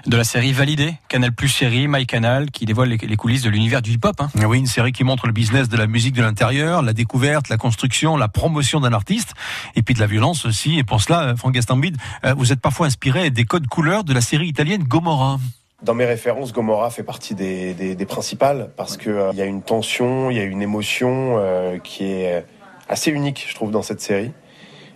de 0.07 0.17
la 0.17 0.23
série 0.23 0.51
Validée, 0.51 0.95
Canal 1.07 1.31
Plus 1.31 1.49
série, 1.49 1.87
MyCanal, 1.87 2.49
qui 2.51 2.65
dévoile 2.65 2.89
les, 2.89 2.97
les 2.97 3.15
coulisses 3.15 3.43
de 3.43 3.49
l'univers 3.49 3.81
du 3.81 3.91
hip-hop. 3.91 4.19
hein. 4.19 4.29
Oui, 4.47 4.57
une 4.57 4.65
série 4.67 4.91
qui 4.91 5.03
montre 5.03 5.27
le 5.27 5.33
business 5.33 5.69
de 5.69 5.77
la 5.77 5.87
musique 5.87 6.15
de 6.15 6.21
l'intérieur, 6.21 6.81
la 6.81 6.93
découverte, 6.93 7.49
la 7.49 7.57
construction, 7.57 8.17
la 8.17 8.27
promotion 8.27 8.79
d'un 8.79 8.93
artiste, 8.93 9.33
et 9.75 9.83
puis 9.83 9.93
de 9.93 9.99
la 9.99 10.07
violence 10.07 10.45
aussi. 10.45 10.79
Et 10.79 10.83
pour 10.83 11.01
cela, 11.01 11.35
Franck 11.35 11.53
Gastambide, 11.53 11.97
euh, 12.25 12.33
vous 12.35 12.51
êtes 12.51 12.61
parfois 12.61 12.87
inspiré 12.87 13.29
des 13.29 13.45
codes 13.45 13.67
couleurs 13.67 14.03
de 14.03 14.13
la 14.13 14.21
série 14.21 14.47
italienne 14.47 14.83
Gomorra. 14.83 15.39
Dans 15.81 15.93
mes 15.93 16.05
références, 16.05 16.51
Gomorrah 16.51 16.89
fait 16.89 17.03
partie 17.03 17.35
des, 17.35 17.73
des, 17.73 17.95
des 17.95 18.05
principales 18.05 18.69
parce 18.75 18.97
que 18.97 19.09
euh, 19.09 19.29
il 19.31 19.39
y 19.39 19.41
a 19.41 19.45
une 19.45 19.61
tension, 19.61 20.29
il 20.29 20.35
y 20.37 20.39
a 20.39 20.43
une 20.43 20.61
émotion 20.61 21.35
euh, 21.39 21.77
qui 21.79 22.03
est 22.05 22.45
assez 22.89 23.11
unique, 23.11 23.45
je 23.47 23.55
trouve, 23.55 23.71
dans 23.71 23.81
cette 23.81 24.01
série. 24.01 24.31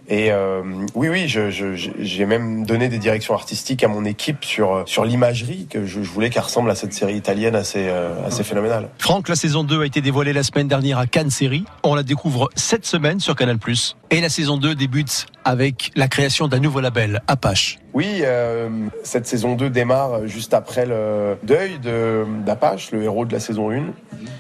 Et 0.10 0.34
euh, 0.34 0.62
oui, 0.96 1.08
oui, 1.08 1.30
je- 1.30 1.50
je- 1.50 1.76
je- 1.76 1.92
j'ai 2.00 2.26
même 2.26 2.66
donné 2.66 2.90
des 2.90 2.98
directions 2.98 3.34
artistiques 3.34 3.82
à 3.86 3.88
mon 3.88 4.04
équipe 4.04 4.44
sur 4.44 4.84
sur 4.86 5.06
l'imagerie 5.06 5.66
que 5.70 5.86
je, 5.86 6.04
je 6.04 6.10
voulais 6.10 6.30
qu'elle 6.30 6.44
ressemble 6.44 6.70
à 6.70 6.76
cette 6.76 6.92
série 6.92 7.16
italienne 7.16 7.56
assez 7.56 7.88
euh, 7.88 8.28
assez 8.28 8.44
phénoménale. 8.44 8.90
Franck, 8.98 9.30
la 9.30 9.36
saison 9.36 9.64
2 9.64 9.82
a 9.84 9.86
été 9.86 10.02
dévoilée 10.02 10.34
la 10.34 10.44
semaine 10.44 10.68
dernière 10.68 11.00
à 11.00 11.08
Cannes 11.08 11.30
Série. 11.30 11.64
On 11.84 11.96
la 11.96 12.04
découvre 12.04 12.50
cette 12.56 12.86
semaine 12.86 13.22
sur 13.22 13.38
Canal+. 13.38 13.58
Et 14.12 14.20
la 14.20 14.28
saison 14.28 14.58
2 14.58 14.76
débute 14.76 15.28
avec 15.46 15.92
la 15.96 16.10
création 16.10 16.50
d'un 16.50 16.60
nouveau 16.60 16.82
label, 16.82 17.22
Apache. 17.28 17.78
Oui, 17.94 18.22
euh, 18.24 18.70
cette 19.04 19.28
saison 19.28 19.54
2 19.54 19.70
démarre 19.70 20.26
juste 20.26 20.56
après 20.56 20.88
le 20.88 21.38
deuil 21.44 21.78
de 21.78 22.26
d'Apache, 22.44 22.92
le 22.92 23.04
héros 23.04 23.26
de 23.26 23.32
la 23.32 23.40
saison 23.40 23.70
1. 23.70 23.84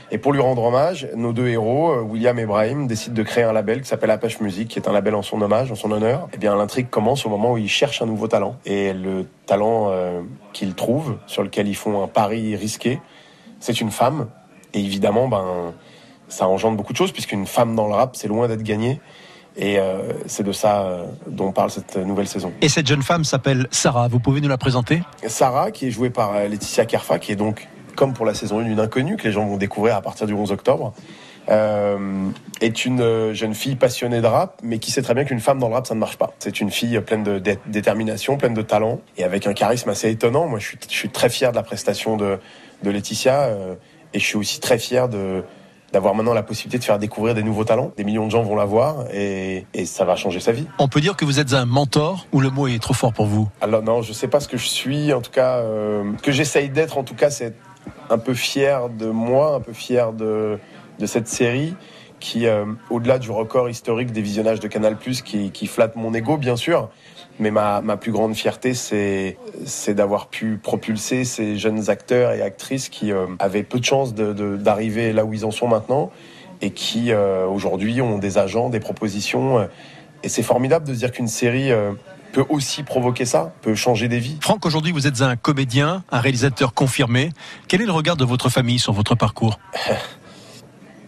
Et 0.09 0.17
pour 0.17 0.33
lui 0.33 0.41
rendre 0.41 0.63
hommage, 0.63 1.07
nos 1.15 1.33
deux 1.33 1.47
héros, 1.47 1.91
euh, 1.91 2.01
William 2.01 2.39
et 2.39 2.47
Brahim, 2.47 2.87
décident 2.87 3.15
de 3.15 3.21
créer 3.21 3.43
un 3.43 3.53
label 3.53 3.81
qui 3.81 3.87
s'appelle 3.87 4.09
Apache 4.09 4.39
Music, 4.39 4.69
qui 4.69 4.79
est 4.79 4.87
un 4.87 4.91
label 4.91 5.13
en 5.13 5.21
son 5.21 5.39
hommage, 5.39 5.71
en 5.71 5.75
son 5.75 5.91
honneur. 5.91 6.29
Eh 6.33 6.37
bien, 6.37 6.55
l'intrigue 6.55 6.89
commence 6.89 7.27
au 7.27 7.29
moment 7.29 7.53
où 7.53 7.57
ils 7.59 7.69
cherchent 7.69 8.01
un 8.01 8.07
nouveau 8.07 8.27
talent. 8.27 8.55
Et 8.65 8.91
le 8.91 9.27
talent 9.45 9.89
euh, 9.91 10.21
qu'ils 10.53 10.73
trouvent, 10.73 11.17
sur 11.27 11.43
lequel 11.43 11.67
ils 11.67 11.75
font 11.75 12.03
un 12.03 12.07
pari 12.07 12.55
risqué, 12.55 12.99
c'est 13.59 13.81
une 13.81 13.91
femme. 13.91 14.29
Et 14.73 14.79
évidemment, 14.79 15.27
ben, 15.27 15.73
ça 16.27 16.47
engendre 16.47 16.75
beaucoup 16.75 16.93
de 16.93 16.97
choses, 16.97 17.11
puisqu'une 17.11 17.45
femme 17.45 17.75
dans 17.75 17.87
le 17.87 17.93
rap, 17.93 18.15
c'est 18.15 18.27
loin 18.27 18.47
d'être 18.47 18.63
gagné. 18.63 18.99
Et 19.55 19.77
euh, 19.77 20.13
c'est 20.25 20.43
de 20.43 20.51
ça 20.51 20.81
euh, 20.83 21.05
dont 21.27 21.51
parle 21.51 21.69
cette 21.69 21.95
nouvelle 21.97 22.27
saison. 22.27 22.51
Et 22.61 22.69
cette 22.69 22.87
jeune 22.87 23.03
femme 23.03 23.23
s'appelle 23.23 23.67
Sarah. 23.71 24.07
Vous 24.07 24.19
pouvez 24.19 24.41
nous 24.41 24.49
la 24.49 24.57
présenter? 24.57 25.03
Sarah, 25.27 25.69
qui 25.71 25.87
est 25.87 25.91
jouée 25.91 26.09
par 26.09 26.33
euh, 26.35 26.47
Laetitia 26.47 26.85
Kerfa, 26.85 27.19
qui 27.19 27.31
est 27.33 27.35
donc, 27.35 27.67
comme 27.95 28.13
pour 28.13 28.25
la 28.25 28.33
saison 28.33 28.59
1, 28.59 28.65
une 28.65 28.79
inconnue 28.79 29.15
que 29.15 29.23
les 29.27 29.31
gens 29.31 29.45
vont 29.45 29.57
découvrir 29.57 29.95
à 29.95 30.01
partir 30.01 30.25
du 30.25 30.33
11 30.33 30.51
octobre. 30.51 30.93
euh, 31.49 32.29
est 32.61 32.85
une 32.85 33.01
euh, 33.01 33.33
jeune 33.33 33.53
fille 33.53 33.75
passionnée 33.75 34.21
de 34.21 34.27
rap, 34.27 34.59
mais 34.63 34.79
qui 34.79 34.89
sait 34.91 35.01
très 35.01 35.13
bien 35.13 35.25
qu'une 35.25 35.41
femme 35.41 35.59
dans 35.59 35.67
le 35.67 35.73
rap, 35.75 35.85
ça 35.85 35.93
ne 35.93 35.99
marche 35.99 36.17
pas. 36.17 36.33
C'est 36.39 36.61
une 36.61 36.71
fille 36.71 36.99
pleine 37.01 37.23
de 37.23 37.37
dé- 37.37 37.59
détermination, 37.67 38.37
pleine 38.37 38.53
de 38.53 38.61
talent, 38.61 39.01
et 39.17 39.23
avec 39.23 39.45
un 39.45 39.53
charisme 39.53 39.89
assez 39.89 40.09
étonnant. 40.09 40.47
Moi, 40.47 40.59
je 40.59 40.65
suis, 40.67 40.77
je 40.89 40.95
suis 40.95 41.09
très 41.09 41.29
fier 41.29 41.51
de 41.51 41.57
la 41.57 41.63
prestation 41.63 42.15
de, 42.17 42.39
de 42.83 42.89
Laetitia, 42.89 43.41
euh, 43.41 43.75
et 44.13 44.19
je 44.19 44.25
suis 44.25 44.37
aussi 44.37 44.59
très 44.61 44.77
fier 44.79 45.09
de 45.09 45.43
d'avoir 45.93 46.15
maintenant 46.15 46.33
la 46.33 46.43
possibilité 46.43 46.79
de 46.79 46.83
faire 46.83 46.97
découvrir 46.97 47.35
des 47.35 47.43
nouveaux 47.43 47.63
talents. 47.63 47.93
Des 47.95 48.03
millions 48.03 48.25
de 48.25 48.31
gens 48.31 48.41
vont 48.41 48.55
la 48.55 48.65
voir, 48.65 49.05
et, 49.13 49.67
et 49.75 49.85
ça 49.85 50.03
va 50.03 50.15
changer 50.15 50.39
sa 50.39 50.51
vie. 50.51 50.65
On 50.79 50.87
peut 50.87 50.99
dire 50.99 51.15
que 51.15 51.23
vous 51.23 51.39
êtes 51.39 51.53
un 51.53 51.65
mentor 51.65 52.25
ou 52.33 52.41
le 52.41 52.49
mot 52.49 52.67
est 52.67 52.81
trop 52.81 52.95
fort 52.95 53.13
pour 53.13 53.27
vous 53.27 53.47
Alors 53.61 53.83
non, 53.83 54.01
je 54.01 54.11
sais 54.11 54.27
pas 54.27 54.39
ce 54.39 54.47
que 54.47 54.57
je 54.57 54.67
suis. 54.67 55.13
En 55.13 55.21
tout 55.21 55.31
cas, 55.31 55.57
euh, 55.57 56.03
ce 56.17 56.23
que 56.23 56.31
j'essaye 56.31 56.69
d'être, 56.69 56.97
en 56.97 57.03
tout 57.03 57.15
cas, 57.15 57.29
c'est 57.29 57.53
un 58.09 58.17
peu 58.17 58.33
fier 58.33 58.89
de 58.89 59.05
moi, 59.05 59.55
un 59.55 59.59
peu 59.59 59.73
fier 59.73 60.13
de, 60.13 60.57
de 60.99 61.05
cette 61.05 61.27
série 61.27 61.75
qui, 62.19 62.47
euh, 62.47 62.65
au-delà 62.89 63.19
du 63.19 63.29
record 63.29 63.69
historique 63.69 64.11
des 64.11 64.21
visionnages 64.21 64.61
de 64.61 64.67
Canal+, 64.67 64.97
qui, 64.97 65.51
qui 65.51 65.67
flatte 65.67 65.95
mon 65.95 66.13
ego, 66.13 66.37
bien 66.37 66.55
sûr, 66.55 66.89
mais 67.43 67.51
ma, 67.51 67.81
ma 67.81 67.97
plus 67.97 68.11
grande 68.11 68.33
fierté, 68.35 68.73
c'est 68.73 69.37
c'est 69.65 69.93
d'avoir 69.93 70.27
pu 70.27 70.57
propulser 70.57 71.25
ces 71.25 71.57
jeunes 71.57 71.89
acteurs 71.89 72.31
et 72.31 72.41
actrices 72.41 72.89
qui 72.89 73.11
euh, 73.11 73.27
avaient 73.39 73.63
peu 73.63 73.79
de 73.79 73.85
chances 73.85 74.13
de- 74.15 74.33
de- 74.33 74.57
d'arriver 74.57 75.13
là 75.13 75.25
où 75.25 75.33
ils 75.33 75.45
en 75.45 75.51
sont 75.51 75.67
maintenant 75.67 76.09
et 76.61 76.71
qui, 76.71 77.11
euh, 77.11 77.45
aujourd'hui, 77.45 78.01
ont 78.01 78.17
des 78.17 78.37
agents, 78.37 78.69
des 78.69 78.79
propositions. 78.79 79.59
euh, 79.59 79.65
et 80.23 80.29
c'est 80.29 80.43
formidable 80.43 80.87
de 80.87 80.93
se 80.93 80.99
dire 80.99 81.11
qu'une 81.11 81.27
série 81.27 81.69
peut 82.31 82.45
aussi 82.47 82.81
provoquer 82.83 83.25
ça, 83.25 83.51
peut 83.61 83.75
changer 83.75 84.07
des 84.07 84.19
vies. 84.19 84.37
Franck, 84.41 84.65
aujourd'hui 84.65 84.93
vous 84.93 85.05
êtes 85.05 85.21
un 85.21 85.35
comédien, 85.35 86.03
un 86.11 86.19
réalisateur 86.21 86.73
confirmé. 86.73 87.29
Quel 87.67 87.81
est 87.81 87.85
le 87.85 87.91
regard 87.91 88.15
de 88.15 88.23
votre 88.23 88.47
famille 88.49 88.79
sur 88.79 88.93
votre 88.93 89.15
parcours? 89.15 89.59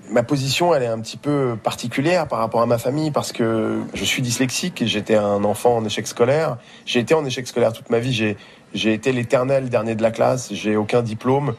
Ma 0.10 0.23
position, 0.23 0.73
elle 0.73 0.84
est 0.84 0.88
un 0.88 0.99
petit 0.99 1.18
peu 1.18 1.57
particulière 1.61 2.27
par 2.27 2.40
rapport 2.40 2.61
à 2.61 2.65
ma 2.65 2.77
famille 2.77 3.11
parce 3.11 3.32
que 3.32 3.80
je 3.94 4.03
suis 4.03 4.22
dyslexique 4.22 4.82
et 4.82 4.88
j'étais 4.88 5.15
un 5.15 5.44
enfant 5.44 5.77
en 5.77 5.86
échec 5.86 6.07
scolaire. 6.07 6.57
J'ai 6.86 6.99
été 6.99 7.14
en 7.14 7.26
échec 7.26 7.48
scolaire 7.48 7.73
toute 7.73 7.90
ma 7.90 7.99
vie. 7.99 8.14
J'ai, 8.14 8.38
j'ai 8.73 8.94
été 8.94 9.11
l'éternel 9.11 9.69
dernier 9.69 9.95
de 9.95 10.03
la 10.03 10.11
classe. 10.11 10.53
J'ai 10.53 10.76
aucun 10.76 11.02
diplôme. 11.02 11.56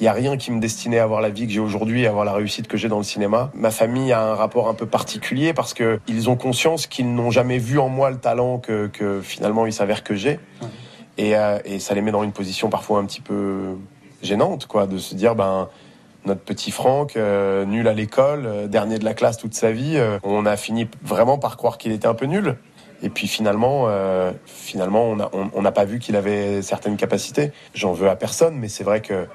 Il 0.00 0.04
n'y 0.04 0.08
a 0.08 0.12
rien 0.12 0.36
qui 0.36 0.52
me 0.52 0.60
destinait 0.60 1.00
à 1.00 1.02
avoir 1.02 1.20
la 1.20 1.28
vie 1.28 1.46
que 1.46 1.52
j'ai 1.52 1.60
aujourd'hui, 1.60 2.06
à 2.06 2.10
avoir 2.10 2.24
la 2.24 2.32
réussite 2.32 2.68
que 2.68 2.76
j'ai 2.76 2.88
dans 2.88 2.98
le 2.98 3.04
cinéma. 3.04 3.50
Ma 3.54 3.72
famille 3.72 4.12
a 4.12 4.22
un 4.22 4.34
rapport 4.34 4.68
un 4.68 4.74
peu 4.74 4.86
particulier 4.86 5.52
parce 5.52 5.74
que 5.74 5.98
ils 6.06 6.30
ont 6.30 6.36
conscience 6.36 6.86
qu'ils 6.86 7.12
n'ont 7.12 7.32
jamais 7.32 7.58
vu 7.58 7.80
en 7.80 7.88
moi 7.88 8.10
le 8.10 8.18
talent 8.18 8.58
que, 8.58 8.86
que 8.86 9.20
finalement 9.20 9.66
il 9.66 9.72
s'avère 9.72 10.04
que 10.04 10.14
j'ai. 10.14 10.38
Et, 11.16 11.36
euh, 11.36 11.58
et 11.64 11.80
ça 11.80 11.94
les 11.94 12.00
met 12.00 12.12
dans 12.12 12.22
une 12.22 12.30
position 12.30 12.70
parfois 12.70 13.00
un 13.00 13.06
petit 13.06 13.20
peu 13.20 13.76
gênante, 14.22 14.66
quoi, 14.66 14.86
de 14.86 14.98
se 14.98 15.16
dire, 15.16 15.34
ben, 15.34 15.68
notre 16.28 16.42
petit 16.42 16.70
Franck, 16.70 17.16
euh, 17.16 17.64
nul 17.64 17.88
à 17.88 17.94
l'école, 17.94 18.46
euh, 18.46 18.66
dernier 18.68 18.98
de 18.98 19.04
la 19.04 19.14
classe 19.14 19.38
toute 19.38 19.54
sa 19.54 19.72
vie, 19.72 19.96
euh, 19.96 20.18
on 20.22 20.46
a 20.46 20.56
fini 20.56 20.88
vraiment 21.02 21.38
par 21.38 21.56
croire 21.56 21.78
qu'il 21.78 21.90
était 21.90 22.06
un 22.06 22.14
peu 22.14 22.26
nul. 22.26 22.56
Et 23.02 23.10
puis 23.10 23.28
finalement, 23.28 23.86
finalement, 24.44 25.14
on 25.32 25.62
n'a 25.62 25.70
pas 25.70 25.84
vu 25.84 26.00
qu'il 26.00 26.16
avait 26.16 26.62
certaines 26.62 26.96
capacités. 26.96 27.52
J'en 27.72 27.92
veux 27.92 28.08
à 28.08 28.16
personne, 28.16 28.56
mais 28.56 28.66
c'est 28.66 28.82
vrai 28.82 29.02
que 29.02 29.28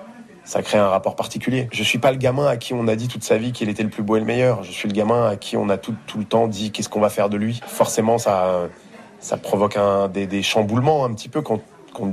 ça 0.44 0.62
crée 0.62 0.80
un 0.80 0.90
rapport 0.90 1.16
particulier. 1.16 1.70
Je 1.72 1.82
suis 1.82 1.98
pas 1.98 2.12
le 2.12 2.18
gamin 2.18 2.46
à 2.46 2.58
qui 2.58 2.74
on 2.74 2.90
a 2.90 2.98
dit 2.98 3.08
toute 3.08 3.24
sa 3.24 3.38
vie 3.38 3.54
qu'il 3.54 3.70
était 3.70 3.84
le 3.84 3.90
plus 3.90 4.04
beau 4.04 4.18
et 4.18 4.20
le 4.20 4.26
meilleur. 4.26 4.66
Je 4.66 4.72
suis 4.74 4.90
le 4.90 4.94
gamin 4.94 5.30
à 5.30 5.38
qui 5.38 5.56
on 5.56 5.70
a 5.70 5.78
tout, 5.78 5.96
le 6.18 6.26
temps 6.26 6.50
dit 6.50 6.72
qu'est-ce 6.72 6.90
qu'on 6.90 7.00
va 7.00 7.08
faire 7.08 7.30
de 7.30 7.38
lui. 7.38 7.62
Forcément, 7.66 8.18
ça, 8.18 8.68
ça 9.22 9.38
provoque 9.38 9.78
un, 9.78 10.10
des, 10.10 10.44
chamboulements 10.44 11.06
un 11.06 11.14
petit 11.14 11.30
peu 11.30 11.42
quand 11.42 11.62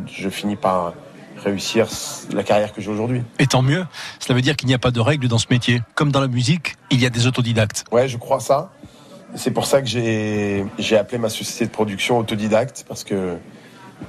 je 0.06 0.28
finis 0.28 0.54
par 0.54 0.92
réussir 1.42 1.88
la 2.32 2.42
carrière 2.42 2.72
que 2.72 2.80
j'ai 2.80 2.90
aujourd'hui. 2.90 3.22
Et 3.38 3.46
tant 3.46 3.62
mieux, 3.62 3.84
cela 4.18 4.34
veut 4.34 4.42
dire 4.42 4.56
qu'il 4.56 4.68
n'y 4.68 4.74
a 4.74 4.78
pas 4.78 4.90
de 4.90 5.00
règles 5.00 5.28
dans 5.28 5.38
ce 5.38 5.46
métier. 5.50 5.82
Comme 5.94 6.12
dans 6.12 6.20
la 6.20 6.28
musique, 6.28 6.76
il 6.90 7.00
y 7.00 7.06
a 7.06 7.10
des 7.10 7.26
autodidactes. 7.26 7.84
Ouais, 7.92 8.08
je 8.08 8.16
crois 8.16 8.40
ça. 8.40 8.72
C'est 9.36 9.52
pour 9.52 9.66
ça 9.66 9.80
que 9.80 9.86
j'ai 9.86 10.64
j'ai 10.78 10.96
appelé 10.96 11.18
ma 11.18 11.28
société 11.28 11.66
de 11.66 11.70
production 11.70 12.18
autodidacte 12.18 12.84
parce 12.88 13.04
que 13.04 13.36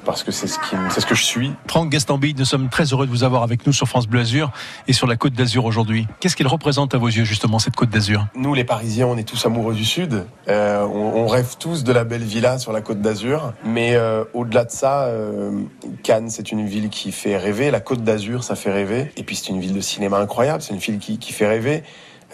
parce 0.05 0.23
que 0.23 0.31
c'est 0.31 0.47
ce 0.47 0.57
qui 0.59 0.76
c'est 0.89 1.01
ce 1.01 1.05
que 1.05 1.15
je 1.15 1.23
suis. 1.23 1.51
Franck 1.68 1.89
Gastambide, 1.89 2.39
nous 2.39 2.45
sommes 2.45 2.69
très 2.69 2.85
heureux 2.85 3.05
de 3.05 3.11
vous 3.11 3.23
avoir 3.23 3.43
avec 3.43 3.65
nous 3.65 3.73
sur 3.73 3.88
France 3.88 4.07
Bleu 4.07 4.22
Azur 4.22 4.51
et 4.88 4.93
sur 4.93 5.07
la 5.07 5.15
Côte 5.15 5.34
d'Azur 5.34 5.65
aujourd'hui. 5.65 6.07
Qu'est-ce 6.19 6.35
qu'elle 6.35 6.47
représente 6.47 6.93
à 6.93 6.97
vos 6.97 7.07
yeux 7.07 7.23
justement 7.23 7.59
cette 7.59 7.76
Côte 7.76 7.89
d'Azur? 7.89 8.26
Nous, 8.35 8.53
les 8.53 8.63
Parisiens, 8.63 9.07
on 9.07 9.18
est 9.18 9.23
tous 9.23 9.45
amoureux 9.45 9.73
du 9.73 9.85
Sud. 9.85 10.26
Euh, 10.47 10.85
on, 10.85 11.23
on 11.23 11.27
rêve 11.27 11.55
tous 11.59 11.84
de 11.84 11.91
la 11.91 12.03
belle 12.03 12.23
villa 12.23 12.57
sur 12.59 12.72
la 12.72 12.81
Côte 12.81 13.01
d'Azur. 13.01 13.53
Mais 13.63 13.95
euh, 13.95 14.23
au-delà 14.34 14.65
de 14.65 14.72
ça, 14.72 15.03
euh, 15.05 15.61
Cannes, 16.03 16.30
c'est 16.30 16.51
une 16.51 16.65
ville 16.65 16.89
qui 16.89 17.11
fait 17.11 17.38
rêver. 17.38 17.72
La 17.72 17.80
Côte 17.80 18.03
d'Azur, 18.03 18.43
ça 18.43 18.55
fait 18.55 18.72
rêver. 18.72 19.11
Et 19.18 19.23
puis 19.23 19.35
c'est 19.35 19.49
une 19.49 19.59
ville 19.59 19.73
de 19.73 19.81
cinéma 19.81 20.18
incroyable. 20.18 20.61
C'est 20.61 20.73
une 20.73 20.80
ville 20.80 20.99
qui, 20.99 21.18
qui 21.18 21.34
fait 21.34 21.47
rêver. 21.47 21.84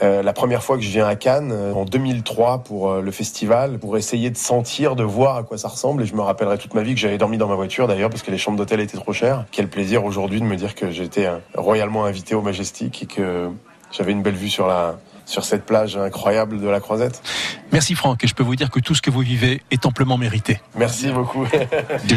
Euh, 0.03 0.21
la 0.21 0.33
première 0.33 0.63
fois 0.63 0.77
que 0.77 0.83
je 0.83 0.89
viens 0.89 1.07
à 1.07 1.15
Cannes, 1.15 1.51
euh, 1.51 1.73
en 1.73 1.85
2003, 1.85 2.59
pour 2.59 2.91
euh, 2.91 3.01
le 3.01 3.11
festival, 3.11 3.79
pour 3.79 3.97
essayer 3.97 4.29
de 4.29 4.37
sentir, 4.37 4.95
de 4.95 5.03
voir 5.03 5.37
à 5.37 5.43
quoi 5.43 5.57
ça 5.57 5.67
ressemble, 5.67 6.03
et 6.03 6.05
je 6.05 6.15
me 6.15 6.21
rappellerai 6.21 6.57
toute 6.57 6.73
ma 6.75 6.83
vie 6.83 6.93
que 6.93 6.99
j'avais 6.99 7.17
dormi 7.17 7.37
dans 7.37 7.47
ma 7.47 7.55
voiture 7.55 7.87
d'ailleurs, 7.87 8.09
parce 8.09 8.21
que 8.21 8.29
les 8.29 8.37
chambres 8.37 8.57
d'hôtel 8.57 8.79
étaient 8.79 8.97
trop 8.97 9.13
chères. 9.13 9.45
Quel 9.51 9.67
plaisir 9.67 10.05
aujourd'hui 10.05 10.39
de 10.39 10.45
me 10.45 10.55
dire 10.55 10.75
que 10.75 10.91
j'étais 10.91 11.27
royalement 11.55 12.05
invité 12.05 12.35
au 12.35 12.41
Majestic 12.41 13.03
et 13.03 13.05
que 13.07 13.49
j'avais 13.91 14.11
une 14.11 14.21
belle 14.21 14.35
vue 14.35 14.49
sur 14.49 14.67
la 14.67 14.97
sur 15.27 15.45
cette 15.45 15.65
plage 15.65 15.95
incroyable 15.97 16.59
de 16.59 16.67
la 16.67 16.79
Croisette. 16.79 17.21
Merci 17.71 17.93
Franck, 17.93 18.23
et 18.23 18.27
je 18.27 18.33
peux 18.33 18.43
vous 18.43 18.55
dire 18.55 18.71
que 18.71 18.79
tout 18.79 18.95
ce 18.95 19.01
que 19.03 19.11
vous 19.11 19.19
vivez 19.19 19.61
est 19.69 19.85
amplement 19.85 20.17
mérité. 20.17 20.59
Merci 20.75 21.09
beaucoup. 21.09 21.45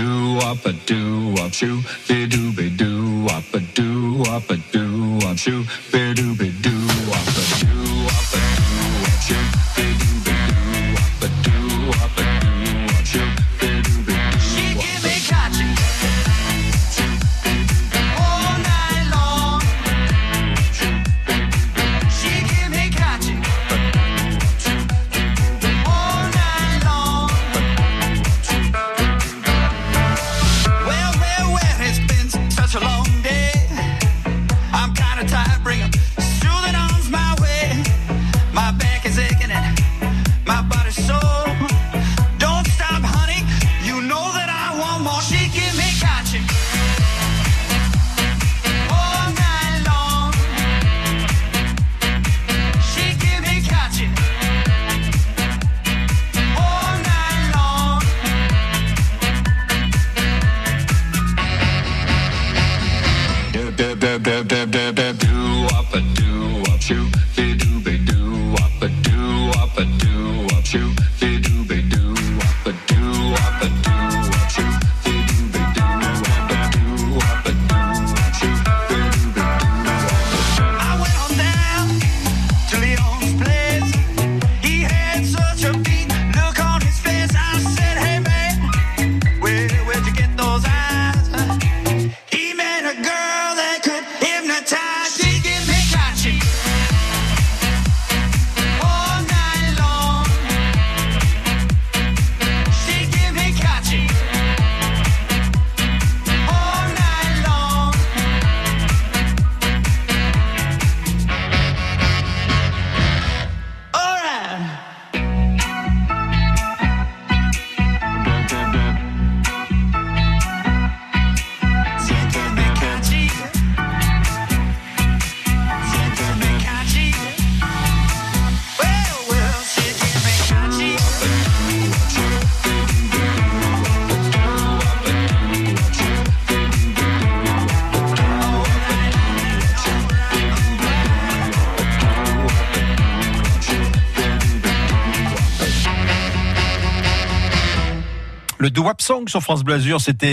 Le 149.00 149.02
Do 149.02 149.14
Wap 149.14 149.18
Song 149.18 149.28
sur 149.28 149.42
France 149.42 149.64
Bleu 149.64 149.74
Azur, 149.74 150.00
c'était 150.00 150.28